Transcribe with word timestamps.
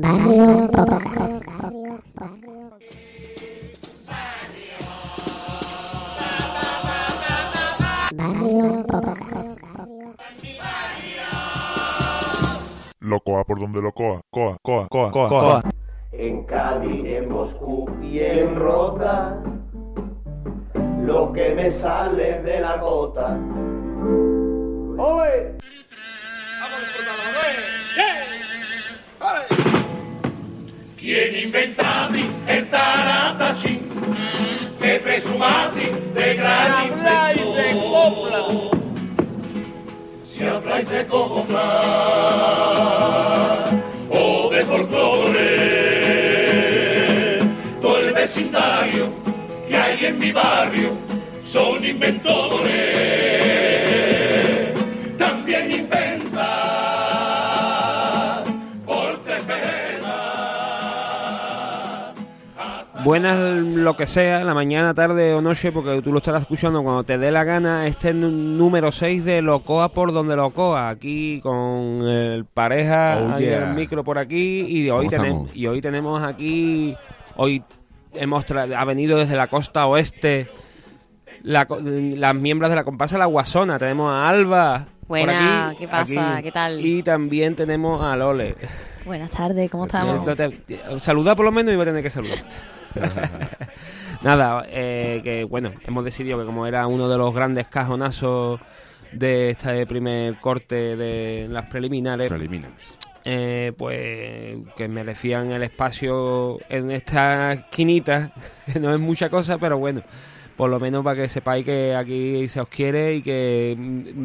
Barrio 0.00 0.68
Podcast. 0.70 1.46
Barrio 8.14 8.84
Podcast. 8.86 9.60
Locoa 13.00 13.44
por 13.44 13.58
donde 13.60 13.82
locoa. 13.82 14.20
Coa, 14.30 14.56
coa, 14.62 14.88
coa, 14.88 15.10
coa, 15.10 15.28
coa. 15.28 15.62
En 16.12 16.44
Cádiz, 16.44 17.04
en 17.04 17.28
Moscú 17.30 17.90
y 18.02 18.20
en 18.20 18.54
Rota, 18.54 19.42
lo 21.02 21.32
que 21.32 21.54
me 21.54 21.70
sale 21.70 22.42
de 22.42 22.60
la 22.60 22.76
gota. 22.76 23.36
¡Oye! 24.98 25.58
¿Quién 31.08 31.32
inventati 31.34 32.22
el 32.46 32.68
taratacín? 32.68 33.80
Que 34.78 35.00
presumati 35.00 35.86
de 36.12 36.34
gran 36.34 36.86
inventor. 36.86 38.76
Si 40.30 40.44
habláis 40.44 40.86
de 40.90 41.06
copla 41.06 41.64
o 44.10 44.50
de 44.50 44.64
folclore, 44.66 45.38
todo 47.80 48.00
el 48.00 48.12
vecindario 48.12 49.06
que 49.66 49.76
hay 49.78 50.04
en 50.04 50.18
mi 50.18 50.30
barrio 50.30 50.90
son 51.50 51.82
inventores. 51.86 52.97
Buenas 63.08 63.38
lo 63.38 63.96
que 63.96 64.06
sea, 64.06 64.44
la 64.44 64.52
mañana, 64.52 64.92
tarde 64.92 65.32
o 65.32 65.40
noche, 65.40 65.72
porque 65.72 66.02
tú 66.02 66.12
lo 66.12 66.18
estarás 66.18 66.42
escuchando 66.42 66.82
cuando 66.82 67.04
te 67.04 67.16
dé 67.16 67.30
la 67.30 67.42
gana. 67.42 67.86
Este 67.86 68.08
es 68.10 68.14
el 68.14 68.58
número 68.58 68.92
6 68.92 69.24
de 69.24 69.40
Locoa 69.40 69.94
por 69.94 70.12
donde 70.12 70.36
Locoa, 70.36 70.90
aquí 70.90 71.40
con 71.42 72.02
el 72.06 72.44
pareja, 72.44 73.16
Oh, 73.34 73.38
yeah. 73.38 73.70
el 73.70 73.76
micro 73.76 74.04
por 74.04 74.18
aquí 74.18 74.60
y 74.68 74.90
hoy, 74.90 75.06
¿Cómo 75.06 75.22
tenemos, 75.22 75.56
y 75.56 75.66
hoy 75.66 75.80
tenemos 75.80 76.22
aquí, 76.22 76.94
hoy 77.36 77.62
hemos 78.12 78.44
tra- 78.46 78.74
ha 78.76 78.84
venido 78.84 79.16
desde 79.16 79.36
la 79.36 79.46
costa 79.46 79.86
oeste 79.86 80.50
la 81.42 81.64
co- 81.64 81.78
las 81.80 82.34
miembros 82.34 82.68
de 82.68 82.76
la 82.76 82.84
comparsa 82.84 83.16
La 83.16 83.24
Guasona. 83.24 83.78
Tenemos 83.78 84.12
a 84.12 84.28
Alba. 84.28 84.84
por 85.00 85.08
Buena, 85.08 85.68
aquí, 85.70 85.78
¿qué 85.78 85.88
pasa? 85.88 86.34
aquí. 86.34 86.42
¿Qué 86.42 86.52
tal? 86.52 86.84
Y 86.84 87.02
también 87.02 87.56
tenemos 87.56 88.04
a 88.04 88.14
Lole. 88.16 88.54
Buenas 89.06 89.30
tardes, 89.30 89.70
¿cómo 89.70 89.86
estamos? 89.86 90.28
Saluda 90.98 91.34
por 91.34 91.46
lo 91.46 91.52
menos 91.52 91.72
y 91.72 91.76
va 91.78 91.84
a 91.84 91.86
tener 91.86 92.02
que 92.02 92.10
saludar. 92.10 92.44
Nada, 94.22 94.64
eh, 94.68 95.20
que 95.22 95.44
bueno, 95.44 95.72
hemos 95.86 96.04
decidido 96.04 96.38
que 96.38 96.44
como 96.44 96.66
era 96.66 96.86
uno 96.86 97.08
de 97.08 97.18
los 97.18 97.34
grandes 97.34 97.66
cajonazos 97.66 98.60
de 99.12 99.50
este 99.50 99.86
primer 99.86 100.36
corte 100.40 100.96
de 100.96 101.46
las 101.48 101.66
preliminares, 101.66 102.28
Preliminares. 102.28 102.98
eh, 103.24 103.72
pues 103.76 104.58
que 104.76 104.88
merecían 104.88 105.52
el 105.52 105.62
espacio 105.62 106.58
en 106.68 106.90
esta 106.90 107.52
esquinita, 107.52 108.32
que 108.72 108.80
no 108.80 108.92
es 108.92 108.98
mucha 108.98 109.30
cosa, 109.30 109.58
pero 109.58 109.78
bueno, 109.78 110.02
por 110.56 110.68
lo 110.70 110.80
menos 110.80 111.04
para 111.04 111.22
que 111.22 111.28
sepáis 111.28 111.64
que 111.64 111.94
aquí 111.94 112.48
se 112.48 112.60
os 112.60 112.68
quiere 112.68 113.14
y 113.14 113.22
que 113.22 113.74
mm, 113.78 113.82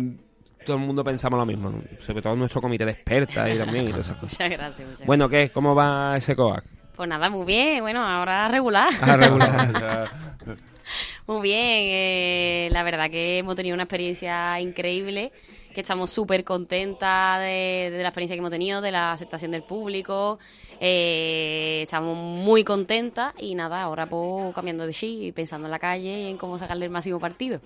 mm, 0.08 0.18
todo 0.66 0.78
el 0.78 0.82
mundo 0.82 1.04
pensamos 1.04 1.38
lo 1.38 1.46
mismo, 1.46 1.70
¿no? 1.70 1.82
sobre 2.00 2.22
todo 2.22 2.36
nuestro 2.36 2.62
comité 2.62 2.86
de 2.86 2.92
expertas 2.92 3.54
y 3.54 3.58
también 3.58 3.88
y 3.88 3.92
todas 3.92 4.08
esas 4.08 4.20
cosas. 4.20 4.34
Muchas 4.40 4.50
gracias, 4.58 4.90
muchas 4.90 5.08
Bueno, 5.08 5.30
¿qué? 5.30 5.50
¿Cómo 5.52 5.76
va 5.76 6.16
ese 6.18 6.36
COAC? 6.36 6.64
Pues 6.96 7.10
nada, 7.10 7.30
muy 7.30 7.46
bien, 7.46 7.82
bueno, 7.82 8.06
ahora 8.06 8.48
regular. 8.48 8.90
Ah, 9.02 9.18
regular. 9.18 10.10
muy 11.28 11.42
bien, 11.42 11.60
eh, 11.62 12.70
la 12.72 12.84
verdad 12.84 13.10
que 13.10 13.40
hemos 13.40 13.56
tenido 13.56 13.74
una 13.74 13.84
experiencia 13.84 14.60
increíble, 14.60 15.32
que 15.74 15.82
estamos 15.82 16.10
súper 16.10 16.44
contentas 16.44 17.40
de, 17.40 17.90
de 17.92 18.02
la 18.02 18.10
experiencia 18.10 18.36
que 18.36 18.40
hemos 18.40 18.52
tenido, 18.52 18.82
de 18.82 18.92
la 18.92 19.12
aceptación 19.12 19.52
del 19.52 19.64
público, 19.64 20.40
eh, 20.80 21.82
estamos 21.84 22.18
muy 22.18 22.64
contentas 22.64 23.34
y 23.40 23.56
nada, 23.56 23.82
ahora 23.82 24.08
pues 24.08 24.54
cambiando 24.54 24.86
de 24.86 24.94
sí 24.94 25.28
y 25.28 25.32
pensando 25.32 25.68
en 25.68 25.72
la 25.72 25.80
calle 25.80 26.24
y 26.24 26.30
en 26.30 26.38
cómo 26.38 26.58
sacarle 26.58 26.86
el 26.86 26.92
máximo 26.92 27.20
partido. 27.20 27.60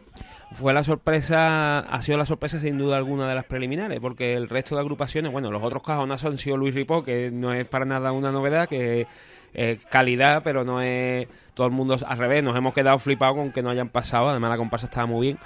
Fue 0.54 0.74
la 0.74 0.84
sorpresa, 0.84 1.80
ha 1.80 2.02
sido 2.02 2.18
la 2.18 2.26
sorpresa 2.26 2.60
sin 2.60 2.78
duda 2.78 2.98
alguna 2.98 3.28
de 3.28 3.36
las 3.36 3.46
preliminares, 3.46 4.00
porque 4.00 4.36
el 4.36 4.50
resto 4.50 4.76
de 4.76 4.82
agrupaciones, 4.82 5.32
bueno, 5.32 5.52
los 5.52 5.62
otros 5.62 5.84
cajonazos 5.84 6.32
han 6.32 6.38
sido 6.38 6.58
Luis 6.58 6.74
Ripó, 6.74 7.04
que 7.04 7.32
no 7.32 7.54
es 7.54 7.68
para 7.68 7.86
nada 7.86 8.12
una 8.12 8.32
novedad, 8.32 8.68
que 8.68 9.08
es 9.54 9.86
calidad, 9.86 10.42
pero 10.44 10.64
no 10.64 10.82
es 10.82 11.28
todo 11.54 11.68
el 11.68 11.74
mundo 11.74 11.98
al 12.06 12.18
revés, 12.18 12.44
nos 12.44 12.56
hemos 12.56 12.74
quedado 12.74 13.00
flipados 13.00 13.36
con 13.36 13.52
que 13.52 13.62
no 13.62 13.70
hayan 13.70 13.90
pasado, 13.90 14.30
además 14.30 14.52
la 14.52 14.58
comparsa 14.58 14.86
estaba 14.86 15.08
muy 15.08 15.28
bien. 15.28 15.40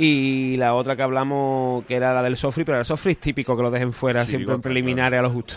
Y 0.00 0.56
la 0.56 0.74
otra 0.74 0.94
que 0.94 1.02
hablamos, 1.02 1.84
que 1.86 1.96
era 1.96 2.14
la 2.14 2.22
del 2.22 2.36
Sofri, 2.36 2.64
pero 2.64 2.78
el 2.78 2.84
Sofri 2.84 3.12
es 3.12 3.18
típico 3.18 3.56
que 3.56 3.62
lo 3.62 3.70
dejen 3.70 3.92
fuera 3.92 4.24
Sí, 4.24 4.30
siempre 4.30 4.54
en 4.54 4.62
preliminares 4.62 5.18
a 5.18 5.22
lo 5.22 5.30
justo. 5.30 5.54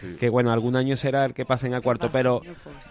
Sí. 0.00 0.16
Que 0.20 0.28
bueno, 0.28 0.52
algún 0.52 0.76
año 0.76 0.94
será 0.94 1.24
el 1.24 1.32
que 1.34 1.44
pasen 1.46 1.74
a 1.74 1.80
cuarto, 1.80 2.10
pero 2.12 2.42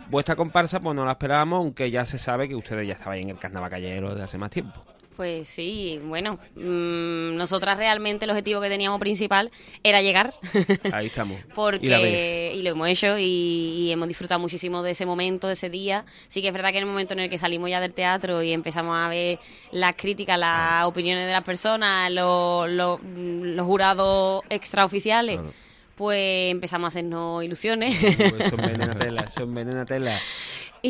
vuestra 0.09 0.35
comparsa 0.35 0.79
pues 0.79 0.95
no 0.95 1.05
la 1.05 1.11
esperábamos, 1.11 1.59
aunque 1.59 1.89
ya 1.89 2.03
se 2.03 2.17
sabe 2.17 2.49
que 2.49 2.55
ustedes 2.55 2.87
ya 2.87 2.93
estaban 2.93 3.19
en 3.19 3.29
el 3.29 3.37
carnaval 3.37 3.69
callero 3.69 4.09
desde 4.09 4.23
hace 4.23 4.37
más 4.39 4.49
tiempo. 4.49 4.83
Pues 5.15 5.47
sí, 5.47 5.99
bueno, 6.03 6.39
mm, 6.55 7.35
nosotras 7.37 7.77
realmente 7.77 8.25
el 8.25 8.31
objetivo 8.31 8.59
que 8.59 8.67
teníamos 8.67 8.99
principal 8.99 9.49
era 9.81 10.01
llegar. 10.01 10.33
Ahí 10.91 11.05
estamos. 11.07 11.39
Porque 11.55 11.85
Y 11.85 11.89
la 11.89 11.99
veis. 11.99 12.55
y 12.55 12.61
lo 12.63 12.71
hemos 12.71 12.89
hecho 12.89 13.17
y, 13.17 13.23
y 13.23 13.91
hemos 13.91 14.07
disfrutado 14.09 14.39
muchísimo 14.41 14.83
de 14.83 14.91
ese 14.91 15.05
momento, 15.05 15.47
de 15.47 15.53
ese 15.53 15.69
día. 15.69 16.03
Sí 16.27 16.41
que 16.41 16.47
es 16.47 16.53
verdad 16.53 16.71
que 16.71 16.77
en 16.79 16.83
el 16.83 16.89
momento 16.89 17.13
en 17.13 17.21
el 17.21 17.29
que 17.29 17.37
salimos 17.37 17.69
ya 17.69 17.79
del 17.79 17.93
teatro 17.93 18.43
y 18.43 18.51
empezamos 18.51 18.95
a 18.97 19.07
ver 19.07 19.39
las 19.71 19.95
críticas, 19.95 20.37
las 20.37 20.83
opiniones 20.85 21.25
de 21.27 21.31
las 21.31 21.43
personas, 21.43 22.11
los, 22.11 22.69
los, 22.69 22.99
los 23.01 23.65
jurados 23.65 24.43
extraoficiales, 24.49 25.37
Claro. 25.37 25.53
pues 25.95 26.51
empezamos 26.51 26.85
a 26.85 26.89
hacernos 26.89 27.41
ilusiones. 27.43 27.95
Pues 28.17 28.49
son 28.49 28.57
venena 28.57 28.95
tela, 28.99 29.29
son 29.29 29.53
venena 29.55 29.85
tela. 29.85 30.19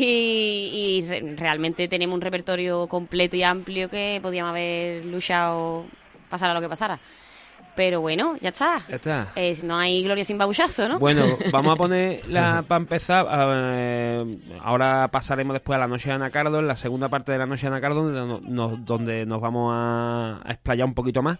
Y 0.04 0.98
y 0.98 1.06
re- 1.06 1.34
realmente 1.36 1.88
tenemos 1.88 2.14
un 2.14 2.20
repertorio 2.20 2.86
completo 2.86 3.36
y 3.36 3.42
amplio 3.42 3.88
que 3.88 4.18
podíamos 4.22 4.50
haber 4.50 5.04
luchado 5.06 5.84
pasara 6.28 6.54
lo 6.54 6.60
que 6.60 6.68
pasara. 6.68 6.98
Pero 7.74 8.00
bueno, 8.00 8.36
ya 8.40 8.48
está. 8.48 8.80
Ya 8.88 8.96
está. 8.96 9.28
Es, 9.36 9.62
no 9.62 9.76
hay 9.76 10.02
gloria 10.02 10.24
sin 10.24 10.38
babuchazo, 10.38 10.88
¿no? 10.88 10.98
Bueno, 10.98 11.24
vamos 11.52 11.72
a 11.72 11.76
poner 11.76 12.22
la 12.28 12.62
para 12.66 12.80
empezar. 12.80 13.26
eh, 13.30 14.38
ahora 14.62 15.08
pasaremos 15.08 15.52
después 15.52 15.76
a 15.76 15.80
la 15.80 15.86
noche 15.86 16.08
de 16.08 16.14
Anacardo, 16.14 16.58
en 16.60 16.68
la 16.68 16.76
segunda 16.76 17.10
parte 17.10 17.32
de 17.32 17.38
la 17.38 17.44
noche 17.46 17.62
de 17.68 17.72
Anacardo, 17.74 18.02
donde 18.10 18.20
no- 18.26 18.40
nos, 18.40 18.82
donde 18.84 19.26
nos 19.26 19.40
vamos 19.42 19.72
a, 19.74 20.40
a 20.42 20.52
explayar 20.52 20.86
un 20.86 20.94
poquito 20.94 21.22
más. 21.22 21.38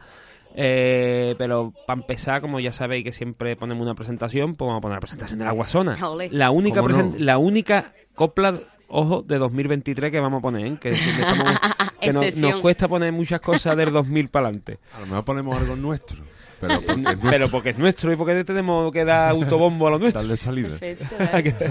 Eh, 0.59 1.35
pero 1.38 1.73
para 1.87 2.00
empezar, 2.00 2.41
como 2.41 2.61
ya 2.61 2.73
sabéis 2.73 3.05
que 3.05 3.12
siempre 3.12 3.56
ponemos 3.56 3.82
una 3.82 3.94
presentación, 3.94 4.55
pues 4.56 4.67
vamos 4.67 4.79
a 4.79 4.82
poner 4.82 4.97
la 4.97 5.00
presentación 5.00 5.38
de 5.38 5.44
la 5.47 5.52
Guasona. 5.52 5.97
La 6.31 6.50
única, 6.50 6.81
¿Cómo 6.82 6.88
no? 6.97 7.14
la 7.19 7.38
única 7.38 7.93
copla, 8.16 8.58
ojo, 8.88 9.22
de 9.22 9.38
2023 9.38 10.10
que 10.10 10.18
vamos 10.18 10.38
a 10.38 10.42
poner, 10.42 10.66
¿eh? 10.66 10.76
que, 10.80 10.90
que 10.90 10.96
estamos- 10.96 11.60
que 12.00 12.12
nos, 12.12 12.60
cuesta 12.60 12.88
poner 12.88 13.12
muchas 13.12 13.40
cosas 13.40 13.76
del 13.76 13.92
2000 13.92 14.28
para 14.28 14.46
adelante. 14.48 14.78
A 14.96 15.00
lo 15.00 15.06
mejor 15.06 15.24
ponemos 15.24 15.56
algo 15.56 15.76
nuestro. 15.76 16.24
Pero 16.60 16.74
porque 16.80 16.90
es 16.90 16.96
nuestro. 16.98 17.30
Pero 17.30 17.48
porque 17.48 17.70
es 17.70 17.78
nuestro 17.78 18.12
y 18.12 18.16
porque 18.16 18.44
tenemos 18.44 18.90
que 18.90 19.04
dar 19.04 19.30
autobombo 19.30 19.86
a 19.86 19.90
lo 19.90 19.98
nuestro. 19.98 20.22
Darle 20.22 20.36
salida. 20.36 20.76
Perfecto. 20.78 21.64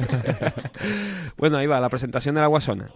bueno, 1.38 1.58
ahí 1.58 1.68
va, 1.68 1.80
la 1.80 1.90
presentación 1.90 2.36
de 2.36 2.42
la 2.42 2.48
Guasona. 2.48 2.90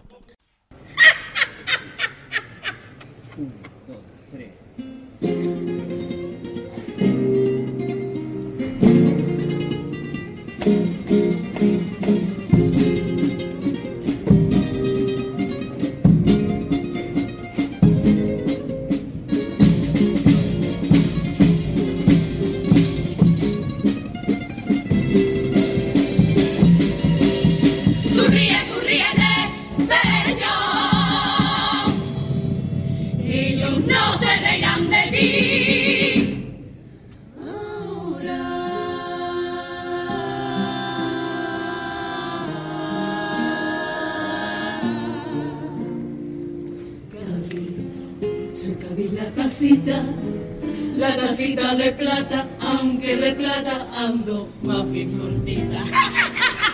La 50.96 51.16
casita 51.16 51.74
de 51.74 51.92
plata, 51.92 52.48
aunque 52.60 53.16
de 53.16 53.32
plata 53.32 53.86
ando 53.94 54.48
más 54.62 54.90
bien 54.90 55.18
cortita. 55.18 55.84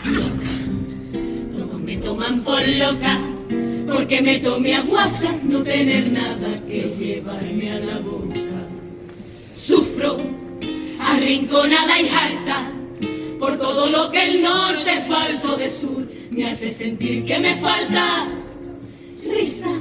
Loca, 0.05 0.53
todos 1.57 1.81
me 1.81 1.97
toman 1.97 2.45
por 2.45 2.67
loca, 2.69 3.19
porque 3.93 4.21
me 4.23 4.39
tomé 4.39 4.77
a 4.77 4.83
guasa 4.83 5.35
no 5.43 5.65
tener 5.65 6.13
nada 6.13 6.61
que 6.69 6.95
llevarme 6.97 7.73
a 7.73 7.79
la 7.81 7.99
boca. 7.99 8.39
Sufro, 9.51 10.19
arrinconada 11.01 12.01
y 12.01 12.09
harta, 12.09 12.71
por 13.41 13.59
todo 13.59 13.91
lo 13.91 14.13
que 14.13 14.23
el 14.31 14.43
norte 14.43 15.01
falto 15.09 15.57
de 15.57 15.71
sur 15.71 16.09
me 16.31 16.47
hace 16.47 16.71
sentir 16.71 17.25
que 17.25 17.41
me 17.41 17.57
falta 17.57 18.29
risa. 19.25 19.76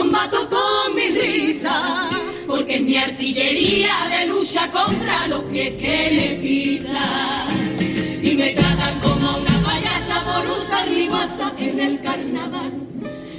Combato 0.00 0.48
con 0.48 0.94
mi 0.94 1.08
risa, 1.08 2.08
porque 2.46 2.76
es 2.76 2.80
mi 2.80 2.96
artillería 2.96 3.92
de 4.08 4.28
lucha 4.28 4.70
contra 4.70 5.28
los 5.28 5.42
pies 5.44 5.72
que 5.74 6.08
me 6.10 6.28
pisan. 6.40 7.46
Y 8.22 8.34
me 8.34 8.54
tratan 8.54 8.98
como 9.00 9.36
una 9.36 9.60
payasa 9.62 10.24
por 10.24 10.58
usar 10.58 10.88
mi 10.88 11.06
guasa 11.06 11.52
en 11.58 11.80
el 11.80 12.00
carnaval, 12.00 12.72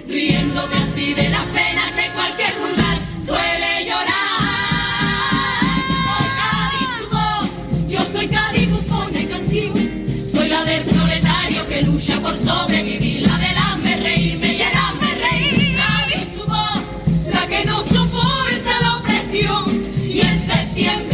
riéndome 0.08 0.76
así 0.76 1.16
de 1.16 1.30
la 1.30 1.44
pena 1.46 1.84
que 1.96 2.12
cualquier 2.14 2.54
vulgar 2.60 3.00
suele 3.26 3.86
llorar. 3.88 4.12
Voz, 7.12 7.90
yo 7.90 8.02
soy 8.14 8.28
Cádiz, 8.28 8.70
de 9.14 9.28
canción, 9.28 10.30
soy 10.32 10.48
la 10.48 10.64
del 10.64 10.84
proletario 10.84 11.66
que 11.66 11.82
lucha 11.82 12.20
por 12.22 12.36
sobrevivir, 12.36 13.22
la 13.22 13.38
del 13.40 13.58
hazme 13.58 13.61
reírme 13.61 13.61
en 20.88 21.11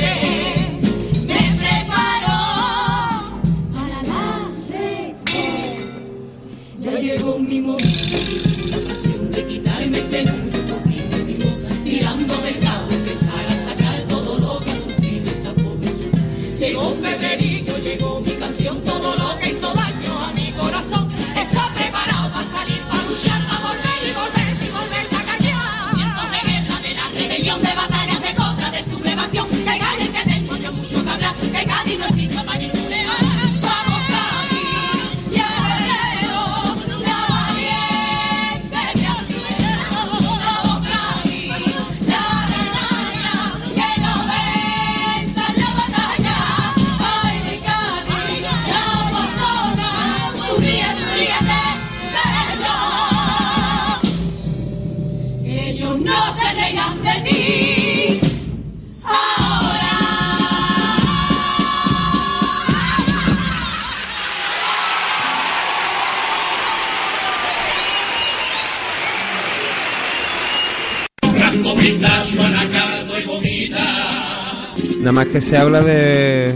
Nada 75.08 75.24
más 75.24 75.28
que 75.28 75.40
se 75.40 75.56
habla 75.56 75.82
de, 75.82 76.54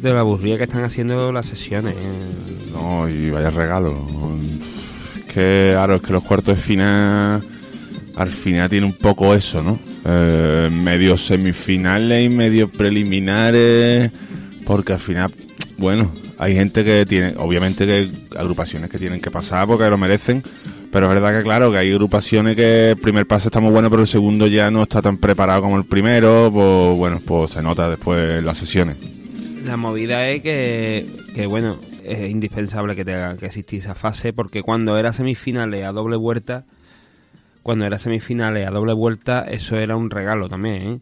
de 0.00 0.10
la 0.14 0.20
aburrida 0.20 0.56
que 0.56 0.64
están 0.64 0.84
haciendo 0.84 1.32
las 1.32 1.44
sesiones. 1.44 1.94
No, 2.72 3.06
y 3.06 3.28
vaya 3.28 3.50
regalo. 3.50 3.94
Que, 5.26 5.72
claro, 5.72 5.96
es 5.96 6.00
que 6.00 6.12
los 6.14 6.24
cuartos 6.24 6.56
de 6.56 6.62
final 6.62 7.42
al 8.16 8.28
final 8.30 8.70
tiene 8.70 8.86
un 8.86 8.94
poco 8.94 9.34
eso, 9.34 9.62
¿no? 9.62 9.78
Eh, 10.06 10.70
medio 10.72 11.18
semifinales 11.18 12.24
y 12.24 12.30
medio 12.30 12.68
preliminares, 12.68 14.10
porque 14.64 14.94
al 14.94 15.00
final, 15.00 15.30
bueno, 15.76 16.10
hay 16.38 16.54
gente 16.54 16.82
que 16.82 17.04
tiene, 17.04 17.34
obviamente 17.36 17.86
que 17.86 18.08
agrupaciones 18.38 18.88
que 18.88 18.96
tienen 18.96 19.20
que 19.20 19.30
pasar 19.30 19.66
porque 19.66 19.90
lo 19.90 19.98
merecen, 19.98 20.42
pero 20.92 21.06
es 21.06 21.12
verdad 21.12 21.36
que 21.38 21.42
claro, 21.44 21.70
que 21.70 21.78
hay 21.78 21.90
agrupaciones 21.90 22.56
que 22.56 22.90
el 22.90 22.96
primer 22.96 23.26
pase 23.26 23.48
está 23.48 23.60
muy 23.60 23.70
bueno, 23.72 23.88
pero 23.90 24.02
el 24.02 24.08
segundo 24.08 24.46
ya 24.46 24.70
no 24.70 24.82
está 24.82 25.00
tan 25.02 25.16
preparado 25.18 25.62
como 25.62 25.76
el 25.78 25.84
primero, 25.84 26.50
pues 26.52 26.96
bueno, 26.96 27.20
pues 27.24 27.52
se 27.52 27.62
nota 27.62 27.88
después 27.88 28.38
en 28.38 28.46
las 28.46 28.58
sesiones. 28.58 28.96
La 29.64 29.76
movida 29.76 30.26
es 30.28 30.42
que, 30.42 31.06
que 31.34 31.46
bueno, 31.46 31.76
es 32.04 32.30
indispensable 32.30 32.96
que 32.96 33.04
tenga 33.04 33.36
que 33.36 33.46
existir 33.46 33.78
esa 33.80 33.94
fase 33.94 34.32
porque 34.32 34.62
cuando 34.62 34.96
era 34.98 35.12
semifinales 35.12 35.84
a 35.84 35.92
doble 35.92 36.16
vuelta, 36.16 36.64
cuando 37.62 37.84
era 37.84 37.98
semifinales 37.98 38.66
a 38.66 38.70
doble 38.70 38.94
vuelta, 38.94 39.42
eso 39.48 39.76
era 39.76 39.96
un 39.96 40.10
regalo 40.10 40.48
también, 40.48 40.82
¿eh? 40.82 40.98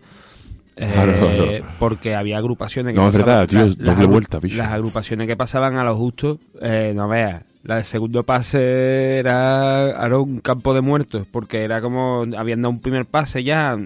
Eh, 0.81 0.91
Claro, 0.93 1.13
claro. 1.19 1.67
porque 1.81 2.15
había 2.15 2.39
agrupaciones 2.39 2.93
que 2.95 3.01
No, 3.01 3.07
pasaban- 3.11 3.27
verdad, 3.27 3.49
tío, 3.49 3.67
doble 3.75 3.85
las 3.85 4.07
vuelta, 4.07 4.39
bicho. 4.39 4.57
Las 4.59 4.71
agrupaciones 4.73 5.27
que 5.27 5.37
pasaban 5.37 5.77
a 5.77 5.83
lo 5.85 5.97
justo, 5.97 6.39
eh, 6.63 6.93
no 6.95 7.09
veas, 7.09 7.43
la 7.65 7.77
del 7.77 7.85
segundo 7.85 8.23
pase 8.23 9.19
era, 9.19 9.91
era 9.91 10.19
un 10.19 10.41
campo 10.41 10.75
de 10.75 10.81
muertos, 10.81 11.27
porque 11.31 11.63
era 11.63 11.81
como, 11.81 12.25
habían 12.37 12.63
dado 12.63 12.71
un 12.71 12.81
primer 12.81 13.05
pase 13.05 13.45
ya, 13.45 13.77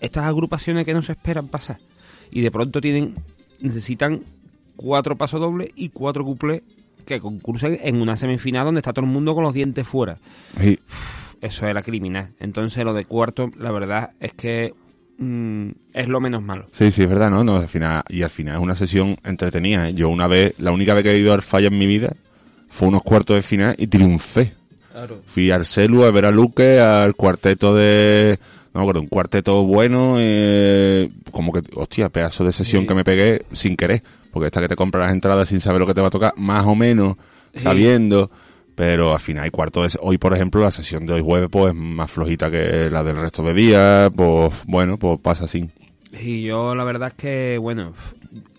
estas 0.00 0.24
agrupaciones 0.24 0.84
que 0.84 0.94
no 0.94 1.02
se 1.02 1.12
esperan 1.12 1.48
pasar, 1.48 1.78
y 2.30 2.42
de 2.42 2.50
pronto 2.50 2.80
tienen, 2.80 3.14
necesitan 3.60 4.20
cuatro 4.76 5.16
pasos 5.16 5.40
dobles 5.40 5.70
y 5.74 5.88
cuatro 5.88 6.24
cuplés 6.24 6.62
que 7.04 7.20
concursen 7.20 7.78
en 7.82 8.00
una 8.00 8.16
semifinal 8.16 8.64
donde 8.64 8.80
está 8.80 8.92
todo 8.92 9.04
el 9.04 9.10
mundo 9.10 9.34
con 9.34 9.44
los 9.44 9.54
dientes 9.54 9.86
fuera. 9.86 10.16
Sí. 10.58 10.78
Eso 11.40 11.66
era 11.66 11.82
criminal. 11.82 12.30
Entonces 12.40 12.82
lo 12.84 12.94
de 12.94 13.04
cuarto, 13.04 13.50
la 13.58 13.70
verdad 13.70 14.12
es 14.20 14.32
que 14.32 14.72
mm, 15.18 15.68
es 15.92 16.08
lo 16.08 16.20
menos 16.20 16.42
malo. 16.42 16.66
Sí, 16.72 16.90
sí, 16.90 17.02
es 17.02 17.08
verdad, 17.08 17.30
¿no? 17.30 17.44
no 17.44 17.56
al 17.56 17.68
final, 17.68 18.02
y 18.08 18.22
al 18.22 18.30
final 18.30 18.54
es 18.56 18.62
una 18.62 18.74
sesión 18.74 19.18
entretenida. 19.24 19.90
¿eh? 19.90 19.94
Yo 19.94 20.08
una 20.08 20.26
vez, 20.26 20.58
la 20.58 20.72
única 20.72 20.94
vez 20.94 21.04
que 21.04 21.12
he 21.12 21.18
ido 21.18 21.34
al 21.34 21.42
falla 21.42 21.68
en 21.68 21.78
mi 21.78 21.86
vida 21.86 22.14
fue 22.74 22.88
unos 22.88 23.02
cuartos 23.02 23.36
de 23.36 23.42
final 23.42 23.74
y 23.78 23.86
triunfé. 23.86 24.52
Fui 25.26 25.50
al 25.50 25.64
Celu 25.66 26.04
a 26.04 26.10
ver 26.10 26.24
a 26.24 26.30
Luque, 26.30 26.80
al 26.80 27.14
cuarteto 27.14 27.74
de... 27.74 28.38
No 28.72 28.80
me 28.80 28.82
acuerdo, 28.82 29.00
un 29.00 29.06
cuarteto 29.06 29.62
bueno, 29.64 30.16
eh, 30.18 31.08
como 31.30 31.52
que, 31.52 31.62
hostia, 31.76 32.08
pedazo 32.08 32.44
de 32.44 32.52
sesión 32.52 32.82
Sí. 32.82 32.88
que 32.88 32.94
me 32.94 33.04
pegué 33.04 33.42
sin 33.52 33.76
querer. 33.76 34.02
Porque 34.32 34.46
esta 34.46 34.60
que 34.60 34.66
te 34.68 34.74
compra 34.74 35.02
las 35.04 35.12
entradas 35.12 35.48
sin 35.48 35.60
saber 35.60 35.80
lo 35.80 35.86
que 35.86 35.94
te 35.94 36.00
va 36.00 36.08
a 36.08 36.10
tocar, 36.10 36.34
más 36.36 36.66
o 36.66 36.74
menos, 36.74 37.14
Sí. 37.54 37.60
sabiendo. 37.60 38.30
Pero 38.74 39.12
al 39.12 39.20
final 39.20 39.44
hay 39.44 39.50
cuarto 39.50 39.82
de... 39.84 39.90
Hoy, 40.00 40.18
por 40.18 40.34
ejemplo, 40.34 40.60
la 40.60 40.72
sesión 40.72 41.06
de 41.06 41.12
hoy 41.14 41.22
jueves, 41.22 41.48
pues 41.50 41.68
es 41.68 41.74
más 41.76 42.10
flojita 42.10 42.50
que 42.50 42.90
la 42.90 43.04
del 43.04 43.16
resto 43.16 43.44
de 43.44 43.54
días. 43.54 44.10
Pues 44.14 44.52
bueno, 44.66 44.98
pues 44.98 45.20
pasa 45.20 45.44
así. 45.44 45.68
Y 46.20 46.42
yo 46.42 46.74
la 46.74 46.82
verdad 46.82 47.08
es 47.08 47.14
que, 47.14 47.58
bueno, 47.58 47.92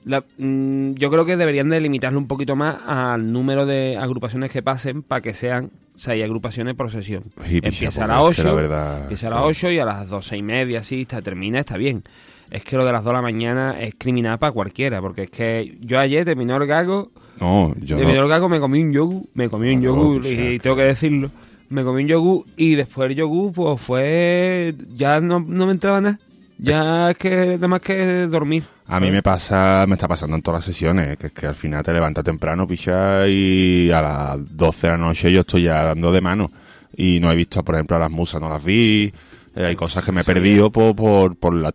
la- 0.05 0.23
mm, 0.37 0.93
yo 0.93 1.09
creo 1.11 1.25
que 1.25 1.35
deberían 1.35 1.69
de 1.69 1.81
limitarlo 1.81 2.17
un 2.19 2.27
poquito 2.27 2.55
más 2.55 2.77
al 2.85 3.31
número 3.31 3.65
de 3.65 3.97
agrupaciones 3.97 4.51
que 4.51 4.61
pasen 4.61 5.01
para 5.03 5.21
que 5.21 5.33
sean 5.33 5.71
seis 5.97 6.23
agrupaciones 6.23 6.75
por 6.75 6.91
sesión. 6.91 7.23
Sí, 7.47 7.59
empieza 7.63 8.05
a 8.05 8.07
las 8.07 8.29
es 8.31 8.35
que 8.37 8.43
la 8.43 8.49
8, 8.53 8.55
verdad, 8.55 9.01
empieza 9.03 9.27
a 9.27 9.29
las 9.31 9.37
claro. 9.37 9.49
8 9.49 9.71
y 9.71 9.79
a 9.79 9.85
las 9.85 10.09
doce 10.09 10.37
y 10.37 10.43
media, 10.43 10.79
así, 10.79 11.01
está, 11.01 11.21
termina, 11.21 11.59
está 11.59 11.77
bien. 11.77 12.03
Es 12.51 12.63
que 12.63 12.77
lo 12.77 12.85
de 12.85 12.91
las 12.91 13.03
2 13.03 13.11
de 13.11 13.15
la 13.15 13.21
mañana 13.21 13.79
es 13.79 13.95
criminal 13.97 14.37
para 14.37 14.51
cualquiera, 14.51 15.01
porque 15.01 15.23
es 15.23 15.31
que 15.31 15.77
yo 15.81 15.97
ayer 15.99 16.23
terminó 16.25 16.57
el 16.57 16.67
gago, 16.67 17.11
No, 17.39 17.73
yo 17.81 17.97
no. 17.97 18.09
el 18.09 18.27
gago, 18.27 18.47
me 18.49 18.59
comí 18.59 18.81
un 18.83 18.93
yogur, 18.93 19.23
me 19.33 19.49
comí 19.49 19.69
un 19.73 19.77
No, 19.81 19.85
yogur, 19.85 20.25
y, 20.27 20.35
sea, 20.35 20.59
tengo 20.59 20.75
que 20.75 20.83
decirlo, 20.83 21.31
me 21.69 21.83
comí 21.83 22.03
un 22.03 22.07
yogur 22.09 22.45
y 22.55 22.75
después 22.75 23.09
el 23.09 23.15
yogur 23.15 23.51
pues 23.53 23.81
fue, 23.81 24.75
ya 24.95 25.19
no, 25.21 25.39
no 25.39 25.65
me 25.65 25.71
entraba 25.71 25.99
nada, 26.01 26.19
ya 26.57 27.11
es 27.11 27.17
que 27.17 27.55
nada 27.55 27.67
más 27.67 27.81
que 27.81 28.27
dormir. 28.27 28.63
A 28.87 28.99
mí 28.99 29.11
me 29.11 29.23
pasa, 29.23 29.85
me 29.87 29.93
está 29.93 30.07
pasando 30.07 30.35
en 30.35 30.41
todas 30.41 30.59
las 30.59 30.65
sesiones, 30.65 31.17
que 31.17 31.27
es 31.27 31.33
que 31.33 31.47
al 31.47 31.55
final 31.55 31.83
te 31.83 31.91
levantas 31.93 32.23
temprano, 32.23 32.67
picha, 32.67 33.27
y 33.27 33.91
a 33.91 34.01
las 34.01 34.55
12 34.57 34.87
de 34.87 34.93
la 34.93 34.97
noche 34.97 35.31
yo 35.31 35.41
estoy 35.41 35.63
ya 35.63 35.83
dando 35.83 36.11
de 36.11 36.21
mano. 36.21 36.51
Y 36.95 37.19
no 37.19 37.31
he 37.31 37.35
visto, 37.35 37.63
por 37.63 37.75
ejemplo, 37.75 37.97
a 37.97 37.99
las 37.99 38.11
musas, 38.11 38.39
no 38.39 38.47
las 38.47 38.63
vi. 38.63 39.11
Eh, 39.55 39.65
hay 39.65 39.75
cosas 39.75 40.03
que 40.03 40.11
me 40.11 40.21
he 40.21 40.23
perdido 40.23 40.69
por, 40.69 40.95
por, 40.95 41.35
por 41.35 41.53
la, 41.53 41.71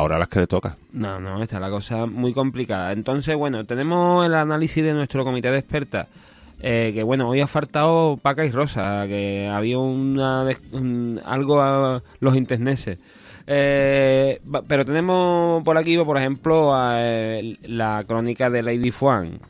hora 0.00 0.16
a 0.16 0.18
las 0.18 0.28
que 0.28 0.40
le 0.40 0.46
toca. 0.46 0.76
No, 0.92 1.20
no, 1.20 1.42
está 1.42 1.60
la 1.60 1.68
cosa 1.70 2.06
muy 2.06 2.32
complicada. 2.32 2.92
Entonces, 2.92 3.36
bueno, 3.36 3.64
tenemos 3.66 4.24
el 4.26 4.34
análisis 4.34 4.82
de 4.82 4.94
nuestro 4.94 5.24
comité 5.24 5.50
de 5.50 5.58
expertas. 5.58 6.08
eh, 6.60 6.92
que 6.94 7.02
bueno, 7.02 7.28
hoy 7.28 7.40
ha 7.40 7.46
faltado 7.46 8.16
Paca 8.22 8.44
y 8.46 8.50
Rosa, 8.50 9.04
que 9.06 9.48
había 9.52 9.78
una 9.78 10.46
un- 10.72 11.20
algo 11.26 11.60
a 11.60 12.02
los 12.20 12.36
interneses. 12.36 12.98
Eh, 13.46 14.40
pero 14.66 14.84
tenemos 14.84 15.62
por 15.62 15.76
aquí, 15.76 15.98
por 15.98 16.16
ejemplo, 16.16 16.74
eh, 16.94 17.56
la 17.62 18.04
crónica 18.06 18.48
de 18.50 18.62
Lady 18.62 18.90
Fuan. 18.90 19.40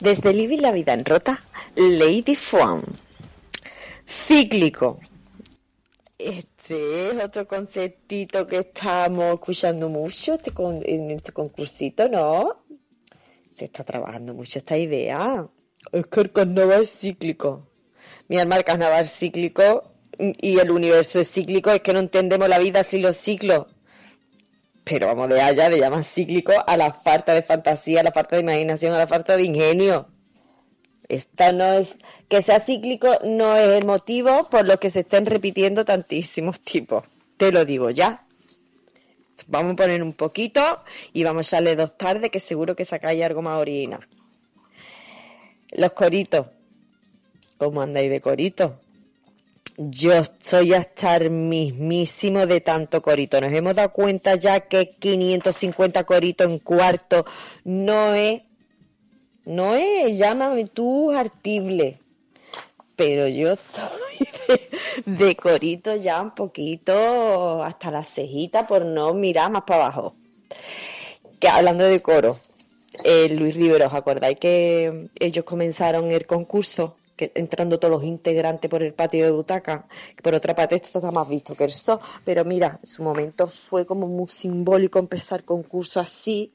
Desde 0.00 0.34
Living 0.34 0.58
la 0.60 0.72
vida 0.72 0.92
en 0.92 1.04
rota, 1.04 1.42
Lady 1.76 2.34
Fuan. 2.34 2.82
Cíclico. 4.06 5.00
Este 6.18 7.10
es 7.10 7.24
otro 7.24 7.46
conceptito 7.46 8.46
que 8.46 8.58
estamos 8.58 9.34
escuchando 9.34 9.88
mucho 9.88 10.34
este 10.34 10.52
en 10.86 11.12
este 11.12 11.32
concursito, 11.32 12.08
¿no? 12.08 12.64
Se 13.52 13.66
está 13.66 13.84
trabajando 13.84 14.34
mucho 14.34 14.58
esta 14.58 14.76
idea. 14.76 15.46
Es 15.92 16.06
que 16.06 16.20
el 16.20 16.32
carnaval 16.32 16.86
cíclico. 16.86 17.68
Mi 18.26 18.38
alma, 18.38 18.56
el 18.56 18.64
carnaval 18.64 19.06
cíclico 19.06 19.87
y 20.18 20.58
el 20.58 20.70
universo 20.70 21.20
es 21.20 21.30
cíclico. 21.30 21.70
Es 21.70 21.82
que 21.82 21.92
no 21.92 22.00
entendemos 22.00 22.48
la 22.48 22.58
vida 22.58 22.82
sin 22.82 23.02
los 23.02 23.16
ciclos. 23.16 23.66
Pero 24.84 25.06
vamos 25.06 25.28
de 25.28 25.40
allá, 25.40 25.68
de 25.68 25.78
llamar 25.78 26.04
cíclico 26.04 26.52
a 26.66 26.76
la 26.76 26.92
falta 26.92 27.34
de 27.34 27.42
fantasía, 27.42 28.00
a 28.00 28.02
la 28.02 28.12
falta 28.12 28.36
de 28.36 28.42
imaginación, 28.42 28.94
a 28.94 28.98
la 28.98 29.06
falta 29.06 29.36
de 29.36 29.42
ingenio. 29.42 30.08
Esta 31.08 31.52
no 31.52 31.64
es, 31.74 31.96
que 32.28 32.42
sea 32.42 32.60
cíclico 32.60 33.18
no 33.24 33.56
es 33.56 33.68
el 33.78 33.86
motivo 33.86 34.48
por 34.50 34.66
lo 34.66 34.78
que 34.78 34.90
se 34.90 35.00
estén 35.00 35.26
repitiendo 35.26 35.84
tantísimos 35.84 36.60
tipos. 36.60 37.04
Te 37.36 37.52
lo 37.52 37.64
digo 37.64 37.90
ya. 37.90 38.24
Vamos 39.46 39.72
a 39.72 39.76
poner 39.76 40.02
un 40.02 40.12
poquito 40.12 40.60
y 41.12 41.24
vamos 41.24 41.46
a 41.46 41.56
echarle 41.56 41.76
dos 41.76 41.96
tardes 41.96 42.30
que 42.30 42.40
seguro 42.40 42.76
que 42.76 42.84
sacáis 42.84 43.22
algo 43.22 43.40
más 43.40 43.58
original. 43.58 44.06
Los 45.72 45.92
coritos. 45.92 46.46
¿Cómo 47.56 47.80
andáis 47.80 48.10
de 48.10 48.20
coritos? 48.20 48.72
Yo 49.80 50.12
estoy 50.12 50.74
hasta 50.74 51.14
el 51.14 51.30
mismísimo 51.30 52.46
de 52.46 52.60
tanto 52.60 53.00
corito. 53.00 53.40
Nos 53.40 53.52
hemos 53.52 53.76
dado 53.76 53.92
cuenta 53.92 54.34
ya 54.34 54.58
que 54.58 54.88
550 54.88 56.02
coritos 56.02 56.50
en 56.50 56.58
cuarto 56.58 57.24
no 57.62 58.12
es, 58.12 58.42
no 59.44 59.76
es, 59.76 60.18
llámame 60.18 60.64
tú 60.64 61.12
artible. 61.12 62.00
Pero 62.96 63.28
yo 63.28 63.52
estoy 63.52 64.28
de, 65.06 65.24
de 65.26 65.36
corito 65.36 65.94
ya 65.94 66.22
un 66.22 66.34
poquito 66.34 67.62
hasta 67.62 67.92
la 67.92 68.02
cejita 68.02 68.66
por 68.66 68.84
no 68.84 69.14
mirar 69.14 69.48
más 69.48 69.62
para 69.62 69.84
abajo. 69.84 70.16
Que 71.38 71.48
hablando 71.48 71.84
de 71.84 72.02
coro, 72.02 72.36
eh, 73.04 73.28
Luis 73.28 73.54
Rivero, 73.54 73.86
¿os 73.86 73.94
acordáis 73.94 74.40
que 74.40 75.08
ellos 75.20 75.44
comenzaron 75.44 76.10
el 76.10 76.26
concurso? 76.26 76.96
Que 77.18 77.32
entrando 77.34 77.78
todos 77.78 77.92
los 77.92 78.04
integrantes 78.04 78.70
por 78.70 78.82
el 78.82 78.94
patio 78.94 79.26
de 79.26 79.30
butaca. 79.32 79.86
Por 80.22 80.34
otra 80.34 80.54
parte, 80.54 80.76
esto 80.76 80.98
está 80.98 81.10
más 81.10 81.28
visto 81.28 81.54
que 81.54 81.64
el 81.64 81.70
so. 81.70 82.00
Pero 82.24 82.44
mira, 82.46 82.78
en 82.80 82.86
su 82.86 83.02
momento 83.02 83.48
fue 83.48 83.84
como 83.84 84.06
muy 84.06 84.28
simbólico 84.28 84.98
empezar 84.98 85.44
concurso 85.44 86.00
así. 86.00 86.52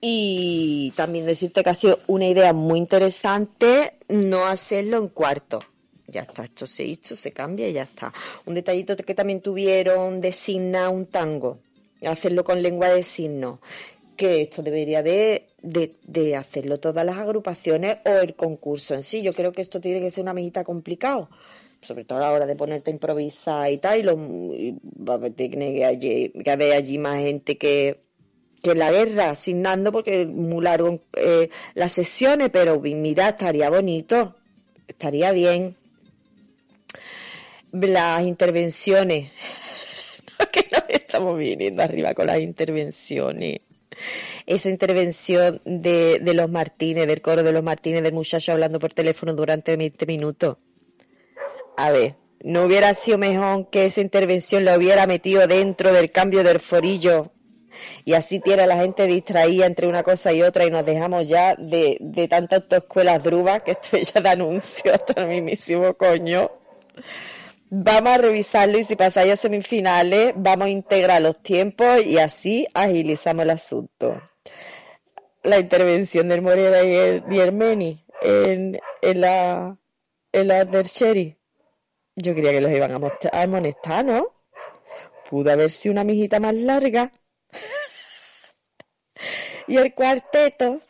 Y 0.00 0.92
también 0.96 1.26
decirte 1.26 1.64
que 1.64 1.70
ha 1.70 1.74
sido 1.74 1.98
una 2.06 2.26
idea 2.28 2.52
muy 2.52 2.78
interesante 2.78 3.94
no 4.08 4.46
hacerlo 4.46 4.98
en 4.98 5.08
cuarto. 5.08 5.60
Ya 6.06 6.22
está, 6.22 6.44
esto 6.44 6.66
se 6.66 6.84
hizo, 6.84 7.16
se 7.16 7.32
cambia 7.32 7.68
y 7.68 7.72
ya 7.72 7.82
está. 7.82 8.12
Un 8.44 8.54
detallito 8.54 8.96
que 8.96 9.14
también 9.14 9.40
tuvieron 9.40 10.20
de 10.20 10.32
signa 10.32 10.90
un 10.90 11.06
tango, 11.06 11.58
hacerlo 12.04 12.42
con 12.42 12.62
lengua 12.62 12.88
de 12.88 13.02
signo, 13.02 13.60
que 14.20 14.42
esto 14.42 14.62
debería 14.62 15.02
de, 15.02 15.46
de, 15.62 16.36
hacerlo 16.36 16.78
todas 16.78 17.06
las 17.06 17.16
agrupaciones 17.16 18.00
o 18.04 18.10
el 18.10 18.34
concurso 18.34 18.92
en 18.94 19.02
sí. 19.02 19.22
Yo 19.22 19.32
creo 19.32 19.50
que 19.50 19.62
esto 19.62 19.80
tiene 19.80 19.98
que 19.98 20.10
ser 20.10 20.24
una 20.24 20.34
mejita 20.34 20.62
complicado, 20.62 21.30
sobre 21.80 22.04
todo 22.04 22.18
a 22.18 22.20
la 22.20 22.32
hora 22.32 22.44
de 22.44 22.54
ponerte 22.54 22.90
a 22.90 22.92
improvisar 22.92 23.72
y 23.72 23.78
tal, 23.78 23.98
y, 23.98 24.02
lo, 24.02 24.18
va 24.18 25.14
a 25.14 25.30
tener 25.30 25.72
que, 25.72 25.86
allí- 25.86 26.32
haber 26.50 26.74
allí 26.74 26.98
más 26.98 27.16
gente 27.16 27.56
que, 27.56 28.02
que 28.62 28.74
la 28.74 28.92
guerra 28.92 29.30
asignando 29.30 29.90
porque 29.90 30.22
es 30.24 30.28
muy 30.28 30.62
largo 30.64 31.00
eh, 31.16 31.48
las 31.72 31.92
sesiones, 31.92 32.50
pero 32.50 32.78
mira, 32.78 33.30
estaría 33.30 33.70
bonito, 33.70 34.34
estaría 34.86 35.32
bien. 35.32 35.76
Las 37.72 38.22
intervenciones, 38.24 39.30
no, 40.38 40.46
que 40.52 40.68
nos 40.70 40.82
estamos 40.90 41.38
viniendo 41.38 41.82
arriba 41.82 42.12
con 42.12 42.26
las 42.26 42.40
intervenciones. 42.40 43.60
Esa 44.46 44.68
intervención 44.70 45.60
de, 45.64 46.18
de 46.20 46.34
los 46.34 46.50
Martínez, 46.50 47.06
del 47.06 47.20
coro 47.20 47.42
de 47.42 47.52
los 47.52 47.62
Martínez, 47.62 48.02
del 48.02 48.12
muchacho 48.12 48.52
hablando 48.52 48.78
por 48.78 48.92
teléfono 48.92 49.34
durante 49.34 49.76
20 49.76 50.06
minutos. 50.06 50.56
A 51.76 51.90
ver, 51.90 52.16
¿no 52.42 52.64
hubiera 52.64 52.92
sido 52.94 53.18
mejor 53.18 53.70
que 53.70 53.86
esa 53.86 54.00
intervención 54.00 54.64
la 54.64 54.76
hubiera 54.76 55.06
metido 55.06 55.46
dentro 55.46 55.92
del 55.92 56.10
cambio 56.10 56.42
del 56.44 56.60
forillo 56.60 57.32
y 58.04 58.14
así 58.14 58.40
tiene 58.40 58.66
la 58.66 58.76
gente 58.76 59.06
distraída 59.06 59.66
entre 59.66 59.86
una 59.86 60.02
cosa 60.02 60.32
y 60.32 60.42
otra 60.42 60.64
y 60.64 60.70
nos 60.70 60.84
dejamos 60.84 61.28
ya 61.28 61.54
de, 61.56 61.96
de 62.00 62.28
tantas 62.28 62.62
autoescuelas 62.62 63.22
drubas 63.22 63.62
que 63.62 63.72
esto 63.72 63.96
ya 64.14 64.20
da 64.20 64.32
anuncio 64.32 64.94
hasta 64.94 65.22
el 65.22 65.28
mismísimo 65.28 65.94
coño. 65.94 66.50
Vamos 67.72 68.12
a 68.12 68.18
revisarlo 68.18 68.78
y 68.78 68.82
si 68.82 68.96
pasáis 68.96 69.32
a 69.32 69.36
semifinales 69.36 70.32
vamos 70.34 70.66
a 70.66 70.70
integrar 70.70 71.22
los 71.22 71.40
tiempos 71.40 72.04
y 72.04 72.18
así 72.18 72.66
agilizamos 72.74 73.44
el 73.44 73.50
asunto. 73.50 74.20
La 75.44 75.60
intervención 75.60 76.28
del 76.28 76.42
Morera 76.42 76.82
y 76.82 76.94
el, 76.94 77.24
y 77.30 77.50
Meni 77.52 78.04
en, 78.22 78.80
en 79.02 79.20
la 79.20 79.78
en 80.32 80.48
la. 80.48 80.64
Yo 80.64 82.34
creía 82.34 82.50
que 82.50 82.60
los 82.60 82.72
iban 82.72 82.90
a, 82.90 83.12
a 83.32 83.42
amonestar, 83.42 84.04
¿no? 84.04 84.34
Pudo 85.30 85.52
haber 85.52 85.70
sido 85.70 85.92
una 85.92 86.02
mijita 86.02 86.40
más 86.40 86.54
larga. 86.54 87.12
y 89.68 89.76
el 89.76 89.94
cuarteto, 89.94 90.80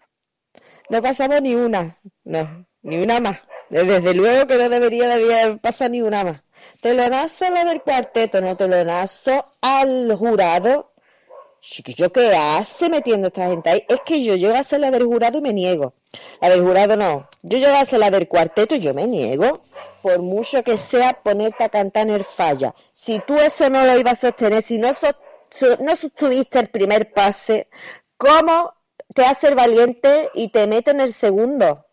no 0.89 1.03
pasamos 1.03 1.43
ni 1.43 1.55
una, 1.55 2.01
no, 2.25 2.67
ni 2.81 3.03
una 3.03 3.21
más. 3.21 3.39
Desde 3.69 4.15
luego 4.15 4.47
que 4.47 4.57
no 4.57 4.71
debería 4.71 5.09
de 5.09 5.59
pasado 5.59 5.91
ni 5.91 6.01
una 6.01 6.25
más. 6.25 6.43
Telonazo 6.81 7.45
a 7.45 7.51
lo 7.51 7.65
del 7.65 7.83
cuarteto, 7.83 8.41
no 8.41 8.57
telonazo 8.57 9.53
al 9.61 10.15
jurado. 10.17 10.93
Chiquillo, 11.61 12.11
¿qué 12.11 12.35
hace 12.35 12.89
metiendo 12.89 13.29
esta 13.29 13.47
gente 13.49 13.69
ahí? 13.69 13.85
Es 13.89 14.01
que 14.05 14.25
yo 14.25 14.35
llego 14.35 14.55
a 14.55 14.61
hacer 14.61 14.81
la 14.81 14.91
del 14.91 15.05
jurado 15.05 15.39
y 15.39 15.43
me 15.43 15.53
niego. 15.53 15.93
La 16.41 16.49
del 16.49 16.63
jurado 16.63 16.97
no. 16.97 17.29
Yo 17.43 17.59
llego 17.59 17.75
a 17.75 17.81
hacer 17.81 17.99
la 17.99 18.11
del 18.11 18.29
cuarteto 18.29 18.75
y 18.75 18.81
yo 18.81 18.95
me 18.95 19.07
niego. 19.07 19.63
Por 20.03 20.21
mucho 20.21 20.65
que 20.65 20.77
sea 20.79 21.23
ponerte 21.23 21.65
a 21.65 21.69
cantar 21.69 22.09
en 22.09 22.15
el 22.15 22.25
falla. 22.25 22.75
Si 22.93 23.21
tú 23.21 23.39
eso 23.39 23.69
no 23.69 23.85
lo 23.85 23.99
ibas 23.99 24.25
a 24.25 24.29
sostener, 24.29 24.63
si 24.63 24.79
no, 24.79 24.89
no 25.81 25.97
sostuviste 25.97 26.59
el 26.59 26.69
primer 26.69 27.13
pase, 27.13 27.69
¿cómo 28.17 28.73
te 29.15 29.25
hace 29.25 29.55
valiente 29.55 30.31
y 30.35 30.49
te 30.49 30.67
mete 30.67 30.93
en 30.93 31.01
el 31.01 31.13
segundo? 31.13 31.85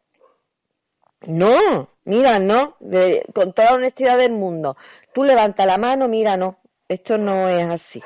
No, 1.26 1.90
mira, 2.06 2.40
no, 2.40 2.78
de- 2.80 3.26
con 3.34 3.54
toda 3.54 3.72
la 3.72 3.78
honestidad 3.78 4.18
del 4.18 4.32
mundo. 4.34 4.78
Tú 5.14 5.24
levanta 5.24 5.66
la 5.66 5.78
mano, 5.78 6.08
mira, 6.08 6.38
no, 6.38 6.60
esto 6.88 7.18
no 7.18 7.50
es 7.50 7.66
así. 7.68 8.02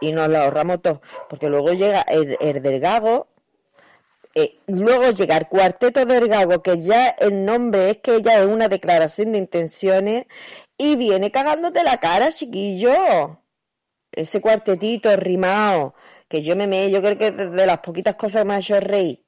Y 0.00 0.12
nos 0.12 0.28
lo 0.28 0.38
ahorramos 0.38 0.82
todo, 0.82 1.00
porque 1.28 1.48
luego 1.48 1.72
llega 1.72 2.02
el, 2.02 2.36
el 2.40 2.60
eh, 4.34 4.58
luego 4.66 5.10
llega 5.10 5.36
el 5.38 5.48
cuarteto 5.48 6.04
del 6.04 6.28
Gago, 6.28 6.62
que 6.62 6.82
ya 6.82 7.08
el 7.08 7.44
nombre 7.44 7.90
es 7.90 7.98
que 7.98 8.20
ya 8.22 8.38
es 8.40 8.46
una 8.46 8.68
declaración 8.68 9.32
de 9.32 9.38
intenciones, 9.38 10.26
y 10.76 10.96
viene 10.96 11.30
cagándote 11.30 11.82
la 11.82 11.98
cara, 11.98 12.30
chiquillo. 12.30 13.40
Ese 14.12 14.40
cuartetito 14.40 15.14
rimado, 15.16 15.94
que 16.28 16.42
yo 16.42 16.56
me 16.56 16.66
me, 16.66 16.90
yo 16.90 17.00
creo 17.02 17.18
que 17.18 17.28
es 17.28 17.36
de 17.52 17.66
las 17.66 17.78
poquitas 17.80 18.16
cosas 18.16 18.46
ha 18.48 18.58
hecho 18.58 18.80
reír. 18.80 19.24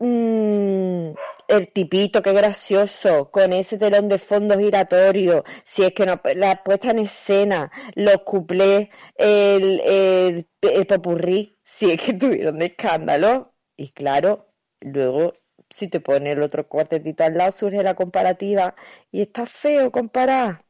Mm, 0.00 1.12
el 1.48 1.72
tipito, 1.72 2.22
qué 2.22 2.32
gracioso, 2.32 3.30
con 3.30 3.52
ese 3.52 3.78
telón 3.78 4.08
de 4.08 4.18
fondo 4.18 4.58
giratorio, 4.58 5.44
si 5.64 5.82
es 5.84 5.94
que 5.94 6.06
no, 6.06 6.20
la 6.34 6.62
puesta 6.62 6.90
en 6.90 7.00
escena, 7.00 7.70
los 7.94 8.22
cuplés, 8.22 8.88
el, 9.16 9.80
el, 9.80 10.86
popurrí, 10.86 11.58
si 11.64 11.90
es 11.90 12.00
que 12.02 12.12
tuvieron 12.14 12.58
de 12.58 12.66
escándalo. 12.66 13.54
Y 13.76 13.90
claro, 13.92 14.52
luego, 14.80 15.32
si 15.70 15.88
te 15.88 16.00
pones 16.00 16.34
el 16.34 16.42
otro 16.42 16.68
cuartetito 16.68 17.24
al 17.24 17.36
lado, 17.38 17.52
surge 17.52 17.82
la 17.82 17.94
comparativa 17.94 18.74
y 19.10 19.22
está 19.22 19.46
feo 19.46 19.90
comparar, 19.92 20.64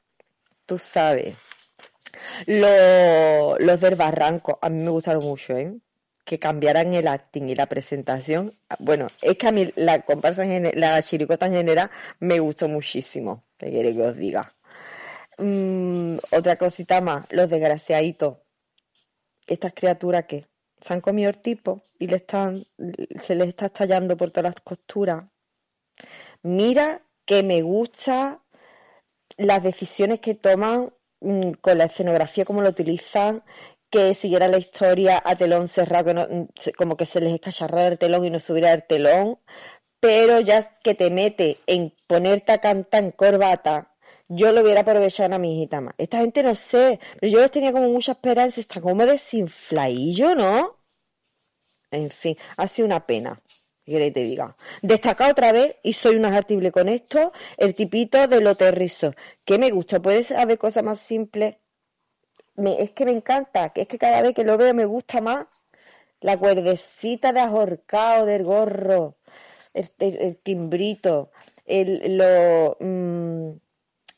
tú 0.67 0.79
sabes. 0.79 1.37
Los, 2.47 3.61
los 3.61 3.81
del 3.81 3.95
Barranco, 3.97 4.59
a 4.63 4.69
mí 4.71 4.83
me 4.83 4.91
gustaron 4.91 5.25
mucho, 5.25 5.57
¿eh? 5.57 5.79
Que 6.29 6.39
cambiaran 6.39 6.93
el 6.93 7.09
acting 7.09 7.49
y 7.49 7.55
la 7.55 7.67
presentación. 7.67 8.53
Bueno, 8.79 9.07
es 9.23 9.39
que 9.39 9.49
a 9.49 9.53
mí 9.53 9.73
la 9.77 10.03
comparsa, 10.03 10.45
en 10.45 10.71
la 10.79 11.01
chiricota 11.03 11.47
en 11.47 11.55
general, 11.55 11.91
me 12.21 12.39
gustó 12.39 12.69
muchísimo. 12.69 13.45
¿Qué 13.57 13.71
quiere 13.71 13.95
que 13.95 14.03
os 14.03 14.17
diga? 14.17 14.53
mm, 15.39 16.19
otra 16.33 16.57
cosita 16.57 17.01
más, 17.01 17.33
los 17.33 17.49
desgraciaditos. 17.49 18.39
Estas 19.47 19.73
criaturas 19.73 20.27
que 20.27 20.45
se 20.81 20.93
han 20.93 21.01
comido 21.01 21.31
el 21.31 21.39
tipo 21.39 21.83
y 21.99 22.07
le 22.09 22.17
están, 22.17 22.63
se 23.19 23.35
les 23.35 23.49
está 23.49 23.67
estallando 23.67 24.17
por 24.17 24.31
todas 24.31 24.53
las 24.53 24.61
costuras. 24.63 25.25
Mira 26.43 27.03
que 27.25 27.43
me 27.43 27.63
gusta 27.63 28.43
las 29.39 29.63
decisiones 29.63 30.21
que 30.21 30.35
toman 30.35 30.93
mm, 31.21 31.53
con 31.61 31.79
la 31.79 31.85
escenografía, 31.85 32.45
cómo 32.45 32.63
lo 32.63 32.71
utilizan, 32.71 33.43
que 33.91 34.15
siguiera 34.15 34.49
la 34.49 34.59
historia 34.59 35.23
a 35.25 35.37
telón 35.37 35.69
cerrado, 35.69 36.07
que 36.07 36.15
no- 36.15 36.49
como 36.77 36.97
que 36.97 37.07
se 37.07 37.21
les 37.21 37.33
escacharrara 37.35 37.89
el 37.89 37.99
telón 37.99 38.25
y 38.25 38.31
no 38.31 38.41
subiera 38.41 38.73
el 38.73 38.85
telón, 38.85 39.39
pero 40.01 40.41
ya 40.41 40.63
que 40.83 40.95
te 40.95 41.11
mete 41.11 41.59
en 41.67 41.95
ponerte 42.07 42.53
a 42.53 42.61
cantar 42.61 43.05
en 43.05 43.11
corbata, 43.13 43.95
yo 44.29 44.53
lo 44.53 44.61
hubiera 44.61 44.83
aprovechado 44.83 45.35
a 45.35 45.39
mi 45.39 45.57
hijita 45.57 45.81
más. 45.81 45.95
Esta 45.99 46.19
gente 46.19 46.43
no 46.43 46.55
sé, 46.55 47.01
pero 47.19 47.33
yo 47.33 47.41
les 47.41 47.51
tenía 47.51 47.73
como 47.73 47.89
mucha 47.89 48.13
esperanza, 48.13 48.61
está 48.61 48.81
como 48.81 49.07
desinfladillo, 49.07 50.35
¿no? 50.35 50.77
En 51.91 52.11
fin, 52.11 52.37
ha 52.57 52.69
sido 52.69 52.87
una 52.87 53.07
pena. 53.07 53.41
¿Qué 53.85 53.93
queréis 53.93 54.11
que 54.13 54.21
te 54.21 54.25
diga? 54.25 54.57
Destaca 54.83 55.31
otra 55.31 55.51
vez, 55.53 55.77
y 55.83 55.95
soy 55.95 56.17
una 56.17 56.37
artible 56.37 56.71
con 56.71 56.91
esto, 56.91 57.33
el 57.57 57.75
tipito 57.75 58.29
de 58.29 58.43
los 58.43 58.59
terrizos. 58.59 59.15
Que 59.47 59.59
me 59.59 59.71
gusta, 59.71 60.01
puede 60.01 60.23
haber 60.37 60.59
cosas 60.59 60.85
más 60.85 60.99
simples. 61.01 61.57
Es 62.67 62.91
que 62.91 63.05
me 63.05 63.13
encanta, 63.13 63.71
que 63.71 63.83
es 63.83 63.89
que 63.89 63.99
cada 63.99 64.21
vez 64.23 64.35
que 64.35 64.45
lo 64.45 64.57
veo 64.59 64.75
me 64.75 64.85
gusta 64.85 65.21
más 65.21 65.47
la 66.21 66.37
cuerdecita 66.37 67.33
de 67.33 67.41
ahorcado 67.41 68.27
del 68.27 68.43
gorro, 68.43 69.17
el, 69.75 70.37
timbrito, 70.43 71.31
el, 71.67 72.17
lo, 72.17 72.77
mm, 72.81 73.51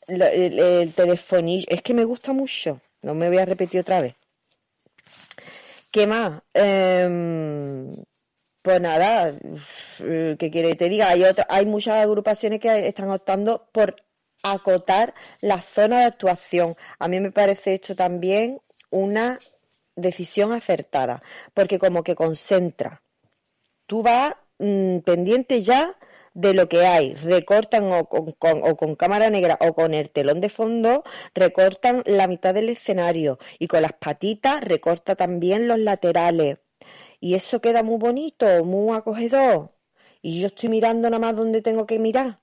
el, 0.07 0.21
el 0.59 0.93
telefonillo. 0.93 1.67
Es 1.69 1.81
que 1.83 1.93
me 1.93 2.05
gusta 2.05 2.33
mucho. 2.33 2.81
No 3.03 3.13
me 3.13 3.29
voy 3.29 3.37
a 3.37 3.45
repetir 3.45 3.81
otra 3.81 4.01
vez. 4.01 4.15
¿Qué 5.91 6.07
más? 6.07 6.41
Em, 6.53 7.91
pues 8.61 8.79
nada, 8.79 9.33
eh, 9.99 10.35
¿qué 10.39 10.51
quiere 10.51 10.69
que 10.69 10.75
te 10.75 10.89
diga? 10.89 11.09
Hay, 11.09 11.23
hay 11.49 11.65
muchas 11.65 11.95
agrupaciones 11.97 12.59
que 12.59 12.87
están 12.87 13.09
optando 13.09 13.67
por 13.71 13.95
acotar 14.43 15.13
la 15.41 15.61
zona 15.61 15.99
de 15.99 16.05
actuación. 16.05 16.75
A 16.99 17.07
mí 17.07 17.19
me 17.19 17.31
parece 17.31 17.75
esto 17.75 17.95
también 17.95 18.61
una 18.89 19.39
decisión 19.95 20.51
acertada, 20.51 21.21
porque 21.53 21.79
como 21.79 22.03
que 22.03 22.15
concentra. 22.15 23.01
Tú 23.87 24.03
vas 24.03 24.35
mm, 24.59 24.99
pendiente 24.99 25.61
ya 25.61 25.97
de 26.33 26.53
lo 26.53 26.69
que 26.69 26.85
hay. 26.85 27.13
Recortan 27.15 27.91
o 27.91 28.05
con, 28.07 28.61
o 28.63 28.75
con 28.77 28.95
cámara 28.95 29.29
negra 29.29 29.57
o 29.61 29.73
con 29.73 29.93
el 29.93 30.09
telón 30.09 30.41
de 30.41 30.49
fondo, 30.49 31.03
recortan 31.33 32.03
la 32.05 32.27
mitad 32.27 32.53
del 32.53 32.69
escenario 32.69 33.37
y 33.59 33.67
con 33.67 33.81
las 33.81 33.93
patitas 33.93 34.63
recorta 34.63 35.15
también 35.15 35.67
los 35.67 35.79
laterales. 35.79 36.61
Y 37.19 37.35
eso 37.35 37.61
queda 37.61 37.83
muy 37.83 37.97
bonito, 37.97 38.63
muy 38.65 38.95
acogedor. 38.95 39.71
Y 40.21 40.41
yo 40.41 40.47
estoy 40.47 40.69
mirando 40.69 41.09
nada 41.09 41.19
más 41.19 41.35
donde 41.35 41.61
tengo 41.61 41.85
que 41.85 41.99
mirar. 41.99 42.41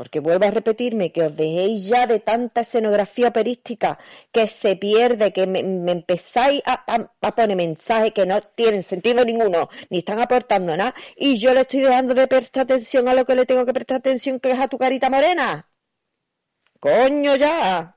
Porque 0.00 0.20
vuelvo 0.20 0.46
a 0.46 0.50
repetirme 0.50 1.12
que 1.12 1.24
os 1.28 1.36
dejéis 1.36 1.86
ya 1.92 2.06
de 2.06 2.20
tanta 2.20 2.62
escenografía 2.62 3.28
operística 3.28 3.98
que 4.32 4.46
se 4.46 4.74
pierde, 4.76 5.30
que 5.30 5.46
me, 5.46 5.60
empezáis 5.92 6.62
a, 6.64 6.74
a- 6.94 7.32
poner 7.36 7.54
mensajes 7.54 8.12
que 8.14 8.24
no 8.24 8.40
tienen 8.40 8.82
sentido 8.82 9.22
ninguno, 9.26 9.68
ni 9.90 9.98
están 9.98 10.18
aportando 10.18 10.74
nada, 10.74 10.94
y 11.16 11.38
yo 11.38 11.52
le 11.52 11.60
estoy 11.60 11.80
dejando 11.80 12.14
de 12.14 12.26
prestar 12.28 12.62
atención 12.62 13.08
a 13.08 13.14
lo 13.14 13.26
que 13.26 13.34
le 13.34 13.44
tengo 13.44 13.66
que 13.66 13.74
prestar 13.74 13.98
atención, 13.98 14.40
que 14.40 14.52
es 14.52 14.58
a 14.58 14.68
tu 14.68 14.78
carita 14.78 15.10
morena. 15.10 15.68
Coño 16.80 17.36
ya. 17.36 17.94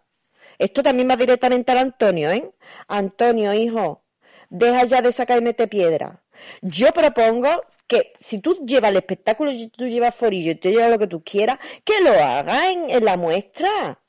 Esto 0.58 0.84
también 0.84 1.10
va 1.10 1.16
directamente 1.16 1.72
al 1.72 1.78
Antonio, 1.78 2.32
¿eh? 2.32 2.52
Antonio, 2.90 3.54
hijo, 3.54 4.04
deja 4.50 4.84
ya 4.84 5.02
de 5.02 5.14
sacar 5.14 5.38
y 5.40 5.42
meter 5.42 5.70
piedra. 5.70 6.22
Yo 6.62 6.92
propongo 6.92 7.50
que 7.88 8.14
si 8.20 8.40
tú 8.40 8.66
llevas 8.66 8.92
el 8.92 8.98
espectáculo, 8.98 9.52
tú 9.76 9.88
llevas 9.88 10.16
forillo 10.16 10.52
y 10.52 10.56
tú 10.56 10.70
llevas 10.70 10.90
lo 10.92 11.00
que 11.00 11.08
tú 11.08 11.24
quieras, 11.24 11.60
que 11.84 12.02
lo 12.02 12.12
hagas 12.12 12.66
en, 12.68 12.90
en 12.90 13.06
la 13.06 13.18
muestra. 13.18 14.00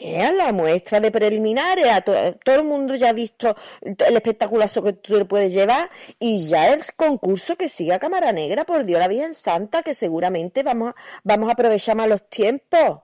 En 0.00 0.36
la 0.38 0.52
muestra 0.52 1.00
de 1.00 1.10
preliminares, 1.10 2.04
to- 2.04 2.32
todo 2.44 2.54
el 2.56 2.64
mundo 2.64 2.94
ya 2.94 3.08
ha 3.08 3.12
visto 3.12 3.56
el 3.82 4.16
espectaculazo 4.16 4.82
que 4.82 4.92
tú 4.92 5.16
le 5.18 5.24
puedes 5.24 5.52
llevar 5.52 5.90
y 6.20 6.46
ya 6.46 6.72
el 6.72 6.82
concurso 6.94 7.56
que 7.56 7.68
siga 7.68 7.98
Cámara 7.98 8.30
Negra, 8.30 8.64
por 8.64 8.84
Dios, 8.84 9.00
la 9.00 9.08
Virgen 9.08 9.34
Santa, 9.34 9.82
que 9.82 9.94
seguramente 9.94 10.62
vamos 10.62 10.90
a, 10.90 10.94
vamos 11.24 11.48
a 11.48 11.52
aprovechar 11.52 11.96
más 11.96 12.06
los 12.08 12.28
tiempos, 12.28 13.00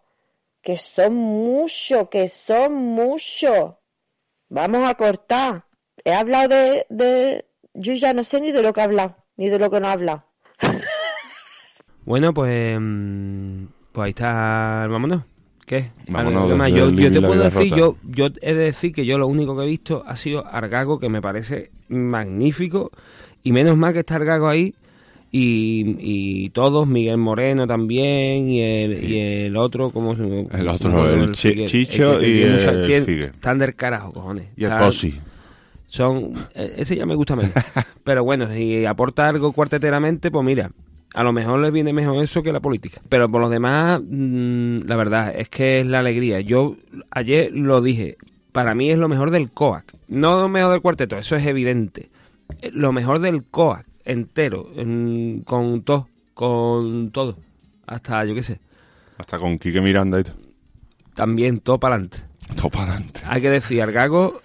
que 0.61 0.77
son 0.77 1.15
muchos, 1.15 2.09
que 2.11 2.29
son 2.29 2.75
muchos. 2.75 3.75
Vamos 4.49 4.89
a 4.89 4.95
cortar. 4.95 5.65
He 6.05 6.13
hablado 6.13 6.49
de, 6.51 6.87
de... 6.91 7.47
Yo 7.73 7.95
ya 7.95 8.13
no 8.13 8.23
sé 8.23 8.41
ni 8.41 8.53
de 8.53 8.63
lo 8.63 8.73
que 8.73 8.81
he 8.81 8.85
hablado, 8.85 9.17
ni 9.37 9.49
de 9.49 9.59
lo 9.59 9.71
que 9.71 9.81
no 9.81 9.89
he 9.89 9.91
hablado. 9.93 10.25
Bueno, 12.05 12.35
pues. 12.35 12.79
mm, 12.81 13.65
Pues 13.93 14.05
ahí 14.05 14.11
está. 14.11 14.87
Vámonos. 14.91 15.23
¿Qué? 15.67 15.91
Vámonos 16.09 16.43
Algo 16.43 16.57
más. 16.59 16.67
desde 16.67 16.79
Yo, 16.79 16.89
el 16.89 16.97
yo 16.99 17.11
te 17.13 17.27
puedo 17.27 17.43
decir, 17.43 17.75
yo, 17.75 17.97
yo 18.05 18.27
he 18.43 18.53
de 18.53 18.65
decir 18.65 18.93
que 18.93 19.07
yo 19.07 19.17
lo 19.17 19.27
único 19.27 19.57
que 19.57 19.63
he 19.63 19.67
visto 19.67 20.05
ha 20.07 20.15
sido 20.17 20.47
Argago, 20.47 20.99
que 20.99 21.09
me 21.09 21.23
parece 21.23 21.71
magnífico. 21.89 22.91
Y 23.43 23.53
menos 23.53 23.77
mal 23.77 23.95
que 23.95 24.01
está 24.01 24.17
Argago 24.17 24.49
ahí. 24.49 24.75
Y, 25.33 25.97
y 25.99 26.51
todos, 26.51 26.87
Miguel 26.87 27.17
Moreno 27.17 27.67
también, 27.67 28.49
y 28.51 28.61
el, 28.61 29.03
y 29.11 29.19
el 29.19 29.57
otro, 29.57 29.91
¿cómo 29.91 30.15
se 30.15 30.23
El 30.53 30.69
otro, 30.69 31.09
el 31.13 31.33
Chi- 31.33 31.49
Figuer- 31.55 31.67
Chicho 31.69 32.23
y 32.23 32.43
el 32.43 33.59
del 33.59 33.75
carajo, 33.75 34.13
cojones. 34.13 34.49
Y 34.57 34.65
el 34.65 34.77
Cosi. 34.77 35.19
Son 35.95 36.33
eh, 36.55 36.75
ese 36.79 36.97
ya 36.97 37.07
me 37.07 37.15
gusta 37.15 37.37
menos 37.37 37.53
pero 38.05 38.25
bueno 38.25 38.53
si 38.53 38.85
aporta 38.85 39.29
algo 39.29 39.53
cuarteteramente 39.53 40.31
pues 40.33 40.45
mira 40.45 40.71
a 41.15 41.23
lo 41.23 41.33
mejor 41.33 41.61
le 41.61 41.71
viene 41.71 41.93
mejor 41.93 42.21
eso 42.25 42.43
que 42.43 42.53
la 42.53 42.59
política. 42.59 43.01
Pero 43.09 43.29
por 43.29 43.41
los 43.41 43.49
demás 43.49 44.01
mm, 44.05 44.81
la 44.87 44.97
verdad 44.97 45.33
es 45.37 45.49
que 45.49 45.79
es 45.79 45.87
la 45.87 46.01
alegría. 46.01 46.41
Yo 46.41 46.75
ayer 47.13 47.53
lo 47.53 47.81
dije 47.81 48.17
para 48.51 48.75
mí 48.75 48.91
es 48.91 48.99
lo 48.99 49.09
mejor 49.09 49.31
del 49.31 49.49
COAC. 49.51 49.85
No 50.09 50.37
lo 50.41 50.49
mejor 50.49 50.73
del 50.73 50.81
cuarteto 50.81 51.17
eso 51.17 51.37
es 51.37 51.47
evidente. 51.47 52.11
Eh, 52.61 52.73
lo 52.73 52.91
mejor 52.91 53.21
del 53.21 53.45
COAC 53.45 53.87
entero 54.05 54.69
con 55.45 55.83
todo 55.83 56.09
con 56.35 57.13
todo. 57.13 57.39
Hasta 57.87 58.25
yo 58.25 58.35
qué 58.35 58.43
sé. 58.43 58.59
Hasta 59.17 59.39
con 59.39 59.57
Quique 59.61 59.81
Miranda 59.81 60.19
y 60.19 60.25
todo. 60.25 60.35
también 61.15 61.61
todo 61.61 61.79
para 61.79 61.95
adelante 61.95 62.19
Todo 62.57 62.71
para 62.71 62.91
adelante. 62.95 63.21
hay 63.25 63.41
que 63.41 63.51
decir, 63.51 63.81
Argago, 63.81 64.41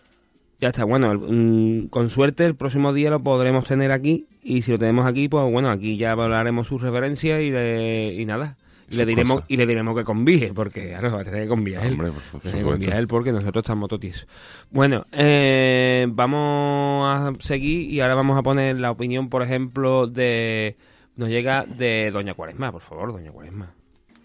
ya 0.60 0.70
está. 0.70 0.84
Bueno, 0.84 1.14
mm, 1.16 1.88
con 1.88 2.10
suerte 2.10 2.46
el 2.46 2.56
próximo 2.56 2.94
día 2.94 3.10
lo 3.10 3.20
podremos 3.20 3.66
tener 3.66 3.92
aquí. 3.92 4.26
Y 4.44 4.62
si 4.62 4.72
lo 4.72 4.80
tenemos 4.80 5.06
aquí, 5.06 5.28
pues 5.30 5.52
bueno, 5.52 5.70
aquí 5.70 5.98
ya 5.98 6.12
hablaremos 6.14 6.68
sus 6.68 6.82
referencias 6.82 7.42
y, 7.42 7.50
de, 7.50 8.16
y 8.18 8.26
nada. 8.26 8.58
Y 8.92 8.96
le, 8.96 9.06
diremos, 9.06 9.44
y 9.48 9.56
le 9.58 9.68
diremos 9.68 9.96
que 9.96 10.04
convie, 10.04 10.52
porque 10.52 10.90
claro, 10.90 11.12
va 11.14 11.22
a 11.22 11.24
tener 11.24 11.44
que 11.44 11.48
conviar 11.50 11.86
él. 11.86 11.92
Hombre, 11.94 12.12
por- 12.12 12.42
que 12.42 12.62
conviar 12.64 12.98
él 12.98 13.08
porque 13.08 13.32
nosotros 13.32 13.62
estamos 13.64 13.88
totiesos. 13.88 14.28
Bueno, 14.72 15.06
eh, 15.12 16.08
vamos 16.10 17.06
a 17.08 17.32
seguir 17.40 17.88
y 17.92 18.00
ahora 18.00 18.16
vamos 18.16 18.36
a 18.38 18.42
poner 18.42 18.80
la 18.80 18.90
opinión, 18.90 19.30
por 19.30 19.44
ejemplo, 19.44 20.08
de... 20.08 20.76
Nos 21.18 21.30
llega 21.30 21.66
de 21.66 22.10
Doña 22.12 22.34
Cuaresma, 22.34 22.72
por 22.72 22.82
favor, 22.82 23.12
Doña 23.14 23.32
Cuaresma. 23.32 23.74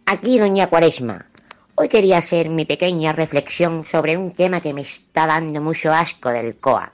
Aquí, 0.06 0.38
doña 0.38 0.68
Cuaresma. 0.68 1.26
Hoy 1.76 1.88
quería 1.88 2.18
hacer 2.18 2.50
mi 2.50 2.66
pequeña 2.66 3.12
reflexión 3.12 3.84
sobre 3.84 4.16
un 4.16 4.30
tema 4.30 4.60
que 4.60 4.72
me 4.72 4.82
está 4.82 5.26
dando 5.26 5.60
mucho 5.60 5.90
asco 5.90 6.28
del 6.28 6.54
COAC. 6.54 6.92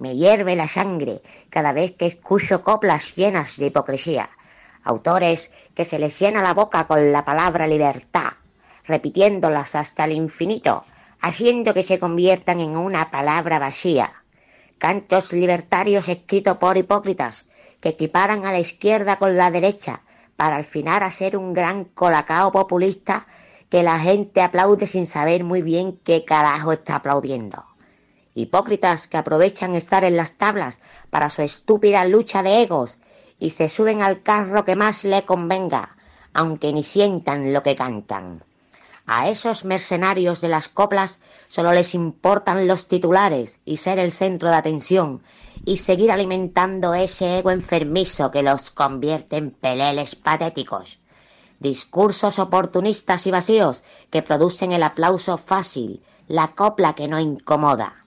Me 0.00 0.14
hierve 0.14 0.54
la 0.54 0.68
sangre 0.68 1.22
cada 1.48 1.72
vez 1.72 1.92
que 1.92 2.04
escucho 2.04 2.62
coplas 2.62 3.16
llenas 3.16 3.56
de 3.56 3.66
hipocresía. 3.66 4.28
Autores 4.84 5.54
que 5.74 5.86
se 5.86 5.98
les 5.98 6.18
llena 6.18 6.42
la 6.42 6.52
boca 6.52 6.86
con 6.86 7.10
la 7.10 7.24
palabra 7.24 7.66
libertad, 7.66 8.34
repitiéndolas 8.84 9.74
hasta 9.74 10.04
el 10.04 10.12
infinito, 10.12 10.84
haciendo 11.22 11.72
que 11.72 11.82
se 11.82 11.98
conviertan 11.98 12.60
en 12.60 12.76
una 12.76 13.10
palabra 13.10 13.58
vacía. 13.58 14.12
Cantos 14.76 15.32
libertarios 15.32 16.06
escritos 16.10 16.58
por 16.58 16.76
hipócritas 16.76 17.46
que 17.80 17.88
equiparan 17.88 18.44
a 18.44 18.52
la 18.52 18.58
izquierda 18.58 19.16
con 19.16 19.38
la 19.38 19.50
derecha 19.50 20.02
para 20.36 20.56
al 20.56 20.64
final 20.64 21.02
hacer 21.02 21.34
un 21.34 21.54
gran 21.54 21.84
colacao 21.84 22.52
populista 22.52 23.26
que 23.68 23.82
la 23.82 23.98
gente 23.98 24.40
aplaude 24.40 24.86
sin 24.86 25.06
saber 25.06 25.44
muy 25.44 25.62
bien 25.62 25.98
qué 26.04 26.24
carajo 26.24 26.72
está 26.72 26.96
aplaudiendo. 26.96 27.64
Hipócritas 28.34 29.08
que 29.08 29.16
aprovechan 29.16 29.74
estar 29.74 30.04
en 30.04 30.16
las 30.16 30.34
tablas 30.34 30.80
para 31.10 31.28
su 31.28 31.42
estúpida 31.42 32.04
lucha 32.04 32.42
de 32.42 32.62
egos 32.62 32.98
y 33.38 33.50
se 33.50 33.68
suben 33.68 34.02
al 34.02 34.22
carro 34.22 34.64
que 34.64 34.76
más 34.76 35.04
le 35.04 35.24
convenga, 35.24 35.96
aunque 36.32 36.72
ni 36.72 36.82
sientan 36.82 37.52
lo 37.52 37.62
que 37.62 37.76
cantan. 37.76 38.44
A 39.06 39.28
esos 39.28 39.64
mercenarios 39.64 40.40
de 40.40 40.48
las 40.48 40.68
coplas 40.68 41.20
solo 41.46 41.72
les 41.72 41.94
importan 41.94 42.66
los 42.66 42.88
titulares 42.88 43.60
y 43.64 43.76
ser 43.76 44.00
el 44.00 44.10
centro 44.10 44.48
de 44.50 44.56
atención 44.56 45.22
y 45.64 45.76
seguir 45.76 46.10
alimentando 46.10 46.92
ese 46.92 47.38
ego 47.38 47.52
enfermizo 47.52 48.30
que 48.30 48.42
los 48.42 48.70
convierte 48.70 49.36
en 49.36 49.52
peleles 49.52 50.16
patéticos. 50.16 50.98
Discursos 51.58 52.38
oportunistas 52.38 53.26
y 53.26 53.30
vacíos 53.30 53.82
que 54.10 54.22
producen 54.22 54.72
el 54.72 54.82
aplauso 54.82 55.38
fácil, 55.38 56.02
la 56.28 56.48
copla 56.48 56.94
que 56.94 57.08
no 57.08 57.18
incomoda. 57.18 58.04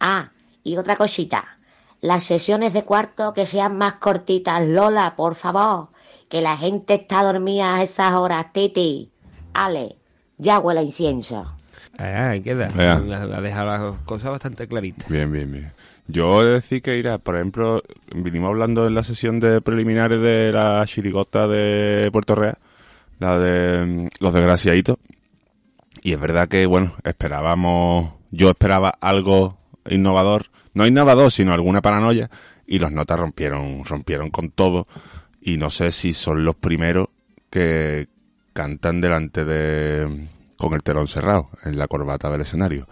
Ah, 0.00 0.30
y 0.64 0.76
otra 0.76 0.96
cosita. 0.96 1.58
Las 2.00 2.24
sesiones 2.24 2.74
de 2.74 2.84
cuarto 2.84 3.32
que 3.32 3.46
sean 3.46 3.78
más 3.78 3.94
cortitas, 3.94 4.66
Lola, 4.66 5.14
por 5.16 5.36
favor. 5.36 5.88
Que 6.28 6.40
la 6.40 6.56
gente 6.56 6.94
está 6.94 7.22
dormida 7.22 7.76
a 7.76 7.82
esas 7.82 8.14
horas, 8.14 8.52
Titi. 8.52 9.10
Ale, 9.54 9.96
ya 10.38 10.58
huele 10.58 10.80
a 10.80 10.82
incienso. 10.82 11.54
Ah, 11.98 12.30
ahí 12.30 12.40
queda. 12.40 12.70
Ha 12.76 13.40
dejado 13.40 13.66
las 13.66 13.98
cosas 14.04 14.30
bastante 14.30 14.66
claritas. 14.66 15.08
Bien, 15.08 15.30
bien, 15.30 15.52
bien. 15.52 15.72
Yo 16.08 16.42
he 16.42 16.46
de 16.46 16.52
decir 16.54 16.82
que 16.82 16.96
irá, 16.98 17.18
por 17.18 17.36
ejemplo, 17.36 17.82
vinimos 18.14 18.48
hablando 18.48 18.86
en 18.86 18.94
la 18.94 19.04
sesión 19.04 19.38
de 19.40 19.60
preliminares 19.60 20.20
de 20.20 20.50
la 20.52 20.82
chirigota 20.86 21.46
de 21.46 22.10
Puerto 22.12 22.34
Real, 22.34 22.58
la 23.22 23.38
de 23.38 23.86
mm, 23.86 24.08
los 24.20 24.34
desgraciaditos, 24.34 24.98
y 26.02 26.12
es 26.12 26.20
verdad 26.20 26.48
que, 26.48 26.66
bueno, 26.66 26.94
esperábamos, 27.04 28.12
yo 28.30 28.50
esperaba 28.50 28.92
algo 29.00 29.58
innovador, 29.88 30.46
no 30.74 30.86
innovador, 30.86 31.30
sino 31.30 31.52
alguna 31.52 31.80
paranoia, 31.80 32.30
y 32.66 32.78
los 32.78 32.92
notas 32.92 33.18
rompieron, 33.18 33.84
rompieron 33.84 34.30
con 34.30 34.50
todo, 34.50 34.86
y 35.40 35.56
no 35.56 35.70
sé 35.70 35.92
si 35.92 36.12
son 36.12 36.44
los 36.44 36.56
primeros 36.56 37.08
que 37.50 38.08
cantan 38.52 39.00
delante 39.00 39.44
de, 39.44 40.28
con 40.56 40.74
el 40.74 40.82
telón 40.82 41.06
cerrado, 41.06 41.50
en 41.64 41.78
la 41.78 41.86
corbata 41.88 42.30
del 42.30 42.42
escenario. 42.42 42.86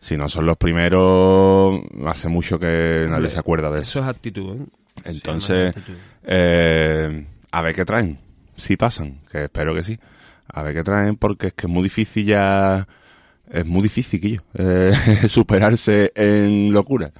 Si 0.00 0.16
no 0.18 0.28
son 0.28 0.44
los 0.44 0.58
primeros, 0.58 1.80
hace 2.06 2.28
mucho 2.28 2.58
que 2.58 3.06
nadie 3.08 3.30
se 3.30 3.38
acuerda 3.38 3.70
de 3.70 3.80
eso. 3.80 4.00
Eso 4.00 4.00
es 4.00 4.06
actitud, 4.06 4.56
¿eh? 4.56 4.66
Entonces, 5.04 5.68
actitud. 5.68 5.94
eh, 6.24 7.26
a 7.50 7.62
ver 7.62 7.74
qué 7.74 7.84
traen. 7.84 8.18
Si 8.56 8.76
pasan, 8.76 9.20
que 9.30 9.44
espero 9.44 9.74
que 9.74 9.82
sí. 9.82 9.98
A 10.46 10.62
ver 10.62 10.74
qué 10.74 10.82
traen, 10.82 11.16
porque 11.16 11.48
es 11.48 11.52
que 11.54 11.66
es 11.66 11.72
muy 11.72 11.82
difícil 11.82 12.26
ya. 12.26 12.86
Es 13.50 13.66
muy 13.66 13.82
difícil, 13.82 14.20
Quillo, 14.20 14.42
eh, 14.54 14.92
superarse 15.28 16.12
en 16.14 16.72
locura. 16.72 17.12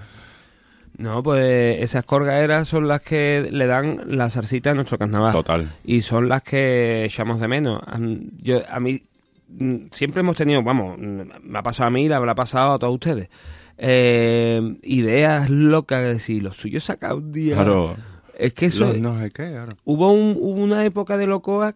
No, 0.96 1.22
pues 1.22 1.82
esas 1.82 2.04
corgaeras 2.04 2.68
son 2.68 2.86
las 2.86 3.02
que 3.02 3.48
le 3.50 3.66
dan 3.66 4.00
la 4.06 4.30
salsita 4.30 4.70
a 4.70 4.74
nuestro 4.74 4.96
carnaval. 4.96 5.32
Total. 5.32 5.72
Y 5.84 6.02
son 6.02 6.28
las 6.28 6.42
que 6.42 7.04
echamos 7.04 7.40
de 7.40 7.48
menos. 7.48 7.80
A 7.84 7.98
Yo, 8.40 8.60
a 8.70 8.78
mí 8.78 9.02
mm, 9.48 9.86
siempre 9.90 10.20
hemos 10.20 10.36
tenido, 10.36 10.62
vamos, 10.62 10.96
mm, 10.98 11.20
me 11.42 11.58
ha 11.58 11.62
pasado 11.62 11.88
a 11.88 11.90
mí, 11.90 12.08
le 12.08 12.14
habrá 12.14 12.34
pasado 12.34 12.74
a 12.74 12.78
todos 12.78 12.94
ustedes. 12.94 13.28
eh, 13.76 14.76
ideas 14.82 15.50
locas 15.50 16.00
de 16.00 16.14
decir, 16.14 16.42
lo 16.44 16.52
suyo 16.52 16.78
es 16.78 16.84
sacar 16.84 17.14
un 17.14 17.32
día. 17.32 17.56
Claro. 17.56 17.96
Es 18.38 18.52
que 18.54 18.66
eso. 18.66 18.86
Los 18.88 19.00
no 19.00 19.18
sé 19.20 19.30
qué, 19.30 19.50
claro. 19.50 19.76
Hubo, 19.84 20.12
un- 20.12 20.36
hubo 20.40 20.62
una 20.62 20.84
época 20.84 21.16
de 21.16 21.26
Locoa 21.26 21.74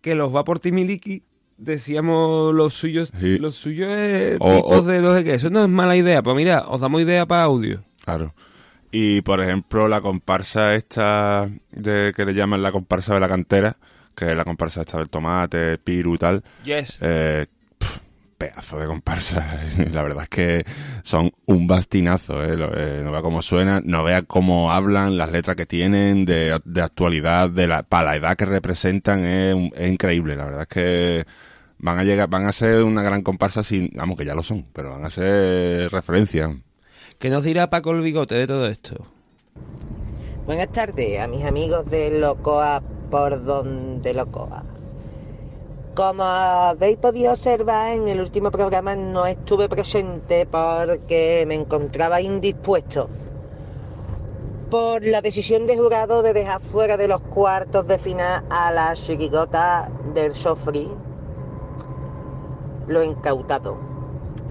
que 0.00 0.14
los 0.14 0.34
va 0.34 0.44
por 0.44 0.60
Timiliki 0.60 1.22
decíamos 1.58 2.54
los 2.54 2.74
suyos, 2.74 3.10
Sí. 3.18 3.38
los 3.38 3.54
suyos 3.56 3.88
es 3.90 4.36
O- 4.40 4.56
tipos 4.56 4.78
o- 4.78 4.82
de 4.82 5.00
no 5.00 5.14
sé 5.14 5.24
qué. 5.24 5.34
Eso 5.34 5.50
no 5.50 5.62
es 5.62 5.68
mala 5.68 5.96
idea. 5.96 6.22
Pues 6.22 6.36
mira, 6.36 6.64
os 6.68 6.80
damos 6.80 7.00
idea 7.02 7.26
para 7.26 7.44
audio. 7.44 7.82
Claro. 8.04 8.34
Y 8.92 9.20
por 9.22 9.40
ejemplo, 9.40 9.88
la 9.88 10.00
comparsa 10.00 10.74
esta 10.74 11.50
de 11.72 12.12
que 12.14 12.24
le 12.24 12.34
llaman 12.34 12.62
la 12.62 12.72
comparsa 12.72 13.14
de 13.14 13.20
la 13.20 13.28
cantera, 13.28 13.76
que 14.14 14.30
es 14.30 14.36
la 14.36 14.44
comparsa 14.44 14.82
esta 14.82 14.98
del 14.98 15.10
tomate, 15.10 15.78
piru 15.78 16.14
y 16.14 16.18
tal. 16.18 16.42
Yes. 16.64 16.98
Eh, 17.00 17.46
pedazo 18.38 18.78
de 18.78 18.86
comparsa. 18.86 19.60
la 19.92 20.02
verdad 20.02 20.24
es 20.24 20.28
que 20.28 20.64
son 21.02 21.32
un 21.46 21.66
bastinazo. 21.66 22.42
¿eh? 22.44 22.56
Eh, 22.76 23.00
no 23.04 23.12
vea 23.12 23.22
cómo 23.22 23.42
suena, 23.42 23.80
no 23.84 24.04
vea 24.04 24.22
cómo 24.22 24.72
hablan, 24.72 25.16
las 25.18 25.32
letras 25.32 25.56
que 25.56 25.66
tienen, 25.66 26.24
de, 26.24 26.60
de 26.64 26.82
actualidad, 26.82 27.50
de 27.50 27.66
la, 27.66 27.82
para 27.82 28.10
la 28.10 28.16
edad 28.16 28.36
que 28.36 28.46
representan, 28.46 29.24
es, 29.24 29.54
un- 29.54 29.72
es 29.76 29.90
increíble. 29.92 30.36
La 30.36 30.44
verdad 30.44 30.62
es 30.62 30.68
que 30.68 31.26
van 31.78 31.98
a 31.98 32.04
llegar, 32.04 32.28
van 32.28 32.46
a 32.46 32.52
ser 32.52 32.82
una 32.84 33.02
gran 33.02 33.22
comparsa 33.22 33.62
sin, 33.62 33.90
vamos 33.94 34.16
que 34.16 34.24
ya 34.24 34.34
lo 34.34 34.42
son, 34.42 34.66
pero 34.72 34.90
van 34.92 35.04
a 35.04 35.10
ser 35.10 35.90
referencia. 35.90 36.54
¿Qué 37.18 37.30
nos 37.30 37.42
dirá 37.44 37.70
Paco 37.70 37.92
el 37.92 38.02
Bigote 38.02 38.34
de 38.34 38.46
todo 38.46 38.66
esto? 38.66 39.06
Buenas 40.46 40.70
tardes 40.70 41.18
a 41.18 41.26
mis 41.26 41.44
amigos 41.44 41.84
de 41.90 42.20
Locoa 42.20 42.82
por 43.10 43.42
donde 43.44 44.14
Locoa. 44.14 44.62
Como 45.96 46.24
habéis 46.24 46.98
podido 46.98 47.32
observar 47.32 47.94
en 47.94 48.06
el 48.06 48.20
último 48.20 48.50
programa 48.50 48.94
no 48.94 49.24
estuve 49.24 49.66
presente 49.66 50.44
porque 50.44 51.46
me 51.48 51.54
encontraba 51.54 52.20
indispuesto 52.20 53.08
por 54.70 55.02
la 55.02 55.22
decisión 55.22 55.66
de 55.66 55.78
jurado 55.78 56.20
de 56.20 56.34
dejar 56.34 56.60
fuera 56.60 56.98
de 56.98 57.08
los 57.08 57.22
cuartos 57.22 57.88
de 57.88 57.96
final 57.96 58.44
a 58.50 58.70
la 58.72 58.92
chirigota 58.92 59.90
del 60.12 60.34
Sofri, 60.34 60.86
lo 62.88 63.02
incautado. 63.02 63.78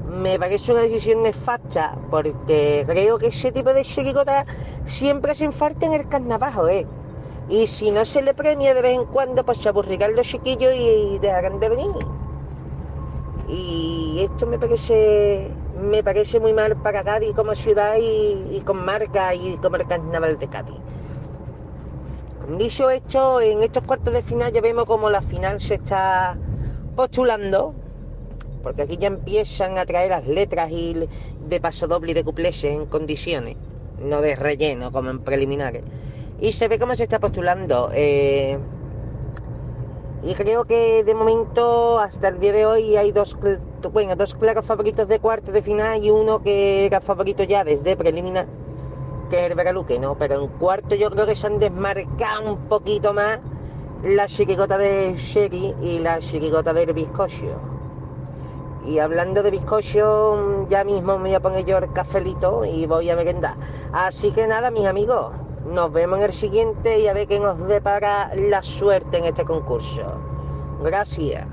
Me 0.10 0.40
parece 0.40 0.72
una 0.72 0.82
decisión 0.82 1.22
nefasta 1.22 1.96
porque 2.10 2.86
creo 2.88 3.20
que 3.20 3.28
ese 3.28 3.52
tipo 3.52 3.72
de 3.72 3.84
chirigota 3.84 4.48
siempre 4.84 5.34
hacen 5.34 5.52
falta 5.52 5.86
en 5.86 5.94
el 5.94 6.10
carnaval, 6.10 6.72
¿eh? 6.72 6.88
Y 7.50 7.68
si 7.68 7.92
no 7.92 8.06
se 8.06 8.22
le 8.22 8.34
premia 8.34 8.74
de 8.74 8.82
vez 8.82 8.98
en 8.98 9.06
cuando, 9.06 9.46
pues 9.46 9.60
se 9.60 9.70
aburrirán 9.70 10.16
los 10.16 10.28
chiquillos 10.28 10.74
y 10.74 11.20
dejarán 11.20 11.60
de 11.60 11.70
venir. 11.70 12.08
Y 13.48 14.20
esto 14.22 14.48
me 14.48 14.58
parece 14.58 15.52
me 15.78 16.04
parece 16.04 16.40
muy 16.40 16.54
mal 16.54 16.76
para 16.78 17.04
Cádiz 17.04 17.34
como 17.34 17.54
ciudad 17.54 17.96
y, 18.00 18.56
y 18.56 18.62
con 18.62 18.84
marca 18.84 19.36
y 19.36 19.58
como 19.58 19.76
el 19.76 19.86
carnaval 19.86 20.40
de 20.40 20.48
Cádiz. 20.48 20.78
Dicho 22.58 22.90
esto, 22.90 23.42
en 23.42 23.62
estos 23.64 23.84
cuartos 23.84 24.14
de 24.14 24.22
final 24.22 24.52
ya 24.52 24.62
vemos 24.62 24.86
como 24.86 25.10
la 25.10 25.22
final 25.22 25.60
se 25.60 25.76
está 25.76 26.38
postulando, 26.96 27.74
porque 28.64 28.84
aquí 28.84 28.98
ya 28.98 29.08
empiezan 29.08 29.78
a 29.78 29.86
traer 29.86 30.12
las 30.12 30.28
letras 30.28 30.72
y 30.72 31.08
de 31.48 31.60
paso 31.60 31.88
doble 31.88 32.12
y 32.12 32.14
de 32.14 32.24
cupleses 32.24 32.72
en 32.72 32.86
condiciones, 32.86 33.58
no 34.00 34.22
de 34.22 34.36
relleno 34.36 34.92
como 34.92 35.10
en 35.10 35.20
preliminares. 35.20 35.84
Y 36.40 36.52
se 36.52 36.68
ve 36.68 36.80
cómo 36.80 36.96
se 36.96 37.04
está 37.04 37.20
postulando. 37.20 37.90
eh, 37.94 38.58
y 40.26 40.34
creo 40.34 40.66
que 40.66 41.04
de 41.04 41.14
momento, 41.14 42.00
hasta 42.00 42.30
el 42.30 42.40
día 42.40 42.52
de 42.52 42.66
hoy, 42.66 42.98
hay 42.98 43.12
dos, 43.12 43.38
bueno, 43.94 44.16
dos 44.16 44.34
claros 44.34 44.66
favoritos 44.66 45.08
de 45.08 45.20
cuartos 45.20 45.54
de 45.54 45.62
final 45.62 46.04
y 46.04 46.10
uno 46.10 46.42
que 46.42 46.88
era 46.88 47.00
favorito 47.00 47.44
ya 47.44 47.64
desde 47.64 47.96
preliminar, 47.96 48.48
que 49.30 49.46
es 49.46 49.52
el 49.52 49.56
Veraluque, 49.56 50.00
¿no? 50.00 50.18
Pero 50.18 50.42
en 50.42 50.48
cuarto 50.48 50.96
yo 50.96 51.12
creo 51.12 51.28
que 51.28 51.36
se 51.36 51.46
han 51.46 51.60
desmarcado 51.60 52.54
un 52.54 52.58
poquito 52.68 53.14
más 53.14 53.40
la 54.04 54.26
chirigota 54.26 54.80
de 54.80 55.14
Sherry 55.16 55.76
y 55.84 56.00
la 56.00 56.18
chirigota 56.20 56.74
del 56.74 56.92
bizcocho. 56.94 57.62
Y 58.88 58.98
hablando 58.98 59.44
de 59.44 59.52
bizcocho, 59.52 60.68
ya 60.70 60.84
mismo 60.84 61.18
me 61.20 61.30
voy 61.30 61.34
a 61.36 61.40
poner 61.40 61.66
yo 61.66 61.78
el 61.78 61.94
cafelito 61.94 62.66
y 62.66 62.88
voy 62.88 63.12
a 63.12 63.16
merendar. 63.16 63.58
Así 63.94 64.32
que 64.32 64.48
nada, 64.48 64.72
mis 64.72 64.88
amigos, 64.88 65.34
nos 65.66 65.92
vemos 65.92 66.20
en 66.20 66.26
el 66.26 66.34
siguiente 66.34 67.00
y 67.00 67.08
a 67.08 67.14
ver 67.14 67.28
qué 67.28 67.40
nos 67.40 67.68
depara 67.68 68.30
la 68.36 68.62
suerte 68.62 69.18
en 69.18 69.26
este 69.26 69.44
concurso. 69.44 70.22
Gracias. 70.84 71.48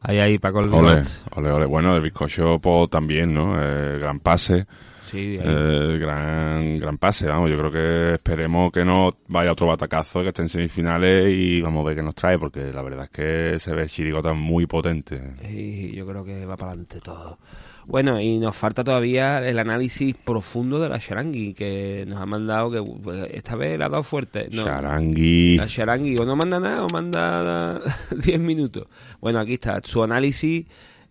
Ahí, 0.00 0.18
ahí, 0.18 0.38
Paco 0.38 0.60
el 0.60 0.72
Ole, 0.72 1.02
ole, 1.34 1.50
ole. 1.50 1.66
Bueno, 1.66 1.96
el 1.96 2.02
bizcocho 2.02 2.58
po, 2.58 2.88
también, 2.88 3.32
¿no? 3.32 3.56
Eh, 3.58 3.98
gran 3.98 4.20
pase. 4.20 4.66
Sí. 5.10 5.38
Eh, 5.40 5.98
gran, 5.98 6.78
gran 6.78 6.98
pase, 6.98 7.26
vamos. 7.26 7.50
Yo 7.50 7.56
creo 7.56 7.70
que 7.70 8.14
esperemos 8.14 8.70
que 8.70 8.84
no 8.84 9.10
vaya 9.28 9.52
otro 9.52 9.66
batacazo, 9.66 10.20
que 10.20 10.28
esté 10.28 10.42
en 10.42 10.48
semifinales 10.50 11.32
y 11.32 11.62
vamos 11.62 11.82
a 11.82 11.88
ver 11.88 11.96
qué 11.96 12.02
nos 12.02 12.14
trae, 12.14 12.38
porque 12.38 12.70
la 12.72 12.82
verdad 12.82 13.04
es 13.04 13.10
que 13.10 13.60
se 13.60 13.74
ve 13.74 13.86
chirigota 13.86 14.34
muy 14.34 14.66
potente. 14.66 15.36
Y 15.48 15.92
yo 15.92 16.06
creo 16.06 16.22
que 16.22 16.44
va 16.44 16.56
para 16.56 16.72
adelante 16.72 17.00
todo. 17.00 17.38
Bueno, 17.86 18.20
y 18.20 18.38
nos 18.38 18.56
falta 18.56 18.82
todavía 18.82 19.46
el 19.46 19.58
análisis 19.58 20.14
profundo 20.14 20.80
de 20.80 20.88
la 20.88 20.98
Charangui, 20.98 21.52
que 21.54 22.04
nos 22.08 22.20
ha 22.20 22.26
mandado 22.26 22.70
que 22.70 22.82
pues, 22.82 23.28
esta 23.30 23.56
vez 23.56 23.78
la 23.78 23.86
ha 23.86 23.88
dado 23.90 24.02
fuerte. 24.02 24.48
No, 24.50 24.64
Charangui. 24.64 25.56
La 25.56 25.66
Charangui 25.66 26.16
o 26.18 26.24
no 26.24 26.34
manda 26.34 26.60
nada 26.60 26.84
o 26.84 26.88
manda 26.92 27.80
10 28.24 28.40
minutos. 28.40 28.86
Bueno, 29.20 29.38
aquí 29.38 29.54
está, 29.54 29.80
su 29.84 30.02
análisis. 30.02 30.66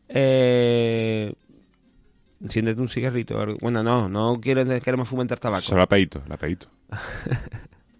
Eh, 0.09 1.31
enciéndete 2.41 2.81
un 2.81 2.89
cigarrito. 2.89 3.35
Bueno, 3.61 3.83
no, 3.83 4.09
no 4.09 4.39
quiero, 4.41 4.65
queremos 4.81 5.07
fomentar 5.07 5.39
tabaco. 5.39 5.61
Solo 5.61 5.81
la 5.81 5.87
peito, 5.87 6.23
la 6.27 6.37
peito. 6.37 6.67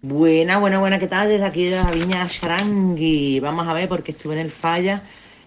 Buena, 0.02 0.58
buena, 0.58 0.78
buena, 0.80 0.98
¿qué 0.98 1.06
tal? 1.06 1.28
Desde 1.28 1.44
aquí 1.44 1.64
de 1.64 1.76
la 1.76 1.90
Viña 1.90 2.28
Charangui. 2.28 3.40
Vamos 3.40 3.66
a 3.68 3.72
ver, 3.72 3.88
porque 3.88 4.12
estuve 4.12 4.34
en 4.34 4.40
el 4.40 4.50
falla. 4.50 5.02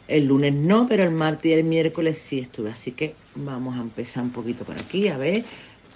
El 0.07 0.25
lunes 0.25 0.53
no, 0.53 0.87
pero 0.87 1.03
el 1.03 1.11
martes 1.11 1.51
y 1.51 1.53
el 1.53 1.63
miércoles 1.63 2.17
sí 2.17 2.39
estuve. 2.39 2.71
Así 2.71 2.91
que 2.91 3.15
vamos 3.35 3.77
a 3.77 3.81
empezar 3.81 4.23
un 4.23 4.31
poquito 4.31 4.63
por 4.63 4.77
aquí, 4.77 5.07
a 5.07 5.17
ver, 5.17 5.43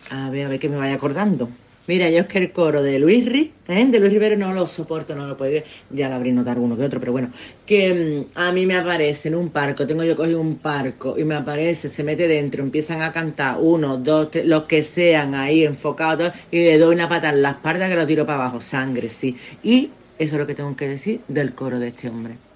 a 0.10 0.30
ver, 0.30 0.46
a 0.46 0.50
ver 0.50 0.60
que 0.60 0.70
me 0.70 0.78
vaya 0.78 0.96
acordando. 0.96 1.50
Mira, 1.88 2.10
yo 2.12 2.20
es 2.20 2.28
que 2.28 2.38
el 2.38 2.52
coro 2.52 2.84
de 2.84 3.00
Luis 3.00 3.26
Ri, 3.26 3.52
¿eh? 3.68 3.86
de 3.88 4.00
Luis 4.00 4.14
Rivero 4.14 4.38
no 4.38 4.54
lo 4.54 4.68
soporto, 4.68 5.16
no 5.16 5.26
lo 5.28 5.36
puedo, 5.36 5.64
ya 5.90 6.10
lo 6.10 6.16
habría 6.16 6.32
notado 6.32 6.62
uno 6.62 6.78
que 6.78 6.84
otro, 6.84 7.00
pero 7.00 7.12
bueno, 7.12 7.32
que 7.66 8.28
mm, 8.34 8.38
a 8.38 8.52
mí 8.52 8.68
me 8.68 8.76
aparece 8.76 9.30
en 9.30 9.36
un 9.36 9.50
parco, 9.50 9.88
tengo 9.88 10.04
yo 10.04 10.16
cogido 10.16 10.40
un 10.40 10.58
parco 10.60 11.18
y 11.18 11.24
me 11.24 11.36
aparece, 11.36 11.90
se 11.90 12.04
mete 12.04 12.28
dentro, 12.28 12.62
empiezan 12.64 13.02
a 13.02 13.12
cantar 13.12 13.58
uno, 13.60 13.98
dos, 13.98 14.30
tres, 14.30 14.46
los 14.46 14.66
que 14.66 14.84
sean 14.84 15.34
ahí 15.34 15.66
enfocados 15.66 16.32
y 16.52 16.60
le 16.60 16.78
doy 16.78 16.94
una 16.96 17.10
pata 17.10 17.30
en 17.30 17.42
la 17.42 17.52
espalda 17.52 17.90
que 17.90 17.96
lo 17.96 18.06
tiro 18.06 18.26
para 18.28 18.44
abajo, 18.44 18.62
sangre, 18.62 19.10
sí. 19.10 19.36
Y 19.64 19.90
Eso 20.20 20.36
es 20.36 20.40
lo 20.40 20.46
que 20.46 20.54
tengo 20.56 20.76
que 20.76 20.88
decir 20.88 21.22
del 21.28 21.54
coro 21.56 21.80
de 21.80 21.88
este 21.88 22.10
hombre. 22.10 22.51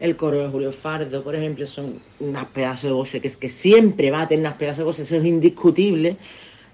El 0.00 0.16
coro 0.16 0.38
de 0.42 0.48
Julio 0.48 0.72
Fardo, 0.72 1.22
por 1.22 1.34
ejemplo, 1.36 1.66
son 1.66 1.94
unas 2.20 2.46
pedazos 2.46 2.82
de 2.84 2.92
voces 2.92 3.22
que 3.22 3.28
es 3.28 3.36
que 3.36 3.48
siempre 3.48 4.10
va 4.10 4.22
a 4.22 4.28
tener 4.28 4.44
unas 4.44 4.58
pedazos 4.58 4.78
de 4.78 4.84
voces, 4.84 5.06
eso 5.06 5.16
es 5.16 5.24
indiscutible. 5.24 6.16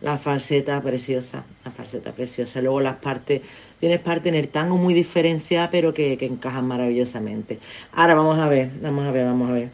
La 0.01 0.17
falseta 0.17 0.81
preciosa, 0.81 1.45
la 1.63 1.71
falseta 1.71 2.13
preciosa. 2.13 2.63
Luego 2.63 2.81
las 2.81 2.97
partes, 2.97 3.43
tienes 3.81 4.01
parte 4.01 4.31
en 4.31 4.35
el 4.35 4.49
tango 4.49 4.79
muy 4.79 4.95
diferenciada, 4.95 5.71
pero 5.71 5.93
que, 5.93 6.17
que 6.17 6.25
encajan 6.25 6.67
maravillosamente. 6.67 7.59
Ahora 7.93 8.15
vamos 8.15 8.39
a 8.39 8.49
ver, 8.49 8.71
vamos 8.81 9.07
a 9.07 9.11
ver, 9.11 9.27
vamos 9.27 9.51
a 9.51 9.53
ver. 9.53 9.69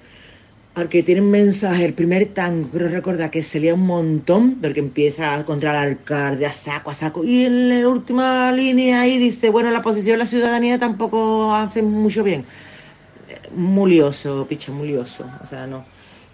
Al 0.74 0.90
que 0.90 1.02
tiene 1.02 1.22
un 1.22 1.30
mensaje, 1.30 1.86
el 1.86 1.94
primer 1.94 2.26
tango, 2.34 2.68
creo 2.68 2.88
recordar 2.88 3.30
que 3.30 3.42
se 3.42 3.60
lía 3.60 3.72
un 3.72 3.86
montón, 3.86 4.56
porque 4.60 4.80
empieza 4.80 5.42
contra 5.44 5.70
el 5.70 5.90
alcalde, 5.92 6.44
a 6.44 6.52
saco, 6.52 6.90
a 6.90 6.94
saco, 6.94 7.24
y 7.24 7.44
en 7.46 7.68
la 7.68 7.88
última 7.88 8.52
línea 8.52 9.00
ahí 9.00 9.16
dice, 9.16 9.48
bueno, 9.48 9.70
la 9.70 9.80
posición 9.80 10.14
de 10.14 10.24
la 10.24 10.26
ciudadanía 10.26 10.78
tampoco 10.78 11.54
hace 11.54 11.80
mucho 11.80 12.22
bien. 12.22 12.44
Muy 13.56 13.92
lioso, 13.92 14.46
picha, 14.46 14.70
muy 14.70 14.88
lioso, 14.88 15.24
o 15.42 15.46
sea, 15.46 15.66
no. 15.66 15.84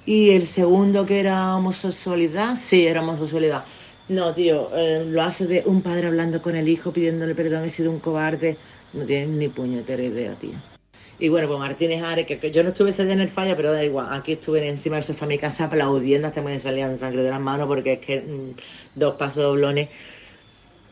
Y 0.04 0.30
el 0.30 0.46
segundo 0.46 1.06
que 1.06 1.20
era 1.20 1.56
homosexualidad, 1.56 2.56
sí, 2.56 2.86
era 2.86 3.00
homosexualidad. 3.00 3.64
No, 4.08 4.34
tío, 4.34 4.68
eh, 4.76 5.04
lo 5.06 5.22
hace 5.22 5.46
de 5.46 5.62
un 5.64 5.82
padre 5.82 6.08
hablando 6.08 6.42
con 6.42 6.56
el 6.56 6.68
hijo, 6.68 6.92
pidiéndole 6.92 7.34
perdón, 7.36 7.64
he 7.64 7.70
sido 7.70 7.92
un 7.92 8.00
cobarde. 8.00 8.56
No 8.92 9.04
tienes 9.04 9.28
ni 9.28 9.48
puñetera 9.48 10.02
idea, 10.02 10.34
tío. 10.34 10.52
Y 11.18 11.28
bueno, 11.28 11.46
pues 11.46 11.60
Martínez 11.60 12.02
Ares, 12.02 12.26
que, 12.26 12.50
yo 12.50 12.64
no 12.64 12.70
estuve 12.70 12.90
ese 12.90 13.10
en 13.10 13.20
el 13.20 13.28
falla, 13.28 13.56
pero 13.56 13.72
da 13.72 13.84
igual. 13.84 14.08
Aquí 14.10 14.32
estuve 14.32 14.68
encima 14.68 14.96
del 14.96 15.04
sofá 15.04 15.24
de 15.26 15.34
mi 15.34 15.38
casa 15.38 15.66
aplaudiendo 15.66 16.26
hasta 16.26 16.40
que 16.40 16.46
me 16.48 16.58
salían 16.58 16.98
sangre 16.98 17.22
de 17.22 17.30
las 17.30 17.40
manos, 17.40 17.68
porque 17.68 17.92
es 17.94 18.00
que 18.00 18.20
mm, 18.20 18.56
dos 18.96 19.14
pasos 19.14 19.44
doblones. 19.44 19.88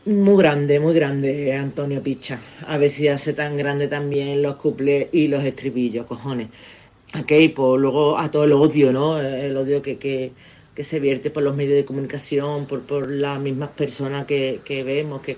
Muy 0.05 0.37
grande, 0.37 0.79
muy 0.79 0.95
grande, 0.95 1.53
Antonio 1.53 2.01
Picha. 2.01 2.39
A 2.65 2.77
ver 2.77 2.89
si 2.89 3.07
hace 3.07 3.33
tan 3.33 3.55
grande 3.55 3.87
también 3.87 4.41
los 4.41 4.55
cuplés 4.55 5.09
y 5.11 5.27
los 5.27 5.43
estribillos, 5.43 6.07
cojones. 6.07 6.49
Ok, 7.19 7.31
pues 7.55 7.81
luego 7.81 8.17
a 8.17 8.31
todo 8.31 8.45
el 8.45 8.53
odio, 8.53 8.91
¿no? 8.93 9.19
El 9.21 9.55
odio 9.57 9.81
que, 9.81 9.99
que, 9.99 10.33
que 10.73 10.83
se 10.83 10.99
vierte 10.99 11.29
por 11.31 11.43
los 11.43 11.55
medios 11.55 11.75
de 11.77 11.85
comunicación, 11.85 12.67
por, 12.67 12.83
por 12.85 13.09
las 13.11 13.39
mismas 13.39 13.71
personas 13.71 14.25
que, 14.25 14.61
que 14.65 14.83
vemos, 14.83 15.21
que... 15.21 15.37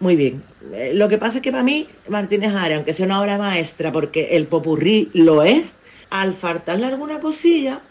Muy 0.00 0.16
bien. 0.16 0.44
Eh, 0.72 0.92
Lo 0.94 1.08
que 1.08 1.18
pasa 1.18 1.38
es 1.38 1.42
que 1.42 1.50
para 1.52 1.62
mí, 1.64 1.88
Martínez 2.08 2.54
Ares, 2.54 2.76
aunque 2.76 2.92
sea 2.92 3.06
una 3.06 3.20
obra 3.20 3.38
maestra, 3.38 3.92
porque 3.92 4.36
el 4.36 4.46
popurrí 4.48 5.10
lo 5.14 5.42
es, 5.42 5.76
al 6.10 6.34
faltarle 6.34 6.86
alguna 6.86 7.20
cosilla, 7.20 7.82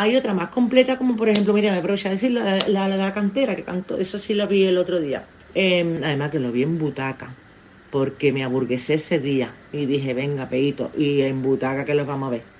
hay 0.00 0.16
otra 0.16 0.34
más 0.34 0.50
completa, 0.50 0.98
como 0.98 1.16
por 1.16 1.28
ejemplo, 1.28 1.52
mira, 1.54 1.72
me 1.72 1.78
aprovecho 1.78 2.08
a 2.08 2.12
decir 2.12 2.32
la, 2.32 2.58
la, 2.68 2.88
la 2.88 2.96
la 2.96 3.12
cantera, 3.12 3.56
que 3.56 3.64
canto, 3.64 3.98
eso 3.98 4.18
sí 4.18 4.34
lo 4.34 4.46
vi 4.48 4.64
el 4.64 4.78
otro 4.78 5.00
día. 5.00 5.34
Eh, 5.54 6.00
además 6.04 6.30
que 6.30 6.38
lo 6.40 6.52
vi 6.52 6.62
en 6.62 6.78
butaca, 6.78 7.42
porque 7.90 8.32
me 8.32 8.44
aburguesé 8.44 8.94
ese 8.94 9.18
día 9.20 9.64
y 9.70 9.86
dije, 9.86 10.14
venga, 10.14 10.48
peito, 10.48 10.92
y 10.94 11.22
en 11.22 11.42
butaca 11.42 11.84
que 11.84 11.94
los 11.94 12.06
vamos 12.06 12.28
a 12.28 12.30
ver. 12.30 12.52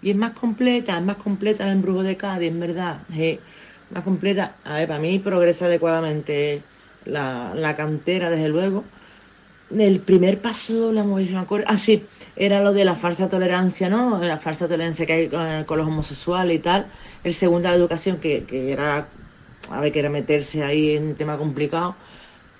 Y 0.00 0.10
es 0.10 0.16
más 0.16 0.32
completa, 0.34 0.98
es 0.98 1.04
más 1.04 1.16
completa 1.16 1.64
el 1.64 1.72
embrujo 1.72 2.02
de 2.02 2.16
Cádiz, 2.16 2.48
en 2.50 2.60
verdad. 2.60 3.06
Sí, 3.10 3.44
más 3.88 4.04
completa. 4.04 4.60
A 4.64 4.74
ver, 4.76 4.88
para 4.88 5.00
mí 5.00 5.18
progresa 5.18 5.66
adecuadamente 5.66 6.68
la, 7.02 7.54
la 7.54 7.76
cantera, 7.76 8.30
desde 8.30 8.48
luego. 8.48 8.90
El 9.78 10.00
primer 10.00 10.40
paso, 10.40 10.92
la 10.92 11.02
mujer, 11.02 11.30
me 11.30 11.38
acuerdo. 11.38 11.66
Ah, 11.68 11.78
sí, 11.78 12.02
era 12.36 12.62
lo 12.62 12.72
de 12.72 12.84
la 12.84 12.94
falsa 12.94 13.28
tolerancia, 13.28 13.88
¿no? 13.88 14.20
La 14.22 14.38
falsa 14.38 14.68
tolerancia 14.68 15.06
que 15.06 15.12
hay 15.12 15.28
con, 15.28 15.78
los 15.78 15.86
homosexuales 15.86 16.58
y 16.58 16.60
tal. 16.60 16.86
El 17.24 17.32
segundo, 17.34 17.68
la 17.68 17.76
educación, 17.76 18.18
que, 18.18 18.44
que 18.44 18.72
era, 18.72 19.08
a 19.70 19.80
ver, 19.80 19.92
que 19.92 20.00
era 20.00 20.10
meterse 20.10 20.62
ahí 20.62 20.96
en 20.96 21.04
un 21.08 21.14
tema 21.14 21.38
complicado. 21.38 21.94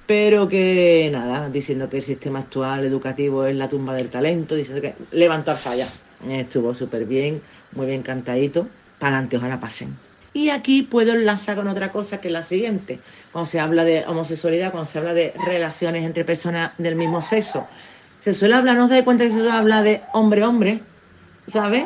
Pero 0.07 0.49
que 0.49 1.11
nada, 1.13 1.49
diciendo 1.49 1.89
que 1.89 1.99
el 1.99 2.03
sistema 2.03 2.41
actual 2.41 2.85
educativo 2.85 3.47
es 3.47 3.57
la 3.57 3.69
tumba 3.69 3.95
del 3.95 4.09
talento, 4.09 4.55
diciendo 4.55 4.83
que 4.83 4.95
levantar 5.17 5.57
falla. 5.57 5.89
Estuvo 6.29 6.75
súper 6.75 7.05
bien, 7.05 7.41
muy 7.73 7.87
bien 7.87 8.03
cantadito. 8.03 8.67
Para 8.99 9.17
adelante, 9.17 9.37
ojalá 9.37 9.61
pasen. 9.61 10.12
Y 10.35 10.49
aquí 10.49 10.83
puedo 10.83 11.13
enlazar 11.13 11.57
con 11.57 11.69
otra 11.69 11.93
cosa 11.93 12.21
que 12.21 12.29
es 12.29 12.33
la 12.33 12.43
siguiente. 12.43 12.99
Cuando 13.33 13.51
se 13.51 13.61
habla 13.61 13.85
de 13.85 14.05
homosexualidad, 14.07 14.71
cuando 14.71 14.89
se 14.89 14.99
habla 14.99 15.13
de 15.13 15.35
relaciones 15.47 16.05
entre 16.05 16.25
personas 16.25 16.73
del 16.79 16.95
mismo 16.95 17.21
sexo, 17.21 17.67
se 18.21 18.33
suele 18.33 18.55
hablar, 18.55 18.77
no 18.77 18.89
se 18.89 18.95
da 18.95 19.05
cuenta 19.05 19.25
que 19.25 19.31
se 19.31 19.37
suele 19.37 19.53
hablar 19.53 19.85
de 19.85 20.01
hombre-hombre, 20.13 20.81
¿sabes? 21.49 21.85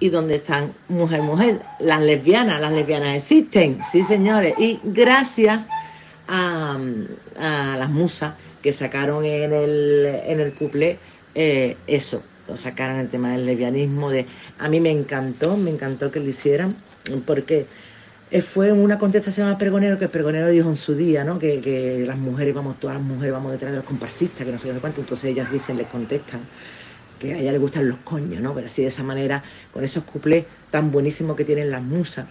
Y 0.00 0.08
donde 0.08 0.36
están 0.36 0.72
mujer-mujer, 0.88 1.60
las 1.78 2.00
lesbianas, 2.00 2.60
las 2.60 2.72
lesbianas 2.72 3.16
existen, 3.16 3.80
sí 3.92 4.02
señores. 4.02 4.54
Y 4.58 4.80
gracias 4.82 5.62
a, 6.26 6.76
a 7.38 7.76
las 7.76 7.90
musas 7.90 8.34
que 8.60 8.72
sacaron 8.72 9.24
en 9.24 9.52
el, 9.52 10.06
en 10.26 10.40
el 10.40 10.52
couple 10.54 10.98
eh, 11.34 11.76
eso, 11.86 12.22
lo 12.48 12.56
sacaron 12.56 12.98
el 12.98 13.08
tema 13.08 13.32
del 13.32 13.44
lesbianismo. 13.46 14.10
De, 14.10 14.26
a 14.58 14.68
mí 14.68 14.80
me 14.80 14.90
encantó, 14.90 15.56
me 15.56 15.70
encantó 15.70 16.10
que 16.10 16.20
lo 16.20 16.28
hicieran, 16.28 16.76
porque 17.26 17.66
fue 18.42 18.72
una 18.72 18.98
contestación 18.98 19.46
al 19.46 19.56
pregonero 19.56 19.98
que 19.98 20.06
el 20.06 20.10
pregonero 20.10 20.48
dijo 20.48 20.68
en 20.68 20.76
su 20.76 20.94
día, 20.94 21.22
¿no? 21.24 21.38
Que, 21.38 21.60
que 21.60 22.04
las 22.06 22.18
mujeres, 22.18 22.54
vamos, 22.54 22.80
todas 22.80 22.96
las 22.96 23.04
mujeres 23.04 23.32
vamos 23.32 23.52
detrás 23.52 23.70
de 23.70 23.78
los 23.78 23.86
comparsistas, 23.86 24.44
que 24.44 24.52
no 24.52 24.58
sé 24.58 24.70
qué 24.72 24.78
cuánto, 24.80 25.00
entonces 25.00 25.30
ellas 25.30 25.50
dicen, 25.52 25.76
les 25.76 25.86
contestan 25.86 26.40
que 27.18 27.34
a 27.34 27.38
ella 27.38 27.52
le 27.52 27.58
gustan 27.58 27.88
los 27.88 27.98
coños, 27.98 28.42
¿no? 28.42 28.54
Pero 28.54 28.66
así 28.66 28.82
de 28.82 28.88
esa 28.88 29.02
manera, 29.02 29.42
con 29.72 29.84
esos 29.84 30.04
cuplés 30.04 30.46
tan 30.70 30.90
buenísimos 30.90 31.36
que 31.36 31.44
tienen 31.44 31.70
las 31.70 31.82
musas, 31.82 32.26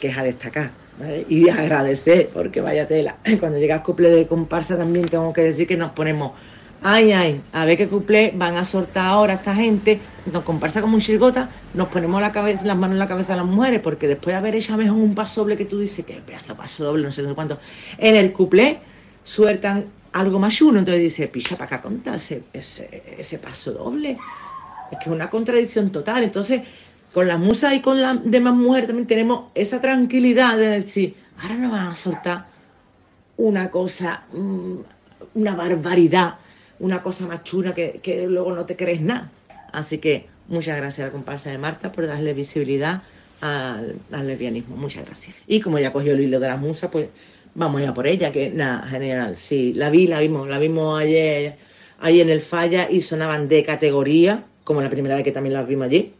que 0.00 0.08
es 0.08 0.16
a 0.16 0.22
destacar, 0.22 0.70
¿vale? 0.98 1.26
Y 1.28 1.48
agradecer, 1.48 2.30
porque 2.32 2.60
vaya 2.60 2.86
tela. 2.86 3.18
Cuando 3.40 3.58
llega 3.58 3.76
el 3.76 3.82
cuplé 3.82 4.10
de 4.10 4.26
comparsa 4.26 4.76
también 4.76 5.08
tengo 5.08 5.32
que 5.32 5.42
decir 5.42 5.66
que 5.66 5.76
nos 5.76 5.92
ponemos, 5.92 6.32
ay, 6.82 7.12
ay, 7.12 7.42
a 7.52 7.64
ver 7.64 7.76
qué 7.76 7.88
cuplé 7.88 8.32
van 8.34 8.56
a 8.56 8.64
soltar 8.64 9.06
ahora 9.06 9.34
esta 9.34 9.54
gente, 9.54 10.00
nos 10.30 10.42
comparsa 10.44 10.80
como 10.80 10.94
un 10.94 11.00
chirgota, 11.00 11.50
nos 11.74 11.88
ponemos 11.88 12.20
la 12.20 12.32
cabeza, 12.32 12.66
las 12.66 12.76
manos 12.76 12.94
en 12.94 12.98
la 12.98 13.08
cabeza 13.08 13.34
de 13.34 13.38
las 13.38 13.46
mujeres, 13.46 13.80
porque 13.80 14.08
después 14.08 14.34
de 14.34 14.38
haber 14.38 14.56
hecho 14.56 14.74
a 14.74 14.76
mejor 14.76 14.98
un 14.98 15.14
paso 15.14 15.42
doble 15.42 15.56
que 15.56 15.64
tú 15.64 15.78
dices, 15.78 16.04
que 16.04 16.14
pedazo 16.14 16.54
paso 16.54 16.84
doble, 16.84 17.04
no 17.04 17.10
sé, 17.10 17.22
no 17.22 17.34
cuánto, 17.34 17.58
en 17.98 18.16
el 18.16 18.32
cuplé 18.32 18.80
sueltan 19.24 19.86
algo 20.12 20.38
más 20.38 20.54
chulo, 20.54 20.78
entonces 20.78 21.02
dice, 21.02 21.28
picha 21.28 21.56
para 21.56 21.66
acá 21.66 21.82
contar 21.82 22.16
ese, 22.16 22.42
ese, 22.52 23.02
ese 23.18 23.38
paso 23.38 23.72
doble. 23.72 24.18
Es 24.90 24.98
que 24.98 25.04
es 25.04 25.14
una 25.14 25.30
contradicción 25.30 25.90
total. 25.90 26.22
Entonces, 26.22 26.60
con 27.12 27.26
la 27.26 27.38
musa 27.38 27.74
y 27.74 27.80
con 27.80 28.00
las 28.00 28.18
demás 28.24 28.54
mujeres 28.54 28.88
también 28.88 29.06
tenemos 29.06 29.50
esa 29.54 29.80
tranquilidad 29.80 30.56
de 30.58 30.68
decir, 30.68 31.14
ahora 31.40 31.56
no 31.56 31.70
van 31.70 31.86
a 31.88 31.94
soltar 31.94 32.46
una 33.38 33.70
cosa, 33.70 34.24
mm, 34.32 34.74
una 35.34 35.54
barbaridad, 35.54 36.34
una 36.78 37.02
cosa 37.02 37.26
más 37.26 37.44
chula 37.44 37.74
que, 37.74 38.00
que 38.02 38.26
luego 38.26 38.52
no 38.54 38.64
te 38.66 38.76
crees 38.76 39.00
nada. 39.00 39.30
Así 39.72 39.98
que 39.98 40.26
muchas 40.48 40.76
gracias 40.76 41.00
a 41.04 41.06
la 41.06 41.12
comparsa 41.12 41.50
de 41.50 41.58
Marta 41.58 41.92
por 41.92 42.06
darle 42.06 42.34
visibilidad 42.34 43.02
al, 43.40 43.96
al 44.12 44.26
lesbianismo. 44.26 44.76
Muchas 44.76 45.04
gracias. 45.06 45.34
Y 45.46 45.60
como 45.60 45.78
ya 45.78 45.92
cogió 45.92 46.12
el 46.12 46.20
hilo 46.20 46.40
de 46.40 46.48
las 46.48 46.58
musas, 46.60 46.90
pues 46.90 47.08
vamos 47.54 47.82
ya 47.82 47.92
por 47.94 48.06
ella, 48.06 48.32
que 48.32 48.50
nada, 48.50 48.86
general. 48.86 49.36
Sí, 49.36 49.72
la 49.74 49.90
vi, 49.90 50.06
la 50.06 50.20
vimos, 50.20 50.48
la 50.48 50.58
vimos 50.58 51.00
ayer, 51.00 51.56
ahí 52.00 52.20
en 52.20 52.30
el 52.30 52.40
falla 52.40 52.88
y 52.90 53.00
sonaban 53.00 53.48
de 53.48 53.62
categoría, 53.62 54.42
como 54.64 54.80
la 54.82 54.90
primera 54.90 55.14
vez 55.14 55.24
que 55.24 55.32
también 55.32 55.54
las 55.54 55.66
vimos 55.66 55.86
allí. 55.86 56.12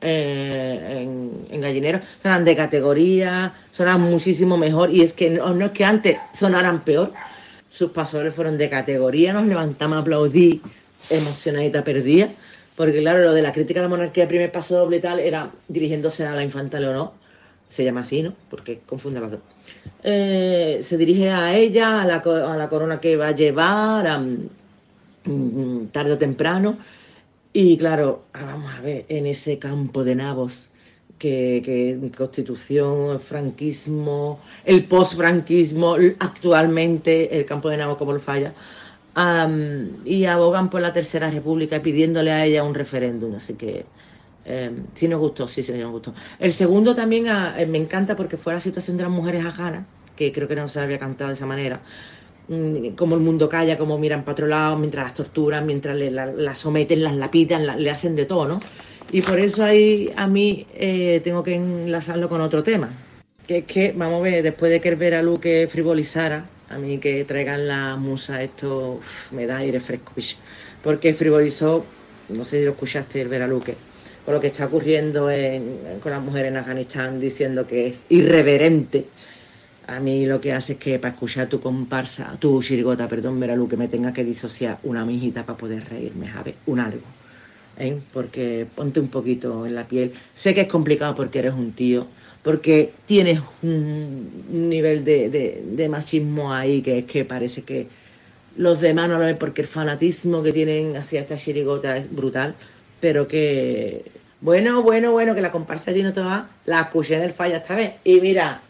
eh, 0.00 1.00
en, 1.02 1.46
en 1.50 1.60
Gallinero, 1.60 2.00
sonaban 2.22 2.44
de 2.44 2.54
categoría, 2.56 3.54
sonaban 3.70 4.02
muchísimo 4.02 4.56
mejor 4.56 4.90
y 4.90 5.00
es 5.02 5.12
que 5.12 5.30
no, 5.30 5.54
no 5.54 5.66
es 5.66 5.72
que 5.72 5.84
antes 5.84 6.18
sonaran 6.32 6.82
peor, 6.84 7.12
sus 7.74 7.90
pasadores 7.90 8.32
fueron 8.32 8.56
de 8.56 8.70
categoría, 8.70 9.32
nos 9.32 9.46
levantamos 9.46 9.96
a 9.96 10.00
aplaudir 10.02 10.60
emocionadita 11.10 11.82
perdida, 11.82 12.30
porque 12.76 13.00
claro, 13.00 13.24
lo 13.24 13.32
de 13.32 13.42
la 13.42 13.52
crítica 13.52 13.80
a 13.80 13.82
la 13.82 13.88
monarquía, 13.88 14.28
primer 14.28 14.52
paso 14.52 14.78
doble 14.78 15.00
tal, 15.00 15.18
era 15.18 15.50
dirigiéndose 15.66 16.24
a 16.24 16.36
la 16.36 16.44
infanta 16.44 16.78
Leonor, 16.78 17.10
se 17.68 17.82
llama 17.82 18.02
así, 18.02 18.22
¿no? 18.22 18.32
Porque 18.48 18.78
confunde 18.86 19.20
las 19.20 19.32
dos. 19.32 19.40
Eh, 20.04 20.78
se 20.82 20.96
dirige 20.96 21.30
a 21.30 21.56
ella, 21.56 22.02
a 22.02 22.06
la, 22.06 22.68
corona 22.68 23.00
que 23.00 23.16
va 23.16 23.28
a 23.28 23.32
llevar, 23.32 24.06
a, 24.06 24.18
mm, 24.20 25.88
tarde 25.90 26.12
o 26.12 26.18
temprano, 26.18 26.78
y 27.52 27.76
claro, 27.76 28.26
ah, 28.34 28.44
vamos 28.44 28.72
a 28.72 28.82
ver, 28.82 29.04
en 29.08 29.26
ese 29.26 29.58
campo 29.58 30.04
de 30.04 30.14
nabos, 30.14 30.70
que, 31.18 31.62
que 31.64 32.10
constitución, 32.16 33.20
franquismo, 33.20 34.40
el 34.64 34.86
post-franquismo, 34.86 35.96
actualmente 36.18 37.36
el 37.36 37.46
campo 37.46 37.68
de 37.70 37.76
nabos 37.78 37.96
como 37.98 38.12
lo 38.12 38.20
falla, 38.20 38.54
am, 39.14 40.00
y 40.04 40.24
abogan 40.26 40.70
por 40.70 40.80
la 40.80 40.92
Tercera 40.92 41.30
República 41.30 41.80
pidiéndole 41.82 42.32
a 42.32 42.44
ella 42.44 42.64
un 42.64 42.74
referéndum, 42.74 43.34
así 43.36 43.54
que 43.56 43.86
eh, 44.44 44.70
sí 44.94 45.08
nos 45.08 45.20
gustó, 45.20 45.48
sí, 45.48 45.62
sí 45.62 45.72
nos 45.72 45.92
gustó. 45.92 46.14
El 46.38 46.52
segundo 46.52 46.94
también 46.94 47.28
ah, 47.28 47.54
eh, 47.58 47.66
me 47.66 47.78
encanta 47.78 48.16
porque 48.16 48.36
fue 48.36 48.52
la 48.54 48.60
situación 48.60 48.96
de 48.96 49.04
las 49.04 49.12
mujeres 49.12 49.44
afganas, 49.44 49.86
que 50.16 50.32
creo 50.32 50.48
que 50.48 50.56
no 50.56 50.68
se 50.68 50.80
había 50.80 50.98
cantado 50.98 51.28
de 51.28 51.34
esa 51.34 51.46
manera. 51.46 51.82
Mm, 52.48 52.90
Como 52.96 53.14
el 53.14 53.22
mundo 53.22 53.48
calla, 53.48 53.78
como 53.78 53.98
miran 53.98 54.22
para 54.24 54.32
otro 54.32 54.46
lado, 54.46 54.76
mientras 54.76 55.04
las 55.04 55.14
torturan, 55.14 55.66
mientras 55.66 55.96
le- 55.96 56.10
la- 56.10 56.26
las 56.26 56.58
someten, 56.58 57.02
las 57.02 57.14
lapidan, 57.16 57.66
la- 57.66 57.76
le 57.76 57.90
hacen 57.90 58.16
de 58.16 58.26
todo, 58.26 58.46
¿no? 58.46 58.60
Y 59.12 59.20
por 59.22 59.38
eso 59.38 59.64
ahí 59.64 60.10
a 60.16 60.26
mí 60.26 60.66
eh, 60.74 61.20
tengo 61.22 61.42
que 61.42 61.54
enlazarlo 61.54 62.28
con 62.28 62.40
otro 62.40 62.62
tema. 62.62 62.88
Que 63.46 63.58
es 63.58 63.64
que, 63.66 63.92
vamos 63.92 64.20
a 64.20 64.22
ver, 64.22 64.42
después 64.42 64.70
de 64.72 64.80
que 64.80 64.88
el 64.88 64.96
Vera 64.96 65.22
Luque 65.22 65.68
frivolizara 65.70 66.44
A 66.70 66.78
mí 66.78 66.98
que 66.98 67.24
traigan 67.24 67.68
la 67.68 67.96
musa, 67.96 68.42
esto 68.42 69.00
me 69.30 69.46
da 69.46 69.58
aire 69.58 69.80
fresco. 69.80 70.12
Porque 70.82 71.12
frivolizó, 71.14 71.84
no 72.30 72.44
sé 72.44 72.58
si 72.58 72.64
lo 72.64 72.72
escuchaste, 72.72 73.20
el 73.20 73.28
Veraluque, 73.28 73.74
con 74.24 74.34
lo 74.34 74.40
que 74.40 74.48
está 74.48 74.66
ocurriendo 74.66 75.30
en- 75.30 76.00
con 76.00 76.10
las 76.12 76.22
mujeres 76.22 76.50
en 76.50 76.56
Afganistán, 76.56 77.20
diciendo 77.20 77.66
que 77.66 77.88
es 77.88 78.00
irreverente. 78.08 79.04
A 79.86 80.00
mí 80.00 80.24
lo 80.26 80.40
que 80.40 80.52
hace 80.52 80.74
es 80.74 80.78
que 80.78 80.98
para 80.98 81.12
escuchar 81.14 81.48
tu 81.48 81.60
comparsa, 81.60 82.36
tu 82.40 82.62
chirigota, 82.62 83.06
perdón, 83.08 83.38
Veraluque, 83.38 83.76
me 83.76 83.88
tenga 83.88 84.12
que 84.12 84.24
disociar 84.24 84.78
una 84.82 85.04
mijita 85.04 85.44
para 85.44 85.58
poder 85.58 85.84
reírme, 85.90 86.32
¿sabes? 86.32 86.56
Un 86.66 86.80
algo. 86.80 87.06
¿Eh? 87.78 87.98
porque 88.12 88.66
ponte 88.74 89.00
un 89.00 89.08
poquito 89.08 89.66
en 89.66 89.74
la 89.74 89.84
piel. 89.84 90.12
Sé 90.34 90.54
que 90.54 90.62
es 90.62 90.68
complicado 90.68 91.14
porque 91.14 91.40
eres 91.40 91.54
un 91.54 91.72
tío, 91.72 92.06
porque 92.42 92.92
tienes 93.06 93.40
un 93.62 94.68
nivel 94.68 95.04
de, 95.04 95.88
machismo 95.90 96.52
ahí 96.52 96.82
que 96.82 96.98
es 96.98 97.04
que 97.04 97.24
parece 97.24 97.62
que 97.62 97.86
los 98.56 98.80
demás 98.80 99.08
no 99.08 99.18
lo 99.18 99.24
ven 99.24 99.38
porque 99.38 99.62
el 99.62 99.68
fanatismo 99.68 100.42
que 100.42 100.52
tienen 100.52 100.96
hacia 100.96 101.20
esta 101.20 101.36
chirigota 101.36 101.96
es 101.96 102.14
brutal, 102.14 102.54
pero 103.00 103.26
que 103.26 104.04
bueno, 104.40 104.82
bueno, 104.82 105.12
bueno, 105.12 105.34
que 105.34 105.40
la 105.40 105.50
comparsa 105.50 105.90
de 105.90 106.12
Toa 106.12 106.48
la 106.66 106.82
escuché 106.82 107.16
en 107.16 107.22
el 107.22 107.32
falla 107.32 107.56
esta 107.56 107.74
vez. 107.74 107.94
Y 108.04 108.20
mira, 108.20 108.60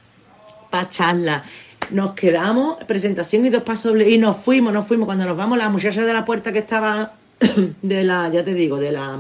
pa' 0.71 0.89
charla. 0.89 1.43
Nos 1.91 2.15
quedamos, 2.15 2.83
presentación 2.85 3.45
y 3.45 3.51
dos 3.51 3.65
pasos 3.65 3.95
y 4.01 4.17
nos 4.17 4.37
fuimos, 4.37 4.73
nos 4.73 4.87
fuimos. 4.87 5.07
Cuando 5.07 5.25
nos 5.25 5.37
vamos, 5.37 5.59
la 5.59 5.69
muchacha 5.69 6.05
de 6.05 6.13
la 6.13 6.25
puerta 6.25 6.53
que 6.53 6.61
estaba 6.61 7.15
de 7.83 8.05
la, 8.05 8.31
ya 8.31 8.45
te 8.45 8.55
digo, 8.55 8.79
de 8.79 8.93
la 8.93 9.19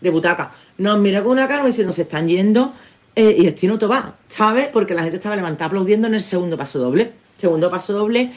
de 0.00 0.10
butaca, 0.10 0.52
nos 0.78 0.98
miró 0.98 1.22
con 1.22 1.32
una 1.32 1.46
cara 1.46 1.64
diciendo, 1.64 1.92
se 1.92 2.02
están 2.02 2.28
yendo, 2.28 2.72
eh, 3.14 3.36
y 3.38 3.46
el 3.46 3.54
Tino 3.54 3.78
Tobá, 3.78 4.14
¿sabes? 4.28 4.68
Porque 4.68 4.94
la 4.94 5.02
gente 5.02 5.16
estaba 5.16 5.36
levantada 5.36 5.66
aplaudiendo 5.66 6.06
en 6.06 6.14
el 6.14 6.22
segundo 6.22 6.56
paso 6.56 6.78
doble. 6.78 7.12
Segundo 7.38 7.70
paso 7.70 7.92
doble, 7.92 8.32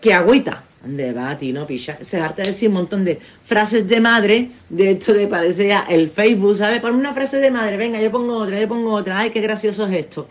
que 0.00 0.12
agüita. 0.12 0.64
¿Dónde 0.82 1.12
va, 1.12 1.36
Tino, 1.36 1.66
picha? 1.66 1.98
Se 2.02 2.18
harta 2.18 2.42
de 2.42 2.52
decir 2.52 2.68
un 2.68 2.74
montón 2.74 3.04
de 3.04 3.18
frases 3.44 3.86
de 3.86 4.00
madre, 4.00 4.50
de 4.68 4.92
esto 4.92 5.12
de 5.12 5.26
parece 5.26 5.74
el 5.88 6.08
Facebook, 6.08 6.56
¿sabes? 6.56 6.80
Ponme 6.80 6.98
una 6.98 7.12
frase 7.12 7.36
de 7.36 7.50
madre, 7.50 7.76
venga, 7.76 8.00
yo 8.00 8.10
pongo 8.10 8.38
otra, 8.38 8.58
yo 8.58 8.66
pongo 8.66 8.92
otra, 8.92 9.18
ay, 9.18 9.30
qué 9.30 9.40
gracioso 9.40 9.86
es 9.86 9.92
esto. 9.92 10.28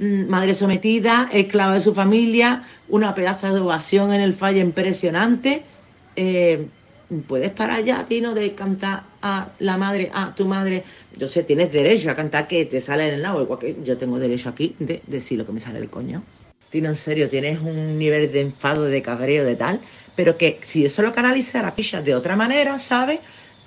Mm, 0.00 0.28
Madre 0.28 0.54
sometida, 0.54 1.28
esclava 1.32 1.74
de 1.74 1.80
su 1.80 1.94
familia, 1.94 2.64
una 2.88 3.14
pedazo 3.14 3.52
de 3.52 3.60
ovación 3.60 4.12
en 4.12 4.20
el 4.20 4.34
fallo 4.34 4.60
impresionante. 4.60 5.62
Eh, 6.16 6.66
¿Puedes 7.26 7.52
parar 7.52 7.84
ya, 7.84 8.06
Tino, 8.06 8.32
de 8.34 8.54
cantar 8.54 9.10
a 9.20 9.54
la 9.58 9.76
madre, 9.76 10.10
a 10.14 10.34
tu 10.34 10.46
madre? 10.46 10.86
Yo 11.10 11.28
sé, 11.28 11.42
tienes 11.42 11.70
derecho 11.70 12.10
a 12.10 12.16
cantar 12.16 12.48
que 12.48 12.64
te 12.64 12.80
sale 12.80 13.06
en 13.08 13.14
el 13.14 13.22
lado, 13.22 13.42
igual 13.42 13.58
que 13.58 13.82
yo 13.82 13.98
tengo 13.98 14.18
derecho 14.18 14.48
aquí 14.48 14.76
de 14.78 15.02
decir 15.06 15.36
lo 15.38 15.44
que 15.44 15.52
me 15.52 15.60
sale 15.60 15.78
el 15.78 15.90
coño. 15.90 16.26
Tino, 16.70 16.88
en 16.88 16.96
serio, 16.96 17.28
tienes 17.28 17.60
un 17.60 17.98
nivel 17.98 18.32
de 18.32 18.40
enfado, 18.40 18.84
de 18.84 19.02
cabreo, 19.02 19.44
de 19.44 19.56
tal, 19.56 19.82
pero 20.14 20.38
que 20.38 20.60
si 20.64 20.86
eso 20.86 21.02
lo 21.02 21.12
canalizara 21.12 21.74
picha 21.74 22.00
de 22.00 22.14
otra 22.14 22.34
manera, 22.34 22.78
¿sabes? 22.78 23.20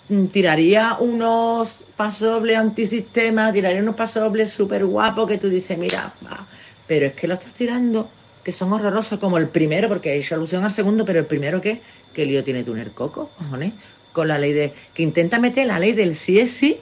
Mm, 0.07 0.27
Tiraría 0.27 0.97
unos 0.99 1.83
pasobles 1.95 2.57
antisistema, 2.57 3.51
tiraría 3.53 3.81
unos 3.81 3.95
pasobles 3.95 4.51
súper 4.53 4.85
guapos 4.85 5.27
que 5.27 5.37
tú 5.37 5.49
dices, 5.49 5.77
mira, 5.77 6.17
va. 6.25 6.49
pero 6.85 7.07
es 7.07 7.13
que 7.15 7.27
lo 7.27 7.35
estás 7.35 7.53
tirando, 7.53 8.15
que 8.43 8.51
son 8.51 8.71
horrorosos, 8.73 9.19
como 9.19 9.37
el 9.37 9.49
primero, 9.51 9.87
porque 9.89 10.13
he 10.13 10.17
hecho 10.17 10.35
al 10.35 10.71
segundo, 10.71 11.05
pero 11.05 11.19
el 11.19 11.27
primero 11.27 11.61
que, 11.61 11.83
¿qué 12.15 12.25
lío 12.25 12.43
tiene 12.43 12.63
Tuner 12.63 12.91
Coco, 12.91 13.29
cojones? 13.37 13.73
Con 14.13 14.29
la 14.29 14.39
ley 14.39 14.53
de, 14.53 14.73
que 14.93 15.03
intenta 15.03 15.37
meter 15.39 15.67
la 15.67 15.77
ley 15.77 15.91
del 15.91 16.15
sí 16.15 16.39
es 16.39 16.51
sí, 16.53 16.79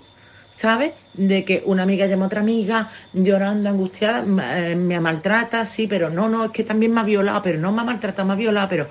¿sabes? 0.56 0.94
De 1.14 1.44
que 1.44 1.64
una 1.66 1.84
amiga 1.84 2.06
llama 2.06 2.26
a 2.26 2.28
otra 2.28 2.42
amiga 2.42 2.92
llorando, 3.12 3.70
angustiada, 3.70 4.24
eh, 4.56 4.76
me 4.76 5.00
maltrata, 5.00 5.66
sí, 5.66 5.88
pero 5.88 6.10
no, 6.10 6.30
no, 6.30 6.46
es 6.46 6.52
que 6.52 6.64
también 6.64 6.94
me 6.94 7.02
ha 7.02 7.04
violado, 7.04 7.42
pero 7.42 7.60
no 7.60 7.72
me 7.72 7.82
ha 7.82 7.86
maltratado, 7.86 8.28
me 8.28 8.34
ha 8.34 8.38
violado, 8.38 8.70
pero... 8.70 8.88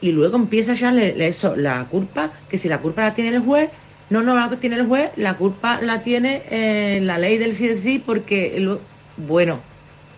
Y 0.00 0.10
luego 0.10 0.36
empieza 0.36 0.74
ya 0.74 0.90
eso, 1.00 1.54
la 1.54 1.86
culpa, 1.88 2.32
que 2.48 2.58
si 2.58 2.68
la 2.68 2.80
culpa 2.80 3.02
la 3.02 3.14
tiene 3.14 3.30
el 3.30 3.40
juez, 3.40 3.70
no, 4.10 4.20
no 4.22 4.34
la 4.34 4.48
tiene 4.58 4.76
el 4.76 4.86
juez, 4.86 5.10
la 5.16 5.36
culpa 5.36 5.80
la 5.80 6.02
tiene 6.02 6.42
eh, 6.50 7.00
la 7.02 7.18
ley 7.18 7.38
del 7.38 7.54
sí 7.54 7.68
es 7.68 7.80
sí, 7.82 7.98
porque... 8.04 8.78
bueno, 9.16 9.60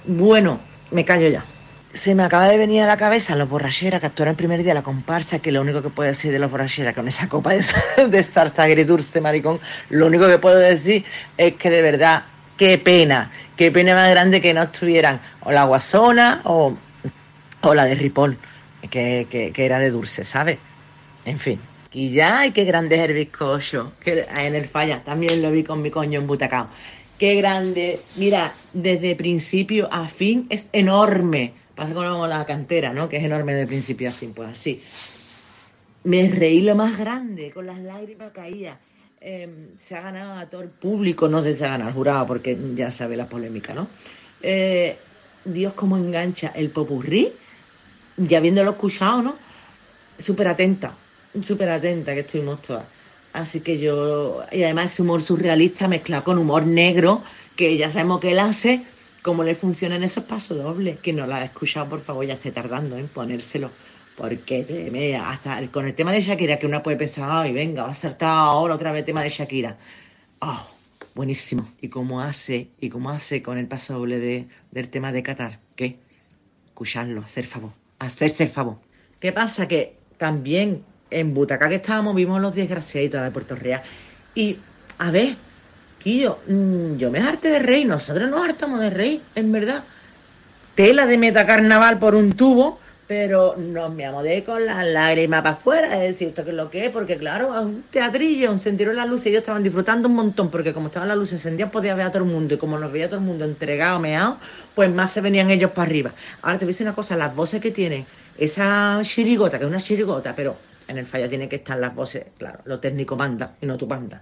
bueno, 0.06 0.58
me 0.90 1.04
callo 1.04 1.28
ya. 1.28 1.53
Se 1.94 2.14
me 2.14 2.24
acaba 2.24 2.48
de 2.48 2.58
venir 2.58 2.82
a 2.82 2.86
la 2.86 2.96
cabeza 2.96 3.36
los 3.36 3.48
borracheras 3.48 4.00
que 4.00 4.06
actuaron 4.08 4.32
el 4.32 4.36
primer 4.36 4.62
día 4.62 4.74
la 4.74 4.82
comparsa, 4.82 5.38
que 5.38 5.52
lo 5.52 5.60
único 5.60 5.80
que 5.80 5.90
puedo 5.90 6.08
decir 6.08 6.32
de 6.32 6.40
los 6.40 6.50
borracheras 6.50 6.94
con 6.94 7.06
esa 7.06 7.28
copa 7.28 7.54
de, 7.54 7.64
de 8.08 8.22
salsa 8.24 8.64
agridulce, 8.64 9.20
maricón, 9.20 9.60
lo 9.90 10.06
único 10.06 10.26
que 10.28 10.38
puedo 10.38 10.58
decir 10.58 11.04
es 11.38 11.54
que 11.54 11.70
de 11.70 11.82
verdad, 11.82 12.24
qué 12.56 12.78
pena, 12.78 13.30
qué 13.56 13.70
pena 13.70 13.94
más 13.94 14.10
grande 14.10 14.40
que 14.40 14.52
no 14.52 14.64
estuvieran 14.64 15.20
o 15.42 15.52
la 15.52 15.64
guasona 15.64 16.40
o, 16.44 16.76
o 17.62 17.74
la 17.74 17.84
de 17.84 17.94
Ripoll, 17.94 18.36
que, 18.90 19.52
que, 19.54 19.64
era 19.64 19.78
de 19.78 19.90
dulce, 19.90 20.24
¿sabes? 20.24 20.58
En 21.24 21.38
fin. 21.38 21.60
Y 21.92 22.10
ya, 22.10 22.44
y 22.44 22.50
qué 22.50 22.64
grande 22.64 22.96
es 22.96 23.08
el 23.08 23.14
bizcocho, 23.14 23.92
que 24.00 24.26
en 24.36 24.56
el 24.56 24.66
falla 24.66 25.00
también 25.04 25.40
lo 25.40 25.52
vi 25.52 25.62
con 25.62 25.80
mi 25.80 25.90
coño 25.90 26.18
embutacado. 26.20 26.68
Qué 27.18 27.36
grande, 27.36 28.00
mira, 28.16 28.52
desde 28.72 29.14
principio 29.14 29.88
a 29.92 30.08
fin 30.08 30.46
es 30.50 30.66
enorme. 30.72 31.52
Pasa 31.74 31.92
como 31.92 32.26
la 32.26 32.44
cantera, 32.46 32.92
¿no? 32.92 33.08
Que 33.08 33.16
es 33.16 33.24
enorme 33.24 33.54
de 33.54 33.66
principio 33.66 34.08
a 34.08 34.12
fin, 34.12 34.32
pues 34.32 34.50
así. 34.50 34.82
Me 36.04 36.28
reí 36.28 36.60
lo 36.60 36.74
más 36.74 36.98
grande, 36.98 37.50
con 37.50 37.66
las 37.66 37.78
lágrimas 37.78 38.32
caídas. 38.32 38.78
Eh, 39.20 39.70
se 39.78 39.96
ha 39.96 40.02
ganado 40.02 40.38
a 40.38 40.46
todo 40.46 40.60
el 40.62 40.68
público, 40.68 41.28
no 41.28 41.42
sé 41.42 41.52
si 41.52 41.60
se 41.60 41.64
ha 41.64 41.70
ganado 41.70 41.88
al 41.88 41.94
jurado, 41.94 42.26
porque 42.26 42.58
ya 42.74 42.90
sabe 42.90 43.16
la 43.16 43.26
polémica, 43.26 43.72
¿no? 43.72 43.88
Eh, 44.42 44.96
Dios, 45.44 45.72
cómo 45.72 45.96
engancha 45.96 46.52
el 46.54 46.70
popurrí, 46.70 47.32
ya 48.18 48.38
habiéndolo 48.38 48.72
escuchado, 48.72 49.22
¿no? 49.22 49.36
Súper 50.18 50.48
atenta, 50.48 50.92
súper 51.42 51.70
atenta 51.70 52.14
que 52.14 52.20
estuvimos 52.20 52.62
todas. 52.62 52.84
Así 53.32 53.60
que 53.60 53.78
yo, 53.78 54.42
y 54.52 54.62
además 54.62 54.92
ese 54.92 55.02
humor 55.02 55.22
surrealista 55.22 55.88
mezclado 55.88 56.22
con 56.22 56.38
humor 56.38 56.66
negro, 56.66 57.22
que 57.56 57.76
ya 57.76 57.90
sabemos 57.90 58.20
que 58.20 58.30
él 58.30 58.38
hace, 58.38 58.82
cómo 59.24 59.42
le 59.42 59.54
funcionan 59.54 60.02
esos 60.04 60.24
pasos 60.24 60.58
dobles. 60.58 60.98
Que 61.00 61.12
no 61.14 61.26
la 61.26 61.38
ha 61.38 61.44
escuchado, 61.46 61.88
por 61.88 62.00
favor, 62.02 62.26
ya 62.26 62.34
esté 62.34 62.52
tardando 62.52 62.98
en 62.98 63.08
ponérselo. 63.08 63.70
Porque 64.16 64.62
te 64.62 64.90
mea, 64.90 65.30
hasta 65.30 65.58
el- 65.58 65.70
con 65.70 65.86
el 65.86 65.94
tema 65.94 66.12
de 66.12 66.20
Shakira, 66.20 66.58
que 66.58 66.66
uno 66.66 66.82
puede 66.82 66.98
pensar, 66.98 67.28
ay, 67.32 67.52
venga, 67.52 67.82
va 67.84 67.90
a 67.90 67.94
saltar 67.94 68.28
ahora 68.28 68.74
otra 68.74 68.92
vez 68.92 69.04
tema 69.04 69.22
de 69.22 69.30
Shakira. 69.30 69.76
Oh, 70.40 70.64
buenísimo. 71.14 71.66
Y 71.80 71.88
cómo 71.88 72.20
hace, 72.20 72.68
y 72.80 72.90
cómo 72.90 73.10
hace 73.10 73.42
con 73.42 73.56
el 73.58 73.66
paso 73.66 73.94
doble 73.94 74.18
de, 74.20 74.46
del 74.70 74.88
tema 74.90 75.10
de 75.10 75.22
Qatar. 75.22 75.58
¿Qué? 75.74 75.96
Escucharlo, 76.66 77.22
hacer 77.22 77.46
favor, 77.46 77.72
hacerse 77.98 78.44
el 78.44 78.50
favor. 78.50 78.76
¿Qué 79.20 79.32
pasa? 79.32 79.66
Que 79.66 79.96
también 80.18 80.84
en 81.10 81.32
Butacá 81.34 81.68
que 81.68 81.76
estábamos 81.76 82.14
vimos 82.14 82.40
los 82.42 82.54
desgraciaditos 82.54 83.22
de 83.22 83.30
Puerto 83.30 83.56
Real. 83.56 83.82
Y, 84.34 84.58
a 84.98 85.10
ver, 85.10 85.34
Mm, 86.04 86.96
yo 86.96 87.10
me 87.10 87.18
harté 87.18 87.48
de 87.48 87.58
reír, 87.60 87.86
nosotros 87.86 88.28
nos 88.28 88.44
hartamos 88.44 88.80
de 88.80 88.90
reír, 88.90 89.22
en 89.34 89.52
verdad. 89.52 89.84
Tela 90.74 91.06
de 91.06 91.16
meta 91.16 91.46
carnaval 91.46 91.98
por 91.98 92.14
un 92.14 92.32
tubo, 92.32 92.78
pero 93.06 93.54
nos 93.56 93.94
me 93.94 94.04
amodé 94.04 94.44
con 94.44 94.66
las 94.66 94.86
lágrimas 94.86 95.42
para 95.42 95.54
afuera, 95.54 96.04
es 96.04 96.12
decir, 96.12 96.28
esto 96.28 96.44
que 96.44 96.50
es 96.50 96.56
lo 96.56 96.68
que 96.68 96.86
es, 96.86 96.92
porque 96.92 97.16
claro, 97.16 97.54
es 97.54 97.64
un 97.64 97.84
teatrillo, 97.90 98.52
encendieron 98.52 98.96
las 98.96 99.08
luces 99.08 99.26
y 99.26 99.28
ellos 99.30 99.40
estaban 99.40 99.62
disfrutando 99.62 100.08
un 100.08 100.14
montón, 100.14 100.50
porque 100.50 100.74
como 100.74 100.88
estaban 100.88 101.08
las 101.08 101.16
luces 101.16 101.34
encendidas 101.34 101.70
podía 101.70 101.94
ver 101.94 102.06
a 102.06 102.12
todo 102.12 102.24
el 102.24 102.30
mundo, 102.30 102.54
y 102.54 102.58
como 102.58 102.78
nos 102.78 102.92
veía 102.92 103.06
todo 103.06 103.20
el 103.20 103.24
mundo 103.24 103.44
entregado, 103.44 103.98
meado, 103.98 104.36
pues 104.74 104.92
más 104.92 105.10
se 105.10 105.22
venían 105.22 105.50
ellos 105.50 105.70
para 105.70 105.86
arriba. 105.86 106.10
Ahora 106.42 106.58
te 106.58 106.66
voy 106.66 106.72
a 106.72 106.74
decir 106.74 106.86
una 106.86 106.94
cosa, 106.94 107.16
las 107.16 107.34
voces 107.34 107.62
que 107.62 107.70
tiene 107.70 108.04
esa 108.36 109.00
chirigota, 109.02 109.58
que 109.58 109.64
es 109.64 109.70
una 109.70 109.80
chirigota, 109.80 110.34
pero 110.36 110.56
en 110.88 110.98
el 110.98 111.06
falla 111.06 111.28
tiene 111.28 111.48
que 111.48 111.56
estar 111.56 111.78
las 111.78 111.94
voces, 111.94 112.24
claro, 112.36 112.58
lo 112.66 112.78
técnico 112.78 113.16
manda 113.16 113.52
y 113.62 113.66
no 113.66 113.78
tu 113.78 113.86
banda. 113.86 114.20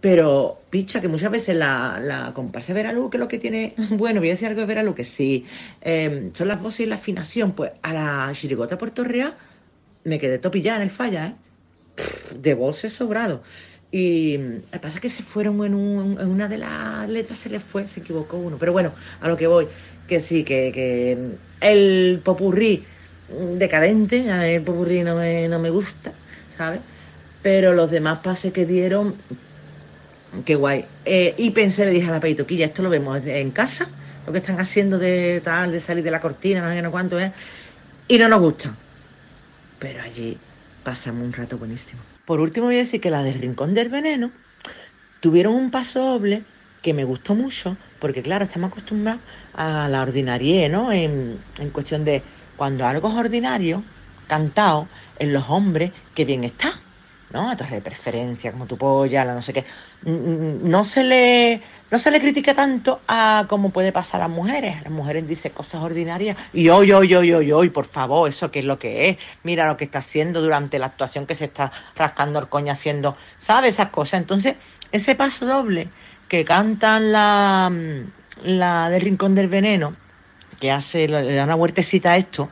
Pero, 0.00 0.66
picha, 0.70 1.00
que 1.02 1.08
muchas 1.08 1.30
veces 1.30 1.56
la, 1.56 1.98
la 2.00 2.32
comparsa 2.34 2.72
de 2.72 2.82
Veraluz, 2.82 3.10
que 3.10 3.18
es 3.18 3.20
lo 3.20 3.28
que 3.28 3.38
tiene, 3.38 3.74
bueno, 3.90 4.20
voy 4.20 4.28
a 4.30 4.32
decir 4.32 4.48
algo 4.48 4.60
de 4.62 4.66
Veraluz, 4.66 4.94
que 4.94 5.04
sí, 5.04 5.46
eh, 5.82 6.30
son 6.34 6.48
las 6.48 6.60
voces 6.62 6.80
y 6.80 6.86
la 6.86 6.94
afinación, 6.96 7.52
pues 7.54 7.72
a 7.82 7.92
la 7.92 8.30
chirigota 8.32 8.78
Puerto 8.78 9.04
Real 9.04 9.36
me 10.04 10.18
quedé 10.18 10.38
topillada 10.38 10.78
en 10.78 10.82
el 10.84 10.90
falla, 10.90 11.26
¿eh? 11.28 11.36
Pff, 11.96 12.32
De 12.32 12.54
voces 12.54 12.92
sobrado. 12.94 13.42
Y 13.90 14.38
mm, 14.38 14.54
lo 14.66 14.70
que 14.72 14.78
pasa 14.80 14.98
es 14.98 15.02
que 15.02 15.08
se 15.10 15.22
fueron 15.22 15.64
en, 15.64 15.74
un- 15.74 16.20
en 16.20 16.28
una 16.28 16.48
de 16.48 16.58
las 16.58 17.08
letras, 17.08 17.38
se 17.40 17.50
les 17.50 17.62
fue, 17.62 17.86
se 17.88 18.00
equivocó 18.00 18.38
uno. 18.38 18.58
Pero 18.58 18.72
bueno, 18.72 18.94
a 19.20 19.28
lo 19.28 19.36
que 19.36 19.46
voy, 19.48 19.68
que 20.06 20.20
sí, 20.20 20.44
que, 20.44 20.72
que 20.72 21.38
el 21.60 22.22
popurrí 22.24 22.86
mm, 23.28 23.56
decadente, 23.58 24.30
a 24.30 24.48
el 24.48 24.64
popurrí 24.64 25.02
no 25.04 25.16
me, 25.16 25.48
no 25.48 25.58
me 25.58 25.70
gusta, 25.70 26.20
¿sabes? 26.50 26.82
Pero 27.42 27.72
los 27.74 27.90
demás 27.90 28.20
pases 28.20 28.52
que 28.52 28.66
dieron, 28.66 29.24
Qué 30.44 30.54
guay. 30.54 30.84
Eh, 31.04 31.34
y 31.38 31.50
pensé, 31.50 31.84
le 31.84 31.90
dije 31.90 32.08
a 32.08 32.12
la 32.12 32.20
peitoquilla, 32.20 32.66
esto 32.66 32.82
lo 32.82 32.90
vemos 32.90 33.26
en 33.26 33.50
casa, 33.50 33.88
lo 34.26 34.32
que 34.32 34.38
están 34.38 34.60
haciendo 34.60 34.98
de 34.98 35.40
tal, 35.42 35.72
de 35.72 35.80
salir 35.80 36.04
de 36.04 36.10
la 36.10 36.20
cortina, 36.20 36.62
no 36.62 36.72
sé 36.72 36.82
no 36.82 36.90
cuánto 36.90 37.18
es, 37.18 37.32
y 38.08 38.18
no 38.18 38.28
nos 38.28 38.40
gusta. 38.40 38.74
Pero 39.78 40.02
allí 40.02 40.38
pasamos 40.82 41.24
un 41.24 41.32
rato 41.32 41.58
buenísimo. 41.58 42.02
Por 42.24 42.40
último 42.40 42.66
voy 42.66 42.76
a 42.76 42.78
decir 42.78 43.00
que 43.00 43.10
la 43.10 43.22
de 43.22 43.32
Rincón 43.32 43.74
del 43.74 43.88
Veneno 43.88 44.30
tuvieron 45.20 45.54
un 45.54 45.70
paso 45.70 46.00
doble 46.04 46.44
que 46.80 46.94
me 46.94 47.04
gustó 47.04 47.34
mucho, 47.34 47.76
porque 47.98 48.22
claro, 48.22 48.44
estamos 48.44 48.70
acostumbrados 48.70 49.22
a 49.52 49.88
la 49.88 50.02
ordinarie, 50.02 50.68
¿no? 50.68 50.92
En, 50.92 51.44
en 51.58 51.70
cuestión 51.70 52.04
de 52.04 52.22
cuando 52.56 52.86
algo 52.86 53.08
es 53.08 53.14
ordinario, 53.16 53.84
cantado, 54.26 54.88
en 55.16 55.32
los 55.32 55.50
hombres, 55.50 55.92
qué 56.14 56.24
bien 56.24 56.44
está, 56.44 56.84
¿no? 57.30 57.56
Través 57.56 57.74
de 57.76 57.80
preferencia, 57.82 58.52
como 58.52 58.66
tu 58.66 58.76
polla, 58.76 59.24
la 59.24 59.34
no 59.34 59.42
sé 59.42 59.52
qué. 59.52 59.64
Mm, 60.02 60.10
mm, 60.10 60.68
No 60.70 60.84
se 60.84 61.04
le, 61.04 61.62
no 61.90 61.98
se 61.98 62.10
le 62.10 62.20
critica 62.20 62.54
tanto 62.54 63.02
a 63.08 63.46
como 63.48 63.70
puede 63.70 63.92
pasar 63.92 64.20
a 64.20 64.24
las 64.28 64.36
mujeres. 64.36 64.82
Las 64.82 64.92
mujeres 64.92 65.26
dicen 65.26 65.52
cosas 65.52 65.82
ordinarias 65.82 66.36
y 66.52 66.68
hoy, 66.68 66.92
hoy, 66.92 67.14
hoy, 67.14 67.32
hoy, 67.32 67.52
hoy, 67.52 67.70
por 67.70 67.86
favor, 67.86 68.28
eso 68.28 68.50
qué 68.50 68.60
es 68.60 68.64
lo 68.64 68.78
que 68.78 69.08
es. 69.10 69.18
Mira 69.44 69.66
lo 69.66 69.76
que 69.76 69.84
está 69.84 69.98
haciendo 70.00 70.40
durante 70.42 70.78
la 70.78 70.86
actuación 70.86 71.26
que 71.26 71.34
se 71.34 71.46
está 71.46 71.72
rascando 71.96 72.38
el 72.40 72.48
coño 72.48 72.72
haciendo, 72.72 73.16
¿sabes? 73.40 73.74
Esas 73.74 73.90
cosas. 73.90 74.20
Entonces, 74.20 74.56
ese 74.92 75.14
paso 75.14 75.46
doble 75.46 75.88
que 76.28 76.44
cantan 76.44 77.12
la, 77.12 77.70
la 78.42 78.88
del 78.90 79.02
Rincón 79.02 79.34
del 79.34 79.48
Veneno, 79.48 79.96
que 80.60 80.70
hace, 80.70 81.08
le 81.08 81.34
da 81.34 81.44
una 81.44 81.56
huertecita 81.56 82.12
a 82.12 82.16
esto, 82.16 82.50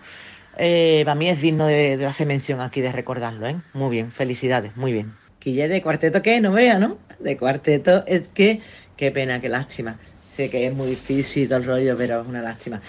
eh, 0.59 1.02
para 1.04 1.14
mí 1.14 1.28
es 1.28 1.40
digno 1.40 1.66
de, 1.66 1.96
de 1.96 2.06
hacer 2.06 2.26
mención 2.26 2.61
aquí, 2.61 2.80
de 2.80 2.92
recordarlo, 2.92 3.46
¿eh? 3.46 3.56
Muy 3.72 3.90
bien, 3.90 4.11
felicidades, 4.12 4.76
muy 4.76 4.92
bien. 4.92 5.12
Quille 5.38 5.68
de 5.68 5.80
cuarteto 5.80 6.20
que 6.20 6.40
no 6.40 6.52
vea, 6.52 6.78
¿no? 6.78 6.98
De 7.18 7.36
cuarteto 7.36 8.04
es 8.06 8.28
que, 8.28 8.61
qué 8.96 9.11
pena, 9.11 9.40
qué 9.40 9.48
lástima. 9.48 9.98
Sé 10.36 10.50
que 10.50 10.66
es 10.66 10.74
muy 10.74 10.90
difícil 10.90 11.48
todo 11.48 11.59
el 11.59 11.64
rollo, 11.64 11.96
pero 11.96 12.20
es 12.20 12.26
una 12.26 12.42
lástima. 12.42 12.80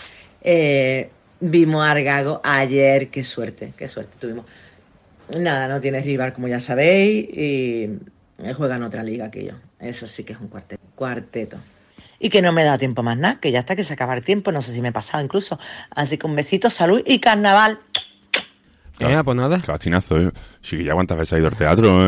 Eh, 0.41 1.09
vimos 1.39 1.85
a 1.85 1.91
Argago 1.91 2.41
ayer, 2.43 3.09
qué 3.09 3.23
suerte, 3.23 3.73
qué 3.77 3.87
suerte 3.87 4.13
tuvimos. 4.19 4.45
Nada, 5.37 5.67
no 5.67 5.79
tiene 5.79 6.01
rival, 6.01 6.33
como 6.33 6.47
ya 6.47 6.59
sabéis, 6.59 7.29
y 7.31 7.83
él 8.43 8.53
juega 8.55 8.77
en 8.77 8.83
otra 8.83 9.03
liga 9.03 9.29
que 9.29 9.45
yo. 9.45 9.53
Eso 9.79 10.07
sí 10.07 10.23
que 10.23 10.33
es 10.33 10.39
un 10.39 10.47
cuarteto. 10.47 10.81
Cuarteto. 10.95 11.57
Y 12.19 12.29
que 12.29 12.41
no 12.41 12.51
me 12.51 12.63
da 12.65 12.77
tiempo 12.77 13.01
más 13.01 13.17
nada, 13.17 13.39
que 13.39 13.51
ya 13.51 13.59
está, 13.59 13.75
que 13.75 13.83
se 13.83 13.93
acaba 13.93 14.13
el 14.13 14.23
tiempo, 14.25 14.51
no 14.51 14.61
sé 14.61 14.73
si 14.73 14.81
me 14.81 14.89
he 14.89 14.91
pasado 14.91 15.23
incluso. 15.23 15.57
Así 15.91 16.17
que 16.17 16.27
un 16.27 16.35
besito, 16.35 16.69
salud 16.69 17.01
y 17.05 17.19
carnaval. 17.19 17.79
Venga, 18.99 19.23
pues 19.23 19.37
nada. 19.37 19.57
Qué 19.63 19.71
bastinazo, 19.71 20.17
¿eh? 20.19 20.29
Sí 20.61 20.77
que 20.77 20.83
ya 20.83 20.93
cuántas 20.93 21.17
veces 21.17 21.31
has 21.31 21.39
ido 21.39 21.47
al 21.47 21.55
teatro 21.55 22.01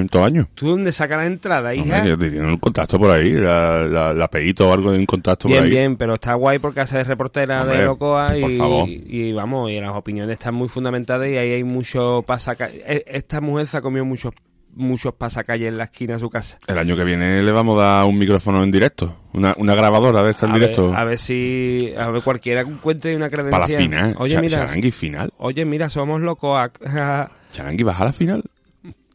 en 0.00 0.08
todo 0.08 0.24
año. 0.24 0.48
¿Tú 0.54 0.68
dónde 0.68 0.90
sacas 0.90 1.18
la 1.18 1.26
entrada, 1.26 1.74
hija? 1.74 2.02
Que 2.02 2.16
tienen 2.16 2.46
un 2.46 2.56
contacto 2.56 2.98
por 2.98 3.10
ahí, 3.10 3.32
la, 3.32 3.82
la, 3.86 4.14
la 4.14 4.28
peguito 4.28 4.66
o 4.66 4.72
algo 4.72 4.90
de 4.92 4.98
un 5.00 5.04
contacto 5.04 5.48
Bien, 5.48 5.58
por 5.60 5.64
ahí. 5.66 5.70
bien, 5.70 5.96
pero 5.98 6.14
está 6.14 6.32
guay 6.32 6.58
porque 6.58 6.80
hace 6.80 6.96
de 6.96 7.04
reportera 7.04 7.60
Hombre, 7.60 7.80
de 7.80 7.84
Locoa 7.84 8.38
y, 8.38 8.40
por 8.40 8.52
favor. 8.56 8.88
y 8.88 9.32
vamos, 9.32 9.70
y 9.70 9.78
las 9.82 9.90
opiniones 9.90 10.32
están 10.38 10.54
muy 10.54 10.68
fundamentadas 10.68 11.28
y 11.28 11.36
ahí 11.36 11.52
hay 11.52 11.64
mucho 11.64 12.24
pasacalles. 12.26 12.84
Esta 12.86 13.42
mujer 13.42 13.66
se 13.66 13.76
ha 13.76 13.82
comido 13.82 14.06
muchos 14.06 14.32
muchos 14.74 15.14
pasacalles 15.14 15.68
en 15.68 15.78
la 15.78 15.84
esquina 15.84 16.14
de 16.14 16.20
su 16.20 16.30
casa. 16.30 16.58
El 16.66 16.78
año 16.78 16.96
que 16.96 17.04
viene 17.04 17.42
le 17.42 17.52
vamos 17.52 17.78
a 17.78 17.82
dar 17.82 18.06
un 18.06 18.18
micrófono 18.18 18.62
en 18.62 18.70
directo, 18.70 19.16
una, 19.32 19.54
una 19.58 19.74
grabadora 19.74 20.22
de 20.22 20.30
esta 20.30 20.46
en 20.46 20.52
a 20.52 20.54
directo. 20.54 20.90
Ver, 20.90 20.98
a 20.98 21.04
ver 21.04 21.18
si 21.18 21.92
a 21.98 22.10
ver 22.10 22.22
cualquiera 22.22 22.64
que 22.64 22.70
encuentre 22.70 23.16
una 23.16 23.28
credencial. 23.28 23.60
Para 23.60 23.72
la 23.72 23.78
final. 23.78 24.14
Oye, 24.18 24.34
Cha- 24.34 24.40
mira. 24.40 24.58
Charangui 24.58 24.90
final. 24.90 25.32
Oye, 25.38 25.64
mira, 25.64 25.88
somos 25.88 26.20
Locoa. 26.20 26.70
Charangui, 27.52 27.82
¿vas 27.84 28.00
a 28.00 28.04
la 28.06 28.12
final? 28.12 28.44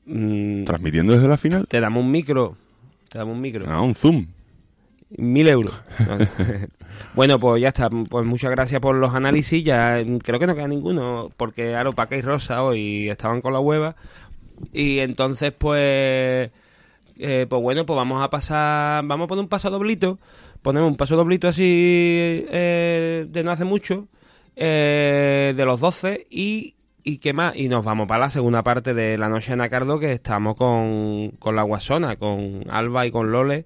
Mm, 0.05 0.63
¿Transmitiendo 0.65 1.13
desde 1.13 1.27
la 1.27 1.37
final? 1.37 1.67
te 1.67 1.79
damos 1.79 2.03
un 2.03 2.11
micro. 2.11 2.55
Te 3.09 3.17
damos 3.17 3.35
un 3.35 3.41
micro. 3.41 3.65
Ah, 3.67 3.81
un 3.81 3.95
zoom. 3.95 4.27
Mil 5.17 5.47
euros. 5.47 5.79
No. 5.99 6.17
bueno, 7.15 7.39
pues 7.39 7.61
ya 7.61 7.69
está. 7.69 7.89
Pues 7.89 8.25
muchas 8.25 8.51
gracias 8.51 8.81
por 8.81 8.95
los 8.95 9.13
análisis. 9.13 9.63
Ya 9.63 10.03
mm, 10.05 10.17
creo 10.17 10.39
que 10.39 10.47
no 10.47 10.55
queda 10.55 10.67
ninguno, 10.67 11.31
porque 11.37 11.75
Aro, 11.75 11.93
Paca 11.93 12.17
y 12.17 12.21
Rosa 12.21 12.63
hoy 12.63 13.09
estaban 13.09 13.39
con 13.41 13.53
la 13.53 13.59
hueva. 13.59 13.95
Y 14.73 14.99
entonces, 14.99 15.51
pues, 15.57 16.51
eh, 17.17 17.45
pues 17.49 17.61
bueno, 17.61 17.85
pues 17.85 17.95
vamos 17.95 18.23
a 18.23 18.29
pasar, 18.29 19.05
vamos 19.05 19.25
a 19.25 19.27
poner 19.27 19.43
un 19.43 19.49
paso 19.49 19.69
doblito. 19.69 20.19
Ponemos 20.61 20.89
un 20.89 20.97
paso 20.97 21.15
doblito 21.15 21.47
así 21.47 22.45
eh, 22.49 23.25
de 23.29 23.43
no 23.43 23.51
hace 23.51 23.65
mucho, 23.65 24.07
eh, 24.55 25.53
de 25.55 25.65
los 25.65 25.79
12 25.79 26.27
y, 26.29 26.75
y 27.03 27.19
qué 27.19 27.33
más. 27.33 27.55
Y 27.55 27.69
nos 27.69 27.85
vamos 27.85 28.07
para 28.07 28.21
la 28.21 28.29
segunda 28.29 28.63
parte 28.63 28.93
de 28.93 29.17
la 29.17 29.29
noche 29.29 29.51
de 29.51 29.57
Nacardo, 29.57 29.99
que 29.99 30.13
estamos 30.13 30.55
con, 30.55 31.31
con 31.39 31.55
la 31.55 31.63
Guasona, 31.63 32.15
con 32.15 32.65
Alba 32.69 33.05
y 33.05 33.11
con 33.11 33.31
Lole 33.31 33.65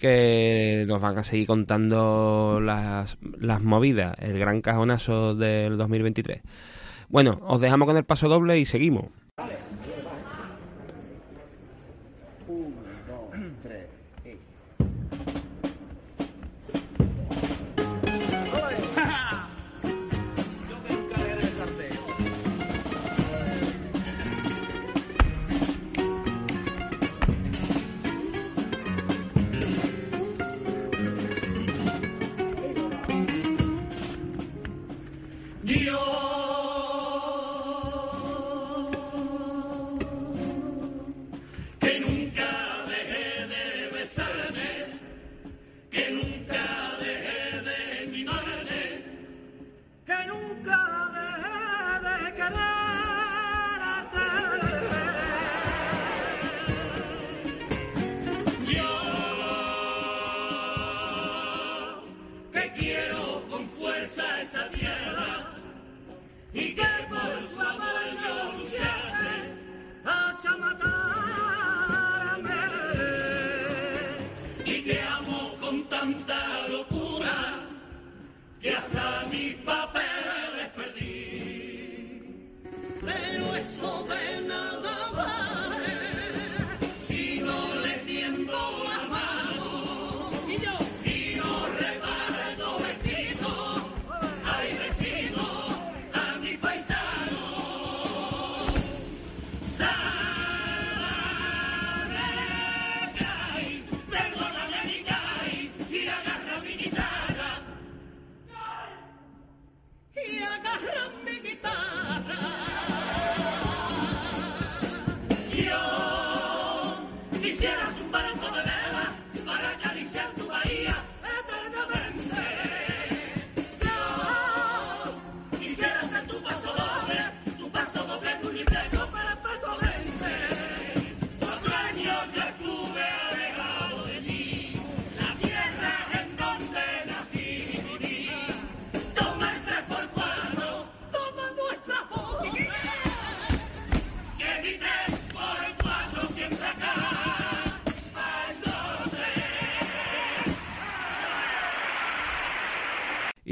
que 0.00 0.86
nos 0.88 0.98
van 1.02 1.18
a 1.18 1.24
seguir 1.24 1.46
contando 1.46 2.58
las, 2.62 3.18
las 3.38 3.60
movidas, 3.60 4.16
el 4.18 4.38
gran 4.38 4.62
cajonazo 4.62 5.34
del 5.34 5.76
2023. 5.76 6.40
Bueno, 7.10 7.38
os 7.42 7.60
dejamos 7.60 7.86
con 7.86 7.98
el 7.98 8.04
paso 8.04 8.26
doble 8.26 8.58
y 8.58 8.64
seguimos. 8.64 9.06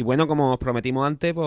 Bueno, 0.09 0.27
como 0.27 0.55
os 0.55 0.59
prometimos 0.59 1.07
antes, 1.07 1.35
pues 1.35 1.47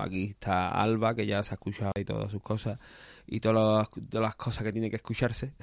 aquí 0.00 0.30
está 0.30 0.70
Alba, 0.70 1.14
que 1.14 1.24
ya 1.24 1.40
se 1.44 1.52
ha 1.52 1.54
escuchado 1.54 1.92
y 1.96 2.04
todas 2.04 2.32
sus 2.32 2.42
cosas, 2.42 2.80
y 3.28 3.38
todas 3.38 3.78
las, 3.78 4.08
todas 4.08 4.26
las 4.26 4.34
cosas 4.34 4.64
que 4.64 4.72
tiene 4.72 4.90
que 4.90 4.96
escucharse. 4.96 5.54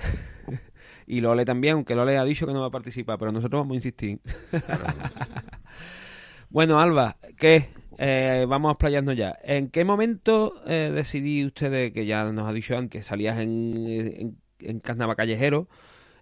y 1.05 1.19
Lole 1.19 1.43
también, 1.43 1.73
aunque 1.73 1.93
Lole 1.93 2.17
ha 2.17 2.23
dicho 2.23 2.47
que 2.47 2.53
no 2.53 2.61
va 2.61 2.67
a 2.67 2.71
participar, 2.71 3.19
pero 3.19 3.33
nosotros 3.33 3.59
vamos 3.59 3.73
a 3.73 3.75
insistir. 3.75 4.21
bueno, 6.49 6.79
Alba, 6.79 7.17
¿qué? 7.35 7.67
Eh, 7.97 8.45
vamos 8.47 8.69
a 8.69 8.71
explayarnos 8.71 9.17
ya. 9.17 9.37
¿En 9.43 9.67
qué 9.67 9.83
momento 9.83 10.63
eh, 10.67 10.93
decidí 10.95 11.43
ustedes, 11.43 11.91
que 11.91 12.05
ya 12.05 12.23
nos 12.23 12.47
ha 12.47 12.53
dicho 12.53 12.73
que 12.89 13.03
salías 13.03 13.37
en, 13.41 13.85
en, 13.85 14.37
en 14.61 14.79
Carnaval 14.79 15.17
Callejero, 15.17 15.67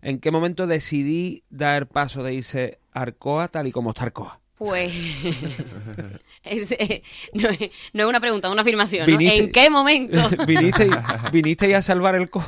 ¿en 0.02 0.18
qué 0.18 0.32
momento 0.32 0.66
decidí 0.66 1.44
dar 1.52 1.88
paso 1.90 2.24
de 2.24 2.34
irse 2.34 2.80
a 2.92 3.04
Arcoa 3.04 3.50
tal 3.50 3.68
y 3.68 3.72
como 3.72 3.92
está 3.92 4.06
Arcoa? 4.06 4.39
Pues 4.60 4.94
es, 6.44 6.72
eh, 6.74 7.02
no, 7.34 7.48
es, 7.50 7.60
no 7.94 8.04
es 8.04 8.10
una 8.10 8.20
pregunta, 8.20 8.50
es 8.50 8.52
una 8.52 8.62
afirmación. 8.62 9.10
¿no? 9.10 9.18
Viniste- 9.18 9.38
¿En 9.38 9.52
qué 9.52 9.70
momento? 9.70 10.30
¿Viniste, 10.46 10.90
¿Vinisteis 11.32 11.76
a 11.76 11.82
salvar 11.82 12.16
el 12.16 12.30
Coa? 12.30 12.46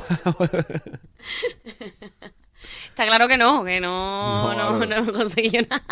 Está 2.88 3.06
claro 3.06 3.26
que 3.28 3.36
no, 3.38 3.64
que 3.64 3.80
no, 3.80 4.54
No, 4.54 4.84
no, 4.86 5.12
conseguido 5.12 5.64
nada. 5.68 5.82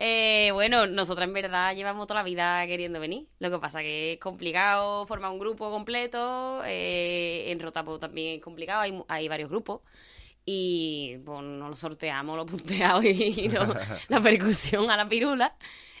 Eh, 0.00 0.50
bueno, 0.52 0.86
nosotras 0.86 1.26
en 1.26 1.34
verdad 1.34 1.74
llevamos 1.74 2.06
toda 2.06 2.20
la 2.20 2.24
vida 2.24 2.64
queriendo 2.66 3.00
venir. 3.00 3.26
Lo 3.40 3.50
que 3.50 3.58
pasa 3.58 3.80
que 3.80 4.12
es 4.12 4.20
complicado 4.20 5.06
formar 5.06 5.30
un 5.32 5.38
grupo 5.40 5.70
completo. 5.70 6.62
eh, 6.64 7.46
en 7.50 7.58
Rotapo 7.58 7.98
también 7.98 8.36
es 8.36 8.42
complicado, 8.42 8.82
hay, 8.82 8.96
hay 9.08 9.26
varios 9.26 9.48
grupos. 9.48 9.80
Y 10.50 11.18
pues 11.26 11.42
nos 11.42 11.68
lo 11.68 11.76
sorteamos, 11.76 12.34
los 12.34 12.46
punteados 12.46 13.04
y 13.04 13.50
lo- 13.50 13.74
la 14.08 14.20
percusión 14.22 14.90
a 14.90 14.96
la 14.96 15.06
pirula. 15.06 15.54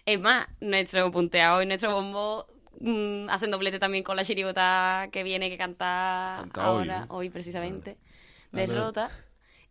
Es 0.06 0.18
más, 0.18 0.48
nuestro 0.62 1.10
punteado 1.10 1.60
y 1.60 1.66
nuestro 1.66 1.92
bombo 1.92 2.46
mm, 2.80 3.28
hacen 3.28 3.50
doblete 3.50 3.78
también 3.78 4.02
con 4.02 4.16
la 4.16 4.24
chirigota 4.24 5.08
que 5.12 5.22
viene 5.22 5.50
que 5.50 5.58
canta, 5.58 6.36
Canta 6.38 6.64
ahora, 6.64 7.00
hoy, 7.10 7.26
hoy, 7.26 7.30
precisamente, 7.30 7.98
Vale. 8.50 8.66
de 8.66 8.72
Vale. 8.72 8.86
Rota. 8.86 9.10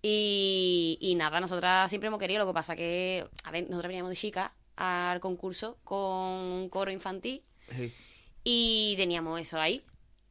Y, 0.03 0.99
y 1.01 1.15
nada, 1.15 1.39
nosotras 1.39 1.89
siempre 1.89 2.09
hemos 2.09 2.19
querido, 2.19 2.39
lo 2.41 2.45
que 2.45 2.53
pasa 2.53 2.75
que, 2.75 3.25
a 3.45 3.49
ver, 3.49 3.63
nosotras 3.63 3.87
veníamos 3.89 4.11
de 4.11 4.15
chica 4.15 4.53
al 4.75 5.19
concurso 5.19 5.79
con 5.83 5.99
un 5.99 6.69
coro 6.69 6.91
infantil 6.91 7.41
y 8.43 8.93
teníamos 8.95 9.41
eso 9.41 9.59
ahí. 9.59 9.81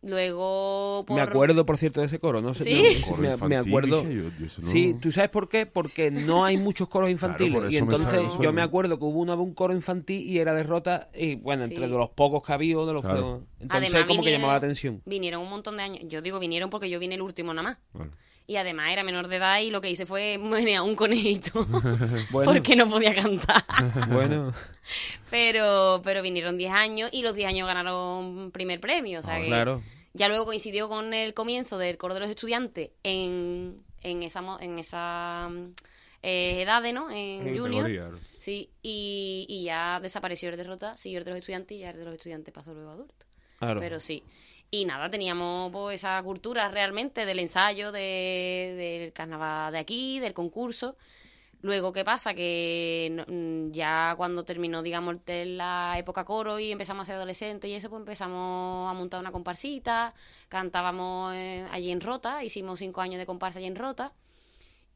Luego, 0.03 1.05
por... 1.07 1.17
Me 1.17 1.23
acuerdo, 1.23 1.67
por 1.67 1.79
cierto, 1.79 2.01
de 2.01 2.07
ese 2.07 2.19
coro, 2.21 2.41
¿no? 2.41 2.55
sé, 2.55 2.65
¿Sí? 2.65 3.03
no, 3.11 3.17
me, 3.49 3.57
acuerdo. 3.57 4.03
dije 4.03 4.15
yo, 4.15 4.23
yo 4.39 4.47
eso 4.47 4.63
no- 4.63 4.69
Sí, 4.69 4.95
¿tú 5.01 5.11
sabes 5.11 5.31
por 5.31 5.49
qué? 5.49 5.67
Porque 5.67 6.11
no 6.11 6.45
hay 6.45 6.57
muchos 6.57 6.89
coros 6.89 7.11
infantiles. 7.11 7.57
y 7.73 7.77
me 7.77 7.79
entonces 7.79 8.33
yo 8.41 8.53
me 8.53 8.63
acuerdo 8.63 8.99
que 8.99 9.05
hubo 9.05 9.19
una 9.21 9.35
un 9.35 9.55
coro 9.55 9.75
infantil 9.75 10.23
y 10.25 10.39
era 10.39 10.55
derrota. 10.55 11.09
Y 11.15 11.35
bueno, 11.37 11.65
entre 11.65 11.85
Sí. 11.87 11.91
de 11.91 11.99
los 11.99 12.11
pocos 12.11 12.43
que 12.47 12.53
había, 12.53 12.77
de 12.77 12.93
los 12.93 13.03
Claro. 13.05 13.41
que- 13.59 13.63
Entonces, 13.65 13.91
Además, 13.91 14.07
como 14.07 14.21
que 14.23 14.27
vinieron- 14.29 14.41
llamaba 14.41 14.53
la 14.53 14.59
atención. 14.59 15.03
Vinieron 15.07 15.43
un 15.43 15.51
montón 15.51 15.77
de 15.77 15.83
años. 15.83 16.03
Yo 16.07 16.23
digo 16.23 16.39
vinieron 16.39 16.71
porque 16.71 16.89
yo 16.89 16.99
vine 17.01 17.15
el 17.17 17.23
último 17.23 17.53
nada 17.55 17.77
más. 17.93 18.09
Y 18.49 18.57
además 18.57 18.91
era 18.93 19.03
menor 19.03 19.27
de 19.29 19.37
edad 19.37 19.59
y 19.61 19.71
lo 19.71 19.81
que 19.81 19.91
hice 19.91 20.07
fue 20.07 20.39
menear 20.41 20.83
un 20.83 20.95
conejito. 20.95 21.67
Bueno. 22.31 22.53
Porque 22.53 22.77
no 22.77 22.89
podía 22.89 23.15
cantar. 23.15 23.65
Bueno, 24.09 24.53
Pero, 25.31 26.01
pero 26.05 26.23
vinieron 26.23 26.57
10 26.57 26.73
años 26.73 27.11
y 27.13 27.23
los 27.23 27.35
10 27.35 27.49
años 27.49 27.67
ganaron 27.67 28.51
primer 28.53 28.81
premio. 28.81 29.21
O 29.21 29.23
sea 29.23 29.35
Ah, 29.37 29.41
que 29.41 29.47
claro. 29.47 29.83
ya 30.15 30.29
luego 30.29 30.45
coincidió 30.45 30.89
con 30.89 31.13
el 31.15 31.35
comienzo 31.35 31.79
del 31.79 31.97
coro 31.97 32.15
de 32.15 32.21
los 32.21 32.31
estudiantes 32.31 32.91
en, 33.03 33.83
en 34.03 34.23
esa, 34.23 34.43
mo- 34.43 34.59
en 34.61 34.79
esa 34.79 35.49
mm, 35.51 35.73
eh, 36.23 36.63
edades, 36.63 36.95
¿no? 36.95 37.11
En 37.11 37.53
Sí, 37.53 37.59
junior. 37.59 38.19
Sí, 38.39 38.71
y, 38.83 39.47
y 39.49 39.65
ya 39.65 39.99
desapareció 40.01 40.51
el 40.51 40.57
derrota, 40.57 40.97
siguió 40.97 41.19
el 41.19 41.25
de 41.25 41.33
los 41.33 41.41
estudiantes 41.41 41.77
y 41.77 41.81
ya 41.81 41.91
el 41.91 41.99
de 41.99 42.05
los 42.05 42.15
estudiantes 42.15 42.55
pasó 42.55 42.73
luego 42.75 42.91
a 42.91 42.93
adulto. 42.93 43.27
Claro. 43.59 43.81
Pero 43.81 43.99
sí. 43.99 44.23
Y 44.71 44.85
nada, 44.85 45.09
teníamos 45.11 45.71
pues, 45.73 46.01
esa 46.01 46.23
cultura 46.23 46.69
realmente 46.69 47.25
del 47.25 47.39
ensayo, 47.39 47.93
de, 47.93 48.75
del 48.77 49.13
carnaval 49.13 49.73
de 49.73 49.79
aquí, 49.79 50.19
del 50.19 50.35
concurso. 50.35 50.97
Luego, 51.63 51.93
¿qué 51.93 52.05
pasa? 52.05 52.35
Que 52.35 53.25
mm, 53.27 53.73
ya 53.73 54.15
cuando 54.17 54.45
terminó, 54.45 54.83
digamos, 54.83 55.17
la 55.27 55.95
época 55.99 56.25
coro 56.25 56.59
y 56.59 56.71
empezamos 56.71 57.03
a 57.03 57.07
ser 57.07 57.15
adolescentes 57.17 57.71
y 57.71 57.75
eso, 57.75 57.91
pues 57.91 58.01
empezamos 58.01 58.91
a 58.91 58.95
montar 58.95 59.21
una 59.21 59.33
comparsita, 59.33 60.15
cantábamos 60.49 61.35
eh, 61.35 61.67
allí 61.71 61.91
en 61.91 62.01
Rota, 62.01 62.45
hicimos 62.45 62.79
cinco 62.79 63.01
años 63.01 63.19
de 63.19 63.27
comparsa 63.27 63.59
allí 63.59 63.67
en 63.67 63.77
Rota. 63.77 64.13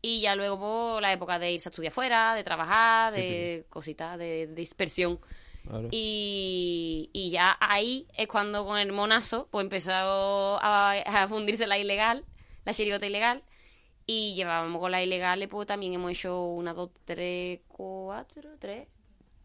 Y 0.03 0.21
ya 0.23 0.35
luego 0.35 0.59
pues, 0.59 1.03
la 1.03 1.13
época 1.13 1.39
de 1.39 1.53
irse 1.53 1.69
a 1.69 1.71
estudiar 1.71 1.93
fuera, 1.93 2.35
de 2.35 2.45
trabajar, 2.45 3.13
de 3.13 3.67
cositas, 3.69 4.19
de 4.19 4.47
dispersión. 4.49 5.19
Claro. 5.69 5.89
Y, 5.91 7.11
y 7.13 7.31
ya 7.31 7.57
ahí 7.61 8.07
es 8.17 8.29
cuando 8.29 8.65
con 8.65 8.79
el 8.79 8.93
monazo 8.93 9.49
pues 9.51 9.65
empezó 9.65 9.93
a, 9.93 10.93
a 10.93 11.29
fundirse 11.29 11.67
la 11.67 11.79
ilegal, 11.79 12.25
la 12.65 12.73
chirigota 12.75 13.07
ilegal. 13.07 13.43
Y 14.07 14.35
llevábamos 14.35 14.81
con 14.81 14.91
la 14.91 15.03
ilegal, 15.03 15.47
pues 15.49 15.69
también 15.69 15.95
hemos 15.95 16.11
hecho 16.11 16.45
una, 16.45 16.75
dos, 16.75 16.91
tres, 17.05 17.61
cuatro, 17.69 18.51
tres, 18.59 18.89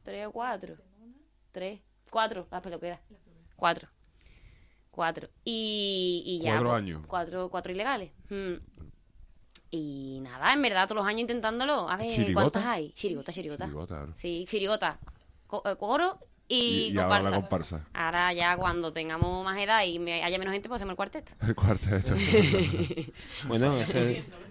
tres 0.02 0.26
o 0.26 0.32
cuatro. 0.32 0.76
Tres, 1.52 1.82
cuatro, 2.10 2.48
las 2.50 2.62
peluqueras. 2.62 3.00
Cuatro. 3.56 3.88
Cuatro. 4.90 5.30
Y, 5.44 6.24
y 6.26 6.40
ya. 6.40 6.54
Cuatro 6.54 6.70
pues, 6.70 6.78
años. 6.78 7.04
Cuatro, 7.06 7.50
cuatro 7.50 7.72
ilegales. 7.74 8.12
Mm. 8.30 8.56
Y 9.70 10.20
nada, 10.22 10.52
en 10.54 10.62
verdad, 10.62 10.88
todos 10.88 10.98
los 10.98 11.08
años 11.08 11.22
intentándolo. 11.22 11.88
A 11.88 11.98
ver, 11.98 12.16
¿Chirigota? 12.16 12.34
¿cuántas 12.34 12.66
hay? 12.66 12.92
Chirigota, 12.94 13.32
chirigota. 13.32 13.66
Chirigota, 13.66 13.96
claro. 13.96 14.14
Sí, 14.16 14.46
chirigota. 14.50 15.00
Eh, 15.52 15.76
coro 15.80 16.20
y, 16.48 16.56
Y- 16.56 16.88
y 16.94 16.98
ahora 16.98 17.08
comparsa. 17.22 17.30
la 17.30 17.36
comparsa. 17.38 17.88
Ahora 17.94 18.34
ya 18.34 18.56
cuando 18.58 18.92
tengamos 18.94 19.44
más 19.46 19.58
edad 19.58 19.84
y 19.84 20.00
me- 20.00 20.24
haya 20.24 20.38
menos 20.38 20.54
gente, 20.54 20.70
pues 20.70 20.80
hacemos 20.80 20.92
el 20.94 20.98
cuarteto. 20.98 21.34
El 21.42 21.56
cuarteto. 21.56 22.14
Bueno, 23.48 23.74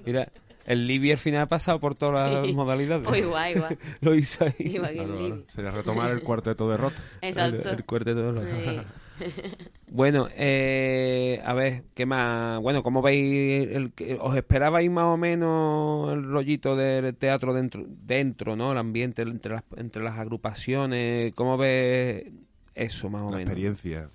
mira, 0.05 0.28
el 0.66 0.86
Libby 0.86 1.12
al 1.12 1.18
final 1.18 1.42
ha 1.42 1.47
pasado 1.47 1.78
por 1.80 1.95
todas 1.95 2.32
las 2.32 2.53
modalidades. 2.55 3.07
Pues 3.07 3.20
igual, 3.22 3.57
igual. 3.57 3.78
Lo 4.01 4.14
hizo 4.14 4.45
ahí. 4.45 4.55
Igual 4.59 4.92
que 4.92 4.99
el 5.01 5.05
Claro, 5.07 5.20
Libby. 5.20 5.28
claro. 5.30 5.45
Sería 5.55 5.70
retomar 5.72 6.11
el 6.11 6.22
cuarteto 6.22 6.70
de 6.70 6.76
Rota. 6.76 7.03
Exacto. 7.20 7.68
El, 7.70 7.76
el 7.76 7.84
cuarteto 7.84 8.22
de 8.22 8.32
los- 8.32 8.45
Sí. 8.45 8.80
Bueno, 9.91 10.29
eh, 10.35 11.41
a 11.45 11.55
ver, 11.55 11.85
¿qué 11.95 12.05
más? 12.05 12.61
Bueno, 12.61 12.83
¿cómo 12.83 13.01
veis? 13.03 13.69
El, 13.71 13.93
que- 13.93 14.19
¿Os 14.21 14.37
esperabais 14.37 14.91
más 14.91 15.05
o 15.05 15.17
menos 15.17 16.12
el 16.12 16.25
rollito 16.25 16.75
del 16.75 17.15
teatro 17.15 17.53
dentro, 17.55 17.85
dentro 17.89 18.57
¿no? 18.57 18.73
El 18.73 18.79
ambiente 18.79 19.23
entre 19.23 19.53
las, 19.55 19.62
entre 19.77 20.03
las 20.03 20.19
agrupaciones. 20.19 21.33
¿Cómo 21.35 21.57
ves 21.57 22.25
eso 22.75 23.09
más 23.11 23.23
o 23.23 23.31
La 23.31 23.37
menos? 23.37 23.51
experiencia. 23.53 24.09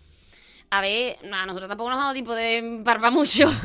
A 0.71 0.81
ver, 0.81 1.17
no, 1.23 1.35
a 1.35 1.45
nosotros 1.45 1.67
tampoco 1.67 1.89
nos 1.89 1.97
ha 1.99 2.01
dado 2.03 2.13
tiempo 2.13 2.35
de 2.35 2.79
barba 2.83 3.09
mucho. 3.11 3.45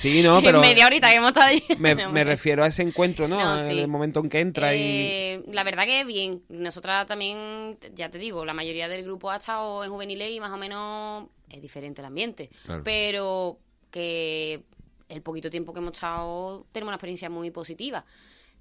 Sí, 0.00 0.22
no, 0.22 0.40
pero... 0.42 0.60
Media 0.60 0.86
horita 0.86 1.10
que 1.10 1.16
hemos 1.16 1.28
estado 1.28 1.48
allí. 1.48 1.62
Me, 1.78 1.94
No, 1.94 2.10
me 2.12 2.24
refiero 2.24 2.64
a 2.64 2.68
ese 2.68 2.82
encuentro, 2.82 3.28
¿no? 3.28 3.38
No, 3.38 3.58
sí. 3.58 3.78
El 3.78 3.88
momento 3.88 4.20
en 4.20 4.30
que 4.30 4.40
entra 4.40 4.74
y... 4.74 4.80
Eh, 4.82 5.42
La 5.48 5.62
verdad 5.62 5.84
que 5.84 6.04
bien. 6.04 6.42
Nosotras 6.48 7.06
también, 7.06 7.78
ya 7.94 8.08
te 8.10 8.18
digo, 8.18 8.46
la 8.46 8.54
mayoría 8.54 8.88
del 8.88 9.04
grupo 9.04 9.30
ha 9.30 9.36
estado 9.36 9.84
en 9.84 9.90
juveniles 9.90 10.30
y 10.30 10.40
más 10.40 10.52
o 10.52 10.56
menos 10.56 11.28
es 11.50 11.60
diferente 11.60 12.00
el 12.00 12.06
ambiente. 12.06 12.48
Claro. 12.64 12.82
Pero 12.82 13.58
que 13.90 14.62
el 15.08 15.20
poquito 15.20 15.50
tiempo 15.50 15.74
que 15.74 15.80
hemos 15.80 15.92
estado 15.92 16.66
tenemos 16.72 16.88
una 16.90 16.96
experiencia 16.96 17.28
muy 17.28 17.50
positiva. 17.50 18.04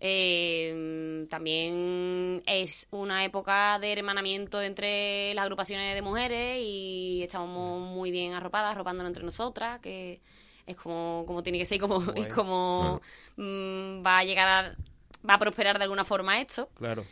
Eh, 0.01 1.25
también 1.29 2.41
es 2.45 2.87
una 2.91 3.25
época 3.25 3.79
de 3.79 3.91
hermanamiento 3.91 4.61
entre 4.61 5.33
las 5.33 5.43
agrupaciones 5.43 5.93
de 5.93 6.01
mujeres 6.01 6.59
y 6.63 7.21
estamos 7.23 7.81
muy 7.81 8.11
bien 8.11 8.33
arropadas, 8.33 8.71
arropándonos 8.73 9.09
entre 9.09 9.23
nosotras, 9.23 9.79
que 9.81 10.21
es 10.65 10.75
como, 10.75 11.23
como 11.27 11.43
tiene 11.43 11.57
que 11.57 11.65
ser 11.65 11.77
y 11.77 11.79
como, 11.79 12.01
es 12.13 12.27
como 12.33 13.01
mm, 13.35 14.05
va 14.05 14.19
a 14.19 14.23
llegar 14.23 14.47
a, 14.47 14.75
va 15.27 15.33
a 15.33 15.39
prosperar 15.39 15.77
de 15.77 15.83
alguna 15.83 16.05
forma 16.05 16.39
esto. 16.39 16.69
Claro. 16.75 17.03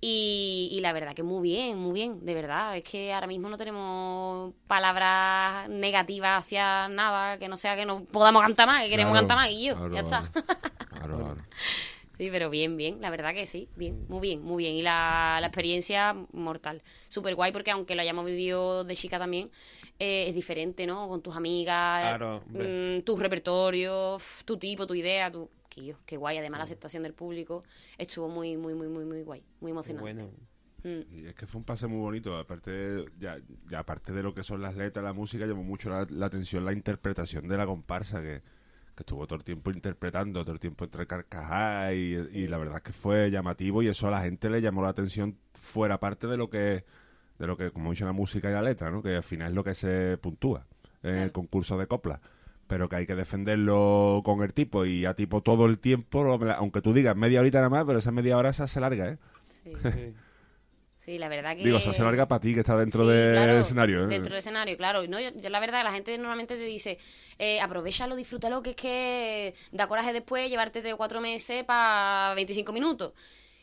Y, 0.00 0.68
y 0.72 0.80
la 0.80 0.92
verdad 0.92 1.14
que 1.14 1.22
muy 1.22 1.48
bien, 1.48 1.78
muy 1.78 1.94
bien, 1.94 2.24
de 2.24 2.34
verdad. 2.34 2.76
Es 2.76 2.84
que 2.84 3.12
ahora 3.12 3.26
mismo 3.26 3.48
no 3.48 3.56
tenemos 3.56 4.52
palabras 4.66 5.68
negativas 5.70 6.44
hacia 6.44 6.86
nada, 6.88 7.38
que 7.38 7.48
no 7.48 7.56
sea 7.56 7.74
que 7.76 7.86
no 7.86 8.04
podamos 8.04 8.42
cantar 8.42 8.66
más, 8.66 8.84
que 8.84 8.90
queremos 8.90 9.12
Claro, 9.12 9.26
cantar 9.26 9.36
más 9.38 9.50
y 9.50 9.66
yo, 9.66 9.74
claro, 9.74 9.94
ya 9.94 10.00
está. 10.00 10.22
Claro, 10.96 11.18
claro. 11.18 11.42
Sí, 12.18 12.28
pero 12.30 12.48
bien, 12.48 12.76
bien, 12.76 13.00
la 13.00 13.10
verdad 13.10 13.34
que 13.34 13.46
sí, 13.46 13.68
bien, 13.76 14.06
muy 14.08 14.20
bien, 14.20 14.42
muy 14.42 14.64
bien. 14.64 14.74
Y 14.76 14.82
la, 14.82 15.38
la 15.40 15.46
experiencia 15.48 16.14
mortal. 16.32 16.82
Súper 17.08 17.34
guay 17.34 17.52
porque 17.52 17.70
aunque 17.70 17.94
lo 17.94 18.00
hayamos 18.00 18.24
vivido 18.24 18.84
de 18.84 18.96
chica 18.96 19.18
también, 19.18 19.50
eh, 19.98 20.24
es 20.28 20.34
diferente, 20.34 20.86
¿no? 20.86 21.08
Con 21.08 21.20
tus 21.20 21.36
amigas, 21.36 22.00
Claro, 22.00 22.42
mm, 22.48 23.00
tu 23.02 23.16
repertorio, 23.16 24.16
f- 24.16 24.44
tu 24.44 24.56
tipo, 24.56 24.86
tu 24.86 24.94
idea, 24.94 25.30
tu... 25.30 25.50
Qué, 25.68 25.84
yo, 25.84 25.96
qué 26.06 26.16
guay. 26.16 26.38
Además 26.38 26.58
la 26.58 26.64
aceptación 26.64 27.02
del 27.02 27.12
público 27.12 27.64
estuvo 27.98 28.28
muy, 28.28 28.56
muy, 28.56 28.74
muy, 28.74 28.88
muy, 28.88 29.04
muy 29.04 29.22
guay, 29.22 29.44
muy 29.60 29.72
emocionante. 29.72 30.02
Bueno. 30.02 30.30
Mm. 30.84 31.00
Y 31.14 31.26
es 31.26 31.34
que 31.34 31.46
fue 31.46 31.58
un 31.58 31.64
pase 31.64 31.86
muy 31.86 31.98
bonito. 31.98 32.36
Aparte, 32.36 33.04
ya, 33.18 33.38
ya 33.68 33.80
aparte 33.80 34.12
de 34.12 34.22
lo 34.22 34.32
que 34.32 34.42
son 34.42 34.62
las 34.62 34.74
letras, 34.76 35.04
la 35.04 35.12
música, 35.12 35.44
llamó 35.44 35.64
mucho 35.64 35.90
la, 35.90 36.06
la 36.08 36.26
atención 36.26 36.64
la 36.64 36.72
interpretación 36.72 37.46
de 37.48 37.56
la 37.58 37.66
comparsa, 37.66 38.22
que, 38.22 38.40
que 38.96 39.02
estuvo 39.02 39.26
todo 39.26 39.36
el 39.36 39.44
tiempo 39.44 39.70
interpretando, 39.70 40.42
todo 40.42 40.54
el 40.54 40.60
tiempo 40.60 40.84
entre 40.84 41.06
carcajadas, 41.06 41.92
y, 41.94 42.16
y 42.32 42.48
la 42.48 42.56
verdad 42.56 42.78
es 42.78 42.82
que 42.82 42.92
fue 42.92 43.30
llamativo 43.30 43.82
y 43.82 43.88
eso 43.88 44.08
a 44.08 44.10
la 44.10 44.22
gente 44.22 44.48
le 44.48 44.62
llamó 44.62 44.82
la 44.82 44.88
atención 44.88 45.36
fuera 45.60 46.00
parte 46.00 46.26
de 46.26 46.38
lo 46.38 46.48
que, 46.48 46.84
de 47.38 47.46
lo 47.46 47.56
que 47.58 47.70
como 47.70 47.90
dice 47.90 48.06
la 48.06 48.12
música 48.12 48.48
y 48.48 48.54
la 48.54 48.62
letra, 48.62 48.90
¿no? 48.90 49.02
que 49.02 49.16
al 49.16 49.22
final 49.22 49.50
es 49.50 49.54
lo 49.54 49.64
que 49.64 49.74
se 49.74 50.16
puntúa 50.16 50.66
en 51.02 51.16
el 51.16 51.32
concurso 51.32 51.78
de 51.78 51.86
copla. 51.86 52.20
Pero 52.66 52.88
que 52.88 52.96
hay 52.96 53.06
que 53.06 53.14
defenderlo 53.14 54.22
con 54.24 54.42
el 54.42 54.52
tipo 54.52 54.86
y 54.86 55.04
a 55.04 55.14
tipo 55.14 55.40
todo 55.40 55.66
el 55.66 55.78
tiempo, 55.78 56.20
aunque 56.56 56.80
tú 56.80 56.92
digas 56.92 57.14
media 57.14 57.40
horita 57.40 57.58
nada 57.58 57.68
más, 57.68 57.84
pero 57.84 58.00
esa 58.00 58.10
media 58.10 58.36
hora 58.36 58.52
se 58.52 58.64
hace 58.64 58.80
larga, 58.80 59.10
¿eh? 59.10 59.18
Sí. 59.62 60.14
Sí, 61.06 61.18
la 61.18 61.28
verdad 61.28 61.56
que... 61.56 61.62
Digo, 61.62 61.78
se 61.78 61.90
hace 61.90 62.02
larga 62.02 62.26
para 62.26 62.40
ti 62.40 62.52
que 62.52 62.60
está 62.60 62.76
dentro 62.76 63.02
Sí, 63.02 63.06
del 63.06 63.30
claro, 63.30 63.58
escenario. 63.58 64.04
¿eh? 64.04 64.06
Dentro 64.08 64.30
del 64.30 64.40
escenario, 64.40 64.76
claro. 64.76 65.06
No, 65.06 65.20
yo, 65.20 65.30
yo 65.36 65.50
la 65.50 65.60
verdad, 65.60 65.84
la 65.84 65.92
gente 65.92 66.18
normalmente 66.18 66.56
te 66.56 66.64
dice, 66.64 66.98
eh, 67.38 67.60
aprovechalo, 67.60 68.16
disfrútalo, 68.16 68.60
que 68.60 68.70
es 68.70 68.76
que 68.76 69.54
da 69.70 69.86
coraje 69.86 70.12
después 70.12 70.50
llevarte 70.50 70.80
tres 70.80 70.94
o 70.94 70.96
cuatro 70.96 71.20
meses 71.20 71.62
para 71.62 72.34
25 72.34 72.72
minutos. 72.72 73.12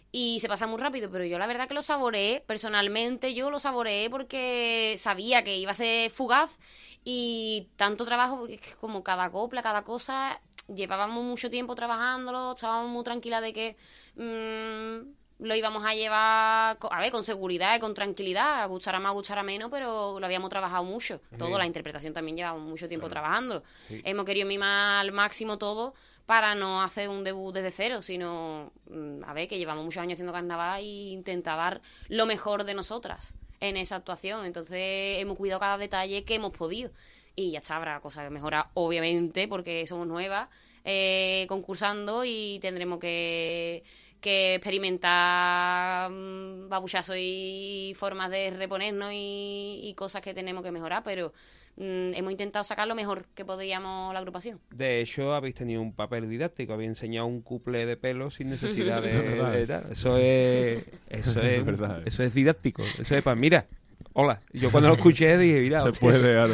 Y 0.09 0.39
se 0.39 0.47
pasa 0.47 0.67
muy 0.67 0.79
rápido, 0.79 1.11
pero 1.11 1.25
yo 1.25 1.37
la 1.37 1.47
verdad 1.47 1.67
que 1.67 1.73
lo 1.73 1.81
saboreé, 1.81 2.41
personalmente 2.47 3.33
yo 3.33 3.49
lo 3.49 3.59
saboreé 3.59 4.09
porque 4.09 4.95
sabía 4.97 5.43
que 5.43 5.57
iba 5.57 5.71
a 5.71 5.73
ser 5.73 6.11
fugaz 6.11 6.57
y 7.03 7.67
tanto 7.75 8.05
trabajo, 8.05 8.37
porque 8.37 8.53
es 8.53 8.61
que 8.61 8.73
como 8.75 9.03
cada 9.03 9.29
copla, 9.31 9.61
cada 9.61 9.83
cosa, 9.83 10.39
llevábamos 10.73 11.23
mucho 11.25 11.49
tiempo 11.49 11.75
trabajándolo, 11.75 12.53
estábamos 12.53 12.89
muy 12.91 13.03
tranquilas 13.03 13.41
de 13.41 13.51
que 13.53 13.75
mm, 14.15 15.22
lo 15.43 15.55
íbamos 15.55 15.83
a 15.85 15.93
llevar, 15.93 16.77
a 16.89 16.99
ver, 17.01 17.11
con 17.11 17.23
seguridad 17.23 17.75
y 17.75 17.79
con 17.79 17.93
tranquilidad, 17.93 18.67
gustará 18.69 18.99
más, 18.99 19.13
gustará 19.13 19.43
menos, 19.43 19.69
pero 19.69 20.19
lo 20.19 20.25
habíamos 20.25 20.49
trabajado 20.49 20.83
mucho. 20.83 21.19
Todo, 21.37 21.49
Sí. 21.49 21.53
la 21.57 21.65
interpretación 21.65 22.13
también 22.13 22.37
llevamos 22.37 22.61
mucho 22.63 22.87
tiempo 22.87 23.07
Claro. 23.07 23.21
trabajando. 23.21 23.63
Sí. 23.87 24.01
Hemos 24.05 24.25
querido 24.25 24.47
mimar 24.47 25.01
al 25.01 25.11
máximo 25.11 25.57
todo 25.57 25.93
para 26.25 26.55
no 26.55 26.81
hacer 26.81 27.09
un 27.09 27.23
debut 27.23 27.53
desde 27.53 27.71
cero, 27.71 28.01
sino, 28.01 28.71
mm, 28.89 29.23
a 29.25 29.33
ver, 29.33 29.47
que 29.47 29.57
llevamos 29.57 29.83
muchos 29.83 30.01
años 30.01 30.13
haciendo 30.13 30.31
carnaval 30.33 30.79
e 30.81 31.11
intentar 31.11 31.57
dar 31.57 31.81
lo 32.07 32.25
mejor 32.25 32.63
de 32.63 32.73
nosotras 32.73 33.35
en 33.59 33.75
esa 33.77 33.97
actuación. 33.97 34.45
Entonces 34.45 35.19
hemos 35.19 35.37
cuidado 35.37 35.59
cada 35.59 35.77
detalle 35.77 36.23
que 36.23 36.35
hemos 36.35 36.51
podido. 36.51 36.91
Y 37.35 37.51
ya 37.51 37.59
está, 37.59 37.75
habrá 37.75 37.99
cosas 37.99 38.23
que 38.25 38.29
mejorar, 38.29 38.67
obviamente, 38.75 39.47
porque 39.47 39.85
somos 39.87 40.07
nuevas 40.07 40.47
eh, 40.85 41.45
concursando 41.49 42.23
y 42.25 42.59
tendremos 42.61 42.99
que, 42.99 43.83
que 44.23 44.55
experimentar 44.55 46.09
mm, 46.09 46.69
babuchazos 46.69 47.17
y 47.19 47.93
formas 47.97 48.31
de 48.31 48.51
reponernos 48.51 49.11
y, 49.11 49.81
y 49.83 49.93
cosas 49.95 50.21
que 50.21 50.33
tenemos 50.33 50.63
que 50.63 50.71
mejorar, 50.71 51.03
pero 51.03 51.33
mm, 51.75 52.13
hemos 52.15 52.31
intentado 52.31 52.63
sacar 52.63 52.87
lo 52.87 52.95
mejor 52.95 53.25
que 53.35 53.43
podíamos 53.43 54.13
la 54.13 54.19
agrupación. 54.19 54.61
De 54.71 55.01
hecho, 55.01 55.33
habéis 55.33 55.55
tenido 55.55 55.81
un 55.81 55.93
papel 55.93 56.29
didáctico, 56.29 56.71
habéis 56.71 56.89
enseñado 56.89 57.27
un 57.27 57.41
couple 57.41 57.85
de 57.85 57.97
pelo 57.97 58.31
sin 58.31 58.49
necesidad 58.49 59.01
de, 59.01 59.11
de 59.11 59.67
tal. 59.67 59.91
Eso 59.91 60.17
es, 60.17 60.85
eso 61.09 61.41
es, 61.41 61.59
Es 61.59 61.65
verdad, 61.65 62.01
eso 62.05 62.23
es 62.23 62.33
didáctico. 62.33 62.81
Eso 62.81 63.17
es 63.17 63.23
para, 63.23 63.35
mira, 63.35 63.67
hola. 64.13 64.41
Yo 64.53 64.71
cuando 64.71 64.89
lo 64.89 64.95
escuché 64.95 65.37
dije, 65.37 65.59
mira, 65.59 65.81
Se 65.81 65.89
hostia, 65.89 65.99
puede, 65.99 66.31
claro. 66.33 66.53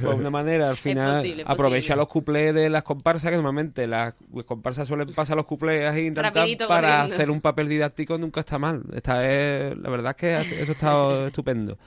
Por 0.00 0.14
una 0.14 0.30
manera, 0.30 0.70
al 0.70 0.76
final, 0.76 1.16
posible, 1.16 1.42
es 1.42 1.48
aprovecha 1.48 1.80
posible. 1.80 1.96
los 1.96 2.08
cuplés 2.08 2.54
de 2.54 2.70
las 2.70 2.82
comparsas, 2.82 3.30
que 3.30 3.36
normalmente 3.36 3.86
las 3.86 4.14
comparsas 4.46 4.88
suelen 4.88 5.12
pasar 5.12 5.36
los 5.36 5.46
cuplés 5.46 5.84
ahí 5.92 6.06
intentar 6.06 6.34
Rapidito, 6.34 6.68
para 6.68 6.88
corriendo. 6.90 7.14
hacer 7.14 7.30
un 7.30 7.40
papel 7.40 7.68
didáctico 7.68 8.18
nunca 8.18 8.40
está 8.40 8.58
mal. 8.58 8.82
Esta 8.94 9.28
es, 9.30 9.76
la 9.78 9.90
verdad 9.90 10.16
es 10.18 10.44
que 10.46 10.62
eso 10.62 10.72
está 10.72 11.26
estupendo. 11.26 11.78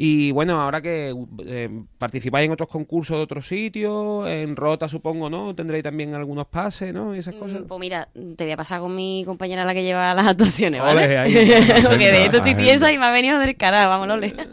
Y 0.00 0.30
bueno, 0.30 0.60
ahora 0.60 0.80
que 0.80 1.12
eh, 1.44 1.82
participáis 1.98 2.46
en 2.46 2.52
otros 2.52 2.68
concursos 2.68 3.16
de 3.16 3.22
otros 3.24 3.48
sitios, 3.48 4.28
en 4.28 4.54
Rota 4.54 4.88
supongo, 4.88 5.28
¿no? 5.28 5.56
Tendréis 5.56 5.82
también 5.82 6.14
algunos 6.14 6.46
pases, 6.46 6.94
¿no? 6.94 7.16
Y 7.16 7.18
esas 7.18 7.34
cosas. 7.34 7.62
Mm, 7.62 7.64
Pues 7.64 7.80
mira, 7.80 8.08
te 8.36 8.44
voy 8.44 8.52
a 8.52 8.56
pasar 8.56 8.78
con 8.78 8.94
mi 8.94 9.24
compañera 9.26 9.64
la 9.64 9.74
que 9.74 9.82
lleva 9.82 10.14
las 10.14 10.28
actuaciones, 10.28 10.80
¿vale? 10.80 11.04
Ole, 11.04 11.18
ahí. 11.18 11.34
Porque 11.82 12.12
de 12.12 12.24
esto 12.26 12.36
estoy 12.36 12.54
tiesa 12.54 12.92
y 12.92 12.98
me 12.98 13.06
ha 13.06 13.10
venido 13.10 13.40
del 13.40 13.56
carajo, 13.56 13.88
vamos, 13.88 14.06
Lole. 14.06 14.36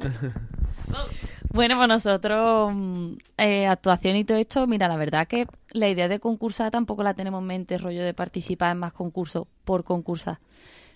Bueno, 1.54 1.78
pues 1.78 1.88
nosotros, 1.88 2.72
mm, 2.74 3.14
eh, 3.38 3.68
actuación 3.68 4.18
y 4.18 4.26
todo 4.26 4.38
esto, 4.39 4.66
mira, 4.68 4.88
la 4.88 4.98
verdad 4.98 5.28
que 5.28 5.46
la 5.72 5.88
idea 5.88 6.08
de 6.08 6.20
concursar 6.20 6.72
tampoco 6.72 7.02
la 7.04 7.14
tenemos 7.14 7.39
en 7.41 7.48
mente, 7.48 7.78
rollo 7.78 8.04
de 8.04 8.14
participar 8.14 8.72
en 8.72 8.80
más 8.80 8.93
concursos 8.93 9.48
por 9.64 9.84
concursar. 9.86 10.39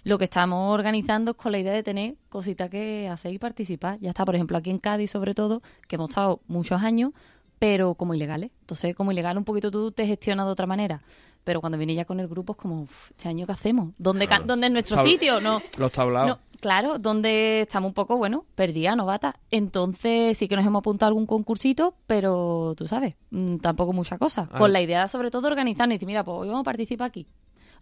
Lo 0.04 0.18
que 0.18 0.24
estamos 0.26 0.74
organizando 0.74 1.32
es 1.32 1.38
con 1.38 1.52
la 1.52 1.60
idea 1.60 1.74
de 1.74 1.84
tener 1.84 2.16
cositas 2.30 2.70
que 2.70 3.08
hacer 3.10 3.34
y 3.34 3.39
participar. 3.39 4.00
Ya 4.00 4.10
está, 4.10 4.26
por 4.26 4.36
ejemplo, 4.36 4.58
aquí 4.58 4.70
en 4.70 4.80
Cádiz, 4.80 5.12
sobre 5.12 5.34
todo, 5.34 5.62
que 5.88 5.95
hemos 5.97 6.10
estado 6.10 6.41
muchos 6.47 6.82
años, 6.82 7.12
pero 7.60 7.95
como 7.95 8.14
ilegales. 8.14 8.52
Entonces, 8.62 8.95
como 8.95 9.12
ilegal, 9.12 9.38
un 9.38 9.43
poquito 9.43 9.70
tú 9.72 9.91
te 9.91 10.08
gestionas 10.08 10.45
de 10.45 10.52
otra 10.54 10.66
manera. 10.66 11.02
Pero 11.43 11.62
cuando 11.62 11.78
vienes 11.78 11.95
ya 11.95 12.06
con 12.06 12.20
el 12.20 12.28
grupo 12.28 12.54
es 12.54 12.58
como, 12.58 12.82
"Uf, 12.84 13.12
¿este 13.12 13.28
año 13.30 13.45
qué 13.45 13.52
hacemos? 13.54 13.93
¿Dónde, 13.97 14.28
Claro. 14.28 14.43
¿dónde 14.45 14.68
es 14.68 14.74
nuestro 14.74 14.97
Tabla- 14.97 15.10
sitio? 15.12 15.41
No, 15.41 15.62
Los 15.78 15.91
tablados. 15.91 16.28
no, 16.30 16.39
claro, 16.60 17.00
donde 17.00 17.62
estamos 17.62 17.89
un 17.89 17.93
poco, 17.93 18.18
bueno, 18.18 18.45
perdida, 18.56 18.95
novata. 18.95 19.36
Entonces 19.50 20.38
sí 20.38 20.47
que 20.47 20.56
nos 20.56 20.66
hemos 20.66 20.80
apuntado 20.80 21.08
a 21.08 21.10
algún 21.12 21.26
concursito, 21.26 21.95
pero 22.08 22.74
tú 22.78 22.88
sabes, 22.88 23.16
mm, 23.32 23.58
tampoco 23.58 23.93
mucha 23.93 24.18
cosa. 24.18 24.47
Ah. 24.52 24.58
Con 24.58 24.72
la 24.74 24.82
idea 24.82 25.08
sobre 25.08 25.32
todo 25.32 25.41
de 25.43 25.47
organizarnos 25.50 25.93
y 25.93 25.97
decir, 25.97 26.08
mira, 26.08 26.24
pues 26.24 26.38
hoy 26.38 26.47
vamos 26.50 26.62
a 26.62 26.66
participar 26.66 27.08
aquí. 27.08 27.26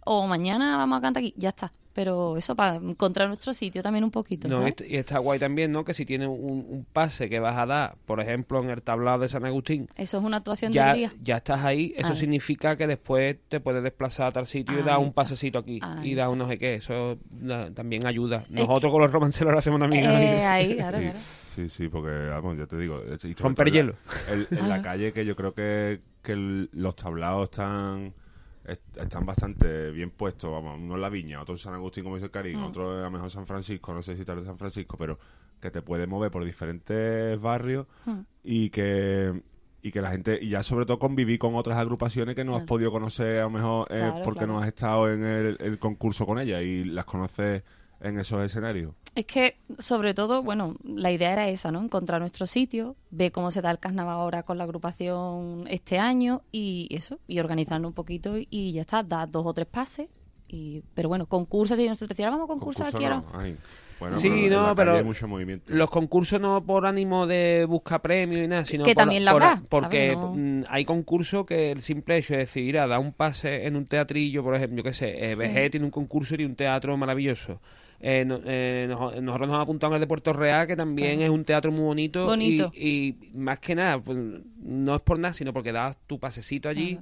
O 0.04 0.26
mañana 0.26 0.76
vamos 0.76 0.98
a 0.98 1.00
cantar 1.02 1.20
aquí, 1.22 1.34
ya 1.36 1.50
está. 1.50 1.72
Pero 1.98 2.36
eso 2.36 2.54
para 2.54 2.76
encontrar 2.76 3.26
nuestro 3.26 3.52
sitio 3.52 3.82
también 3.82 4.04
un 4.04 4.12
poquito. 4.12 4.46
No, 4.46 4.68
y, 4.68 4.72
y 4.86 4.94
está 4.98 5.18
guay 5.18 5.40
también, 5.40 5.72
¿no? 5.72 5.84
Que 5.84 5.94
si 5.94 6.04
tienes 6.06 6.28
un, 6.28 6.64
un 6.68 6.86
pase 6.92 7.28
que 7.28 7.40
vas 7.40 7.58
a 7.58 7.66
dar, 7.66 7.96
por 8.06 8.20
ejemplo, 8.20 8.62
en 8.62 8.70
el 8.70 8.82
tablado 8.82 9.18
de 9.18 9.28
San 9.28 9.44
Agustín, 9.44 9.88
Eso 9.96 10.18
es 10.18 10.22
una 10.24 10.36
actuación 10.36 10.70
ya, 10.72 10.90
del 10.90 10.96
día. 10.96 11.12
ya 11.20 11.38
estás 11.38 11.64
ahí, 11.64 11.92
eso 11.96 12.12
Ah. 12.12 12.14
significa 12.14 12.76
que 12.76 12.86
después 12.86 13.36
te 13.48 13.58
puedes 13.58 13.82
desplazar 13.82 14.28
a 14.28 14.30
tal 14.30 14.46
sitio 14.46 14.78
y 14.78 14.82
dar 14.84 14.98
un 14.98 15.12
pasecito 15.12 15.58
aquí 15.58 15.80
y 16.04 16.14
dar 16.14 16.28
un 16.28 16.38
no 16.38 16.46
sé 16.46 16.56
qué. 16.56 16.74
Eso 16.76 17.18
la- 17.42 17.72
también 17.72 18.06
ayuda. 18.06 18.44
que- 18.44 18.54
Nosotros 18.54 18.92
con 18.92 19.02
los 19.02 19.10
romanceros 19.10 19.52
lo 19.52 19.58
hacemos 19.58 19.80
también. 19.80 20.04
Eh, 20.04 20.44
ahí, 20.46 20.76
claro, 20.76 20.98
Sí, 20.98 21.02
claro. 21.04 21.18
sí, 21.56 21.68
sí, 21.68 21.88
porque, 21.88 22.10
vamos, 22.28 22.56
ya 22.56 22.66
te 22.66 22.76
digo... 22.78 23.02
Romper 23.38 23.66
en 23.66 23.74
hielo. 23.74 23.94
el- 24.30 24.46
en 24.56 24.68
la 24.68 24.80
calle 24.82 25.12
que 25.12 25.26
yo 25.26 25.34
creo 25.34 25.52
que, 25.52 26.00
que 26.22 26.30
el- 26.30 26.70
los 26.72 26.94
tablados 26.94 27.50
están 27.50 28.14
est- 28.68 28.96
están 28.96 29.24
bastante 29.26 29.90
bien 29.90 30.10
puestos, 30.10 30.50
vamos, 30.50 30.78
uno 30.80 30.94
en 30.94 31.00
la 31.00 31.08
viña, 31.08 31.40
otro 31.40 31.54
en 31.54 31.58
San 31.58 31.74
Agustín, 31.74 32.04
como 32.04 32.16
dice 32.16 32.26
el 32.26 32.30
Karim, 32.30 32.60
Mm. 32.60 32.64
otro 32.64 32.98
a 32.98 33.02
lo 33.02 33.10
mejor 33.10 33.30
San 33.30 33.46
Francisco, 33.46 33.92
no 33.94 34.02
sé 34.02 34.16
si 34.16 34.24
tal 34.24 34.36
vez 34.36 34.46
San 34.46 34.58
Francisco, 34.58 34.96
pero 34.98 35.18
que 35.60 35.70
te 35.70 35.82
puede 35.82 36.06
mover 36.06 36.30
por 36.30 36.44
diferentes 36.44 37.40
barrios 37.40 37.86
Mm. 38.06 38.20
y 38.44 38.70
que 38.70 39.42
y 39.80 39.92
que 39.92 40.02
la 40.02 40.10
gente, 40.10 40.38
y 40.42 40.48
ya 40.48 40.64
sobre 40.64 40.86
todo 40.86 40.98
convivir 40.98 41.38
con 41.38 41.54
otras 41.54 41.78
agrupaciones 41.78 42.34
que 42.34 42.44
no 42.44 42.52
has 42.56 42.62
Claro. 42.62 42.66
podido 42.66 42.90
conocer 42.90 43.38
a 43.38 43.42
lo 43.44 43.50
mejor 43.50 43.86
eh, 43.90 43.98
Claro, 43.98 44.22
porque 44.24 44.38
claro. 44.40 44.52
no 44.54 44.58
has 44.58 44.66
estado 44.66 45.12
en 45.12 45.24
el, 45.24 45.56
el 45.60 45.78
concurso 45.78 46.26
con 46.26 46.40
ellas 46.40 46.62
y 46.62 46.84
las 46.84 47.04
conoces 47.04 47.62
en 48.00 48.18
esos 48.18 48.44
escenarios. 48.44 48.94
Es 49.14 49.26
que, 49.26 49.56
sobre 49.78 50.14
todo, 50.14 50.42
bueno, 50.42 50.76
la 50.84 51.10
idea 51.10 51.32
era 51.32 51.48
esa, 51.48 51.72
¿no? 51.72 51.82
Encontrar 51.82 52.20
nuestro 52.20 52.46
sitio, 52.46 52.94
ver 53.10 53.32
cómo 53.32 53.50
se 53.50 53.60
da 53.62 53.70
el 53.70 53.78
carnaval 53.80 54.14
ahora 54.14 54.44
con 54.44 54.58
la 54.58 54.64
agrupación 54.64 55.64
este 55.68 55.98
año 55.98 56.42
y 56.52 56.86
eso, 56.90 57.18
y 57.26 57.40
organizarnos 57.40 57.88
un 57.88 57.94
poquito 57.94 58.34
y 58.38 58.72
ya 58.72 58.82
está, 58.82 59.02
dar 59.02 59.28
dos 59.30 59.44
o 59.46 59.52
tres 59.52 59.66
pases. 59.66 60.08
Y, 60.46 60.82
pero 60.94 61.08
bueno, 61.08 61.26
concursos, 61.26 61.78
y 61.78 61.86
nosotros 61.88 62.10
decíamos, 62.10 62.38
vamos 62.38 62.50
a 62.50 62.54
concursar 62.54 62.86
aquí 62.94 63.04
no, 63.04 63.14
ahora. 63.16 63.24
ay. 63.34 63.56
Bueno, 64.00 64.16
sí, 64.16 64.48
la 64.48 64.68
no, 64.68 64.76
pero 64.76 64.94
hay 64.94 65.02
mucho 65.02 65.26
movimiento. 65.26 65.74
los 65.74 65.90
concursos 65.90 66.40
no 66.40 66.64
por 66.64 66.86
ánimo 66.86 67.26
de 67.26 67.64
buscar 67.68 68.00
premios 68.00 68.44
y 68.44 68.46
nada, 68.46 68.64
sino 68.64 68.84
Que 68.84 68.94
por- 68.94 69.02
también 69.02 69.24
lo 69.24 69.32
por- 69.32 69.42
habrá, 69.42 69.62
porque 69.68 70.16
mm, 70.16 70.62
hay 70.68 70.84
concursos 70.84 71.44
que 71.44 71.72
el 71.72 71.82
simple 71.82 72.16
hecho 72.16 72.34
de 72.34 72.38
decir, 72.40 72.62
ir 72.64 72.78
a 72.78 72.86
dar 72.86 73.00
un 73.00 73.12
pase 73.12 73.66
en 73.66 73.74
un 73.74 73.86
teatrillo, 73.86 74.44
por 74.44 74.54
ejemplo, 74.54 74.76
yo 74.76 74.82
qué 74.84 74.94
sé, 74.94 75.26
eh, 75.26 75.30
Sí. 75.34 75.42
BG 75.42 75.70
tiene 75.72 75.84
un 75.86 75.90
concurso 75.90 76.36
y 76.38 76.44
un 76.44 76.54
teatro 76.54 76.96
maravilloso. 76.96 77.60
Eh, 78.00 78.24
no- 78.24 78.40
eh, 78.44 78.86
nos- 78.88 79.20
nosotros 79.20 79.48
nos 79.48 79.58
en 79.90 79.94
el 79.96 80.00
de 80.00 80.06
Puerto 80.06 80.32
Real, 80.32 80.66
que 80.66 80.76
también 80.76 81.20
es 81.20 81.30
un 81.30 81.44
teatro 81.44 81.72
muy 81.72 81.82
bonito. 81.82 82.26
Bonito. 82.26 82.70
Y, 82.74 83.16
y 83.32 83.38
más 83.38 83.58
que 83.58 83.74
nada, 83.74 83.98
pues, 83.98 84.16
no 84.62 84.94
es 84.94 85.00
por 85.00 85.18
nada, 85.18 85.34
sino 85.34 85.52
porque 85.52 85.72
das 85.72 85.96
tu 86.06 86.18
pasecito 86.18 86.68
allí. 86.68 86.98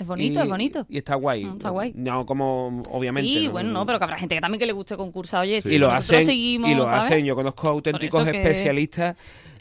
Es 0.00 0.06
bonito, 0.06 0.40
y- 0.40 0.42
es 0.42 0.48
bonito. 0.48 0.86
Y 0.88 0.96
está 0.98 1.14
guay. 1.14 1.44
Mm, 1.44 1.52
está 1.52 1.68
guay. 1.70 1.92
No 1.94 2.24
como, 2.26 2.82
obviamente. 2.90 3.28
sí, 3.30 3.46
¿no? 3.46 3.52
bueno, 3.52 3.70
no, 3.70 3.86
pero 3.86 3.98
que 3.98 4.04
habrá 4.04 4.16
gente 4.16 4.34
que 4.34 4.40
también 4.40 4.58
que 4.58 4.66
le 4.66 4.72
guste 4.72 4.96
concursar, 4.96 5.42
oye, 5.42 5.60
y 5.64 5.78
lo 5.78 5.90
hacen 5.90 6.24
seguimos, 6.24 6.70
y 6.70 6.74
lo 6.74 6.86
¿sabes? 6.86 7.04
hacen 7.04 7.24
yo 7.24 7.34
conozco 7.36 7.68
auténticos 7.68 8.24
que- 8.24 8.36
especialistas 8.38 9.16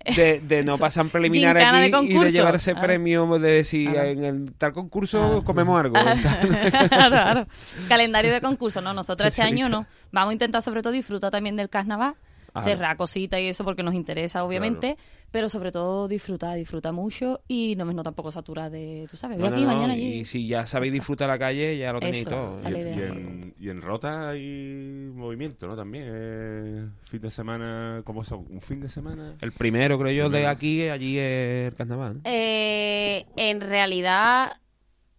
de, 0.15 0.39
de 0.39 0.63
no 0.63 0.77
pasan 0.77 1.09
preliminares 1.09 1.61
aquí 1.63 2.07
de 2.07 2.13
y 2.13 2.17
de 2.23 2.29
llevarse 2.31 2.71
Ah. 2.71 2.81
premio 2.81 3.37
de 3.37 3.63
si 3.65 3.85
Ah. 3.87 4.07
en 4.07 4.23
el 4.23 4.53
tal 4.53 4.71
concurso 4.71 5.43
comemos 5.45 5.77
algo 5.79 5.93
claro, 5.93 6.19
claro. 7.09 7.47
Calendario 7.89 8.31
de 8.31 8.39
concurso, 8.41 8.79
no, 8.81 8.93
nosotros 8.93 9.27
este 9.27 9.41
año 9.41 9.67
no. 9.69 9.85
Vamos 10.11 10.29
a 10.29 10.33
intentar 10.33 10.61
sobre 10.61 10.81
todo 10.81 10.93
disfrutar 10.93 11.31
también 11.31 11.55
del 11.57 11.69
carnaval, 11.69 12.15
cerrar 12.63 12.95
cositas 12.97 13.39
y 13.41 13.47
eso 13.47 13.63
porque 13.63 13.83
nos 13.83 13.93
interesa 13.93 14.43
obviamente, 14.43 14.97
pero 15.31 15.49
sobre 15.49 15.71
todo 15.71 16.07
disfrutar, 16.07 16.55
disfrutar 16.57 16.93
mucho 16.93 17.41
y 17.47 17.75
no 17.75 17.85
menos 17.85 18.03
tampoco 18.03 18.31
saturar 18.31 18.71
de, 18.71 19.07
tú 19.09 19.17
sabes, 19.17 19.37
No, 19.37 19.49
no, 19.49 19.55
aquí, 19.55 19.61
no, 19.65 19.67
mañana 19.67 19.95
y 19.95 20.01
allí. 20.19 20.25
si 20.25 20.47
ya 20.47 20.65
sabéis 20.65 20.93
disfrutar 20.93 21.27
la 21.27 21.37
calle 21.37 21.77
ya 21.77 21.93
lo 21.93 21.99
tenéis 21.99 22.27
Eso, 22.27 22.29
todo 22.29 22.69
Y, 22.69 22.73
y 22.73 23.01
en, 23.01 23.55
y 23.59 23.69
en 23.69 23.81
Rota 23.81 24.29
hay 24.29 25.09
movimiento, 25.13 25.67
¿no? 25.67 25.75
También. 25.75 26.05
eh, 26.07 26.87
fin 27.03 27.21
de 27.21 27.31
semana, 27.31 28.01
¿cómo 28.05 28.23
son? 28.23 28.45
¿Un 28.49 28.61
fin 28.61 28.79
de 28.79 28.89
semana? 28.89 29.35
el 29.41 29.51
primero 29.51 29.97
creo 29.99 30.11
yo 30.11 30.29
de 30.29 30.47
aquí 30.47 30.87
allí 30.89 31.17
es 31.17 31.67
el 31.71 31.75
carnaval 31.75 32.15
¿no? 32.15 32.21
Eh, 32.25 33.25
en 33.35 33.61
realidad, 33.61 34.53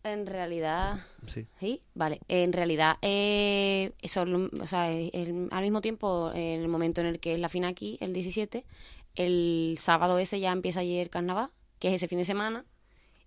en 0.03 0.27
realidad, 0.27 0.99
sí 1.27 1.47
sí, 1.59 1.81
vale. 1.95 2.21
En 2.29 2.53
realidad, 2.55 2.97
eh, 3.03 3.93
eso, 4.01 4.23
o 4.63 4.67
sea, 4.67 4.91
el- 4.91 5.49
al 5.51 5.63
mismo 5.63 5.81
tiempo, 5.83 6.31
en 6.35 6.63
el 6.63 6.69
momento 6.69 7.01
en 7.03 7.07
el 7.09 7.21
que 7.21 7.35
es 7.35 7.39
la 7.41 7.51
final 7.51 7.71
aquí, 7.71 7.99
el 8.01 8.13
17, 8.15 8.65
el 9.15 9.77
sábado 9.79 10.19
ese 10.19 10.41
ya 10.41 10.53
empieza 10.53 10.81
allí 10.81 10.99
el 10.99 11.11
carnaval, 11.11 11.51
que 11.79 11.89
es 11.89 11.95
ese 11.95 12.09
fin 12.09 12.19
de 12.19 12.25
semana, 12.25 12.65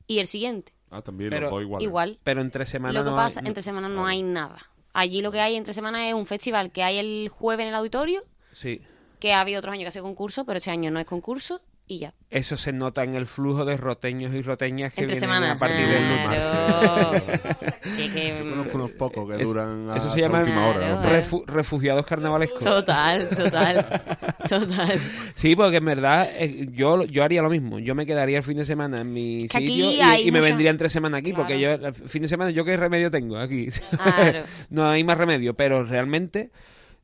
y 0.07 0.19
el 0.19 0.27
siguiente. 0.27 0.73
Ah, 0.89 1.01
también 1.01 1.29
Pero- 1.31 1.43
los 1.47 1.51
dos 1.51 1.61
iguales. 1.63 1.87
Igual. 1.87 2.19
pero 2.23 2.41
entre 2.41 2.65
Lo 2.65 3.03
que 3.03 3.09
no 3.09 3.15
pasa, 3.15 3.39
hay- 3.41 3.47
entre 3.47 3.63
semana 3.63 3.89
no 3.89 4.05
hay 4.05 4.21
nada. 4.23 4.69
Allí 4.93 5.21
lo 5.21 5.31
que 5.31 5.39
hay 5.39 5.55
entre 5.55 5.73
semana 5.73 6.07
es 6.07 6.13
un 6.13 6.25
festival 6.27 6.71
que 6.71 6.83
hay 6.83 6.97
el 6.99 7.29
jueves 7.29 7.63
en 7.63 7.69
el 7.69 7.75
auditorio, 7.75 8.21
Sí. 8.53 8.81
Que 9.19 9.33
ha 9.33 9.41
habido 9.41 9.59
otros 9.59 9.73
años 9.73 9.83
que 9.85 9.87
ha 9.87 9.91
sido 9.91 10.03
concurso, 10.03 10.45
pero 10.45 10.57
este 10.59 10.69
año 10.69 10.91
no 10.91 10.99
es 10.99 11.05
concurso 11.07 11.61
y 11.87 11.99
ya. 11.99 12.13
Eso 12.29 12.57
se 12.57 12.71
nota 12.73 13.03
en 13.03 13.13
el 13.15 13.25
flujo 13.27 13.65
de 13.65 13.77
roteños 13.77 14.33
y 14.33 14.41
roteñas 14.41 14.93
que 14.93 15.01
Entre 15.01 15.19
vienen 15.19 15.29
semana. 15.39 15.51
a 15.51 15.59
partir 15.59 15.85
del 15.87 16.09
lunes. 16.09 16.41
Sí, 17.95 18.09
que- 18.09 18.37
Yo 18.39 18.49
conozco 18.49 18.75
unos 18.77 18.91
pocos 18.91 19.29
que 19.29 19.35
Es- 19.41 19.47
duran 19.47 19.89
Eso 19.95 20.09
se 20.09 20.21
llama 20.21 20.39
última 20.39 20.67
hora. 20.67 20.89
¿no? 20.95 21.03
refu- 21.03 21.45
refugiados 21.45 22.05
carnavalescos. 22.05 22.61
Total, 22.61 23.27
total, 23.29 23.85
total. 24.49 24.99
Sí, 25.35 25.55
porque 25.55 25.77
en 25.77 25.85
verdad 25.85 26.29
eh, 26.31 26.67
yo, 26.71 27.03
yo 27.05 27.23
haría 27.23 27.41
lo 27.41 27.49
mismo. 27.49 27.79
Yo 27.79 27.93
me 27.93 28.05
quedaría 28.05 28.37
el 28.37 28.43
fin 28.43 28.57
de 28.57 28.65
semana 28.65 28.97
en 29.01 29.13
mi 29.13 29.47
que 29.49 29.59
sitio 29.59 29.91
y, 30.17 30.31
me 30.31 30.41
vendría 30.41 30.69
entre 30.71 30.89
semana 30.89 31.17
aquí, 31.17 31.33
porque 31.33 31.59
yo 31.59 31.71
el 31.71 31.93
fin 31.93 32.21
de 32.23 32.27
semana, 32.29 32.49
¿yo 32.51 32.65
qué 32.65 32.77
remedio 32.77 33.11
tengo 33.11 33.37
aquí? 33.37 33.67
Claro. 34.03 34.43
no 34.69 34.87
hay 34.89 35.03
más 35.03 35.17
remedio, 35.17 35.53
pero 35.53 35.83
realmente 35.83 36.49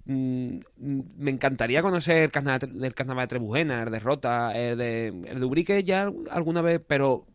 mm, 0.06 0.58
me 1.18 1.32
encantaría 1.32 1.82
conocer 1.82 2.24
el 2.24 2.32
carnaval, 2.32 2.84
el 2.84 2.93
carnaval 2.93 3.24
de 3.24 3.28
Trebujena, 3.28 3.84
el 3.84 3.91
de 3.91 4.00
Rota, 4.00 4.52
el 4.58 4.78
de, 4.78 5.08
el 5.08 5.39
de 5.39 5.45
Ubrique 5.45 5.84
ya 5.84 6.12
alguna 6.32 6.62
vez, 6.62 6.82
pero 6.86 7.26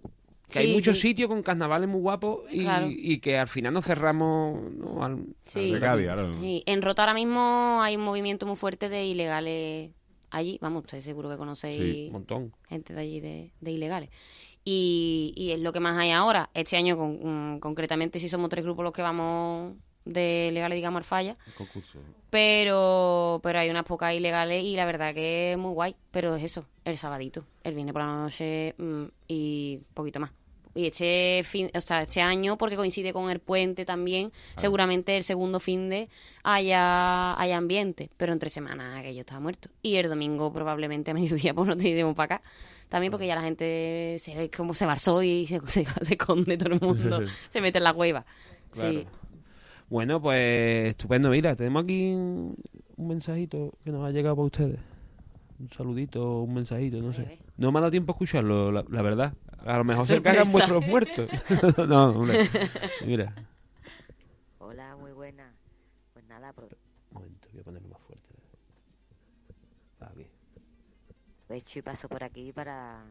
que 0.49 0.59
hay 0.61 0.73
muchos 0.73 0.97
sí. 1.01 1.09
sitios 1.09 1.29
con 1.29 1.43
carnavales 1.43 1.89
muy 1.89 2.01
guapos 2.01 2.43
y, 2.51 2.63
Claro. 2.65 2.87
y 2.89 3.19
que 3.19 3.39
al 3.39 3.49
final 3.49 3.73
nos 3.73 3.85
cerramos 3.87 4.73
¿no? 4.73 5.03
al, 5.05 5.25
Sí. 5.47 5.67
al 5.69 5.73
de 5.73 5.81
Cádiz, 5.81 6.09
ahora. 6.09 6.33
Sí, 6.41 6.63
En 6.67 6.83
Rota 6.83 7.03
ahora 7.03 7.15
mismo 7.15 7.79
hay 7.83 7.97
un 7.97 8.03
movimiento 8.03 8.47
muy 8.47 8.57
fuerte 8.57 8.89
de 8.89 9.05
ilegales 9.07 9.91
allí. 10.31 10.59
Vamos, 10.61 10.85
estoy 10.85 11.01
seguro 11.01 11.31
que 11.31 11.37
conocéis 11.37 11.77
Sí, 11.83 12.05
un 12.09 12.13
montón. 12.13 12.53
gente 12.69 12.93
de 12.95 13.01
allí 13.01 13.21
de, 13.21 13.53
de 13.61 13.71
ilegales. 13.71 14.11
Y, 14.65 15.33
y 15.37 15.51
es 15.53 15.61
lo 15.61 15.73
que 15.73 15.81
más 15.81 15.99
hay 15.99 16.11
ahora. 16.11 16.51
Este 16.55 16.77
año, 16.77 16.97
con- 16.97 17.55
mm, 17.57 17.61
concretamente, 17.61 18.19
sí 18.19 18.29
somos 18.29 18.49
tres 18.49 18.65
grupos 18.65 18.85
los 18.85 18.93
que 18.93 19.03
vamos 19.03 19.75
de 20.05 20.49
ilegales, 20.51 20.77
digamos, 20.77 20.99
al 20.99 21.05
falla. 21.05 21.37
Concurso. 21.57 21.99
Pero, 22.31 23.41
pero 23.43 23.59
hay 23.59 23.71
unas 23.71 23.85
pocas 23.85 24.15
ilegales 24.15 24.65
y 24.65 24.77
la 24.77 24.85
verdad 24.85 25.15
que 25.15 25.53
es 25.53 25.59
muy 25.59 25.73
guay. 25.73 25.97
Pero 26.11 26.37
es 26.37 26.45
eso, 26.45 26.67
el 26.85 26.99
sabadito, 26.99 27.45
el 27.63 27.75
viernes 27.75 27.93
por 27.93 28.03
la 28.03 28.15
noche 28.15 28.75
mm, 28.77 29.05
y 29.29 29.79
poquito 29.95 30.21
más. 30.21 30.31
Y 30.77 30.89
este 30.89 31.43
fin, 31.45 31.71
o 31.73 31.81
sea, 31.81 32.03
este 32.03 32.21
año, 32.21 32.59
porque 32.59 32.75
coincide 32.75 33.13
con 33.13 33.31
el 33.31 33.39
puente 33.39 33.85
también, 33.85 34.33
seguramente 34.57 35.17
el 35.17 35.23
segundo 35.23 35.61
fin 35.61 35.89
de 35.89 36.09
haya, 36.43 37.41
haya 37.41 37.57
ambiente. 37.57 38.11
Pero 38.17 38.33
entre 38.33 38.51
semanas 38.51 38.99
aquello 38.99 39.21
está 39.21 39.39
muerto. 39.39 39.69
Y 39.83 39.97
el 39.97 40.09
domingo 40.09 40.53
probablemente 40.53 41.13
a 41.13 41.15
mediodía 41.15 41.55
pues 41.55 41.69
nos 41.69 41.83
iremos 41.85 42.17
para 42.17 42.37
acá. 42.37 42.49
También 42.89 43.13
porque 43.13 43.27
ya 43.27 43.37
la 43.37 43.43
gente 43.43 44.17
se 44.19 44.37
ve 44.37 44.51
como 44.51 44.75
se 44.75 44.85
barzó 44.85 45.23
y 45.23 45.47
se, 45.47 45.61
se, 45.69 45.85
se 46.03 46.15
esconde 46.15 46.57
todo 46.59 46.75
el 46.75 46.81
mundo. 46.81 47.21
se 47.51 47.61
mete 47.61 47.79
en 47.79 47.85
la 47.85 47.95
cueva. 47.95 48.27
Claro. 48.73 48.91
Sí. 48.91 49.07
Bueno, 49.95 50.21
pues 50.21 50.91
estupendo. 50.91 51.31
Mira, 51.31 51.55
tenemos 51.55 51.85
aquí 51.85 52.13
un, 52.15 52.57
mensajito 52.97 53.79
que 53.85 53.93
nos 53.93 54.05
ha 54.05 54.11
llegado 54.11 54.35
para 54.35 54.47
ustedes. 54.47 54.81
Un 55.61 55.71
saludito, 55.71 56.41
un 56.41 56.53
mensajito, 56.53 57.01
no 57.01 57.13
sé. 57.13 57.39
No 57.57 57.71
me 57.71 57.79
ha 57.79 57.83
dado 57.83 57.93
tiempo 57.93 58.11
a 58.11 58.15
escucharlo, 58.15 58.73
la, 58.73 58.85
la 58.89 59.03
verdad. 59.03 59.35
A 59.65 59.79
lo 59.79 59.85
mejor 59.85 60.05
se 60.05 60.21
cagan 60.21 60.51
vuestros 60.51 60.85
muertos. 60.85 61.31
no, 61.89 62.07
hombre. 62.07 62.41
Mira. 63.07 63.37
Hola, 64.59 64.97
muy 64.97 65.13
buena. 65.13 65.55
Pues 66.13 66.25
nada, 66.25 66.53
pro- 66.53 66.67
Un 67.13 67.15
momento, 67.15 67.49
voy 67.53 67.61
a 67.61 67.63
ponerlo 67.63 67.89
más 67.91 68.01
fuerte. 68.01 68.35
Aquí. 70.01 71.79
y 71.79 71.83
paso 71.83 72.09
por 72.09 72.25
aquí 72.25 72.53
para 72.53 73.05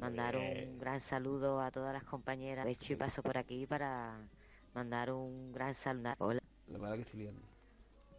mandar 0.00 0.36
un 0.36 0.80
gran 0.80 0.98
saludo 0.98 1.60
a 1.60 1.70
todas 1.70 1.92
las 1.92 2.02
compañeras. 2.02 2.62
Aprovecho 2.62 2.92
y 2.92 2.96
paso 2.96 3.22
por 3.22 3.38
aquí 3.38 3.66
para 3.68 4.18
mandar 4.74 5.12
un 5.12 5.52
gran 5.52 5.72
saludo. 5.72 6.12
Hola. 6.18 6.40
La 6.66 6.94
que 6.96 7.02
estoy. 7.02 7.30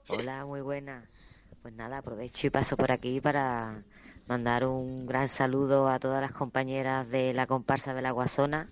Hola, 0.08 0.46
muy 0.46 0.62
buena. 0.62 1.10
Pues 1.62 1.74
nada, 1.74 1.98
aprovecho 1.98 2.48
y 2.48 2.50
paso 2.50 2.78
por 2.78 2.92
aquí 2.92 3.20
para 3.20 3.84
mandar 4.28 4.66
un 4.66 5.06
gran 5.06 5.28
saludo 5.28 5.90
a 5.90 6.00
todas 6.00 6.22
las 6.22 6.32
compañeras 6.32 7.10
de 7.10 7.34
la 7.34 7.46
comparsa 7.46 7.94
de 7.94 8.02
la 8.02 8.12
Guasona, 8.12 8.70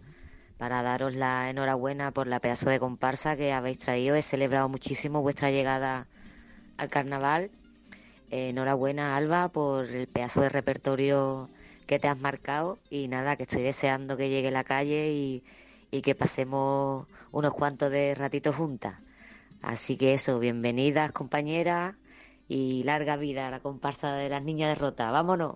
para 0.57 0.81
daros 0.81 1.13
la 1.13 1.49
enhorabuena 1.49 2.11
por 2.11 2.27
la 2.27 2.39
pedazo 2.39 2.69
de 2.69 2.79
comparsa 2.79 3.35
que 3.35 3.51
habéis 3.51 3.79
traído. 3.79 4.15
He 4.15 4.21
celebrado 4.21 4.69
muchísimo 4.69 5.21
vuestra 5.21 5.51
llegada 5.51 6.07
al 6.77 6.89
carnaval. 6.89 7.51
Eh, 8.31 8.49
enhorabuena, 8.49 9.17
Alba, 9.17 9.49
por 9.49 9.85
el 9.87 10.07
pedazo 10.07 10.41
de 10.41 10.49
repertorio 10.49 11.49
que 11.85 11.99
te 11.99 12.07
has 12.07 12.19
marcado. 12.19 12.77
Y 12.89 13.07
nada, 13.09 13.35
que 13.35 13.43
estoy 13.43 13.63
deseando 13.63 14.15
que 14.15 14.29
llegue 14.29 14.51
la 14.51 14.63
calle 14.63 15.11
y, 15.11 15.43
y 15.93 16.01
que 16.01 16.15
pasemos 16.15 17.05
unos 17.31 17.53
cuantos 17.53 17.91
de 17.91 18.15
ratitos 18.15 18.55
juntas. 18.55 18.95
Así 19.61 19.95
que 19.95 20.13
eso, 20.13 20.39
bienvenidas 20.39 21.11
compañeras 21.11 21.95
y 22.49 22.81
larga 22.83 23.15
vida 23.15 23.47
a 23.47 23.51
la 23.51 23.59
comparsa 23.59 24.13
de 24.13 24.27
las 24.27 24.43
niñas 24.43 24.69
de 24.69 24.75
Rota. 24.75 25.11
Vámonos. 25.11 25.55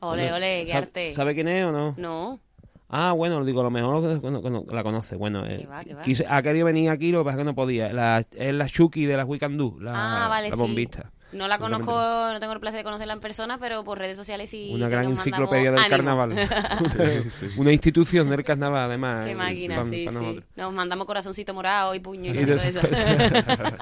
Ole, 0.00 0.22
Bueno, 0.22 0.36
ole, 0.36 0.64
qué 0.64 0.72
¿sabe- 0.72 0.82
arte. 0.86 1.14
¿Sabe 1.14 1.34
quién 1.34 1.46
es 1.48 1.64
o 1.64 1.70
no? 1.72 1.94
No. 1.96 2.40
Ah, 2.88 3.12
bueno, 3.12 3.44
digo, 3.44 3.60
a 3.60 3.64
lo 3.64 3.70
mejor 3.70 4.02
lo- 4.02 4.20
cuando- 4.20 4.40
cuando 4.42 4.64
la 4.72 4.82
conoce. 4.82 5.14
Bueno, 5.16 5.46
eh, 5.46 5.66
va, 5.70 5.84
quiso- 6.02 6.24
ha 6.28 6.42
querido 6.42 6.66
venir 6.66 6.90
aquí, 6.90 7.12
lo 7.12 7.20
que 7.20 7.24
pasa 7.26 7.36
es 7.36 7.40
que 7.42 7.44
no 7.44 7.54
podía. 7.54 7.92
La, 7.92 8.24
es 8.32 8.54
la 8.54 8.66
Shuki 8.66 9.06
de 9.06 9.38
Can 9.38 9.56
Do, 9.56 9.76
la, 9.80 10.24
ah, 10.24 10.28
vale, 10.28 10.50
la 10.50 10.56
sí. 10.56 10.62
No 11.32 11.48
la 11.48 11.58
conozco, 11.58 11.92
no 11.92 12.38
tengo 12.38 12.52
el 12.52 12.60
placer 12.60 12.78
de 12.78 12.84
conocerla 12.84 13.12
en 13.12 13.20
persona, 13.20 13.58
pero 13.58 13.82
por 13.84 13.98
redes 13.98 14.16
sociales 14.16 14.48
sí. 14.48 14.70
Una 14.72 14.88
gran 14.88 15.06
enciclopedia 15.06 15.72
del 15.72 15.80
ánimo. 15.80 15.96
carnaval. 15.96 16.32
Una 17.56 17.72
institución 17.72 18.30
del 18.30 18.44
carnaval, 18.44 18.84
además. 18.84 19.26
Qué 19.26 19.34
máquina, 19.34 19.84
sí, 19.86 20.06
sí. 20.08 20.40
Nos 20.56 20.72
mandamos 20.72 21.06
corazoncito 21.06 21.52
morado 21.52 21.94
y 21.94 22.00
puño 22.00 22.32
y 22.32 22.38
Y 22.38 22.40
esas. 22.40 22.76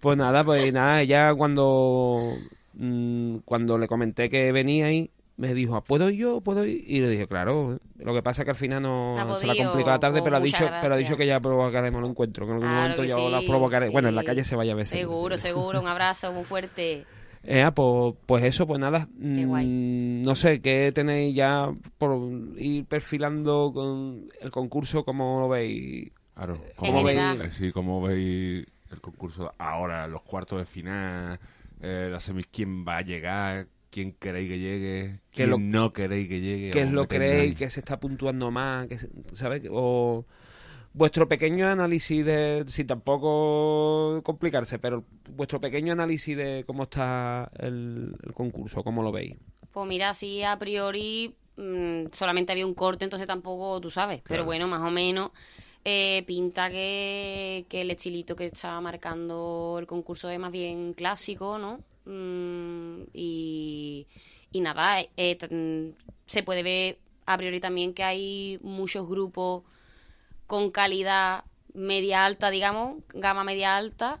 Pues 0.00 0.18
nada, 0.18 0.44
pues 0.44 0.70
nada, 0.70 1.00
ella 1.00 1.34
cuando 1.34 2.36
mm, 2.74 3.38
cuando 3.46 3.78
le 3.78 3.88
comenté 3.88 4.28
que 4.28 4.52
venía 4.52 4.84
ahí, 4.84 5.10
me 5.36 5.52
dijo, 5.54 5.82
¿puedo 5.82 6.10
ir 6.10 6.18
yo? 6.18 6.40
¿Puedo 6.40 6.64
ir? 6.64 6.84
Y 6.86 7.00
le 7.00 7.08
dije, 7.08 7.26
claro, 7.26 7.78
lo 7.98 8.14
que 8.14 8.22
pasa 8.22 8.42
es 8.42 8.44
que 8.44 8.50
al 8.50 8.56
final 8.56 8.82
no, 8.82 9.14
se 9.38 9.46
la 9.46 9.52
podido, 9.52 9.70
complica 9.70 9.90
la 9.90 9.98
tarde, 9.98 10.22
pero 10.22 10.36
ha, 10.36 10.40
dicho, 10.40 10.68
pero 10.80 10.94
ha 10.94 10.96
dicho 10.96 11.16
que 11.16 11.26
ya 11.26 11.40
provocaremos 11.40 12.02
el 12.02 12.10
encuentro, 12.10 12.46
que 12.46 12.52
en 12.52 12.56
algún 12.56 12.68
Claro 12.68 12.82
momento 12.82 13.04
yo 13.04 13.16
sí, 13.16 13.30
la 13.30 13.40
provocaré. 13.42 13.88
Bueno, 13.88 14.08
en 14.08 14.14
la 14.14 14.24
calle 14.24 14.44
se 14.44 14.54
vaya 14.56 14.72
a 14.72 14.76
veces. 14.76 14.98
Seguro, 14.98 15.36
seguro. 15.36 15.80
Un 15.80 15.88
abrazo 15.88 16.32
muy 16.32 16.44
fuerte. 16.44 17.04
Eh, 17.46 17.62
ah, 17.62 17.74
pues, 17.74 18.14
pues 18.24 18.44
eso, 18.44 18.66
pues 18.66 18.80
nada. 18.80 19.08
Qué 19.20 19.44
guay. 19.44 19.66
mm, 19.66 20.22
No 20.22 20.34
sé, 20.34 20.60
¿qué 20.62 20.92
tenéis 20.94 21.34
ya 21.34 21.68
por 21.98 22.18
ir 22.56 22.86
perfilando 22.86 23.70
con 23.74 24.28
el 24.40 24.50
concurso? 24.50 25.04
¿Cómo 25.04 25.40
lo 25.40 25.48
veis? 25.48 26.10
Claro, 26.34 26.54
Eh, 26.54 26.72
¿cómo 26.76 26.92
¿Cómo 26.92 27.04
veis, 27.04 27.54
sí, 27.54 27.70
cómo 27.70 28.00
veis 28.00 28.66
el 28.90 29.00
concurso 29.00 29.52
ahora, 29.58 30.06
los 30.08 30.22
cuartos 30.22 30.58
de 30.58 30.66
final, 30.66 31.38
eh, 31.80 32.08
las 32.10 32.24
semis, 32.24 32.46
quién 32.50 32.86
va 32.86 32.98
a 32.98 33.02
llegar, 33.02 33.66
quién 33.94 34.08
queréis 34.22 34.48
que 34.50 34.58
llegue, 34.66 35.20
¿Qué 35.34 35.46
quién 35.46 35.50
lo- 35.50 35.68
no 35.72 35.92
queréis 35.96 36.28
que 36.30 36.40
llegue? 36.40 36.70
¿Qué 36.70 36.86
lo 36.86 37.06
creéis 37.08 37.54
que 37.56 37.70
se 37.70 37.80
está 37.80 38.00
puntuando 38.00 38.50
más? 38.50 38.86
Que 38.88 38.98
se- 38.98 39.10
¿Sabes? 39.34 39.62
O 39.70 40.26
vuestro 40.94 41.28
pequeño 41.28 41.68
análisis 41.68 42.24
de, 42.24 42.64
sin 42.68 42.86
tampoco 42.88 44.22
complicarse, 44.24 44.78
pero 44.78 45.04
vuestro 45.30 45.60
pequeño 45.60 45.92
análisis 45.94 46.36
de 46.36 46.64
cómo 46.66 46.84
está 46.84 47.50
el, 47.58 48.16
el 48.24 48.32
concurso, 48.34 48.84
cómo 48.84 49.02
lo 49.02 49.12
veis. 49.12 49.36
Pues 49.72 49.86
mira, 49.88 50.14
sí, 50.14 50.42
a 50.44 50.58
priori 50.58 51.34
mm, 51.56 52.06
solamente 52.12 52.52
había 52.52 52.66
un 52.66 52.74
corte, 52.74 53.04
entonces 53.04 53.26
tampoco 53.26 53.80
tú 53.80 53.90
sabes. 53.90 54.22
Pero 54.26 54.44
bueno, 54.44 54.68
más 54.68 54.82
o 54.82 54.90
menos 54.90 55.30
eh, 55.84 56.24
pinta 56.26 56.70
que, 56.70 57.66
que 57.68 57.82
el 57.82 57.90
estilito 57.90 58.36
que 58.36 58.46
está 58.46 58.80
marcando 58.80 59.76
el 59.80 59.86
concurso 59.86 60.30
es 60.30 60.38
más 60.38 60.52
bien 60.52 60.94
clásico, 60.94 61.58
¿no? 61.58 61.80
Mm, 62.06 63.02
y, 63.12 64.06
y 64.52 64.60
nada, 64.60 65.00
eh, 65.16 65.92
se 66.26 66.42
puede 66.42 66.62
ver 66.62 66.98
a 67.26 67.36
priori 67.36 67.60
también 67.60 67.94
que 67.94 68.04
hay 68.04 68.58
muchos 68.62 69.08
grupos 69.08 69.62
con 70.46 70.70
calidad 70.70 71.44
media 71.72 72.24
alta, 72.24 72.50
digamos, 72.50 73.02
gama 73.12 73.44
media 73.44 73.76
alta. 73.76 74.18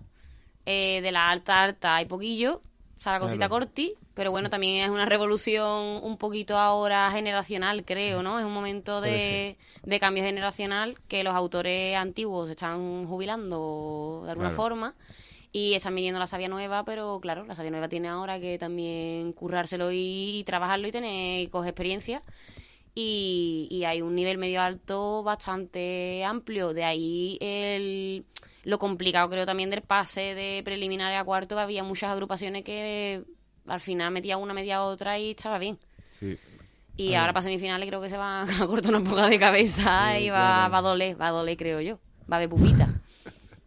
Eh, 0.66 1.00
de 1.02 1.12
la 1.12 1.30
alta 1.30 1.62
alta 1.62 1.96
hay 1.96 2.06
poquillo, 2.06 2.62
o 2.96 3.00
sea, 3.00 3.12
la 3.12 3.20
cosita 3.20 3.48
Claro. 3.48 3.66
corti, 3.66 3.94
pero 4.14 4.30
bueno, 4.30 4.48
también 4.48 4.82
es 4.82 4.88
una 4.90 5.04
revolución 5.04 6.00
un 6.02 6.16
poquito 6.16 6.56
ahora 6.56 7.10
generacional, 7.10 7.84
creo, 7.84 8.22
¿no? 8.22 8.38
Es 8.38 8.46
un 8.46 8.52
momento 8.54 9.02
de, 9.02 9.58
de 9.84 10.00
cambio 10.00 10.24
generacional 10.24 10.96
que 11.06 11.22
los 11.22 11.34
autores 11.34 11.96
antiguos 11.96 12.46
se 12.46 12.52
están 12.52 13.06
jubilando 13.06 14.22
de 14.24 14.30
alguna 14.30 14.48
Claro. 14.48 14.56
forma 14.56 14.94
y 15.54 15.74
están 15.74 15.94
viniendo 15.94 16.18
la 16.18 16.26
savia 16.26 16.48
nueva, 16.48 16.84
pero 16.84 17.20
claro, 17.22 17.44
la 17.46 17.54
savia 17.54 17.70
nueva 17.70 17.88
tiene 17.88 18.08
ahora 18.08 18.40
que 18.40 18.58
también 18.58 19.32
currárselo 19.32 19.92
y, 19.92 20.40
y 20.40 20.44
trabajarlo 20.44 20.88
y 20.88 20.92
tener 20.92 21.40
y 21.42 21.46
coger 21.46 21.70
experiencia. 21.70 22.20
Y, 22.96 23.68
y 23.70 23.84
hay 23.84 24.02
un 24.02 24.14
nivel 24.16 24.36
medio 24.38 24.60
alto 24.60 25.22
bastante 25.22 26.24
amplio. 26.24 26.72
De 26.74 26.84
ahí 26.84 27.38
el, 27.40 28.24
lo 28.64 28.78
complicado 28.80 29.28
creo 29.30 29.46
también 29.46 29.70
del 29.70 29.82
pase 29.82 30.34
de 30.34 30.62
preliminares 30.64 31.20
a 31.20 31.24
cuarto, 31.24 31.54
que 31.56 31.62
había 31.62 31.84
muchas 31.84 32.10
agrupaciones 32.10 32.64
que 32.64 33.22
al 33.66 33.80
final 33.80 34.10
metía 34.12 34.36
una, 34.36 34.54
media 34.54 34.82
otra 34.82 35.18
y 35.18 35.30
estaba 35.30 35.58
bien. 35.58 35.78
Sí. 36.10 36.36
Y 36.96 37.14
Ah, 37.14 37.22
ahora 37.22 37.32
para 37.32 37.42
semifinales 37.44 37.88
creo 37.88 38.00
que 38.00 38.08
se 38.10 38.16
va 38.16 38.42
a 38.62 38.66
cortar 38.66 38.94
una 38.94 39.08
poca 39.08 39.26
de 39.28 39.38
cabeza 39.38 40.14
Sí, 40.16 40.24
y 40.24 40.30
va, 40.30 40.68
claro. 40.68 40.70
va 40.70 40.78
a 40.78 40.82
doler, 40.82 41.20
va 41.20 41.28
a 41.28 41.30
doler 41.32 41.56
creo 41.56 41.80
yo. 41.80 41.98
Va 42.30 42.36
a 42.36 42.38
haber 42.38 42.48
pupita. 42.48 42.94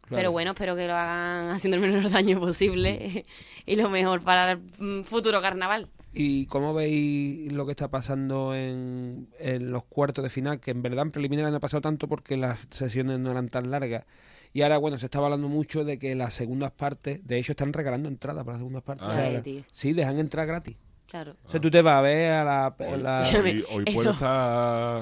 Pero 0.09 0.31
bueno, 0.31 0.51
espero 0.51 0.75
que 0.75 0.87
lo 0.87 0.95
hagan 0.95 1.49
haciendo 1.55 1.75
el 1.77 1.81
menor 1.81 2.09
daño 2.09 2.39
posible 2.39 3.23
y 3.65 3.75
lo 3.75 3.89
mejor 3.89 4.21
para 4.21 4.53
el 4.53 4.59
mm, 4.79 5.03
futuro 5.03 5.41
carnaval. 5.41 5.89
¿Y 6.13 6.45
cómo 6.47 6.73
veis 6.73 7.51
lo 7.51 7.65
que 7.65 7.71
está 7.73 7.89
pasando 7.89 8.55
en, 8.55 9.27
en 9.39 9.71
los 9.71 9.83
cuartos 9.83 10.23
de 10.23 10.29
final? 10.29 10.59
Que 10.59 10.71
en 10.71 10.81
verdad 10.81 11.03
en 11.03 11.11
preliminares 11.11 11.51
no 11.51 11.57
ha 11.57 11.59
pasado 11.59 11.81
tanto 11.81 12.07
porque 12.07 12.37
las 12.37 12.59
sesiones 12.71 13.19
no 13.19 13.29
eran 13.31 13.49
tan 13.49 13.69
largas. 13.69 14.05
Y 14.53 14.61
ahora, 14.63 14.77
bueno, 14.79 14.97
se 14.97 15.05
estaba 15.05 15.25
hablando 15.27 15.47
mucho 15.49 15.83
de 15.83 15.99
que 15.99 16.15
las 16.15 16.33
segundas 16.33 16.71
partes, 16.71 17.27
de 17.27 17.37
hecho, 17.37 17.51
están 17.51 17.73
regalando 17.73 18.09
entradas 18.09 18.43
para 18.45 18.53
las 18.53 18.61
segundas 18.61 18.81
partes. 18.81 19.07
Ah. 19.07 19.11
O 19.11 19.15
sea, 19.15 19.29
la- 19.31 19.43
sí, 19.71 19.93
dejan 19.93 20.17
entrar 20.17 20.47
gratis. 20.47 20.77
Claro. 21.07 21.35
O 21.45 21.51
sea, 21.51 21.61
tú 21.61 21.69
te 21.69 21.81
vas 21.81 21.97
a 21.97 22.01
ver 22.01 22.31
a 22.31 22.43
la... 22.43 22.75
la- 22.97 23.29
Hoy, 23.43 23.63
hoy 23.69 23.85
puede 23.93 24.09
estar 24.11 25.01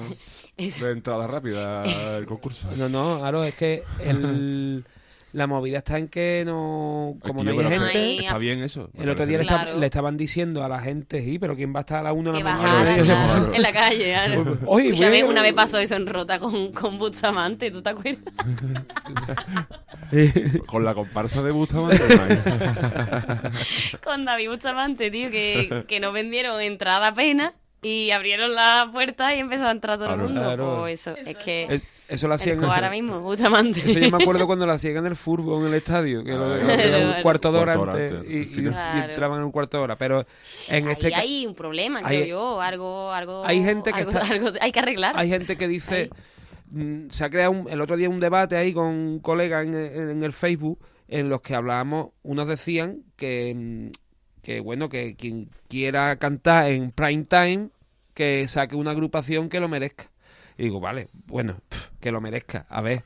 de 0.56 0.90
entrada 0.90 1.26
rápida 1.26 2.16
el 2.18 2.26
concurso. 2.26 2.68
No, 2.76 2.88
no, 2.88 3.18
claro, 3.20 3.42
es 3.44 3.54
que 3.54 3.82
el, 4.00 4.84
la 5.32 5.46
movida 5.46 5.78
está 5.78 5.98
en 5.98 6.08
que 6.08 6.44
no... 6.46 7.16
Como 7.20 7.44
no 7.44 7.50
hay 7.50 7.58
gente... 7.58 7.92
que 7.92 8.18
está 8.20 8.38
bien 8.38 8.62
eso. 8.62 8.90
El 8.94 9.08
otro 9.10 9.26
día 9.26 9.38
le, 9.38 9.86
estaban 9.86 10.16
diciendo 10.16 10.64
a 10.64 10.68
la 10.68 10.80
gente, 10.80 11.22
sí, 11.22 11.38
pero 11.38 11.56
¿quién 11.56 11.74
va 11.74 11.80
a 11.80 11.82
estar 11.82 11.98
a 11.98 12.02
la 12.02 12.12
una 12.12 12.32
de 12.32 12.38
Que 12.38 12.44
la 12.44 12.54
mañana? 12.54 13.02
claro, 13.02 13.54
en 13.54 13.62
la 13.62 13.72
calle. 13.72 14.12
claro. 14.12 14.58
Oye, 14.66 15.24
una 15.24 15.42
vez 15.42 15.52
pasó 15.52 15.78
eso 15.78 15.94
en 15.94 16.06
Rota 16.06 16.38
con, 16.38 16.72
con 16.72 16.98
Bustamante, 16.98 17.70
¿tú 17.70 17.82
te 17.82 17.90
acuerdas? 17.90 18.22
Con 20.66 20.84
la 20.84 20.94
comparsa 20.94 21.42
de 21.42 21.50
Bustamante. 21.50 21.98
con 24.04 24.24
David 24.24 24.50
Bustamante, 24.50 25.10
tío, 25.10 25.30
que, 25.30 25.84
que 25.88 25.98
no 25.98 26.12
vendieron 26.12 26.60
entrada 26.60 27.08
apenas 27.08 27.54
y 27.82 28.10
abrieron 28.10 28.54
la 28.54 28.88
puerta 28.92 29.34
y 29.34 29.38
empezó 29.40 29.66
a 29.66 29.70
entrar 29.70 29.98
todo 29.98 30.14
el 30.14 30.20
mundo. 30.20 30.40
Claro. 30.40 30.76
Pues 30.80 31.00
eso, 31.06 31.16
es 31.24 31.36
que 31.36 31.80
Eso 32.08 32.26
lo 32.28 32.34
hacían 32.34 32.58
el 32.58 32.64
ahora 32.70 32.90
mismo, 32.90 33.20
Bustamante. 33.20 33.80
Eso 33.80 33.98
yo 33.98 34.10
me 34.10 34.22
acuerdo 34.22 34.46
cuando 34.46 34.64
lo 34.66 34.72
hacían 34.72 34.96
en 34.98 35.06
el 35.06 35.16
fútbol 35.16 35.60
en 35.62 35.68
el 35.68 35.74
estadio, 35.74 36.24
que 36.24 36.32
lo, 36.32 36.46
Claro. 36.58 36.70
era 36.72 37.16
un 37.16 37.22
cuarto 37.22 37.52
de 37.52 37.58
hora 37.58 37.72
antes 37.74 38.12
antes, 38.12 38.30
y, 38.30 38.66
entraban 38.66 39.38
en 39.38 39.44
un 39.44 39.52
cuarto 39.52 39.76
de 39.78 39.82
hora. 39.84 39.96
Pero 39.96 40.24
en 40.68 40.88
este 40.88 41.06
Ahí 41.06 41.12
ca- 41.12 41.18
hay 41.18 41.46
un 41.46 41.54
problema, 41.54 42.00
hay- 42.04 42.22
creo 42.22 42.26
yo, 42.26 42.60
algo, 42.60 43.12
algo, 43.12 43.44
hay 43.44 43.62
gente 43.62 43.92
que 43.92 43.98
algo, 44.00 44.10
está- 44.10 44.26
algo 44.32 44.50
hay 44.60 44.72
que 44.72 44.78
arreglar. 44.78 45.14
hay 45.16 45.28
gente 45.28 45.56
que 45.56 45.68
dice, 45.68 46.10
mm, 46.70 47.08
se 47.10 47.24
ha 47.24 47.30
creado 47.30 47.50
un- 47.52 47.68
el 47.70 47.80
otro 47.80 47.96
día 47.96 48.08
un 48.08 48.20
debate 48.20 48.56
ahí 48.56 48.72
con 48.72 48.86
un 48.86 49.18
colega 49.20 49.62
en, 49.62 49.74
en 49.74 50.22
el 50.24 50.32
Facebook 50.32 50.78
en 51.08 51.28
los 51.28 51.40
que 51.40 51.54
hablábamos, 51.54 52.08
unos 52.22 52.48
decían 52.48 53.02
que, 53.16 53.52
mm, 53.54 53.90
que 54.46 54.60
bueno, 54.60 54.88
que 54.88 55.16
quien 55.16 55.48
quiera 55.66 56.14
cantar 56.20 56.70
en 56.70 56.92
prime 56.92 57.24
time, 57.24 57.70
que 58.14 58.46
saque 58.46 58.76
una 58.76 58.92
agrupación 58.92 59.48
que 59.48 59.58
lo 59.58 59.66
merezca. 59.66 60.12
Y 60.56 60.62
digo, 60.62 60.78
vale, 60.78 61.08
bueno, 61.26 61.56
que 61.98 62.12
lo 62.12 62.20
merezca, 62.20 62.64
a 62.68 62.80
ver. 62.80 63.02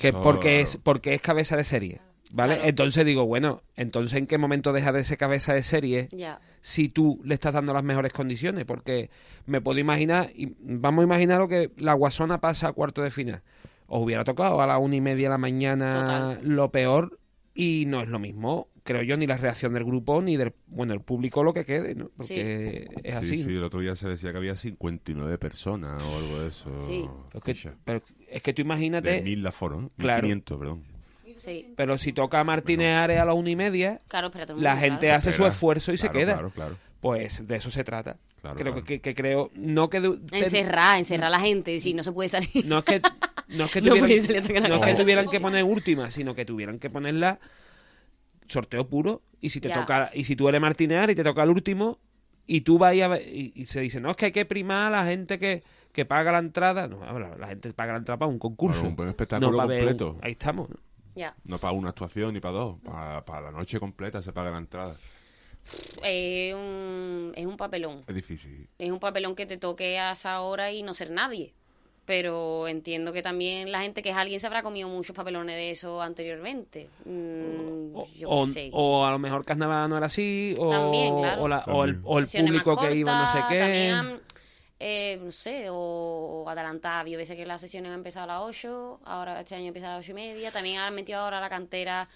Que 0.00 0.10
Eso- 0.10 0.22
porque 0.22 0.60
es 0.60 0.76
porque 0.76 1.14
es 1.14 1.20
cabeza 1.20 1.56
de 1.56 1.64
serie, 1.64 2.00
¿vale? 2.32 2.54
Claro. 2.54 2.68
Entonces 2.68 3.04
digo, 3.04 3.26
bueno, 3.26 3.62
entonces 3.74 4.16
¿en 4.18 4.28
qué 4.28 4.38
momento 4.38 4.72
deja 4.72 4.92
de 4.92 5.02
ser 5.02 5.18
cabeza 5.18 5.52
de 5.52 5.64
serie 5.64 6.08
si 6.60 6.88
tú 6.90 7.20
le 7.24 7.34
estás 7.34 7.52
dando 7.52 7.74
las 7.74 7.82
mejores 7.82 8.12
condiciones? 8.12 8.64
Porque 8.66 9.10
me 9.46 9.60
puedo 9.60 9.80
imaginar, 9.80 10.30
y 10.32 10.54
vamos 10.60 11.02
a 11.02 11.06
imaginar 11.06 11.40
lo 11.40 11.48
que 11.48 11.72
la 11.76 11.94
Guasona 11.94 12.40
pasa 12.40 12.68
a 12.68 12.72
cuarto 12.72 13.02
de 13.02 13.10
final. 13.10 13.42
Os 13.88 14.00
hubiera 14.00 14.22
tocado 14.22 14.62
a 14.62 14.66
las 14.68 14.78
una 14.80 14.94
y 14.94 15.00
media 15.00 15.24
de 15.26 15.30
la 15.30 15.38
mañana 15.38 16.38
lo 16.42 16.70
peor 16.70 17.18
y 17.52 17.84
no 17.88 18.00
es 18.00 18.08
lo 18.08 18.20
mismo, 18.20 18.68
creo 18.86 19.02
yo, 19.02 19.16
ni 19.18 19.26
la 19.26 19.36
reacción 19.36 19.74
del 19.74 19.84
grupo 19.84 20.22
ni 20.22 20.36
del, 20.38 20.54
bueno, 20.68 20.94
el 20.94 21.00
público 21.00 21.44
lo 21.44 21.52
que 21.52 21.66
quede, 21.66 21.94
¿no? 21.94 22.08
Porque 22.16 22.88
es 23.02 23.04
Sí, 23.04 23.10
así. 23.32 23.36
sí, 23.36 23.44
¿no? 23.50 23.58
el 23.58 23.64
otro 23.64 23.80
día 23.80 23.94
se 23.96 24.08
decía 24.08 24.30
que 24.32 24.38
había 24.38 24.56
59 24.56 25.36
personas 25.36 26.02
o 26.02 26.16
algo 26.16 26.40
de 26.40 26.48
eso. 26.48 26.70
Sí. 26.86 27.04
Pero 27.32 27.42
es 27.44 27.62
que, 27.62 27.70
pero 27.84 28.02
es 28.30 28.42
que 28.42 28.52
tú 28.54 28.62
imagínate... 28.62 29.10
De 29.10 29.22
mil 29.22 29.46
aforo, 29.46 29.80
¿no? 29.80 29.90
Claro. 29.98 30.22
1500, 30.28 30.58
perdón. 30.58 30.82
Sí. 31.36 31.74
Pero 31.76 31.98
si 31.98 32.14
toca 32.14 32.40
a 32.40 32.44
Martínez 32.44 32.96
Ares 32.96 33.18
a 33.18 33.26
las 33.26 33.34
una 33.34 33.50
y 33.50 33.56
media, 33.56 34.00
Claro, 34.08 34.30
la 34.56 34.76
gente 34.78 35.00
claro. 35.06 35.18
hace 35.18 35.34
su 35.34 35.44
esfuerzo 35.46 35.92
y 35.92 35.98
se 35.98 36.08
queda. 36.08 36.32
Claro, 36.32 36.50
claro. 36.50 36.76
Pues 37.00 37.46
de 37.46 37.56
eso 37.56 37.70
se 37.70 37.84
trata. 37.84 38.16
Claro, 38.40 38.56
creo 38.56 38.72
claro. 38.72 38.86
Que, 38.86 39.00
que 39.02 39.14
creo 39.14 39.50
no 39.54 39.90
que 39.90 40.00
te- 40.00 40.38
Encerrar, 40.38 40.98
encerrar 40.98 41.26
a 41.26 41.30
la 41.30 41.40
gente, 41.40 41.78
si 41.78 41.92
no 41.92 42.02
se 42.02 42.12
puede 42.12 42.28
salir. 42.30 42.64
no 42.64 42.78
es 42.78 42.84
que 42.84 43.02
no 43.48 43.64
es 43.66 43.70
que 43.70 43.80
No 43.82 43.90
tuvieran, 43.94 44.08
la 44.70 44.76
es 44.78 44.80
que 44.86 44.94
tuvieran 44.94 45.28
que 45.28 45.40
poner 45.40 45.64
última, 45.64 46.10
sino 46.10 46.34
que 46.34 46.44
tuvieran 46.46 46.78
que 46.78 46.88
ponerla 46.88 47.38
sorteo 48.48 48.88
puro 48.88 49.22
y 49.40 49.50
si 49.50 49.60
te 49.60 49.68
Ya. 49.68 49.74
toca 49.80 50.10
y 50.14 50.24
si 50.24 50.36
tú 50.36 50.48
eres 50.48 50.60
Martínez 50.60 51.10
y 51.10 51.14
te 51.14 51.24
toca 51.24 51.42
el 51.42 51.50
último 51.50 51.98
y 52.46 52.60
tú 52.62 52.78
vas 52.78 52.98
a 53.00 53.08
ver- 53.08 53.26
y, 53.28 53.52
y 53.54 53.66
se 53.66 53.80
dice, 53.80 54.00
"No, 54.00 54.10
es 54.10 54.16
que 54.16 54.26
hay 54.26 54.32
que 54.32 54.44
primar 54.46 54.92
a 54.92 55.02
la 55.02 55.06
gente 55.06 55.38
que 55.38 55.62
que 55.92 56.04
paga 56.04 56.30
la 56.30 56.38
entrada, 56.40 56.88
no, 56.88 57.18
la, 57.18 57.36
la 57.38 57.48
gente 57.48 57.72
paga 57.72 57.92
la 57.92 57.98
entrada 58.00 58.18
para 58.18 58.30
un 58.30 58.38
concurso, 58.38 58.82
Para 58.94 59.04
un 59.04 59.08
espectáculo 59.08 59.50
no 59.50 59.56
un- 59.56 59.62
completo. 59.68 60.18
ahí 60.20 60.32
estamos. 60.32 60.68
No 61.46 61.56
para 61.58 61.72
una 61.72 61.88
actuación 61.88 62.34
ni 62.34 62.40
para 62.40 62.52
dos. 62.58 62.76
Para, 62.84 63.24
para 63.24 63.40
la 63.50 63.50
noche 63.52 63.80
completa 63.80 64.20
se 64.20 64.30
paga 64.34 64.50
la 64.50 64.58
entrada. 64.58 64.94
Es 66.02 66.54
un, 66.54 67.32
es 67.34 67.46
un 67.46 67.56
papelón. 67.56 68.04
Es 68.06 68.14
difícil. 68.14 68.68
Es 68.78 68.90
un 68.90 68.98
papelón 69.00 69.34
que 69.34 69.46
te 69.46 69.56
toque 69.56 69.98
a 69.98 70.12
esa 70.12 70.40
hora 70.40 70.70
y 70.70 70.82
no 70.82 70.92
ser 70.94 71.10
nadie. 71.10 71.54
Pero 72.06 72.68
entiendo 72.68 73.12
que 73.12 73.20
también 73.20 73.72
la 73.72 73.80
gente 73.82 74.00
que 74.00 74.10
es 74.10 74.16
alguien 74.16 74.38
se 74.40 74.46
habrá 74.46 74.62
comido 74.62 74.88
muchos 74.88 75.14
papelones 75.14 75.56
de 75.56 75.72
eso 75.72 76.00
anteriormente. 76.00 76.88
Mm, 77.04 77.94
yo 78.16 78.30
o, 78.30 78.46
sé. 78.46 78.70
o 78.72 79.04
a 79.04 79.10
lo 79.10 79.18
mejor 79.18 79.44
Carnaval 79.44 79.90
no 79.90 79.96
era 79.96 80.06
así, 80.06 80.54
o, 80.56 80.70
También, 80.70 81.16
claro. 81.18 81.42
o, 81.42 81.48
la- 81.48 81.64
o 81.66 81.84
el, 81.84 81.98
o 82.04 82.18
el 82.20 82.26
público 82.26 82.76
que 82.76 82.94
iba 82.94 83.22
no 83.24 83.32
sé 83.32 83.38
qué. 83.48 83.58
También, 83.58 84.20
eh, 84.78 85.18
no 85.20 85.32
sé, 85.32 85.68
o, 85.68 85.74
o 86.44 86.48
adelantar. 86.48 87.06
Yo 87.08 87.18
veces 87.18 87.36
que 87.36 87.44
las 87.44 87.60
sesiones 87.60 87.90
han 87.90 87.98
empezado 87.98 88.24
a 88.30 88.34
las 88.34 88.42
8, 88.42 89.00
ahora 89.04 89.40
este 89.40 89.56
año 89.56 89.66
empieza 89.66 89.88
a 89.88 89.96
las 89.96 90.04
8 90.04 90.12
y 90.12 90.14
media. 90.14 90.52
También 90.52 90.78
han 90.78 90.94
metido 90.94 91.18
ahora 91.18 91.40
la 91.40 91.48
cantera 91.48 92.06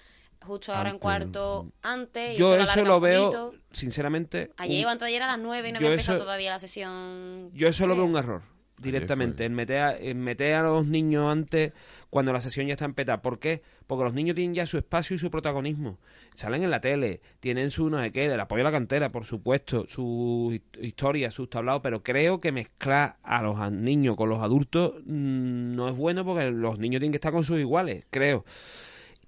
justo 0.43 0.73
ahora 0.73 0.91
en 0.91 0.95
Antes. 0.95 1.03
cuarto 1.03 1.67
antes. 1.83 2.35
y 2.37 2.39
Yo 2.39 2.55
eso 2.55 2.85
lo 2.85 3.01
veo, 3.01 3.55
sinceramente, 3.73 4.51
Ayer 4.57 4.87
o 4.87 4.89
anteayer 4.89 5.23
a 5.23 5.27
las 5.27 5.39
9 5.41 5.69
y 5.69 5.73
no 5.73 5.79
había 5.79 5.91
empezado 5.91 6.21
todavía 6.21 6.51
la 6.51 6.59
sesión. 6.61 7.51
Yo 7.55 7.67
eso 7.67 7.87
lo 7.89 7.97
veo 7.97 8.05
un 8.05 8.17
error, 8.17 8.43
directamente, 8.81 9.45
en 9.45 9.55
meter, 9.55 9.79
a, 9.83 9.97
en 9.99 10.21
meter 10.21 10.55
a 10.55 10.63
los 10.63 10.87
niños 10.87 11.31
antes 11.31 11.73
cuando 12.09 12.33
la 12.33 12.41
sesión 12.41 12.67
ya 12.67 12.73
está 12.75 12.85
empezada. 12.85 13.23
¿Por 13.23 13.39
qué? 13.39 13.63
Porque 13.87 14.05
los 14.05 14.15
niños 14.15 14.35
tienen 14.37 14.55
ya 14.55 14.67
su 14.67 14.79
espacio 14.79 15.17
y 15.17 15.19
su 15.19 15.31
protagonismo. 15.31 15.99
Salen 16.35 16.63
en 16.63 16.71
la 16.71 16.81
tele, 16.81 17.21
tienen 17.41 17.71
su 17.71 17.91
no 17.91 18.01
sé 18.01 18.13
qué, 18.13 18.27
el 18.27 18.41
apoyo 18.41 18.63
a 18.63 18.65
la 18.65 18.71
cantera, 18.73 19.11
por 19.11 19.25
supuesto, 19.25 19.87
su 19.89 20.51
hist- 20.53 20.83
historia, 20.85 21.31
sus 21.31 21.51
tablados, 21.51 21.83
pero 21.83 22.03
creo 22.03 22.41
que 22.41 22.53
mezclar 22.53 23.17
a 23.23 23.43
los 23.43 23.71
niños 23.73 24.17
con 24.17 24.29
los 24.29 24.41
adultos 24.41 24.95
mm, 25.05 25.75
no 25.75 25.89
es 25.89 25.97
bueno 25.97 26.25
porque 26.25 26.51
los 26.51 26.79
niños 26.79 27.01
tienen 27.01 27.13
que 27.13 27.17
estar 27.19 27.33
con 27.33 27.45
sus 27.45 27.59
iguales, 27.59 28.07
creo. 28.11 28.45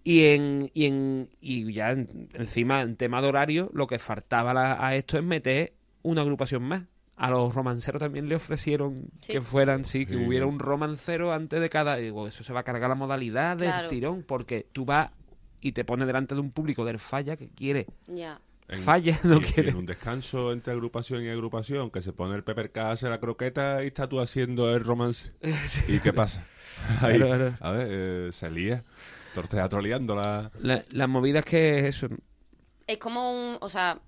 Y 0.05 0.25
en, 0.27 0.71
y 0.75 0.87
en 0.87 1.29
y 1.41 1.73
ya 1.73 1.91
en- 1.93 2.29
encima 2.35 2.81
en 2.83 2.97
tema 2.97 3.21
de 3.23 3.29
horario, 3.29 3.71
lo 3.73 3.87
que 3.87 3.99
faltaba 3.99 4.53
la- 4.55 4.85
a 4.85 4.97
esto 4.97 5.17
es 5.19 5.25
meter 5.25 5.73
una 6.03 6.23
agrupación 6.23 6.63
más. 6.63 6.85
A 7.17 7.31
los 7.31 7.55
romanceros 7.55 8.01
también 8.01 8.29
le 8.29 8.37
ofrecieron 8.37 9.05
Sí. 9.21 9.35
que 9.35 9.41
fueran, 9.43 9.85
sí, 9.85 10.07
que 10.07 10.15
Sí. 10.15 10.25
hubiera 10.27 10.47
un 10.47 10.59
romancero 10.59 11.33
antes 11.33 11.61
de 11.61 11.69
cada. 11.71 11.97
digo, 11.97 12.27
eso 12.27 12.43
se 12.43 12.53
va 12.53 12.61
a 12.61 12.65
cargar 12.65 12.89
la 12.89 12.95
modalidad 12.97 13.57
del 13.57 13.69
Claro. 13.69 13.89
tirón, 13.89 14.23
porque 14.27 14.67
tú 14.73 14.85
vas 14.85 15.11
y 15.61 15.73
te 15.73 15.85
pones 15.85 16.07
delante 16.07 16.35
de 16.35 16.41
un 16.41 16.51
público 16.51 16.85
del 16.85 16.99
falla 16.99 17.37
que 17.37 17.49
quiere. 17.49 17.87
Ya. 18.09 18.41
En- 18.69 18.81
Falla, 18.83 19.19
no 19.25 19.35
y- 19.37 19.39
y 19.39 19.41
quiere. 19.43 19.71
en 19.71 19.77
un 19.77 19.87
descanso 19.87 20.53
entre 20.53 20.73
agrupación 20.73 21.23
y 21.23 21.29
agrupación, 21.29 21.91
que 21.91 22.01
se 22.01 22.13
pone 22.15 22.35
el 22.35 22.43
Pepper 22.43 22.73
K, 22.73 22.91
hace 22.93 23.09
la 23.09 23.21
croqueta 23.21 23.85
y 23.85 23.89
está 23.89 24.09
tú 24.09 24.19
haciendo 24.21 24.75
el 24.75 24.83
romance. 24.83 25.33
¿Y 25.89 26.01
qué 26.01 26.13
pasa? 26.15 26.47
Ahí, 27.03 27.19
Claro, 27.19 27.27
claro. 27.37 27.55
A 27.61 27.71
ver, 27.73 27.89
eh, 27.91 28.29
se 28.33 28.51
lía. 28.51 28.83
Tor- 29.35 29.49
Teatro 29.49 29.81
liándola. 29.83 30.51
La, 30.61 30.83
la 30.93 31.07
movida 31.07 31.41
es 31.41 31.45
que 31.45 31.79
es 31.81 31.97
eso. 31.97 32.09
Es 32.87 32.99
como 32.99 33.31
un. 33.33 33.59
O 33.61 33.69
sea, 33.69 34.01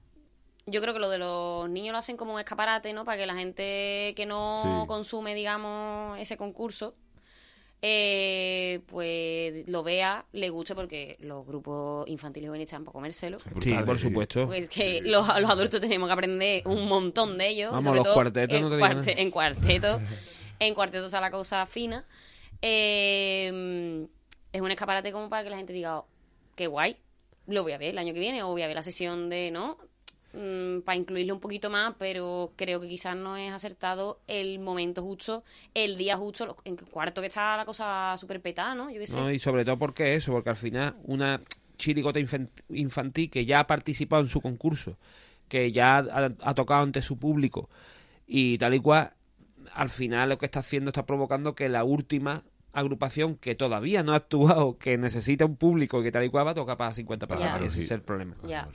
yo 0.67 0.81
creo 0.81 0.95
que 0.95 1.01
lo 1.01 1.11
de 1.11 1.19
los 1.19 1.69
niños 1.69 1.93
lo 1.93 1.99
hacen 1.99 2.17
como 2.17 2.35
un 2.35 2.41
escaparate, 2.41 2.93
¿no? 2.93 3.05
Para 3.05 3.19
que 3.19 3.27
la 3.27 3.35
gente 3.35 4.13
que 4.17 4.27
no 4.27 4.63
Sí. 4.83 4.87
consume, 4.89 5.35
digamos, 5.35 6.19
ese 6.19 6.37
concurso, 6.37 6.95
eh, 7.87 8.81
pues 8.87 9.69
lo 9.69 9.83
vea, 9.83 10.25
le 10.33 10.49
guste, 10.49 10.75
porque 10.75 11.17
los 11.21 11.47
grupos 11.47 12.09
infantiles 12.09 12.47
y 12.47 12.49
juveniles 12.49 12.69
están 12.73 12.83
para 12.85 12.95
comérselo. 12.95 13.39
Sí, 13.61 13.75
por 13.85 13.99
supuesto. 13.99 14.47
Pues 14.47 14.71
que 14.71 15.03
los, 15.03 15.27
los 15.41 15.51
adultos 15.51 15.81
tenemos 15.83 16.09
que 16.09 16.13
aprender 16.15 16.63
un 16.67 16.89
montón 16.89 17.37
de 17.37 17.49
ellos. 17.49 17.71
Vamos, 17.71 17.85
sobre 17.85 17.97
los 17.99 18.05
todo 18.05 18.15
cuartetos 18.15 18.57
en, 18.57 18.63
no 18.63 18.71
te 18.71 18.77
digo 18.77 18.87
cuarte- 18.89 19.15
en 19.21 19.31
cuarteto. 19.31 20.01
en 20.61 20.75
cuarteto 20.75 21.07
está 21.07 21.21
la 21.21 21.31
cosa 21.31 21.67
fina. 21.67 22.07
Eh, 22.63 24.07
es 24.53 24.61
un 24.63 24.71
escaparate 24.71 25.13
como 25.13 25.29
para 25.29 25.45
que 25.45 25.51
la 25.51 25.57
gente 25.57 25.73
diga, 25.75 25.99
"Oh, 25.99 26.07
qué 26.57 26.67
guay, 26.67 26.97
lo 27.49 27.63
voy 27.65 27.73
a 27.73 27.79
ver 27.79 27.91
el 27.91 27.99
año 27.99 28.15
que 28.15 28.21
viene 28.21 28.43
o 28.43 28.49
voy 28.49 28.63
a 28.63 28.67
ver 28.67 28.77
la 28.77 28.83
sesión 28.83 29.29
de, 29.29 29.51
¿no? 29.51 29.77
Mm, 30.37 30.81
para 30.81 30.97
incluirlo 30.99 31.35
un 31.35 31.41
poquito 31.41 31.71
más, 31.71 31.95
pero 31.97 32.53
creo 32.57 32.81
que 32.81 32.89
quizás 32.89 33.17
no 33.17 33.37
es 33.37 33.53
acertado 33.53 34.19
el 34.27 34.59
momento 34.59 35.01
justo, 35.01 35.45
el 35.75 35.97
día 35.97 36.17
justo, 36.17 36.45
lo- 36.47 36.57
en 36.65 36.75
cuarto 36.77 37.21
que 37.21 37.29
está 37.29 37.57
la 37.57 37.65
cosa 37.65 38.17
súper 38.19 38.41
petada, 38.41 38.75
¿no? 38.75 38.91
Yo 38.91 38.99
qué 38.99 39.07
sé. 39.07 39.21
¿no? 39.21 39.31
Y 39.31 39.39
sobre 39.39 39.65
todo 39.65 39.77
porque 39.79 40.17
eso, 40.17 40.33
porque 40.33 40.51
al 40.51 40.57
final 40.57 40.97
una 41.05 41.41
chirigota 41.79 42.19
infan- 42.19 42.49
infantil 42.71 43.31
que 43.31 43.45
ya 43.47 43.61
ha 43.61 43.67
participado 43.69 44.23
en 44.23 44.29
su 44.29 44.41
concurso, 44.41 44.97
que 45.49 45.71
ya 45.71 45.99
ha, 45.99 46.33
ha 46.43 46.55
tocado 46.55 46.83
ante 46.83 47.01
su 47.01 47.17
público 47.17 47.69
y 48.27 48.59
tal 48.59 48.75
y 48.75 48.81
cual, 48.81 49.13
al 49.73 49.91
final 49.91 50.31
lo 50.31 50.39
que 50.39 50.47
está 50.47 50.59
haciendo 50.61 50.89
está 50.91 51.07
provocando 51.07 51.55
que 51.55 51.69
la 51.69 51.85
última 51.85 52.43
agrupación 52.73 53.37
que 53.37 53.55
todavía 53.55 54.03
no 54.03 54.15
ha 54.15 54.17
actuado, 54.17 54.79
que 54.79 54.99
necesita 54.99 55.45
un 55.45 55.55
público 55.57 56.01
y 56.01 56.05
que 56.05 56.11
tal 56.11 56.25
y 56.25 56.29
cual 56.29 56.47
va 56.49 56.51
a 56.51 56.55
tocar 56.55 56.77
para 56.77 56.93
50 56.93 57.29
personas. 57.29 57.53
Claro, 57.53 57.67
ese 57.67 57.77
sí. 57.77 57.83
es 57.85 57.91
el 57.93 58.01
problema. 58.03 58.35
Ya. 58.43 58.69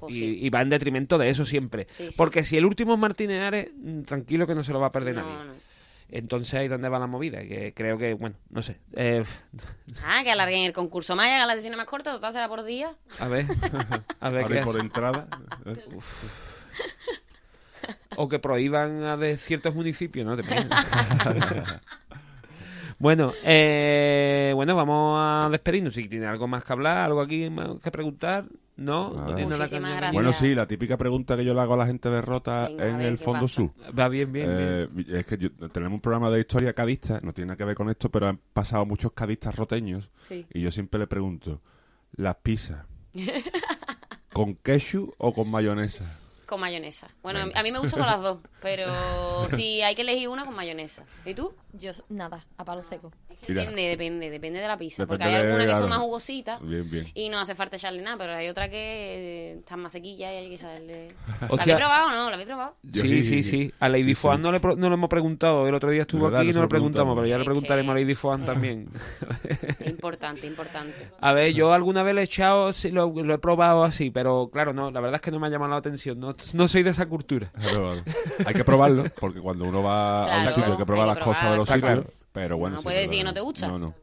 Pues 0.00 0.14
y, 0.14 0.18
sí. 0.18 0.38
y 0.42 0.50
va 0.50 0.62
en 0.62 0.70
detrimento 0.70 1.18
de 1.18 1.28
eso 1.30 1.44
siempre. 1.44 1.86
Sí, 1.90 2.08
sí. 2.10 2.14
Porque 2.16 2.42
si 2.42 2.56
el 2.56 2.64
último 2.64 2.94
es 2.94 2.98
Martínez 2.98 3.40
Ares, 3.42 3.68
mm, 3.76 4.02
tranquilo 4.02 4.46
que 4.46 4.54
no 4.54 4.64
se 4.64 4.72
lo 4.72 4.80
va 4.80 4.86
a 4.88 4.92
perder 4.92 5.16
No, 5.16 5.22
nadie. 5.22 5.44
no. 5.46 5.70
Entonces 6.12 6.54
ahí 6.54 6.66
donde 6.66 6.88
va 6.88 6.98
la 6.98 7.06
movida, 7.06 7.38
que 7.42 7.72
creo 7.72 7.96
que, 7.96 8.14
bueno, 8.14 8.34
no 8.50 8.62
sé. 8.62 8.78
Eh, 8.94 9.22
Ah, 10.04 10.22
que 10.24 10.32
alarguen 10.32 10.64
el 10.64 10.72
concurso 10.72 11.14
más 11.14 11.28
y 11.28 11.30
hagan 11.30 11.46
la 11.46 11.54
sesión 11.54 11.76
más 11.76 11.86
corta, 11.86 12.10
total 12.12 12.32
será 12.32 12.48
por 12.48 12.64
día. 12.64 12.96
a 13.20 13.28
ver, 13.28 13.46
a 14.18 14.28
ver 14.30 14.60
y 14.60 14.64
por 14.64 14.80
entrada. 14.80 15.28
O 18.16 18.28
que 18.28 18.38
prohíban 18.38 19.02
a 19.04 19.16
de 19.16 19.36
ciertos 19.36 19.74
municipios, 19.74 20.26
¿no? 20.26 20.36
Depende. 20.36 20.74
bueno, 22.98 23.32
eh, 23.44 24.52
bueno, 24.54 24.76
vamos 24.76 25.16
a 25.18 25.48
despedirnos. 25.50 25.94
Si 25.94 26.08
tiene 26.08 26.26
algo 26.26 26.46
más 26.46 26.64
que 26.64 26.72
hablar, 26.72 26.98
algo 26.98 27.20
aquí 27.20 27.48
más 27.50 27.68
que 27.82 27.90
preguntar, 27.90 28.44
¿no? 28.80 29.12
no 29.14 29.34
tiene 29.34 29.46
nada 29.46 29.68
que. 29.68 30.12
Bueno, 30.12 30.32
sí, 30.32 30.54
la 30.54 30.66
típica 30.66 30.96
pregunta 30.96 31.36
que 31.36 31.44
yo 31.44 31.54
le 31.54 31.60
hago 31.60 31.74
a 31.74 31.76
la 31.76 31.86
gente 31.86 32.08
de 32.10 32.20
Rota 32.22 32.66
Venga, 32.68 32.88
en 32.88 33.00
el 33.02 33.18
¿qué 33.18 33.24
Fondo 33.24 33.42
pasa? 33.42 33.54
Sur. 33.54 33.70
Va 33.98 34.08
bien, 34.08 34.32
bien, 34.32 34.46
Eh, 34.50 34.88
es 35.08 35.26
que 35.26 35.38
yo- 35.38 35.50
tenemos 35.70 35.94
un 35.96 36.00
programa 36.00 36.30
de 36.30 36.40
historia 36.40 36.72
cadista, 36.72 37.20
no 37.22 37.32
tiene 37.32 37.48
nada 37.48 37.56
que 37.58 37.64
ver 37.64 37.76
con 37.76 37.88
esto, 37.90 38.10
pero 38.10 38.26
han 38.28 38.40
pasado 38.52 38.84
muchos 38.86 39.12
cadistas 39.12 39.54
roteños 39.54 40.10
Sí. 40.28 40.46
y 40.52 40.60
yo 40.62 40.70
siempre 40.70 40.98
le 40.98 41.06
pregunto, 41.06 41.60
¿las 42.16 42.36
pizzas 42.36 42.84
con 44.32 44.54
ketchup 44.56 45.14
o 45.18 45.32
con 45.32 45.50
mayonesa? 45.50 46.04
Con 46.46 46.60
mayonesa. 46.60 47.08
Bueno, 47.22 47.40
Venga. 47.40 47.60
a 47.60 47.62
mí 47.62 47.70
me 47.70 47.78
gusta 47.78 47.96
con 47.96 48.06
las 48.06 48.20
dos, 48.20 48.40
pero 48.62 48.86
si 49.50 49.82
hay 49.82 49.94
que 49.94 50.02
elegir 50.02 50.28
una 50.28 50.44
con 50.44 50.54
mayonesa. 50.56 51.04
¿Y 51.24 51.34
tú? 51.34 51.52
Yo, 51.72 51.92
nada, 52.08 52.44
a 52.58 52.64
palo 52.64 52.82
seco. 52.82 53.12
Mira. 53.48 53.62
Depende, 53.62 53.82
depende, 53.88 54.30
depende 54.30 54.60
de 54.60 54.66
la 54.68 54.76
pizza. 54.76 55.04
Depende 55.04 55.24
porque 55.24 55.24
hay 55.36 55.42
de- 55.42 55.48
algunas 55.52 55.66
que 55.74 55.80
son 55.80 55.88
más 55.88 55.98
jugositas 56.00 56.60
Bien, 56.62 56.90
bien. 56.90 57.06
y 57.14 57.28
no 57.28 57.38
hace 57.38 57.54
falta 57.54 57.76
echarle 57.76 58.02
nada, 58.02 58.18
pero 58.18 58.32
hay 58.34 58.48
otras 58.48 58.68
que 58.68 58.76
eh, 58.76 59.58
están 59.60 59.80
más 59.80 59.92
sequillas 59.92 60.32
y 60.32 60.36
hay 60.36 60.48
que 60.48 60.54
echarle... 60.56 61.14
¿La 61.40 61.46
habéis 61.62 61.76
probado 61.76 62.06
o 62.08 62.10
no? 62.10 62.28
¿La 62.28 62.34
habéis 62.34 62.46
probado? 62.48 62.76
Sí, 62.92 63.24
sí, 63.24 63.42
sí. 63.42 63.72
A 63.80 63.88
Lady 63.88 64.14
Foan 64.14 64.42
no 64.42 64.52
le, 64.52 64.60
no 64.60 64.88
le 64.88 64.94
hemos 64.94 65.08
preguntado. 65.08 65.66
El 65.68 65.74
otro 65.74 65.90
día 65.90 66.02
estuvo 66.02 66.24
¿Verdad? 66.24 66.40
aquí 66.40 66.50
y 66.50 66.52
No 66.52 66.62
le 66.62 66.68
preguntamos, 66.68 67.14
pero 67.16 67.26
ya 67.26 67.38
le 67.38 67.44
preguntaremos 67.44 67.92
a 67.92 67.96
que- 67.96 68.00
Lady 68.02 68.14
Foan 68.14 68.44
también. 68.44 68.88
Importante, 69.86 70.46
importante. 70.46 71.08
A 71.20 71.32
ver, 71.32 71.52
yo 71.52 71.72
alguna 71.72 72.02
vez 72.02 72.14
le 72.14 72.20
he 72.22 72.24
echado, 72.24 72.72
sí, 72.72 72.90
lo, 72.90 73.12
lo 73.14 73.34
he 73.34 73.38
probado 73.38 73.84
así, 73.84 74.10
pero 74.10 74.50
claro, 74.52 74.72
no, 74.72 74.90
la 74.90 75.00
verdad 75.00 75.16
es 75.16 75.20
que 75.22 75.30
no 75.30 75.38
me 75.38 75.46
ha 75.46 75.50
llamado 75.50 75.70
la 75.72 75.78
atención. 75.78 76.18
No, 76.20 76.34
no 76.52 76.68
soy 76.68 76.82
de 76.82 76.90
esa 76.90 77.06
cultura. 77.06 77.50
Claro. 77.60 77.94
Hay 78.46 78.54
que 78.54 78.64
probarlo, 78.64 79.04
porque 79.18 79.40
cuando 79.40 79.64
uno 79.64 79.82
va 79.82 80.24
a 80.24 80.26
Claro, 80.26 80.48
un 80.48 80.54
sitio 80.54 80.72
hay 80.72 80.78
que 80.78 80.86
probar 80.86 81.04
hay 81.04 81.14
las 81.14 81.18
que 81.18 81.24
cosas 81.24 81.40
probar 81.42 81.54
de 81.58 81.59
los 81.60 81.68
sitios, 81.68 82.04
pero 82.32 82.56
bueno. 82.58 82.74
No 82.76 82.80
sí, 82.80 82.84
puedes 82.84 83.04
es 83.04 83.10
decir 83.10 83.20
que 83.20 83.24
no 83.24 83.34
te 83.34 83.40
gusta. 83.40 83.68
No, 83.68 83.78
no. 83.78 83.94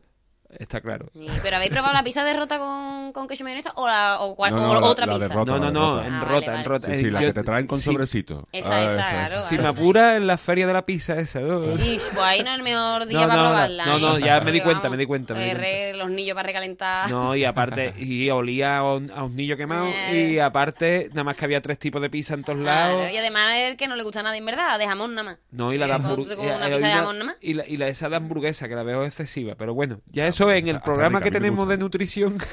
Está 0.59 0.81
claro. 0.81 1.07
Sí, 1.13 1.27
¿Pero 1.43 1.55
habéis 1.57 1.71
probado 1.71 1.93
la 1.93 2.03
pizza 2.03 2.23
de 2.23 2.33
rota 2.33 2.57
con, 2.57 3.11
con 3.13 3.27
queso 3.27 3.43
y 3.43 3.45
mayonesa 3.45 3.71
o, 3.75 3.87
la, 3.87 4.17
o, 4.21 4.35
cual- 4.35 4.51
No, 4.51 4.57
o 4.57 4.73
no, 4.73 4.81
la- 4.81 4.87
otra 4.87 5.05
la 5.05 5.13
pizza? 5.15 5.33
rota, 5.33 5.51
No, 5.51 5.59
no, 5.59 5.71
no, 5.71 5.95
rota. 5.95 6.07
en 6.07 6.13
Ah, 6.13 6.19
rota, 6.21 6.31
vale, 6.33 6.45
en 6.45 6.51
vale. 6.53 6.63
rota. 6.63 6.87
Sí, 6.87 6.95
sí, 6.99 7.05
Eh, 7.05 7.11
la 7.11 7.21
yo- 7.21 7.27
que 7.27 7.33
te 7.33 7.43
traen 7.43 7.67
con 7.67 7.79
si- 7.79 7.85
sobrecito. 7.91 8.47
Esa, 8.51 8.83
esa, 8.85 9.09
claro, 9.09 9.41
Si 9.47 9.57
me 9.57 9.67
apura 9.67 10.15
en 10.15 10.25
la 10.27 10.37
feria 10.37 10.65
de 10.67 10.73
la 10.73 10.85
pizza 10.85 11.15
esa, 11.19 11.39
¿no? 11.41 11.73
Ish, 11.75 12.01
pues 12.09 12.17
ahí 12.25 12.43
no 12.43 12.51
es 12.51 12.57
el 12.57 12.63
mejor 12.63 13.05
día 13.05 13.21
No, 13.21 13.27
para 13.27 13.35
no, 13.35 13.43
no, 13.43 13.49
probarla. 13.49 13.85
no, 13.85 13.97
¿eh? 13.97 14.01
no, 14.01 14.19
ya 14.19 14.41
me 14.41 14.51
di 14.51 14.61
cuenta, 14.61 14.89
me 14.89 14.97
di 14.97 15.05
cuenta, 15.05 15.33
me 15.33 15.39
di 15.43 15.45
eh, 15.45 15.49
cuenta. 15.53 15.61
re- 15.67 15.93
los 15.93 16.09
niños 16.09 16.35
para 16.35 16.47
recalentar. 16.47 17.09
No, 17.11 17.35
y 17.35 17.45
aparte, 17.45 17.93
y 17.97 18.29
olía 18.29 18.77
a 18.77 18.93
un, 18.95 19.11
a 19.11 19.23
un 19.23 19.35
niño 19.35 19.55
quemado, 19.57 19.87
Eh. 19.87 20.31
y 20.33 20.39
aparte, 20.39 21.09
nada 21.09 21.23
más 21.23 21.35
que 21.35 21.45
había 21.45 21.61
tres 21.61 21.77
tipos 21.77 22.01
de 22.01 22.09
pizza 22.09 22.33
en 22.33 22.43
todos 22.43 22.59
lados. 22.59 23.11
Y 23.11 23.17
además 23.17 23.55
es 23.57 23.71
el 23.71 23.77
que 23.77 23.87
no 23.87 23.95
le 23.95 24.03
gusta 24.03 24.23
nada 24.23 24.35
en 24.35 24.45
verdad, 24.45 24.79
de 24.79 24.87
jamón 24.87 25.13
nada 25.13 25.23
más. 25.31 25.37
No, 25.51 25.71
y 25.73 25.77
la 25.77 25.85
de 25.85 25.91
Eh, 25.91 25.95
hamburguesa. 25.95 27.35
Y 27.41 27.53
la, 27.53 27.67
y 27.67 27.77
la 27.77 27.87
esa 27.87 28.09
de 28.09 28.15
hamburguesa, 28.15 28.67
que 28.67 28.75
la 28.75 28.83
veo 28.83 29.03
excesiva. 29.05 29.55
Pero 29.55 29.73
bueno, 29.73 30.01
ya 30.11 30.27
eso 30.27 30.46
en 30.51 30.67
el 30.67 30.81
programa 30.81 31.19
rica, 31.19 31.25
que 31.25 31.31
me 31.31 31.39
tenemos 31.39 31.59
gusta. 31.65 31.71
de 31.73 31.77
nutrición. 31.77 32.37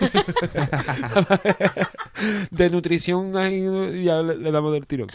de 2.51 2.71
nutrición, 2.71 3.37
ahí 3.37 4.05
ya 4.05 4.23
le, 4.23 4.37
le 4.37 4.51
damos 4.51 4.73
del 4.73 4.87
tiro. 4.87 5.07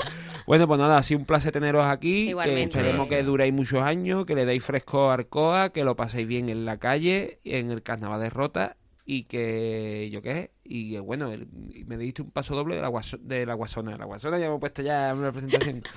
Bueno, 0.45 0.67
pues 0.67 0.79
nada, 0.79 0.97
ha 0.97 1.03
sido 1.03 1.19
un 1.19 1.25
placer 1.25 1.51
teneros 1.51 1.85
aquí. 1.85 2.25
Que 2.25 2.29
Igualmente. 2.31 2.77
esperemos 2.79 3.07
que 3.07 3.23
duréis 3.23 3.53
muchos 3.53 3.81
años, 3.81 4.25
que 4.25 4.35
le 4.35 4.45
deis 4.45 4.63
fresco 4.63 5.09
a 5.09 5.13
Arcoa, 5.15 5.69
que 5.69 5.83
lo 5.83 5.95
paséis 5.95 6.27
bien 6.27 6.49
en 6.49 6.65
la 6.65 6.77
calle, 6.77 7.39
en 7.43 7.71
el 7.71 7.83
carnaval 7.83 8.21
de 8.21 8.29
Rota. 8.29 8.75
Y 9.05 9.23
que, 9.23 10.09
yo 10.11 10.21
qué 10.21 10.33
sé, 10.33 10.51
y 10.63 10.91
que, 10.91 10.99
bueno, 10.99 11.31
el- 11.31 11.47
y 11.73 11.83
me 11.85 11.97
diste 11.97 12.21
un 12.21 12.29
paso 12.29 12.55
doble 12.55 12.75
de 12.75 12.81
la, 12.81 12.89
guaso- 12.89 13.17
de 13.19 13.43
la 13.45 13.55
guasona. 13.55 13.97
La 13.97 14.05
guasona 14.05 14.37
ya 14.37 14.45
hemos 14.45 14.59
puesto 14.59 14.83
ya 14.83 15.09
en 15.09 15.21
la 15.23 15.31
presentación. 15.31 15.81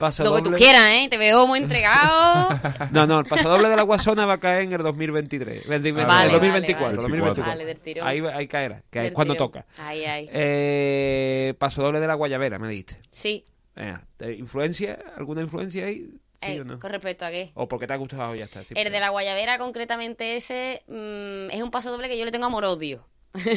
Paso 0.00 0.24
Lo 0.24 0.34
que 0.36 0.40
tú 0.40 0.50
quieras, 0.52 0.88
¿eh? 0.92 1.08
Te 1.10 1.18
veo 1.18 1.46
muy 1.46 1.58
entregado. 1.58 2.48
No, 2.90 3.06
no, 3.06 3.20
el 3.20 3.26
paso 3.26 3.50
doble 3.50 3.68
de 3.68 3.76
la 3.76 3.82
Guasona 3.82 4.24
va 4.24 4.32
a 4.34 4.40
caer 4.40 4.62
en 4.62 4.72
el 4.72 4.82
2023. 4.82 5.68
Vale, 5.68 5.92
vale, 5.92 6.32
2024, 6.32 6.86
vale. 6.86 6.96
2024. 6.96 7.44
Vale, 7.44 7.64
del 7.66 7.80
tirón. 7.82 8.08
Ahí, 8.08 8.22
ahí 8.32 8.48
caerá, 8.48 8.82
que 8.90 9.08
es 9.08 9.12
cuando 9.12 9.34
tirón. 9.34 9.48
toca. 9.52 9.66
Ahí, 9.76 10.04
ahí. 10.06 10.26
Eh, 10.32 11.52
paso 11.58 11.82
doble 11.82 12.00
de 12.00 12.06
la 12.06 12.14
Guayabera, 12.14 12.58
me 12.58 12.68
dijiste. 12.68 12.98
Sí. 13.10 13.44
Venga, 13.76 14.02
¿te- 14.16 14.32
¿Influencia? 14.36 14.98
¿Alguna 15.18 15.42
influencia 15.42 15.84
ahí? 15.84 16.08
¿Sí 16.40 16.52
Eh, 16.52 16.60
o 16.62 16.64
no? 16.64 16.80
Con 16.80 16.90
respecto 16.92 17.26
a 17.26 17.30
qué. 17.30 17.50
¿O 17.52 17.68
porque 17.68 17.86
te 17.86 17.92
ha 17.92 17.96
gustado 17.96 18.34
ya 18.34 18.46
está? 18.46 18.62
El 18.74 18.90
de 18.90 19.00
la 19.00 19.10
guayabera, 19.10 19.58
concretamente 19.58 20.36
ese, 20.36 20.82
mm, 20.88 21.50
es 21.54 21.62
un 21.62 21.70
paso 21.70 21.90
doble 21.90 22.08
que 22.08 22.18
yo 22.18 22.24
le 22.24 22.30
tengo 22.32 22.46
amor-odio. 22.46 23.06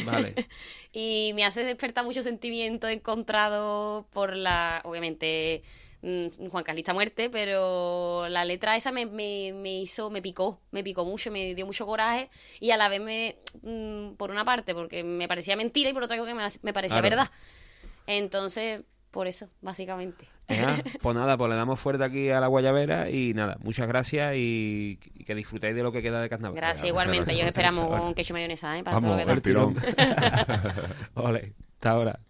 Vale. 0.04 0.34
y 0.92 1.32
me 1.34 1.46
hace 1.46 1.64
despertar 1.64 2.04
muchos 2.04 2.24
sentimientos 2.24 2.90
encontrados 2.90 4.04
por 4.12 4.36
la, 4.36 4.82
obviamente, 4.84 5.62
Juan 6.50 6.64
Carlista 6.64 6.92
muerte, 6.92 7.30
pero 7.30 8.28
la 8.28 8.44
letra 8.44 8.76
esa 8.76 8.92
me, 8.92 9.06
me, 9.06 9.52
me 9.54 9.80
hizo, 9.80 10.10
me 10.10 10.20
picó, 10.20 10.60
me 10.70 10.84
picó 10.84 11.04
mucho, 11.04 11.30
me 11.30 11.54
dio 11.54 11.64
mucho 11.64 11.86
coraje 11.86 12.28
y 12.60 12.70
a 12.72 12.76
la 12.76 12.88
vez 12.88 13.00
me, 13.00 13.36
mm, 13.62 14.14
por 14.16 14.30
una 14.30 14.44
parte, 14.44 14.74
porque 14.74 15.02
me 15.02 15.26
parecía 15.28 15.56
mentira 15.56 15.88
y 15.88 15.92
por 15.94 16.02
otra 16.02 16.16
que 16.16 16.34
me, 16.34 16.46
me 16.62 16.72
parecía 16.72 17.00
Claro. 17.00 17.16
verdad. 17.16 17.30
Entonces, 18.06 18.82
por 19.10 19.26
eso, 19.26 19.48
básicamente. 19.62 20.26
Venga, 20.46 20.76
pues 21.00 21.16
nada, 21.16 21.38
pues 21.38 21.48
le 21.48 21.56
damos 21.56 21.80
fuerte 21.80 22.04
aquí 22.04 22.28
a 22.28 22.38
la 22.38 22.48
Guayabera 22.48 23.08
y 23.08 23.32
nada, 23.32 23.56
muchas 23.60 23.88
gracias 23.88 24.34
y, 24.36 24.98
y 25.14 25.24
que 25.24 25.34
disfrutéis 25.34 25.74
de 25.74 25.82
lo 25.82 25.90
que 25.90 26.02
queda 26.02 26.20
de 26.20 26.28
carnaval. 26.28 26.56
Gracias, 26.56 26.86
igualmente. 26.86 27.32
Ellos 27.32 27.46
esperamos 27.46 27.88
con 27.88 28.12
queso 28.12 28.34
mayonesa, 28.34 28.76
¿eh? 28.78 28.84
Para 28.84 29.00
todo 29.00 29.16
Vamos, 29.16 29.20
lo 29.22 29.26
que 29.26 29.32
el 29.32 29.42
tirón. 29.42 29.76
Ole, 31.14 31.54
hasta 31.76 31.90
ahora. 31.90 32.20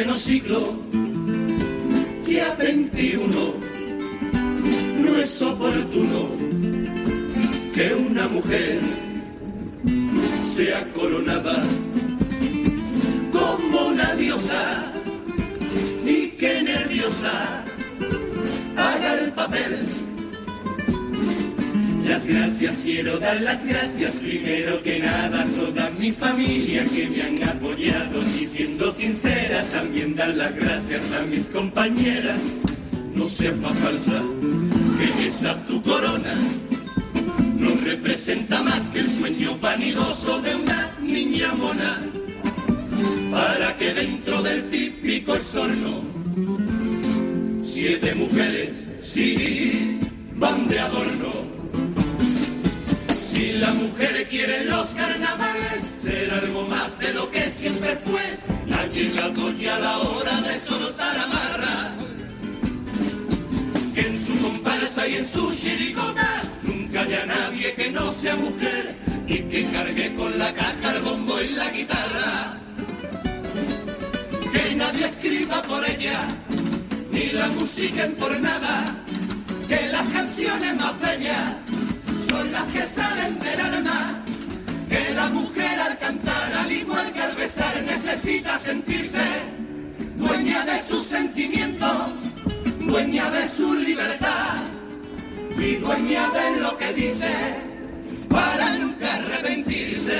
Pleno 0.00 0.16
siglo, 0.16 0.78
ya 2.26 2.54
21, 2.54 3.54
no 5.02 5.16
es 5.18 5.42
oportuno 5.42 6.30
que 7.74 7.94
una 7.94 8.26
mujer 8.28 8.80
sea 10.42 10.90
coronada 10.94 11.62
como 13.30 13.88
una 13.88 14.14
diosa 14.14 14.90
y 16.06 16.28
que 16.28 16.62
nerviosa 16.62 17.62
haga 18.78 19.14
el 19.20 19.32
papel. 19.32 19.99
Las 22.10 22.26
gracias, 22.26 22.80
quiero 22.82 23.20
dar 23.20 23.40
las 23.40 23.64
gracias 23.64 24.16
primero 24.16 24.82
que 24.82 24.98
nada 24.98 25.42
a 25.42 25.44
toda 25.44 25.90
mi 25.90 26.10
familia 26.10 26.84
que 26.84 27.08
me 27.08 27.22
han 27.22 27.40
apoyado 27.48 28.20
y 28.20 28.44
siendo 28.46 28.90
sincera 28.90 29.62
también 29.70 30.16
dar 30.16 30.34
las 30.34 30.56
gracias 30.56 31.12
a 31.12 31.22
mis 31.22 31.48
compañeras. 31.50 32.54
No 33.14 33.28
seas 33.28 33.56
más 33.58 33.78
falsa 33.78 34.20
que 35.16 35.28
esa 35.28 35.54
tu 35.68 35.80
corona 35.84 36.34
no 37.56 37.70
representa 37.84 38.60
más 38.60 38.88
que 38.88 38.98
el 38.98 39.08
sueño 39.08 39.56
vanidoso 39.58 40.40
de 40.40 40.56
una 40.56 40.90
niña 41.00 41.54
mona 41.54 42.00
para 43.30 43.76
que 43.76 43.94
dentro 43.94 44.42
del 44.42 44.68
típico 44.68 45.36
exorno 45.36 46.02
siete 47.62 48.16
mujeres 48.16 48.88
sí 49.00 50.00
van 50.34 50.66
de 50.66 50.80
adorno. 50.80 51.59
Si 53.40 53.52
la 53.52 53.72
mujer 53.72 54.26
quiere 54.28 54.66
los 54.66 54.90
carnavales, 54.90 55.82
ser 56.02 56.30
algo 56.30 56.66
más 56.66 56.98
de 56.98 57.14
lo 57.14 57.30
que 57.30 57.50
siempre 57.50 57.96
fue. 58.04 58.20
Nadie 58.66 59.08
la 59.14 59.24
apoya 59.24 59.76
a 59.76 59.78
la 59.78 59.98
hora 60.00 60.42
de 60.42 60.58
soltar 60.58 61.16
amarras. 61.16 61.92
Que 63.94 64.00
en 64.08 64.22
su 64.22 64.38
comparsa 64.42 65.08
y 65.08 65.16
en 65.16 65.26
sus 65.26 65.58
chiricotas 65.58 66.50
nunca 66.64 67.06
nadie 67.24 67.72
que 67.72 67.90
no 67.90 68.12
sea 68.12 68.36
mujer 68.36 68.94
y 69.26 69.38
que 69.44 69.64
cargue 69.72 70.14
con 70.16 70.38
la 70.38 70.52
caja, 70.52 70.96
el 70.96 71.00
bombo 71.00 71.40
y 71.40 71.48
la 71.48 71.70
guitarra. 71.70 72.58
Que 74.52 74.74
nadie 74.76 75.06
escriba 75.06 75.62
por 75.62 75.82
ella, 75.88 76.28
ni 77.10 77.30
la 77.30 77.48
musiquen 77.58 78.12
por 78.16 78.38
nada. 78.38 78.84
Que 79.66 79.88
las 79.88 80.06
canciones 80.08 80.76
más 80.76 81.00
bellas 81.00 81.69
son 82.30 82.52
las 82.52 82.64
que 82.72 82.84
salen 82.84 83.38
del 83.40 83.60
alma. 83.60 84.24
Que 84.88 85.14
la 85.14 85.26
mujer 85.28 85.78
al 85.78 85.98
cantar, 85.98 86.52
al 86.62 86.72
igual 86.72 87.12
que 87.12 87.20
al 87.20 87.34
besar, 87.36 87.74
necesita 87.82 88.58
sentirse 88.58 89.22
dueña 90.16 90.64
de 90.64 90.82
sus 90.82 91.04
sentimientos, 91.06 92.10
dueña 92.80 93.30
de 93.30 93.48
su 93.48 93.74
libertad 93.74 94.56
y 95.56 95.74
dueña 95.76 96.30
de 96.30 96.60
lo 96.60 96.76
que 96.76 96.92
dice 96.92 97.32
para 98.28 98.74
nunca 98.78 99.14
arrepentirse 99.14 100.18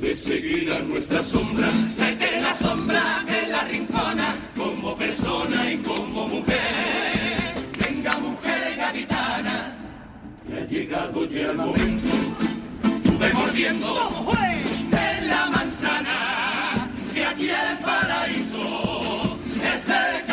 de 0.00 0.16
seguir 0.16 0.72
a 0.72 0.78
nuestra 0.80 1.22
sombra, 1.22 1.68
la 1.98 2.10
eterna 2.10 2.54
sombra 2.54 3.02
que 3.26 3.50
la 3.50 3.62
rincona 3.64 4.34
como 4.56 4.94
persona 4.94 5.72
y 5.72 5.76
como 5.78 6.28
mujer. 6.28 7.54
Venga 7.78 8.18
mujer 8.18 8.60
que 8.76 8.80
ha 10.56 10.66
llegado 10.66 11.24
ya 11.26 11.50
el 11.50 11.56
momento, 11.56 12.08
tuve 13.04 13.32
mordiendo 13.32 14.10
en 14.92 15.28
la 15.28 15.46
manzana, 15.50 16.88
que 17.14 17.24
aquí 17.24 17.48
el 17.48 17.78
paraíso. 17.84 19.38
Es 19.74 19.88
el 19.88 20.29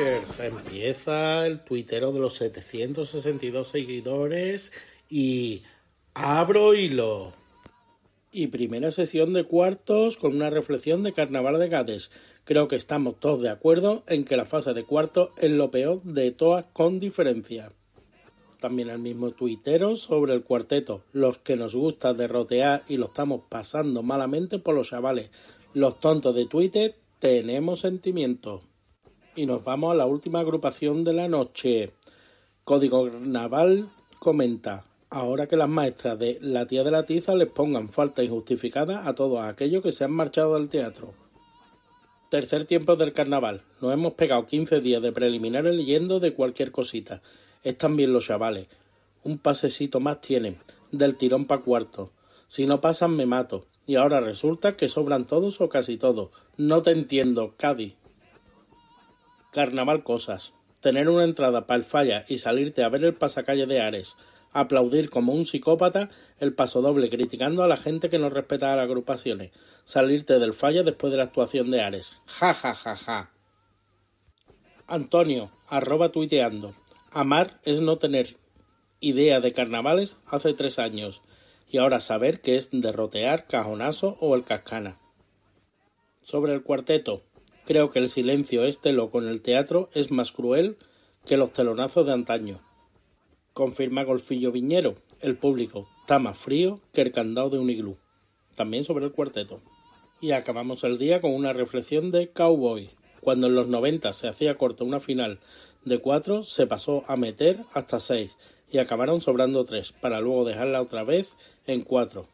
Empieza 0.00 1.46
el 1.46 1.60
tuitero 1.60 2.10
de 2.12 2.20
los 2.20 2.34
762 2.36 3.68
seguidores 3.68 4.72
y 5.10 5.62
abro 6.14 6.74
hilo. 6.74 7.34
Y 8.32 8.46
primera 8.46 8.92
sesión 8.92 9.34
de 9.34 9.44
cuartos 9.44 10.16
con 10.16 10.34
una 10.34 10.48
reflexión 10.48 11.02
de 11.02 11.12
Carnaval 11.12 11.58
de 11.58 11.68
Gades. 11.68 12.10
Creo 12.44 12.66
que 12.66 12.76
estamos 12.76 13.20
todos 13.20 13.42
de 13.42 13.50
acuerdo 13.50 14.02
en 14.06 14.24
que 14.24 14.38
la 14.38 14.46
fase 14.46 14.72
de 14.72 14.84
cuartos 14.84 15.30
es 15.36 15.50
lo 15.50 15.70
peor 15.70 16.02
de 16.02 16.30
todas 16.30 16.64
con 16.72 16.98
diferencia. 16.98 17.70
También 18.58 18.88
el 18.88 19.00
mismo 19.00 19.32
tuitero 19.32 19.96
sobre 19.96 20.32
el 20.32 20.44
cuarteto. 20.44 21.04
Los 21.12 21.36
que 21.38 21.56
nos 21.56 21.74
gusta 21.74 22.14
derrotear 22.14 22.84
y 22.88 22.96
lo 22.96 23.06
estamos 23.06 23.42
pasando 23.50 24.02
malamente 24.02 24.58
por 24.58 24.74
los 24.74 24.88
chavales. 24.88 25.30
Los 25.74 26.00
tontos 26.00 26.34
de 26.34 26.46
Twitter 26.46 26.94
tenemos 27.18 27.80
sentimientos. 27.80 28.69
Y 29.36 29.46
nos 29.46 29.62
vamos 29.62 29.92
a 29.92 29.94
la 29.94 30.06
última 30.06 30.40
agrupación 30.40 31.04
de 31.04 31.12
la 31.12 31.28
noche. 31.28 31.92
Código 32.64 33.08
Naval 33.08 33.88
comenta. 34.18 34.84
Ahora 35.08 35.46
que 35.46 35.56
las 35.56 35.68
maestras 35.68 36.18
de 36.18 36.38
La 36.40 36.66
tía 36.66 36.82
de 36.82 36.90
la 36.90 37.04
tiza 37.04 37.34
les 37.36 37.48
pongan 37.48 37.88
falta 37.90 38.24
injustificada 38.24 39.06
a 39.06 39.14
todos 39.14 39.40
aquellos 39.44 39.82
que 39.82 39.92
se 39.92 40.02
han 40.02 40.10
marchado 40.10 40.54
del 40.54 40.68
teatro. 40.68 41.14
Tercer 42.28 42.64
tiempo 42.64 42.96
del 42.96 43.12
carnaval. 43.12 43.62
Nos 43.80 43.92
hemos 43.92 44.14
pegado 44.14 44.46
15 44.46 44.80
días 44.80 45.02
de 45.02 45.12
preliminares 45.12 45.76
leyendo 45.76 46.18
de 46.18 46.34
cualquier 46.34 46.72
cosita. 46.72 47.22
Están 47.62 47.96
bien 47.96 48.12
los 48.12 48.26
chavales. 48.26 48.66
Un 49.22 49.38
pasecito 49.38 50.00
más 50.00 50.20
tienen. 50.20 50.58
Del 50.90 51.16
tirón 51.16 51.44
pa' 51.44 51.62
cuarto. 51.62 52.10
Si 52.48 52.66
no 52.66 52.80
pasan 52.80 53.14
me 53.14 53.26
mato. 53.26 53.66
Y 53.86 53.94
ahora 53.94 54.20
resulta 54.20 54.72
que 54.72 54.88
sobran 54.88 55.26
todos 55.26 55.60
o 55.60 55.68
casi 55.68 55.96
todos. 55.96 56.30
No 56.56 56.82
te 56.82 56.90
entiendo, 56.90 57.54
Cádiz. 57.56 57.99
Carnaval 59.52 60.04
cosas. 60.04 60.54
Tener 60.80 61.08
una 61.08 61.24
entrada 61.24 61.66
para 61.66 61.78
el 61.78 61.84
falla 61.84 62.24
y 62.28 62.38
salirte 62.38 62.84
a 62.84 62.88
ver 62.88 63.04
el 63.04 63.14
pasacalle 63.14 63.66
de 63.66 63.80
Ares. 63.80 64.16
Aplaudir 64.52 65.10
como 65.10 65.32
un 65.32 65.44
psicópata 65.44 66.08
el 66.38 66.54
pasodoble 66.54 67.10
criticando 67.10 67.62
a 67.62 67.68
la 67.68 67.76
gente 67.76 68.10
que 68.10 68.18
no 68.18 68.28
respeta 68.28 68.72
a 68.72 68.76
las 68.76 68.84
agrupaciones. 68.84 69.50
Salirte 69.84 70.38
del 70.38 70.54
falla 70.54 70.82
después 70.82 71.10
de 71.10 71.16
la 71.16 71.24
actuación 71.24 71.70
de 71.70 71.82
Ares. 71.82 72.16
Ja 72.26 72.54
ja 72.54 72.74
ja 72.74 72.94
ja. 72.94 73.30
Antonio, 74.86 75.50
arroba 75.68 76.10
tuiteando. 76.10 76.74
Amar 77.10 77.60
es 77.64 77.80
no 77.80 77.98
tener 77.98 78.36
idea 79.00 79.40
de 79.40 79.52
carnavales 79.52 80.16
hace 80.26 80.54
tres 80.54 80.78
años 80.78 81.22
y 81.68 81.78
ahora 81.78 82.00
saber 82.00 82.40
que 82.40 82.56
es 82.56 82.70
derrotear, 82.72 83.46
cajonazo 83.46 84.16
o 84.20 84.34
el 84.34 84.44
cascana. 84.44 84.98
Sobre 86.22 86.52
el 86.52 86.62
cuarteto, 86.62 87.22
creo 87.70 87.90
que 87.90 88.00
el 88.00 88.08
silencio 88.08 88.64
este 88.64 88.90
loco 88.90 89.22
en 89.22 89.28
el 89.28 89.42
teatro 89.42 89.90
es 89.94 90.10
más 90.10 90.32
cruel 90.32 90.76
que 91.24 91.36
los 91.36 91.52
telonazos 91.52 92.04
de 92.04 92.12
antaño. 92.12 92.58
Confirma 93.52 94.02
Golfillo 94.02 94.50
Viñero, 94.50 94.96
el 95.20 95.36
público 95.36 95.86
está 96.00 96.18
más 96.18 96.36
frío 96.36 96.80
que 96.92 97.00
el 97.00 97.12
candado 97.12 97.48
de 97.48 97.60
un 97.60 97.70
iglú. 97.70 97.96
También 98.56 98.82
sobre 98.82 99.04
el 99.04 99.12
cuarteto. 99.12 99.60
Y 100.20 100.32
acabamos 100.32 100.82
el 100.82 100.98
día 100.98 101.20
con 101.20 101.32
una 101.32 101.52
reflexión 101.52 102.10
de 102.10 102.30
Cowboy. 102.30 102.90
Cuando 103.20 103.46
en 103.46 103.54
los 103.54 103.68
90 103.68 104.14
se 104.14 104.26
hacía 104.26 104.56
corta 104.56 104.82
una 104.82 104.98
final 104.98 105.38
de 105.84 106.00
cuatro, 106.00 106.42
se 106.42 106.66
pasó 106.66 107.04
a 107.06 107.14
meter 107.14 107.60
hasta 107.72 108.00
seis 108.00 108.36
y 108.68 108.78
acabaron 108.78 109.20
sobrando 109.20 109.64
tres, 109.64 109.92
para 109.92 110.20
luego 110.20 110.44
dejarla 110.44 110.82
otra 110.82 111.04
vez 111.04 111.36
en 111.68 111.82
cuatro. 111.82 112.26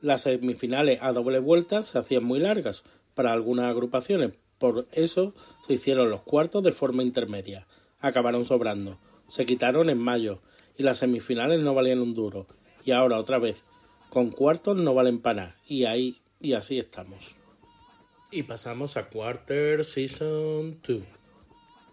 Las 0.00 0.22
semifinales 0.22 1.02
a 1.02 1.12
doble 1.12 1.38
vuelta 1.38 1.82
se 1.82 1.98
hacían 1.98 2.24
muy 2.24 2.38
largas 2.38 2.82
para 3.14 3.34
algunas 3.34 3.66
agrupaciones, 3.66 4.32
por 4.60 4.86
eso 4.92 5.34
se 5.66 5.72
hicieron 5.72 6.10
los 6.10 6.20
cuartos 6.20 6.62
de 6.62 6.72
forma 6.72 7.02
intermedia. 7.02 7.66
Acabaron 7.98 8.44
sobrando. 8.44 8.98
Se 9.26 9.46
quitaron 9.46 9.88
en 9.88 9.96
mayo 9.96 10.42
y 10.76 10.82
las 10.82 10.98
semifinales 10.98 11.60
no 11.60 11.72
valían 11.72 12.00
un 12.00 12.12
duro. 12.12 12.46
Y 12.84 12.90
ahora 12.90 13.18
otra 13.18 13.38
vez, 13.38 13.64
con 14.10 14.30
cuartos 14.30 14.76
no 14.76 14.92
valen 14.92 15.18
para 15.18 15.42
nada. 15.42 15.56
Y 15.66 15.86
ahí 15.86 16.18
y 16.40 16.52
así 16.52 16.78
estamos. 16.78 17.36
Y 18.30 18.42
pasamos 18.42 18.98
a 18.98 19.08
Quarter 19.08 19.82
Season 19.82 20.78
2. 20.86 21.02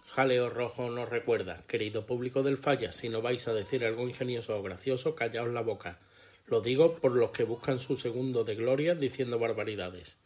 Jaleo 0.07 0.49
Rojo 0.49 0.89
nos 0.89 1.07
recuerda, 1.07 1.63
querido 1.67 2.05
público 2.05 2.43
del 2.43 2.57
Falla, 2.57 2.91
si 2.91 3.07
no 3.07 3.21
vais 3.21 3.47
a 3.47 3.53
decir 3.53 3.85
algo 3.85 4.03
ingenioso 4.03 4.57
o 4.57 4.61
gracioso, 4.61 5.15
callaos 5.15 5.53
la 5.53 5.61
boca. 5.61 5.99
Lo 6.47 6.59
digo 6.59 6.95
por 6.95 7.13
los 7.13 7.31
que 7.31 7.45
buscan 7.45 7.79
su 7.79 7.95
segundo 7.95 8.43
de 8.43 8.55
gloria 8.55 8.93
diciendo 8.93 9.39
barbaridades. 9.39 10.17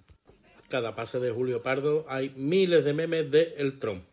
Cada 0.72 0.95
pase 0.95 1.19
de 1.19 1.31
Julio 1.31 1.61
Pardo 1.61 2.06
hay 2.07 2.30
miles 2.30 2.85
de 2.85 2.93
memes 2.93 3.30
de 3.30 3.56
El 3.57 3.77
Tron. 3.77 4.06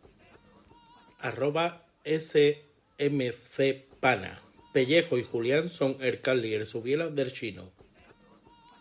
Arroba 1.19 1.85
SMC 2.03 3.85
Pana. 4.01 4.41
Pellejo 4.73 5.17
y 5.17 5.23
Julián 5.23 5.69
son 5.69 5.95
Ercalli 6.01 6.49
y 6.49 6.55
Erzubiela 6.55 7.07
del 7.07 7.31
chino. 7.31 7.71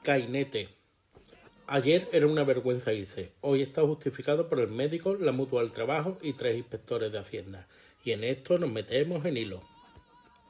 Cainete. 0.03 0.71
Ayer 1.69 2.09
era 2.11 2.27
una 2.27 2.43
vergüenza 2.43 2.93
irse. 2.93 3.31
Hoy 3.43 3.63
está 3.63 3.83
justificado 3.83 4.49
por 4.49 4.59
el 4.59 4.71
médico, 4.71 5.15
la 5.15 5.31
mutua 5.31 5.63
del 5.63 5.71
trabajo 5.71 6.19
y 6.21 6.33
tres 6.33 6.57
inspectores 6.57 7.13
de 7.13 7.19
Hacienda. 7.21 7.69
Y 8.05 8.11
en 8.11 8.25
esto 8.25 8.59
nos 8.59 8.73
metemos 8.73 9.25
en 9.25 9.37
hilo. 9.37 9.63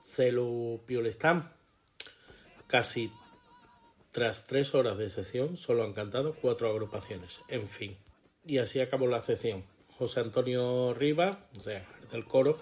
Celu 0.00 0.80
Piolestán. 0.86 1.52
Casi 2.68 3.12
tras 4.18 4.48
tres 4.48 4.74
horas 4.74 4.98
de 4.98 5.10
sesión 5.10 5.56
solo 5.56 5.84
han 5.84 5.92
cantado 5.92 6.34
cuatro 6.34 6.68
agrupaciones. 6.68 7.40
En 7.46 7.68
fin. 7.68 7.96
Y 8.44 8.58
así 8.58 8.80
acabó 8.80 9.06
la 9.06 9.22
sesión. 9.22 9.62
José 9.96 10.18
Antonio 10.18 10.92
Riva, 10.92 11.46
o 11.56 11.62
sea, 11.62 11.86
el 12.02 12.08
del 12.08 12.24
coro, 12.24 12.58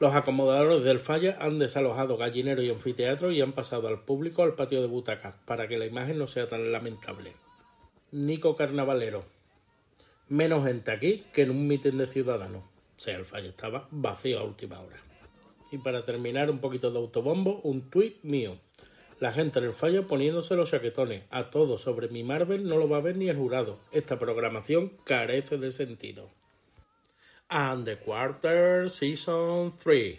los 0.00 0.14
acomodadores 0.14 0.84
del 0.84 1.00
Falla 1.00 1.38
han 1.40 1.58
desalojado 1.58 2.18
gallinero 2.18 2.60
y 2.60 2.68
anfiteatro 2.68 3.32
y 3.32 3.40
han 3.40 3.54
pasado 3.54 3.88
al 3.88 4.02
público 4.04 4.42
al 4.42 4.54
patio 4.54 4.82
de 4.82 4.86
butacas 4.86 5.34
para 5.46 5.66
que 5.66 5.78
la 5.78 5.86
imagen 5.86 6.18
no 6.18 6.26
sea 6.26 6.46
tan 6.46 6.70
lamentable. 6.70 7.32
Nico 8.10 8.54
Carnavalero. 8.54 9.24
Menos 10.28 10.66
gente 10.66 10.90
aquí 10.90 11.24
que 11.32 11.40
en 11.40 11.52
un 11.52 11.66
mitin 11.66 11.96
de 11.96 12.06
ciudadanos. 12.06 12.64
O 12.64 13.00
sea, 13.00 13.16
el 13.16 13.24
Falla 13.24 13.48
estaba 13.48 13.88
vacío 13.90 14.40
a 14.40 14.44
última 14.44 14.78
hora. 14.78 14.98
Y 15.72 15.78
para 15.78 16.04
terminar, 16.04 16.50
un 16.50 16.58
poquito 16.58 16.90
de 16.90 16.98
autobombo, 16.98 17.62
un 17.62 17.88
tuit 17.88 18.22
mío. 18.24 18.58
La 19.20 19.32
gente 19.32 19.58
en 19.58 19.64
el 19.64 19.72
Falla 19.72 20.02
poniéndose 20.02 20.54
los 20.54 20.70
chaquetones. 20.70 21.24
A 21.30 21.50
todo 21.50 21.76
sobre 21.76 22.08
mi 22.08 22.22
Marvel 22.22 22.68
no 22.68 22.76
lo 22.76 22.88
va 22.88 22.98
a 22.98 23.02
ver 23.02 23.16
ni 23.16 23.28
el 23.28 23.36
jurado. 23.36 23.80
Esta 23.90 24.16
programación 24.16 24.92
carece 25.02 25.58
de 25.58 25.72
sentido. 25.72 26.30
And 27.48 27.84
the 27.84 27.96
quarter 27.96 28.88
season 28.88 29.72
3. 29.82 30.18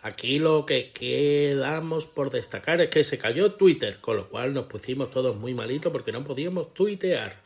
Aquí 0.00 0.38
lo 0.38 0.64
que 0.64 0.92
quedamos 0.92 2.06
por 2.06 2.30
destacar 2.30 2.80
es 2.80 2.88
que 2.88 3.04
se 3.04 3.18
cayó 3.18 3.52
Twitter, 3.52 3.98
con 4.00 4.16
lo 4.16 4.30
cual 4.30 4.54
nos 4.54 4.64
pusimos 4.64 5.10
todos 5.10 5.36
muy 5.36 5.52
malitos 5.52 5.92
porque 5.92 6.12
no 6.12 6.24
podíamos 6.24 6.72
tuitear. 6.72 7.42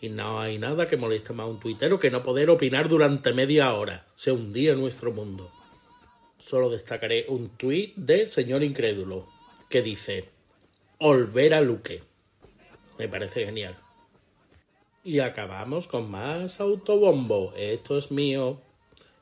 Y 0.00 0.08
no 0.08 0.38
hay 0.38 0.58
nada 0.58 0.86
que 0.86 0.96
moleste 0.96 1.32
más 1.32 1.46
a 1.46 1.50
un 1.50 1.58
tuitero 1.58 1.98
que 1.98 2.12
no 2.12 2.22
poder 2.22 2.50
opinar 2.50 2.88
durante 2.88 3.32
media 3.32 3.74
hora. 3.74 4.06
Se 4.14 4.30
hundía 4.30 4.76
nuestro 4.76 5.10
mundo. 5.10 5.50
Solo 6.38 6.70
destacaré 6.70 7.24
un 7.26 7.48
tuit 7.56 7.96
de 7.96 8.26
señor 8.26 8.62
incrédulo 8.62 9.26
que 9.68 9.82
dice 9.82 10.33
Olver 11.06 11.52
a 11.52 11.60
Luque. 11.60 12.00
Me 12.98 13.08
parece 13.08 13.44
genial. 13.44 13.76
Y 15.02 15.18
acabamos 15.18 15.86
con 15.86 16.10
más 16.10 16.60
autobombo. 16.60 17.52
Esto 17.58 17.98
es 17.98 18.10
mío. 18.10 18.62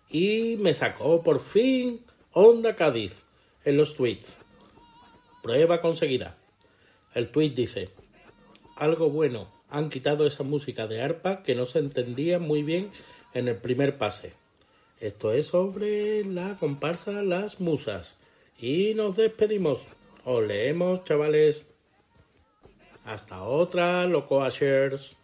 Y 0.08 0.58
me 0.60 0.74
sacó 0.74 1.24
por 1.24 1.40
fin 1.40 2.04
Onda 2.30 2.76
Cádiz 2.76 3.24
en 3.64 3.78
los 3.78 3.96
tweets. 3.96 4.32
Prueba 5.42 5.80
conseguida. 5.80 6.36
El 7.16 7.30
tweet 7.32 7.50
dice, 7.50 7.88
algo 8.76 9.10
bueno, 9.10 9.48
han 9.68 9.90
quitado 9.90 10.24
esa 10.24 10.44
música 10.44 10.86
de 10.86 11.02
arpa 11.02 11.42
que 11.42 11.56
no 11.56 11.66
se 11.66 11.80
entendía 11.80 12.38
muy 12.38 12.62
bien 12.62 12.92
en 13.34 13.48
el 13.48 13.56
primer 13.56 13.98
pase. 13.98 14.34
Esto 15.00 15.32
es 15.32 15.48
sobre 15.48 16.24
la 16.24 16.56
comparsa 16.60 17.24
Las 17.24 17.60
Musas. 17.60 18.14
Y 18.56 18.94
nos 18.94 19.16
despedimos. 19.16 19.88
Os 20.24 20.46
leemos, 20.46 21.02
chavales. 21.02 21.71
Hasta 23.04 23.42
otra, 23.42 24.06
locoashers. 24.06 25.16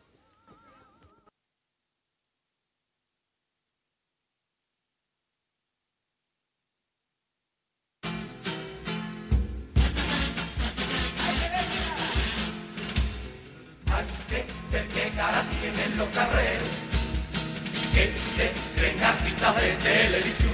Que 14.94 15.10
cara 15.10 15.44
tienen 15.60 15.98
los 15.98 16.08
carreros 16.08 16.68
que 17.94 18.12
se 18.36 19.04
artistas 19.04 19.56
de 19.60 19.72
televisión. 19.74 20.52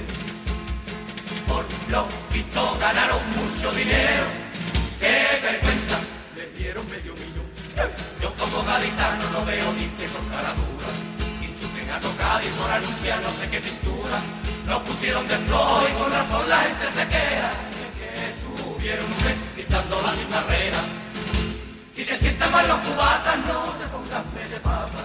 Por 1.47 1.65
lo 1.91 2.07
visto 2.33 2.77
ganaron 2.79 3.21
mucho 3.29 3.71
dinero. 3.71 4.44
Medio 6.65 7.13
millón. 7.13 7.45
Yo 8.19 8.33
como 8.33 8.63
gaditano 8.63 9.29
no 9.29 9.45
veo 9.45 9.71
ni 9.73 9.85
que 9.97 10.07
son 10.09 10.27
caraduras. 10.29 10.97
Insulten 11.39 11.89
a 11.91 11.99
tocar 11.99 12.43
y 12.43 12.47
por 12.57 12.69
anunciar 12.69 13.21
no 13.21 13.29
sé 13.39 13.47
qué 13.49 13.59
pintura. 13.59 14.19
Nos 14.67 14.81
pusieron 14.81 15.27
de 15.27 15.37
flojo 15.37 15.87
y 15.87 15.93
con 15.93 16.11
razón 16.11 16.49
la 16.49 16.57
gente 16.57 16.85
se 16.87 17.07
queja. 17.07 17.51
Es 17.85 17.91
que 17.97 18.33
tuvieron 18.41 19.05
un 19.05 19.25
mes 19.25 19.35
gritando 19.55 20.01
la 20.01 20.11
misma 20.13 20.41
rera. 20.49 20.77
Si 21.95 22.03
te 22.03 22.17
sientan 22.17 22.51
mal 22.51 22.67
los 22.67 22.79
cubatas, 22.79 23.37
no 23.45 23.63
te 23.77 23.85
pongas 23.85 24.23
fe 24.33 24.49
de 24.49 24.59
papa. 24.59 25.01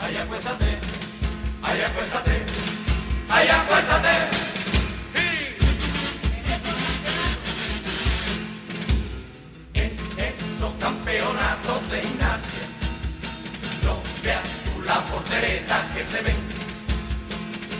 Ay, 0.00 0.16
acuéstate, 0.16 0.78
ay, 1.62 1.80
acuéstate, 1.82 2.46
ay, 3.28 3.48
acuéstate. 3.48 4.35
De 11.26 12.00
gimnasia, 12.00 12.62
no 13.82 14.00
veas 14.22 14.42
tú 14.64 14.82
la 14.82 15.00
portereta 15.06 15.84
que 15.94 16.04
se 16.04 16.22
ven. 16.22 16.36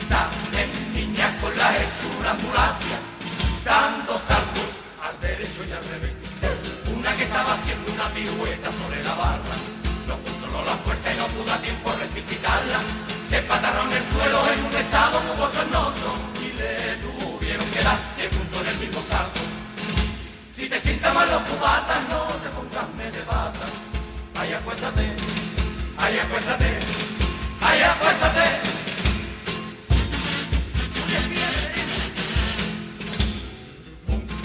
Salen 0.08 0.70
niñas 0.92 1.32
con 1.40 1.56
la 1.56 1.70
hechura 1.76 2.30
ambulancia, 2.32 2.98
dando 3.64 4.18
saltos 4.26 4.70
al 5.00 5.20
derecho 5.20 5.62
y 5.62 5.72
al 5.72 5.84
revés. 5.84 6.12
Una 6.92 7.16
que 7.16 7.22
estaba 7.22 7.54
haciendo 7.54 7.92
una 7.92 8.08
pirueta 8.10 8.70
sobre 8.72 9.04
la 9.04 9.14
barra. 9.14 9.56
No 10.08 10.18
controló 10.22 10.64
la 10.64 10.76
fuerza 10.78 11.14
y 11.14 11.16
no 11.16 11.26
pudo 11.28 11.52
a 11.52 11.58
tiempo 11.58 11.92
rectificarla. 11.98 12.80
Se 13.30 13.38
empataron 13.38 13.90
en 13.92 13.98
el 13.98 14.12
suelo 14.12 14.52
en 14.52 14.64
un 14.64 14.74
estado 14.74 15.20
muy 15.20 15.36
bochornoso 15.36 16.10
y 16.42 16.52
le 16.52 16.96
tuvieron 16.98 17.66
que 17.70 17.82
dar 17.82 17.98
de 18.16 18.28
punto 18.28 18.60
en 18.60 18.66
el 18.66 18.78
mismo 18.78 19.02
salto. 19.08 19.35
Si 20.66 20.70
te 20.70 20.80
sientas 20.80 21.14
mal 21.14 21.30
los 21.30 21.42
cubatas, 21.42 22.08
no 22.08 22.24
te 22.42 22.48
pongas 22.48 22.92
medio 22.96 23.24
bata. 23.24 23.66
Ay, 24.34 24.52
acuéstate, 24.52 25.12
ay, 25.96 26.18
acuéstate, 26.18 26.78
ay, 27.60 27.82
acuéstate. 27.82 28.40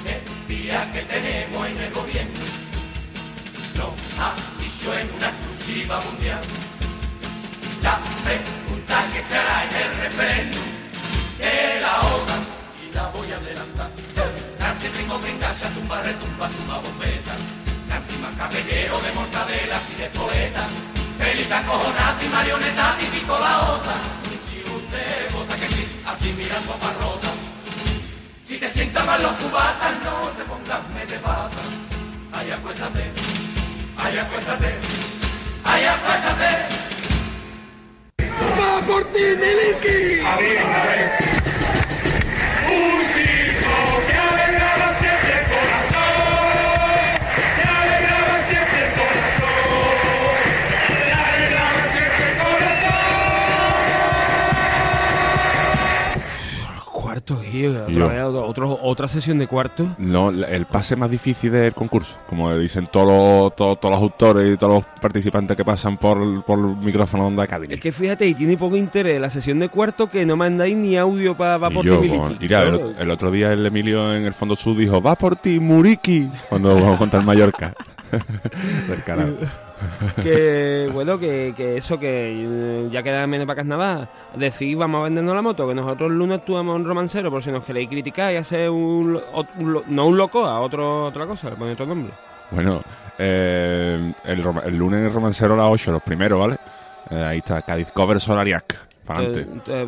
espía 0.05 0.91
que 0.93 1.01
tenemos 1.01 1.67
en 1.67 1.77
el 1.77 1.91
gobierno 1.91 2.39
nos 3.77 4.19
ha 4.19 4.35
dicho 4.59 4.93
en 4.93 5.11
una 5.15 5.27
exclusiva 5.27 6.01
mundial 6.01 6.41
la 7.81 7.99
pregunta 8.23 9.07
que 9.11 9.23
se 9.23 9.37
hará 9.37 9.63
en 9.63 9.75
el 9.75 9.97
referéndum 9.97 10.69
de 11.39 11.81
la 11.81 11.99
OTAN 11.99 12.43
y 12.79 12.93
la 12.93 13.07
voy 13.07 13.31
a 13.31 13.37
adelantar 13.37 14.20
Nancy 14.81 14.97
Ringo 14.97 15.13
Brincacha 15.19 15.69
tumba 15.75 16.01
retumba 16.01 16.49
suma 16.49 16.79
bombeta 16.79 17.35
Nancy 17.87 18.17
Macabellero 18.17 18.99
de 18.99 19.11
mortadelas 19.11 19.83
y 19.93 19.95
de 20.01 20.09
poeta 20.09 20.67
Felipe 21.19 21.53
acojonata 21.53 22.25
y 22.25 22.29
marioneta 22.29 22.97
y 22.99 23.05
pico 23.05 23.37
la 23.37 23.61
OTAN 23.73 24.01
y 24.25 24.37
si 24.41 24.61
usted 24.61 25.31
vota 25.33 25.55
que 25.55 25.67
sí 25.67 25.85
así 26.03 26.33
mirando 26.33 26.73
para 26.73 26.93
rota 26.93 27.31
si 28.43 28.57
te 28.57 28.73
sientan 28.73 29.05
mal 29.05 29.21
los 29.21 29.33
cubatas, 29.33 29.99
no 30.03 30.27
te 30.35 30.43
pongas 30.43 30.81
de 31.09 31.19
pata. 31.19 31.61
Ay, 32.33 32.51
acuéstate, 32.51 33.11
ay, 33.97 34.17
acuéstate, 34.17 34.75
ay, 35.63 35.85
acuéstate. 35.85 36.49
¡Va 38.59 38.81
por 38.85 39.05
ti, 39.05 39.37
Miliki! 39.39 41.39
Y 57.45 57.65
otra, 57.65 58.27
otro- 58.27 58.79
otra 58.81 59.07
sesión 59.07 59.37
de 59.37 59.47
cuarto. 59.47 59.87
No, 59.97 60.29
el 60.29 60.65
pase 60.65 60.95
más 60.95 61.09
difícil 61.09 61.51
del 61.51 61.73
concurso, 61.73 62.15
como 62.27 62.55
dicen 62.57 62.87
todos 62.91 63.07
los, 63.07 63.55
todos, 63.55 63.79
todos 63.79 63.93
los 63.95 64.01
autores 64.03 64.53
y 64.53 64.57
todos 64.57 64.73
los 64.83 64.85
participantes 65.01 65.55
que 65.57 65.63
pasan 65.65 65.97
por, 65.97 66.43
por 66.43 66.59
el 66.59 66.65
micrófono 66.77 67.23
de 67.23 67.27
Onda. 67.27 67.47
Es 67.69 67.79
que 67.79 67.91
fíjate, 67.91 68.27
y 68.27 68.33
tiene 68.33 68.57
poco 68.57 68.75
interés 68.75 69.19
la 69.21 69.29
sesión 69.29 69.59
de 69.59 69.69
cuarto 69.69 70.09
que 70.09 70.25
no 70.25 70.35
mandáis 70.35 70.75
ni 70.75 70.97
audio 70.97 71.35
para 71.35 71.57
va 71.57 71.69
por 71.69 71.83
ti, 71.83 71.89
mira, 72.39 72.61
el, 72.63 72.95
el 72.99 73.11
otro 73.11 73.31
día 73.31 73.51
el 73.53 73.65
Emilio 73.65 74.15
en 74.15 74.25
el 74.25 74.33
fondo 74.33 74.55
sur 74.55 74.75
dijo, 74.75 75.01
va 75.01 75.15
por 75.15 75.35
ti, 75.35 75.59
Muriki, 75.59 76.29
cuando 76.49 76.73
vamos 76.75 76.97
contra 76.97 77.19
el 77.19 77.25
Mallorca. 77.25 77.73
Del 78.89 79.03
carajo. 79.03 79.29
Que 80.21 80.89
bueno 80.93 81.17
que, 81.19 81.53
que 81.55 81.77
eso 81.77 81.99
que 81.99 82.07
eh, 82.45 82.89
ya 82.91 83.03
queda 83.03 83.25
menos 83.27 83.47
para 83.47 83.57
carnaval 83.57 84.07
decir 84.35 84.77
vamos 84.77 85.01
a 85.01 85.03
vendernos 85.05 85.35
la 85.35 85.41
moto 85.41 85.67
que 85.67 85.75
nosotros 85.75 86.11
el 86.11 86.17
lunes 86.17 86.39
actuamos 86.39 86.75
en 86.79 86.85
romancero 86.85 87.29
por 87.31 87.43
si 87.43 87.51
nos 87.51 87.63
queréis 87.63 87.89
criticar 87.89 88.33
y 88.33 88.37
hacer 88.37 88.69
un, 88.69 89.19
un 89.59 89.81
no 89.87 90.07
un 90.07 90.17
loco 90.17 90.45
a 90.45 90.59
otro 90.59 91.05
otra 91.05 91.25
cosa 91.25 91.49
le 91.49 91.55
ponéis 91.55 91.75
otro 91.75 91.87
nombre 91.87 92.11
Bueno, 92.51 92.81
eh, 93.17 94.13
el, 94.25 94.43
el 94.65 94.75
lunes 94.77 95.05
el 95.05 95.13
romancero 95.13 95.53
a 95.53 95.57
las 95.57 95.67
8, 95.69 95.91
los 95.91 96.01
primeros, 96.03 96.39
¿vale? 96.39 96.57
Eh, 97.09 97.23
ahí 97.23 97.37
está, 97.39 97.61
Cádiz 97.61 97.91
Cover 97.91 98.19
Solariac, 98.19 98.77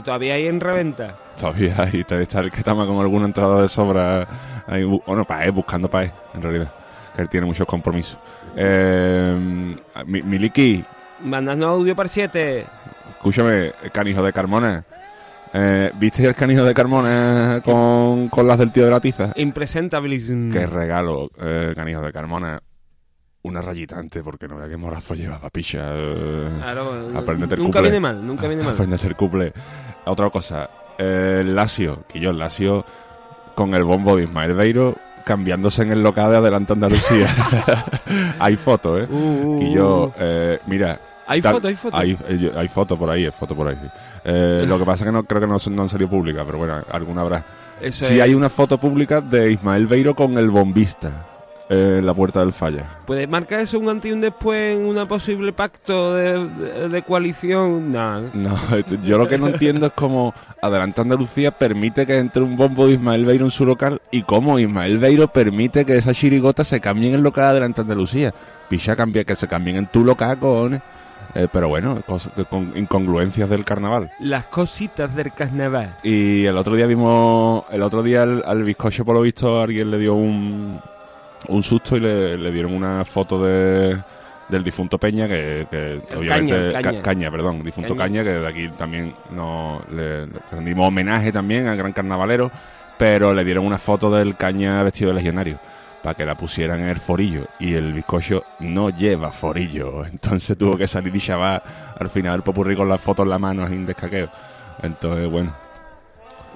todavía 0.04 0.36
hay 0.36 0.48
en 0.48 0.60
reventa 0.60 1.16
Todavía 1.40 1.76
ahí 1.84 2.04
todavía 2.04 2.24
está 2.24 2.40
el 2.42 2.52
que 2.52 2.64
tama 2.64 2.86
con 2.86 3.00
alguna 3.00 3.26
entrada 3.26 3.62
de 3.62 3.68
sobra. 3.70 4.28
Ahí, 4.68 4.84
bu- 4.84 5.02
bueno, 5.06 5.26
para 5.26 5.50
buscando 5.52 5.90
para 5.90 6.12
en 6.34 6.42
realidad. 6.42 6.72
Que 7.16 7.22
él 7.24 7.30
tiene 7.30 7.46
muchos 7.46 7.66
compromisos. 7.68 8.18
Eh, 8.56 9.76
mi- 10.06 10.22
Miliki, 10.22 10.84
mandadnos 11.24 11.70
audio 11.70 11.96
para 11.96 12.10
7 12.10 12.66
escúchame, 13.12 13.72
canijo 13.92 14.22
de 14.24 14.34
Carmona. 14.34 14.84
Eh, 15.56 15.92
¿Viste 16.00 16.26
el 16.26 16.34
canijo 16.36 16.64
de 16.64 16.74
Carmona 16.74 17.62
con, 17.64 18.28
con 18.30 18.48
las 18.48 18.58
del 18.60 18.72
tío 18.72 18.86
de 18.86 18.92
la 18.92 19.00
tiza? 19.00 19.32
impresentabilism 19.36 20.52
Qué 20.52 20.66
regalo, 20.66 21.30
eh, 21.40 21.74
canijo 21.76 22.02
de 22.02 22.12
Carmona. 22.12 22.62
Una 23.44 23.62
rayita 23.62 23.98
antes, 24.00 24.24
porque 24.24 24.48
no 24.48 24.56
vea 24.58 24.70
qué 24.70 24.78
morazo 24.78 25.16
llevaba, 25.16 25.50
picha. 25.50 25.92
eh, 25.96 26.50
Claro, 26.60 26.94
nunca 27.58 27.82
viene 27.82 28.00
mal, 28.00 28.26
nunca 28.26 28.48
viene 28.48 28.64
mal. 28.64 28.74
Aprendete 28.74 29.08
el 29.08 29.16
cuplé. 29.16 29.52
Otra 30.06 30.30
cosa, 30.30 30.70
eh, 30.98 31.44
Lazio, 31.46 32.06
que 32.08 32.20
yo 32.22 32.32
Lazio 32.34 32.86
con 33.54 33.76
el 33.76 33.84
bombo 33.84 34.16
de 34.16 34.24
Ismael 34.24 34.54
Beiro 34.54 34.96
cambiándose 35.24 35.84
en 35.84 35.92
el 35.92 36.04
local 36.04 36.32
de 36.32 36.38
Adelante 36.38 36.74
Andalucía. 36.74 37.28
hay 38.40 38.56
fotos, 38.56 39.02
¿eh? 39.02 39.08
Uh, 39.10 39.16
uh, 39.16 39.62
y 39.62 39.74
yo, 39.74 40.06
uh. 40.08 40.14
eh, 40.20 40.60
mira... 40.68 41.00
¿Hay 41.26 41.42
foto, 41.42 41.68
hay 41.70 41.76
foto? 41.76 41.98
Hay, 41.98 42.18
eh, 42.28 42.52
hay 42.56 42.68
foto 42.68 42.98
por 42.98 43.10
ahí, 43.10 43.26
hay 43.26 43.32
foto 43.32 43.56
por 43.56 43.68
ahí, 43.68 43.76
sí. 43.82 43.88
Eh, 44.26 44.66
lo 44.68 44.78
que 44.78 44.86
pasa 44.86 45.04
es 45.04 45.08
que 45.08 45.12
no 45.14 45.24
creo 45.24 45.42
que 45.42 45.48
no, 45.48 45.58
no 45.72 45.82
han 45.84 45.90
salido 45.90 46.10
públicas, 46.10 46.44
pero 46.46 46.58
bueno, 46.58 46.82
alguna 46.92 47.22
habrá. 47.22 47.44
Sí 47.82 47.88
es- 48.16 48.22
hay 48.22 48.34
una 48.34 48.50
foto 48.50 48.78
pública 48.78 49.22
de 49.22 49.52
Ismael 49.52 49.88
Beiro 49.88 50.16
con 50.16 50.38
el 50.38 50.50
bombista 50.50 51.33
en 51.70 52.06
la 52.06 52.14
puerta 52.14 52.42
del 52.42 52.54
falla. 52.54 52.86
¿Puede 53.06 53.26
marcar 53.28 53.62
eso 53.62 53.80
un 53.80 53.90
antes 53.90 54.10
y 54.10 54.14
un 54.14 54.22
después 54.22 54.76
en 54.78 54.86
un 54.86 55.08
posible 55.08 55.54
pacto 55.54 56.14
de, 56.14 56.46
de- 56.48 56.90
de 56.90 57.02
coalición? 57.04 57.92
No. 57.92 58.22
No, 58.34 58.56
yo 59.04 59.18
lo 59.18 59.28
que 59.28 59.38
no 59.38 59.48
entiendo 59.48 59.88
es 59.88 59.94
cómo 59.94 60.34
Adelante 60.62 61.02
Andalucía 61.02 61.52
permite 61.52 62.06
que 62.06 62.18
entre 62.18 62.42
un 62.44 62.56
bombo 62.58 62.88
de 62.88 62.94
Ismael 62.94 63.26
Beiro 63.26 63.46
en 63.46 63.52
su 63.52 63.66
local 63.66 64.02
y 64.12 64.24
cómo 64.24 64.60
Ismael 64.60 64.98
Beiro 64.98 65.28
permite 65.30 65.86
que 65.86 65.98
esa 65.98 66.14
chirigota 66.14 66.64
se 66.64 66.80
cambie 66.80 67.10
en 67.10 67.16
el 67.16 67.22
local 67.24 67.44
de 67.46 67.50
Adelante 67.50 67.82
Andalucía. 67.82 68.34
Picha 68.70 68.96
cambia 68.96 69.24
que 69.24 69.36
se 69.36 69.48
cambien 69.48 69.78
en 69.78 69.86
tu 69.88 70.04
local, 70.04 70.38
cojones. 70.40 70.82
Eh, 71.36 71.48
pero 71.52 71.68
bueno, 71.68 72.00
cosas- 72.06 72.32
con 72.50 72.72
incongruencias 72.76 73.50
del 73.50 73.66
carnaval. 73.66 74.12
Las 74.20 74.46
cositas 74.46 75.16
del 75.16 75.32
carnaval. 75.34 75.90
Y 76.04 76.46
el 76.46 76.56
otro 76.58 76.76
día 76.76 76.86
vimos, 76.86 77.64
el 77.72 77.82
otro 77.82 78.04
día 78.04 78.22
al, 78.22 78.44
al 78.46 78.64
bizcocho 78.64 79.04
por 79.04 79.16
lo 79.16 79.22
visto 79.22 79.60
alguien 79.60 79.90
le 79.90 79.98
dio 79.98 80.14
un, 80.14 80.80
un 81.48 81.64
susto 81.64 81.98
y 81.98 82.00
le, 82.00 82.38
le 82.38 82.52
dieron 82.52 82.74
una 82.74 83.04
foto 83.06 83.44
de 83.44 83.98
del 84.50 84.64
difunto 84.64 84.98
Peña 84.98 85.28
que, 85.28 85.66
obviamente 86.16 86.72
Caña, 86.74 86.82
Ca- 86.82 87.02
Caña. 87.02 87.32
perdón 87.32 87.64
difunto 87.64 87.96
Caña. 87.96 88.22
Caña. 88.22 88.24
que 88.24 88.40
de 88.40 88.48
aquí 88.48 88.68
también 88.78 89.14
no 89.32 89.82
le, 89.92 90.28
le 90.28 90.34
rendimos 90.52 90.88
homenaje 90.90 91.32
también 91.32 91.68
al 91.68 91.78
gran 91.78 91.94
carnavalero 91.94 92.52
pero 92.98 93.34
le 93.34 93.44
dieron 93.44 93.66
una 93.66 93.78
foto 93.80 94.12
del 94.12 94.36
Caña 94.36 94.84
vestido 94.84 95.10
de 95.12 95.16
legionario 95.16 95.58
para 96.04 96.14
que 96.16 96.26
la 96.26 96.36
pusieran 96.36 96.82
en 96.82 96.90
el 96.90 96.98
forillo 96.98 97.46
y 97.60 97.74
el 97.74 97.94
bizcocho 97.94 98.44
no 98.60 98.90
lleva 98.90 99.32
forillo 99.32 100.06
entonces 100.12 100.58
tuvo 100.58 100.78
que 100.78 100.88
salir 100.88 101.16
y 101.16 101.20
chaval 101.22 101.64
al 101.98 102.10
final 102.10 102.36
el 102.36 102.42
popurrí 102.44 102.76
con 102.76 102.90
las 102.90 103.00
fotos 103.00 103.24
en 103.26 103.30
la 103.30 103.40
mano 103.40 103.68
sin 103.70 103.86
descaqueo 103.86 104.28
entonces 104.84 105.30
bueno 105.32 105.56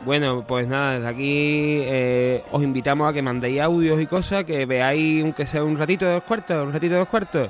Bueno, 0.06 0.44
pues 0.48 0.68
nada, 0.68 0.94
desde 0.94 1.07
aquí 1.07 1.82
eh, 1.84 2.44
os 2.52 2.64
invitamos 2.64 3.10
a 3.10 3.14
que 3.14 3.22
mandéis 3.22 3.61
audios 3.61 4.02
y 4.02 4.06
cosas, 4.06 4.44
que 4.45 4.65
veáis, 4.65 5.24
aunque 5.24 5.45
sea 5.45 5.64
un 5.64 5.78
ratito 5.78 6.06
de 6.06 6.14
dos 6.14 6.24
cuartos, 6.24 6.65
un 6.65 6.74
ratito 6.74 6.94
de 6.94 6.99
dos 6.99 7.10
cuartos. 7.10 7.49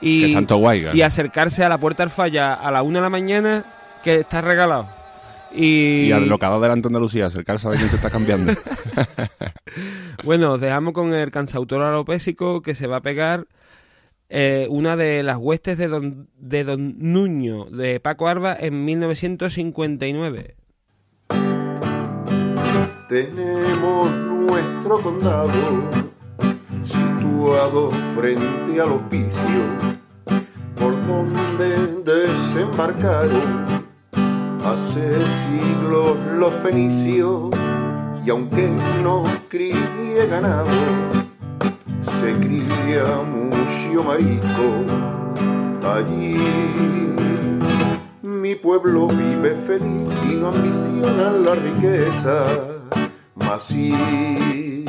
Y, 0.00 0.26
Que 0.26 0.34
tanto 0.34 0.56
guay, 0.56 0.84
¿eh? 0.86 0.90
y 0.94 1.02
acercarse 1.02 1.64
a 1.64 1.68
la 1.68 1.78
puerta 1.78 2.02
al 2.02 2.10
falla 2.10 2.54
a 2.54 2.70
la 2.70 2.82
una 2.82 2.98
de 2.98 3.02
la 3.02 3.10
mañana, 3.10 3.64
que 4.02 4.16
está 4.16 4.40
regalado. 4.40 4.86
Y, 5.54 6.06
Y 6.06 6.12
al 6.12 6.28
locado 6.28 6.60
delante 6.60 6.88
de 6.88 6.90
Andalucía, 6.90 7.26
acercarse 7.26 7.66
a 7.66 7.70
ver 7.70 7.78
quién 7.78 7.90
se 7.90 7.96
está 7.96 8.10
cambiando. 8.10 8.52
bueno, 10.24 10.54
os 10.54 10.60
dejamos 10.60 10.92
con 10.92 11.14
el 11.14 11.30
cansautor 11.30 11.82
alopésico 11.82 12.60
que 12.60 12.74
se 12.74 12.86
va 12.86 12.96
a 12.96 13.02
pegar 13.02 13.46
eh, 14.28 14.66
una 14.68 14.96
de 14.96 15.22
las 15.22 15.36
huestes 15.38 15.78
de 15.78 15.88
Don, 15.88 16.28
de 16.38 16.64
Don 16.64 16.96
Nuño, 16.98 17.66
de 17.66 18.00
Paco 18.00 18.26
Arba, 18.26 18.56
en 18.58 18.84
1959. 18.84 20.56
Tenemos 23.14 24.10
nuestro 24.10 25.00
condado 25.00 25.52
situado 26.82 27.92
frente 28.12 28.80
al 28.80 28.90
hospicio 28.90 29.62
por 30.76 31.06
donde 31.06 32.02
desembarcaron 32.02 33.84
hace 34.64 35.20
siglos 35.28 36.18
los 36.40 36.52
fenicios 36.54 37.50
y 38.26 38.30
aunque 38.30 38.68
no 39.04 39.22
críe 39.48 40.26
ganado 40.26 40.66
se 42.00 42.34
cría 42.34 43.22
mucho 43.22 44.02
marisco. 44.02 44.66
Allí 45.88 46.36
mi 48.22 48.56
pueblo 48.56 49.06
vive 49.06 49.54
feliz 49.54 50.12
y 50.28 50.34
no 50.34 50.48
ambiciona 50.48 51.30
la 51.30 51.54
riqueza, 51.54 52.73
mas 53.34 53.62
sí 53.64 54.84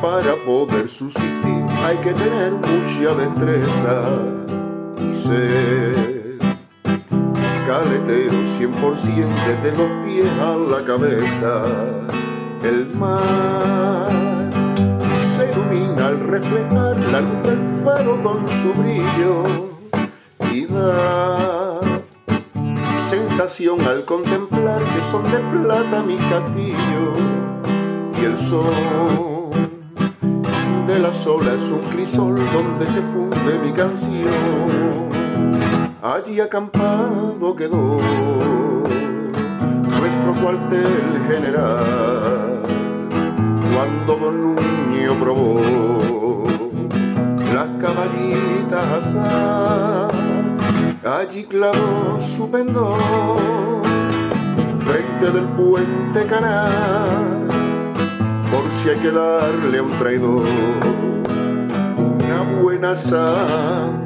para 0.00 0.36
poder 0.44 0.88
subsistir 0.88 1.64
hay 1.82 1.96
que 1.98 2.12
tener 2.12 2.52
mucha 2.52 3.14
destreza 3.14 4.02
y 4.98 5.14
ser 5.14 6.38
caletero 7.66 8.36
100% 8.58 8.74
desde 9.46 9.76
los 9.76 9.90
pies 10.04 10.30
a 10.40 10.56
la 10.56 10.84
cabeza. 10.84 11.64
El 12.62 12.94
mar 12.94 14.10
se 15.18 15.50
ilumina 15.50 16.08
al 16.08 16.20
reflejar 16.20 16.98
la 17.10 17.20
luz 17.20 17.42
del 17.42 17.74
faro 17.82 18.20
con 18.22 18.48
su 18.50 18.72
brillo 18.74 19.44
y 20.52 20.66
da 20.66 21.80
sensación 23.04 23.82
al 23.82 24.06
contemplar 24.06 24.82
que 24.82 25.02
son 25.02 25.30
de 25.30 25.38
plata 25.38 26.02
mi 26.02 26.16
castillo 26.16 27.12
y 28.18 28.24
el 28.24 28.36
sol 28.36 29.50
de 30.86 30.98
las 30.98 31.26
olas 31.26 31.62
es 31.62 31.70
un 31.70 31.82
crisol 31.90 32.40
donde 32.52 32.88
se 32.88 33.02
funde 33.02 33.58
mi 33.62 33.72
canción. 33.72 35.08
Allí 36.02 36.40
acampado 36.40 37.54
quedó 37.54 38.00
nuestro 40.00 40.34
cuartel 40.42 41.24
general 41.28 42.62
cuando 43.74 44.16
Don 44.16 44.54
Nuño 44.54 45.14
probó 45.20 46.44
las 47.52 47.68
caballitas 47.82 49.06
asar. 49.06 50.33
Allí 51.04 51.44
clavó 51.44 52.18
su 52.18 52.50
pendón 52.50 53.82
frente 54.80 55.30
del 55.32 55.46
puente 55.48 56.26
canal 56.26 57.46
por 58.50 58.70
si 58.70 58.88
hay 58.88 58.98
que 59.00 59.10
darle 59.10 59.78
a 59.78 59.82
un 59.82 59.98
traidor 59.98 60.48
una 61.98 62.42
buena 62.58 62.96
zambulla. 62.96 63.98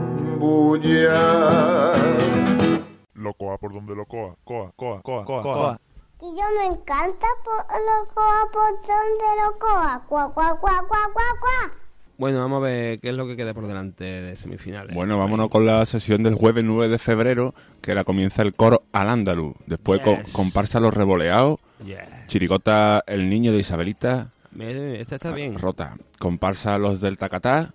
Locoa 3.14 3.58
por 3.58 3.72
donde 3.72 3.94
locoa. 3.94 4.34
Coa, 4.42 4.72
coa, 4.74 5.00
coa, 5.00 5.24
coa, 5.24 5.42
coa. 5.42 5.80
Y 6.20 6.36
yo 6.36 6.42
me 6.58 6.66
encanta 6.66 7.28
por 7.44 7.64
locoa 7.80 8.48
por 8.52 8.72
donde 8.72 9.36
locoa. 9.44 10.02
Cuá, 10.08 10.32
cuá, 10.34 10.58
cuá, 10.60 10.84
cuá, 10.88 11.10
cuá, 11.12 11.24
cuá. 11.40 11.70
Bueno, 12.18 12.40
vamos 12.40 12.58
a 12.58 12.66
ver 12.66 12.98
qué 13.00 13.10
es 13.10 13.14
lo 13.14 13.26
que 13.28 13.36
queda 13.36 13.54
por 13.54 13.66
delante 13.68 14.04
de 14.04 14.36
semifinales. 14.36 14.92
Bueno, 14.94 15.16
vámonos 15.18 15.48
con 15.50 15.64
la 15.64 15.86
sesión 15.86 16.24
del 16.24 16.34
jueves 16.34 16.64
9 16.64 16.88
de 16.88 16.98
febrero, 16.98 17.54
que 17.80 17.94
la 17.94 18.02
comienza 18.04 18.42
el 18.42 18.54
coro 18.54 18.82
Al 18.92 19.08
Andaluz. 19.08 19.54
Después 19.66 20.00
con 20.00 20.16
Yes. 20.22 20.32
comparsa 20.32 20.80
Los 20.80 20.92
Revoleados, 20.94 21.60
Yeah. 21.84 22.24
Chirigota 22.26 23.04
El 23.06 23.28
Niño 23.28 23.52
de 23.52 23.58
Isabelita, 23.60 24.32
Esta 24.58 25.14
está 25.14 25.30
bien. 25.30 25.56
Rota. 25.56 25.96
Comparsa 26.18 26.76
Los 26.78 27.00
del 27.00 27.18
Tacatá, 27.18 27.72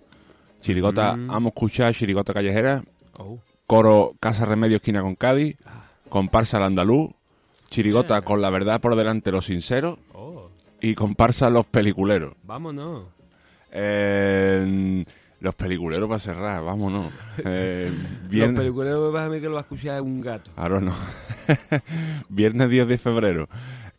Chirigota 0.60 1.16
Mm. 1.16 1.30
Amo 1.30 1.48
Escuchar, 1.48 1.94
Chirigota 1.94 2.34
Callejera, 2.34 2.82
Oh. 3.18 3.38
Coro 3.66 4.12
Casa 4.20 4.44
Remedio 4.44 4.76
Esquina 4.76 5.00
con 5.00 5.14
Cádiz, 5.14 5.56
comparsa 6.10 6.58
El 6.58 6.64
Andaluz, 6.64 7.12
Chirigota 7.70 8.20
con 8.20 8.42
la 8.42 8.50
verdad 8.50 8.78
por 8.82 8.94
delante 8.94 9.32
Los 9.32 9.46
Sinceros 9.46 9.98
Oh. 10.12 10.50
y 10.82 10.94
comparsa 10.94 11.48
Los 11.48 11.64
Peliculeros. 11.64 12.34
Vámonos. 12.42 13.04
Eh, 13.74 15.04
los 15.40 15.54
peliculeros 15.54 16.08
para 16.08 16.18
cerrar, 16.20 16.64
vámonos. 16.64 17.12
Eh, 17.44 17.92
Los 18.30 18.52
peliculeros, 18.52 19.12
vas 19.12 19.26
a 19.26 19.28
mí 19.28 19.40
que 19.40 19.46
lo 19.48 19.54
va 19.54 19.60
a 19.60 19.62
escuchar 19.62 20.00
un 20.00 20.20
gato. 20.20 20.50
ahora 20.56 20.80
no. 20.80 20.94
viernes 22.28 22.70
10 22.70 22.86
de 22.88 22.98
febrero. 22.98 23.48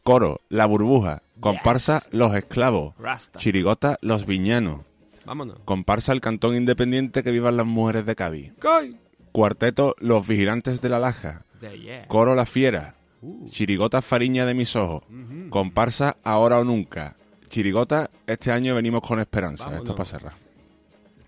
Coro, 0.03 0.39
La 0.49 0.65
Burbuja. 0.65 1.21
Comparsa, 1.39 2.03
Los 2.11 2.33
Esclavos. 2.33 2.95
Rasta. 2.97 3.39
Chirigota, 3.39 3.97
Los 4.01 4.25
Viñanos. 4.25 4.81
Vámonos. 5.25 5.59
Comparsa, 5.65 6.13
El 6.13 6.21
Cantón 6.21 6.55
Independiente 6.55 7.23
que 7.23 7.31
vivan 7.31 7.57
las 7.57 7.65
mujeres 7.65 8.05
de 8.05 8.15
Cádiz. 8.15 8.53
¡Coy! 8.61 8.97
Cuarteto, 9.31 9.95
Los 9.99 10.25
Vigilantes 10.25 10.81
de 10.81 10.89
la 10.89 10.99
Laja. 10.99 11.43
Yeah. 11.61 12.07
Coro, 12.07 12.35
La 12.35 12.45
Fiera. 12.45 12.95
Uh. 13.21 13.49
Chirigota, 13.49 14.01
Fariña 14.01 14.45
de 14.45 14.53
mis 14.53 14.75
ojos. 14.75 15.03
Comparsa, 15.49 16.17
Ahora 16.23 16.59
o 16.59 16.63
Nunca. 16.63 17.15
Chirigota, 17.55 18.09
este 18.27 18.51
año 18.51 18.75
venimos 18.75 18.99
con 18.99 19.17
esperanza. 19.17 19.67
Vámonos. 19.67 19.85
Esto 19.85 19.95
para 19.95 20.09
cerrar. 20.09 20.33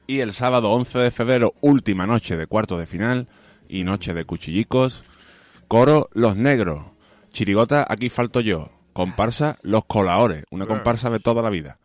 Y 0.07 0.19
el 0.19 0.33
sábado 0.33 0.71
11 0.73 0.99
de 0.99 1.09
febrero, 1.09 1.53
última 1.61 2.05
noche 2.05 2.35
de 2.35 2.47
cuarto 2.47 2.77
de 2.77 2.85
final 2.85 3.29
y 3.69 3.85
noche 3.85 4.13
de 4.13 4.25
cuchillicos. 4.25 5.05
Coro 5.69 6.09
Los 6.11 6.35
Negros. 6.35 6.83
Chirigota 7.31 7.85
Aquí 7.87 8.09
falto 8.09 8.41
yo. 8.41 8.71
Comparsa 8.91 9.57
Los 9.61 9.85
Colaores, 9.85 10.43
una 10.49 10.65
comparsa 10.65 11.09
de 11.09 11.21
toda 11.21 11.41
la 11.41 11.49
vida. 11.49 11.77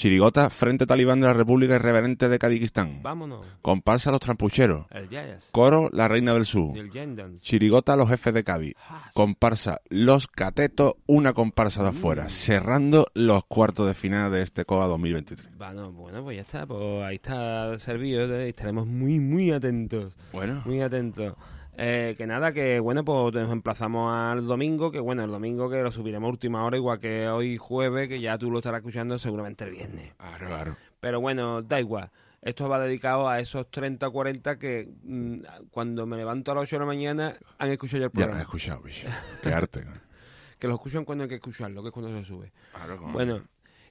Chirigota 0.00 0.48
Frente 0.48 0.86
Talibán 0.86 1.20
de 1.20 1.26
la 1.26 1.34
República 1.34 1.74
Irreverente 1.74 2.30
de 2.30 2.38
Kazajistán. 2.38 3.02
Vámonos. 3.02 3.46
Comparsa 3.60 4.10
Los 4.10 4.20
Trampucheros. 4.20 4.86
El 4.90 5.10
Jazz. 5.10 5.50
Coro 5.52 5.90
La 5.92 6.08
Reina 6.08 6.32
del 6.32 6.46
Sur. 6.46 6.74
El. 6.74 7.38
Chirigota 7.40 7.96
Los 7.96 8.08
Jefes 8.08 8.32
de 8.32 8.42
Cádiz. 8.42 8.76
Comparsa 9.12 9.82
Los 9.90 10.26
Catetos, 10.26 10.94
una 11.04 11.34
comparsa 11.34 11.82
de 11.82 11.90
afuera. 11.90 12.30
Cerrando 12.30 13.08
los 13.12 13.44
cuartos 13.44 13.88
de 13.88 13.92
final 13.92 14.32
de 14.32 14.40
este 14.40 14.64
COA 14.64 14.86
2023. 14.86 15.58
Bueno, 15.58 15.92
bueno, 15.92 16.24
pues 16.24 16.36
ya 16.36 16.42
está. 16.44 16.66
Pues 16.66 17.02
ahí 17.02 17.16
está 17.16 17.78
servido. 17.78 18.24
¿eh? 18.34 18.48
Estaremos 18.48 18.86
muy, 18.86 19.20
muy 19.20 19.50
atentos. 19.50 20.14
Bueno. 20.32 20.62
Muy 20.64 20.80
atentos. 20.80 21.34
Eh, 21.76 22.14
que 22.18 22.26
nada, 22.26 22.52
que 22.52 22.78
bueno, 22.80 23.04
pues 23.04 23.32
nos 23.34 23.50
emplazamos 23.50 24.12
al 24.12 24.46
domingo, 24.46 24.90
que 24.90 25.00
bueno, 25.00 25.24
el 25.24 25.30
domingo 25.30 25.70
que 25.70 25.82
lo 25.82 25.90
subiremos 25.90 26.28
a 26.28 26.30
última 26.30 26.64
hora, 26.64 26.76
igual 26.76 26.98
que 27.00 27.28
hoy 27.28 27.56
jueves, 27.56 28.08
que 28.08 28.20
ya 28.20 28.36
tú 28.36 28.50
lo 28.50 28.58
estarás 28.58 28.80
escuchando 28.80 29.18
seguramente 29.18 29.64
el 29.64 29.70
viernes. 29.70 30.12
Claro, 30.18 30.46
claro. 30.46 30.76
Pero 31.00 31.20
bueno, 31.20 31.62
da 31.62 31.80
igual. 31.80 32.10
Esto 32.42 32.68
va 32.68 32.80
dedicado 32.80 33.28
a 33.28 33.38
esos 33.40 33.70
30 33.70 34.08
o 34.08 34.12
40 34.12 34.58
que 34.58 34.88
mm, 35.02 35.40
cuando 35.70 36.06
me 36.06 36.16
levanto 36.16 36.52
a 36.52 36.54
las 36.54 36.62
8 36.62 36.76
de 36.76 36.80
la 36.80 36.86
mañana 36.86 37.34
han 37.58 37.68
escuchado 37.70 38.00
ya 38.00 38.06
el 38.06 38.12
Ya 38.12 38.20
lo 38.20 38.26
programa. 38.26 38.38
he 38.40 38.42
escuchado, 38.42 38.82
bicho. 38.82 39.06
Qué 39.42 39.52
arte. 39.52 39.84
que 40.58 40.68
lo 40.68 40.74
escuchan 40.74 41.04
cuando 41.04 41.24
hay 41.24 41.28
que 41.28 41.36
escucharlo, 41.36 41.82
que 41.82 41.88
es 41.88 41.92
cuando 41.94 42.10
se 42.18 42.24
sube. 42.24 42.52
Claro, 42.74 42.96
como- 42.98 43.12
Bueno, 43.12 43.42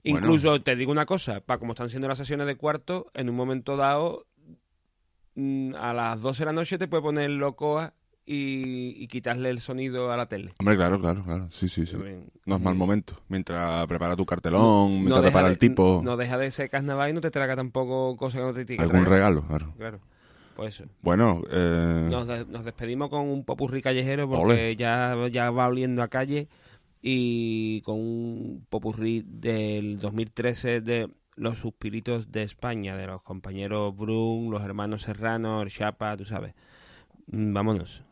incluso 0.03 0.61
te 0.61 0.75
digo 0.75 0.91
una 0.91 1.05
cosa, 1.05 1.41
para 1.41 1.59
como 1.59 1.73
están 1.73 1.89
siendo 1.89 2.07
las 2.07 2.17
sesiones 2.17 2.45
de 2.47 2.55
cuarto, 2.55 3.09
en 3.13 3.29
un 3.29 3.35
momento 3.35 3.77
dado, 3.77 4.25
a 5.77 5.93
las 5.93 6.21
12 6.21 6.41
de 6.41 6.45
la 6.45 6.53
noche 6.53 6.77
te 6.77 6.87
puede 6.87 7.03
poner 7.03 7.29
locoa 7.29 7.93
y, 8.25 8.93
y 9.01 9.07
quitarle 9.07 9.49
el 9.49 9.59
sonido 9.59 10.11
a 10.11 10.17
la 10.17 10.27
tele. 10.27 10.51
Hombre, 10.59 10.75
claro, 10.75 10.99
claro, 10.99 11.23
claro. 11.23 11.47
Sí, 11.51 11.67
sí, 11.67 11.85
sí. 11.85 11.97
No 12.45 12.55
es 12.55 12.61
mal 12.61 12.75
momento. 12.75 13.19
Mientras 13.27 13.87
prepara 13.87 14.15
tu 14.15 14.25
cartelón, 14.25 14.99
mientras 14.99 15.21
prepara 15.21 15.47
de- 15.47 15.53
el 15.53 15.59
tipo. 15.59 16.01
No 16.03 16.15
deja 16.17 16.37
de 16.37 16.51
ser 16.51 16.69
carnaval 16.69 17.09
y 17.09 17.13
no 17.13 17.21
te 17.21 17.31
traga 17.31 17.55
tampoco 17.55 18.15
cosas 18.17 18.39
que 18.41 18.45
no 18.45 18.53
te 18.53 18.65
tiene 18.65 18.77
que 18.85 18.91
Algún 18.91 19.05
regalo, 19.05 19.41
claro. 19.47 19.73
Claro. 19.77 19.99
Pues 20.55 20.75
eso. 20.75 20.89
Bueno, 21.01 21.41
eh, 21.51 22.07
Nos, 22.11 22.27
de- 22.27 22.45
nos 22.45 22.65
despedimos 22.65 23.09
con 23.09 23.27
un 23.27 23.45
popurrí 23.45 23.81
callejero 23.81 24.27
porque 24.29 24.43
Ole. 24.53 24.75
ya, 24.75 25.15
ya 25.31 25.49
va 25.51 25.67
oliendo 25.67 26.03
a 26.03 26.07
calle 26.09 26.49
y 27.01 27.81
con 27.81 27.95
un 27.97 28.65
popurrí 28.69 29.23
del 29.25 29.99
2013 29.99 30.81
de 30.81 31.09
Los 31.39 31.59
Suspiritos 31.59 32.33
de 32.33 32.43
España, 32.43 32.97
de 32.97 33.07
los 33.07 33.21
compañeros 33.21 33.95
Brun, 33.95 34.51
los 34.51 34.61
hermanos 34.61 35.03
Serrano, 35.03 35.61
el 35.61 35.69
Chapa, 35.69 36.17
tú 36.17 36.25
sabes. 36.25 36.53
Mm, 37.27 37.53
Vámonos. 37.53 38.03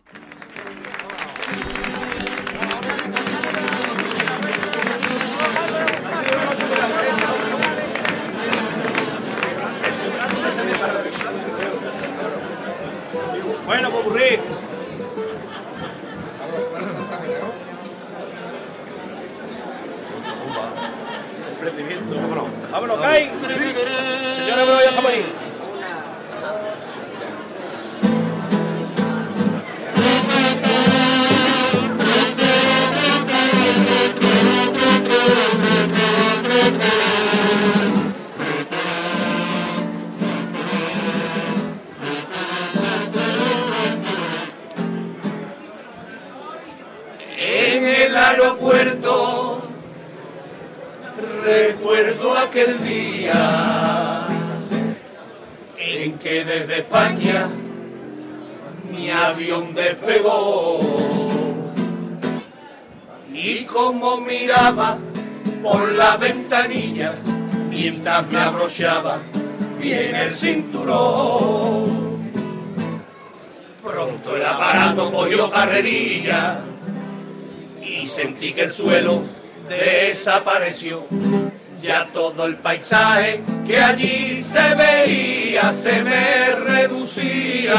Ya 81.81 82.07
todo 82.13 82.45
el 82.45 82.57
paisaje 82.57 83.41
que 83.65 83.79
allí 83.79 84.41
se 84.43 84.75
veía 84.75 85.73
se 85.73 86.03
me 86.03 86.51
reducía 86.51 87.73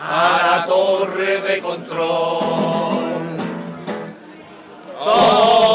a 0.00 0.56
la 0.56 0.66
torre 0.66 1.40
de 1.42 1.60
control. 1.60 2.98
Torre 5.04 5.67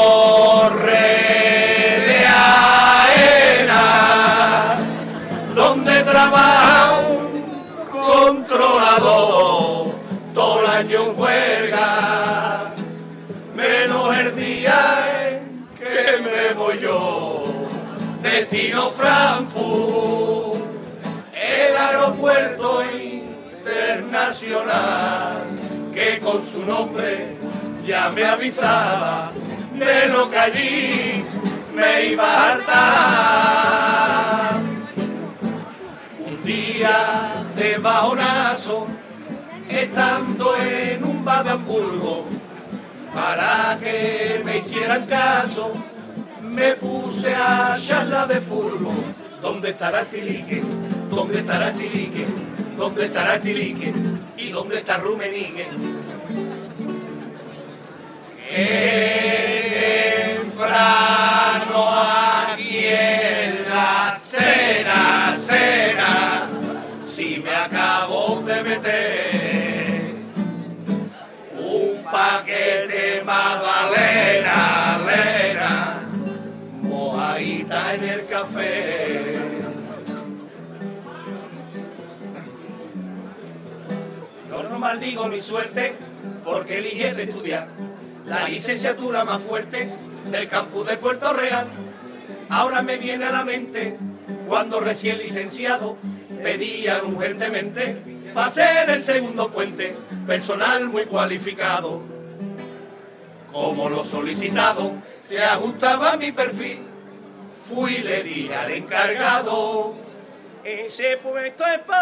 Frankfurt, 19.04 20.64
el 21.34 21.76
aeropuerto 21.76 22.82
internacional, 22.90 25.44
que 25.92 26.18
con 26.20 26.42
su 26.46 26.64
nombre 26.64 27.36
ya 27.86 28.08
me 28.08 28.24
avisaba 28.24 29.30
de 29.74 30.08
lo 30.08 30.30
que 30.30 30.38
allí 30.38 31.22
me 31.74 32.06
iba 32.06 32.24
a 32.24 32.52
hartar. 32.52 34.54
Un 36.26 36.42
día 36.42 37.44
de 37.56 37.76
bajonazo, 37.76 38.86
estando 39.68 40.56
en 40.56 41.04
un 41.04 41.22
bar 41.22 41.44
de 41.44 41.50
Hamburgo, 41.50 42.24
para 43.12 43.76
que 43.78 44.40
me 44.46 44.56
hicieran 44.56 45.04
caso, 45.04 45.74
me 46.54 46.74
puse 46.76 47.34
a 47.34 47.76
charla 47.78 48.26
de 48.26 48.40
furbo. 48.40 48.92
¿Dónde 49.42 49.70
estará 49.70 50.02
Estilique? 50.02 50.62
¿Dónde 51.10 51.38
estará 51.38 51.68
Estilique? 51.68 52.26
¿Dónde 52.78 53.04
estará 53.06 53.34
Estilique? 53.34 53.92
¿Y 54.36 54.50
dónde 54.50 54.78
está 54.78 54.98
Rumenigue? 54.98 55.66
Qué 58.48 60.36
temprano 60.40 61.90
aquí 62.46 62.86
en 62.86 63.68
la 63.68 64.16
cena, 64.20 65.34
cena, 65.36 66.48
si 67.02 67.38
me 67.38 67.54
acabo 67.54 68.42
de 68.46 68.62
meter 68.62 70.14
un 71.58 72.04
paquete 72.04 73.22
magdalena, 73.24 74.98
lena, 75.04 75.43
mojadita 77.34 77.94
en 77.94 78.04
el 78.04 78.26
café. 78.26 79.34
Yo 84.48 84.62
no 84.62 84.78
maldigo 84.78 85.26
mi 85.26 85.40
suerte 85.40 85.96
porque 86.44 86.78
eligiese 86.78 87.24
estudiar 87.24 87.68
la 88.24 88.48
licenciatura 88.48 89.24
más 89.24 89.42
fuerte 89.42 89.92
del 90.30 90.48
campus 90.48 90.86
de 90.86 90.96
Puerto 90.96 91.32
Real. 91.32 91.66
Ahora 92.48 92.82
me 92.82 92.96
viene 92.98 93.24
a 93.24 93.32
la 93.32 93.44
mente 93.44 93.98
cuando 94.46 94.80
recién 94.80 95.18
licenciado 95.18 95.96
pedían 96.42 97.04
urgentemente 97.06 97.96
para 98.32 98.50
ser 98.50 98.90
el 98.90 99.02
segundo 99.02 99.50
puente, 99.50 99.96
personal 100.26 100.88
muy 100.88 101.06
cualificado. 101.06 102.02
Como 103.52 103.88
lo 103.88 104.04
solicitado 104.04 104.92
se 105.18 105.42
ajustaba 105.42 106.12
a 106.12 106.16
mi 106.16 106.32
perfil, 106.32 106.93
fui 107.68 107.94
y 107.94 108.02
le 108.02 108.22
di 108.22 108.50
al 108.52 108.70
encargado. 108.72 109.94
Ese 110.62 111.16
puesto 111.18 111.64
es 111.64 111.78
para 111.80 112.00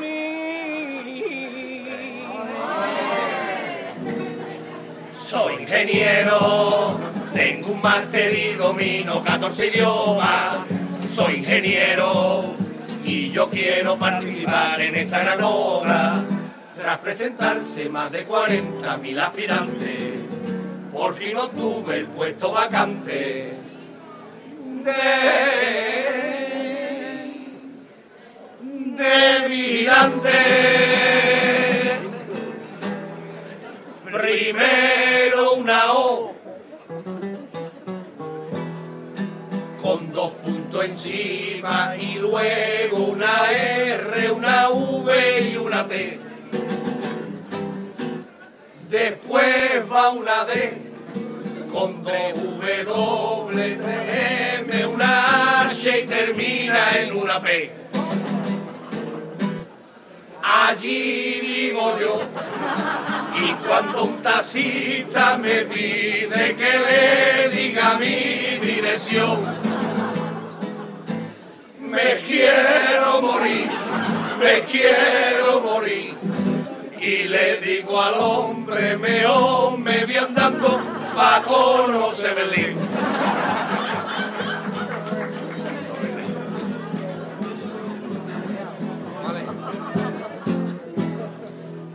mí. 0.00 0.68
Soy 5.28 5.62
ingeniero, 5.62 6.98
tengo 7.34 7.72
un 7.72 7.82
máster 7.82 8.34
y 8.34 8.54
domino 8.54 9.22
14 9.22 9.66
idiomas. 9.66 10.58
Soy 11.14 11.34
ingeniero 11.36 12.54
y 13.04 13.30
yo 13.30 13.50
quiero 13.50 13.98
participar 13.98 14.80
en 14.80 14.96
esa 14.96 15.20
gran 15.20 15.42
obra. 15.42 16.24
Tras 16.76 16.98
presentarse 16.98 17.88
más 17.88 18.10
de 18.12 18.26
40.000 18.26 19.20
aspirantes, 19.20 20.37
por 20.92 21.14
fin 21.14 21.36
obtuve 21.36 21.98
el 21.98 22.06
puesto 22.06 22.52
vacante. 22.52 23.54
De, 24.84 24.92
de. 30.22 30.58
Primero 34.04 35.52
una 35.54 35.92
O 35.92 36.34
con 39.82 40.12
dos 40.12 40.34
puntos 40.34 40.84
encima 40.84 41.94
y 41.96 42.18
luego 42.18 42.96
una 42.98 43.52
R, 43.52 44.30
una 44.30 44.70
V 44.70 45.50
y 45.52 45.56
una 45.56 45.86
T. 45.86 46.27
Después 48.88 49.82
va 49.92 50.08
una 50.12 50.44
D 50.46 50.72
con 51.70 52.02
W, 52.02 53.76
tres 53.76 54.60
M, 54.60 54.86
una 54.86 55.66
H 55.66 56.00
y 56.00 56.06
termina 56.06 56.96
en 56.96 57.12
una 57.12 57.38
P. 57.38 57.70
Allí 60.42 61.40
vivo 61.42 61.98
yo. 62.00 62.22
Y 63.36 63.52
cuando 63.66 64.04
un 64.04 64.22
taxista 64.22 65.36
me 65.36 65.66
pide 65.66 66.56
que 66.56 66.78
le 66.78 67.48
diga 67.50 67.98
mi 67.98 68.56
dirección, 68.66 69.44
me 71.78 72.16
quiero 72.26 73.20
morir, 73.20 73.68
me 74.40 74.60
quiero 74.62 75.60
morir. 75.60 76.17
Y 77.00 77.28
le 77.28 77.58
digo 77.58 78.02
al 78.02 78.14
hombre, 78.14 78.98
meo, 78.98 79.76
me 79.76 80.04
voy 80.04 80.16
andando 80.16 80.80
pa' 81.14 81.42
conocer 81.42 82.34
Berlín. 82.34 82.76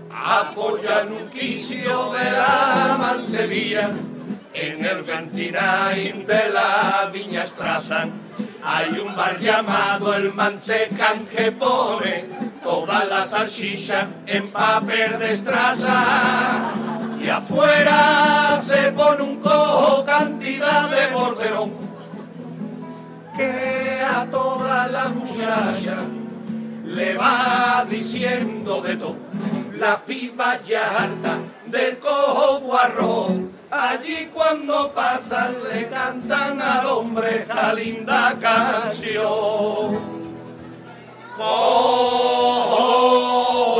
Apoya 0.09 1.01
en 1.01 1.11
un 1.11 1.29
quicio 1.29 2.13
de 2.13 2.31
la 2.31 2.95
Mansevilla, 2.97 3.91
en 4.53 4.85
el 4.85 5.03
29 5.03 6.25
de 6.25 6.49
la 6.49 7.09
Viña 7.11 7.45
Strasan, 7.45 8.13
hay 8.65 8.99
un 8.99 9.15
bar 9.15 9.39
llamado 9.39 10.13
el 10.13 10.33
Manchecan 10.33 11.25
que 11.25 11.51
pone 11.51 12.25
toda 12.63 13.03
la 13.05 13.27
salchicha 13.27 14.07
en 14.25 14.51
papel 14.51 15.19
de 15.19 15.33
estraza. 15.33 16.71
Y 17.21 17.29
afuera 17.29 18.59
se 18.61 18.91
pone 18.91 19.23
un 19.23 19.39
cojo 19.39 20.05
cantidad 20.05 20.89
de 20.89 21.13
borderón 21.13 21.71
que 23.37 24.01
a 24.01 24.25
todas 24.29 24.91
las 24.91 25.13
muchachas 25.13 26.03
le 26.85 27.15
va 27.15 27.85
diciendo 27.89 28.81
de 28.81 28.97
todo. 28.97 29.15
La 29.77 30.05
piba 30.05 30.61
ya 30.61 30.89
harta 30.89 31.37
del 31.65 31.97
cojo 31.97 32.59
guarrón. 32.59 33.52
Allí 33.75 34.29
cuando 34.31 34.93
pasan 34.93 35.55
le 35.63 35.89
cantan 35.89 36.61
al 36.61 36.85
hombre 36.85 37.39
esta 37.39 37.73
linda 37.73 38.37
canción. 38.39 39.99
Cojo 41.35 43.01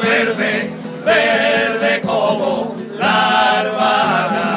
verde, 0.02 0.72
verde 1.06 2.02
como 2.02 2.76
la 2.96 3.62
hermana. 3.62 4.50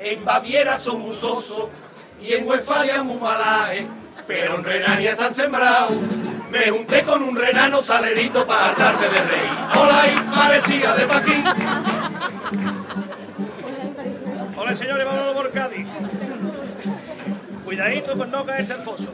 En 0.00 0.22
Baviera 0.22 0.78
son 0.78 1.00
musosos 1.00 1.70
y 2.20 2.34
en 2.34 2.46
Westfalia 2.46 3.02
muy 3.02 3.16
malaje, 3.16 3.88
pero 4.32 4.56
en 4.56 4.64
Renania 4.64 5.10
están 5.10 5.34
sembrados. 5.34 5.92
Me 6.50 6.70
junté 6.70 7.02
con 7.02 7.22
un 7.22 7.36
renano 7.36 7.82
salerito 7.82 8.46
para 8.46 8.72
darte 8.72 9.08
de 9.08 9.20
rey. 9.20 9.48
Hola 9.78 10.04
y 10.08 10.34
parecía 10.34 10.94
de 10.94 11.06
Paquín. 11.06 11.44
Hola 14.56 14.74
señores, 14.74 15.06
vamos 15.06 15.34
por 15.34 15.50
Cádiz. 15.50 15.88
Cuidadito 17.64 18.16
con 18.16 18.30
no 18.30 18.46
caerse 18.46 18.72
al 18.72 18.82
foso. 18.82 19.12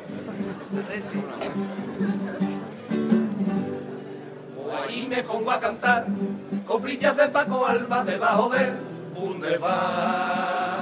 Pues 4.56 4.76
ahí 4.86 5.06
me 5.08 5.22
pongo 5.24 5.50
a 5.50 5.58
cantar 5.58 6.06
coplillas 6.64 7.16
de 7.16 7.28
Paco 7.28 7.66
Alba 7.66 8.04
debajo 8.04 8.50
del 8.50 8.78
Bundesbar. 9.14 10.78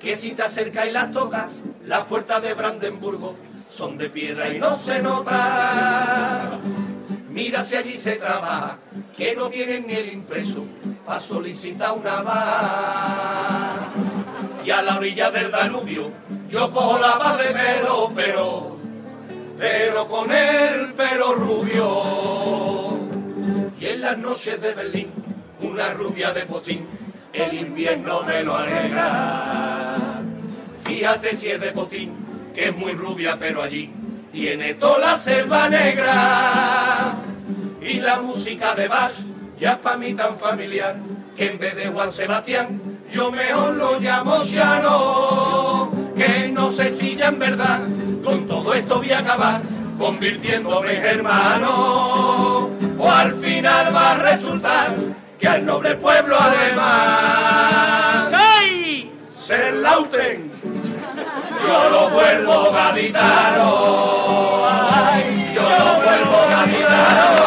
Que 0.00 0.16
si 0.16 0.32
te 0.32 0.42
acercas 0.42 0.88
y 0.88 0.90
las 0.90 1.12
tocas, 1.12 1.46
las 1.86 2.04
puertas 2.04 2.42
de 2.42 2.54
Brandenburgo 2.54 3.34
son 3.70 3.98
de 3.98 4.08
piedra 4.10 4.48
y 4.50 4.58
no 4.58 4.76
se 4.76 5.00
nota. 5.02 6.58
Mira 7.30 7.64
si 7.64 7.76
allí 7.76 7.96
se 7.96 8.16
trabaja, 8.16 8.78
que 9.16 9.34
no 9.34 9.48
tienen 9.48 9.86
ni 9.86 9.94
el 9.94 10.12
impreso 10.12 10.64
para 11.06 11.18
solicitar 11.18 11.92
una 11.92 12.20
va. 12.20 13.88
Y 14.64 14.70
a 14.70 14.82
la 14.82 14.96
orilla 14.96 15.30
del 15.30 15.50
Danubio, 15.50 16.10
yo 16.48 16.70
cojo 16.70 16.98
la 16.98 17.18
paz 17.18 17.38
de 17.38 17.46
pelo, 17.46 18.12
pero, 18.14 18.76
pero 19.58 20.06
con 20.06 20.30
el 20.30 20.92
pelo 20.92 21.34
rubio. 21.34 22.98
Y 23.80 23.86
en 23.86 24.00
las 24.02 24.18
noches 24.18 24.60
de 24.60 24.74
Berlín, 24.74 25.10
una 25.62 25.94
rubia 25.94 26.32
de 26.32 26.42
potín, 26.42 26.86
el 27.32 27.54
invierno 27.54 28.22
me 28.22 28.42
lo 28.44 28.56
alegra. 28.56 30.01
Fíjate 30.92 31.34
si 31.34 31.48
es 31.48 31.58
de 31.58 31.72
potín, 31.72 32.12
que 32.54 32.68
es 32.68 32.76
muy 32.76 32.92
rubia, 32.92 33.38
pero 33.40 33.62
allí 33.62 33.90
tiene 34.30 34.74
toda 34.74 34.98
la 34.98 35.16
selva 35.16 35.66
negra. 35.70 37.14
Y 37.80 37.94
la 38.00 38.20
música 38.20 38.74
de 38.74 38.88
Bach 38.88 39.12
ya 39.58 39.72
es 39.72 39.78
para 39.78 39.96
mí 39.96 40.12
tan 40.12 40.38
familiar, 40.38 40.96
que 41.34 41.46
en 41.46 41.58
vez 41.58 41.74
de 41.76 41.88
Juan 41.88 42.12
Sebastián, 42.12 42.78
yo 43.10 43.32
mejor 43.32 43.74
lo 43.74 43.98
llamo 43.98 44.44
Chano. 44.44 45.90
Que 46.14 46.50
no 46.52 46.70
sé 46.70 46.90
si 46.90 47.16
ya 47.16 47.28
en 47.28 47.38
verdad 47.38 47.80
con 48.22 48.46
todo 48.46 48.74
esto 48.74 48.98
voy 48.98 49.12
a 49.12 49.20
acabar 49.20 49.62
convirtiéndome 49.98 50.98
en 50.98 51.04
hermano. 51.06 52.68
O 52.98 53.10
al 53.10 53.34
final 53.36 53.94
va 53.94 54.10
a 54.12 54.16
resultar 54.16 54.94
que 55.40 55.48
al 55.48 55.64
noble 55.64 55.94
pueblo 55.94 56.36
alemán 56.38 57.62
se 59.26 59.72
lauten 59.72 60.52
yo 61.66 61.88
lo 61.90 62.10
vuelvo 62.10 62.72
gaditano. 62.72 63.68
Ay, 64.90 65.52
yo 65.54 65.62
lo 65.62 65.94
vuelvo 66.02 66.38
gaditano. 66.50 67.41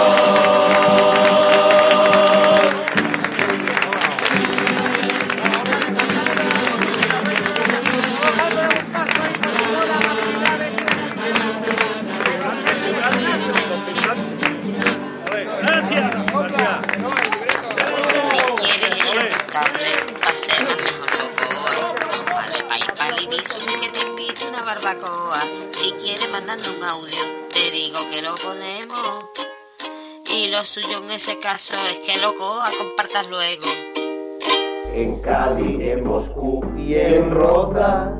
Barbacoa. 24.86 25.40
Si 25.72 25.92
quieres 25.94 26.30
mandando 26.32 26.70
un 26.78 26.84
audio, 26.84 27.18
te 27.52 27.72
digo 27.72 28.00
que 28.12 28.22
lo 28.22 28.36
ponemos. 28.36 29.26
Y 30.32 30.50
lo 30.50 30.60
suyo 30.60 31.04
en 31.04 31.12
ese 31.12 31.40
caso 31.40 31.74
es 31.90 31.98
que 32.00 32.22
loco 32.22 32.62
a 32.62 32.70
compartas 32.78 33.28
luego. 33.30 33.66
En 34.94 35.20
Cádiz, 35.22 35.80
en 35.80 36.04
Moscú 36.04 36.64
y 36.78 36.96
en 36.96 37.32
Rota, 37.32 38.18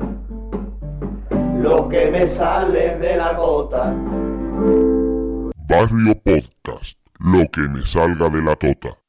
lo 1.60 1.88
que 1.88 2.10
me 2.10 2.26
sale 2.26 2.96
de 2.96 3.16
la 3.16 3.32
gota. 3.34 3.94
Barrio 5.68 6.14
Podcast, 6.22 6.98
lo 7.18 7.48
que 7.50 7.62
me 7.62 7.82
salga 7.82 8.28
de 8.28 8.42
la 8.42 8.56
tota. 8.56 9.05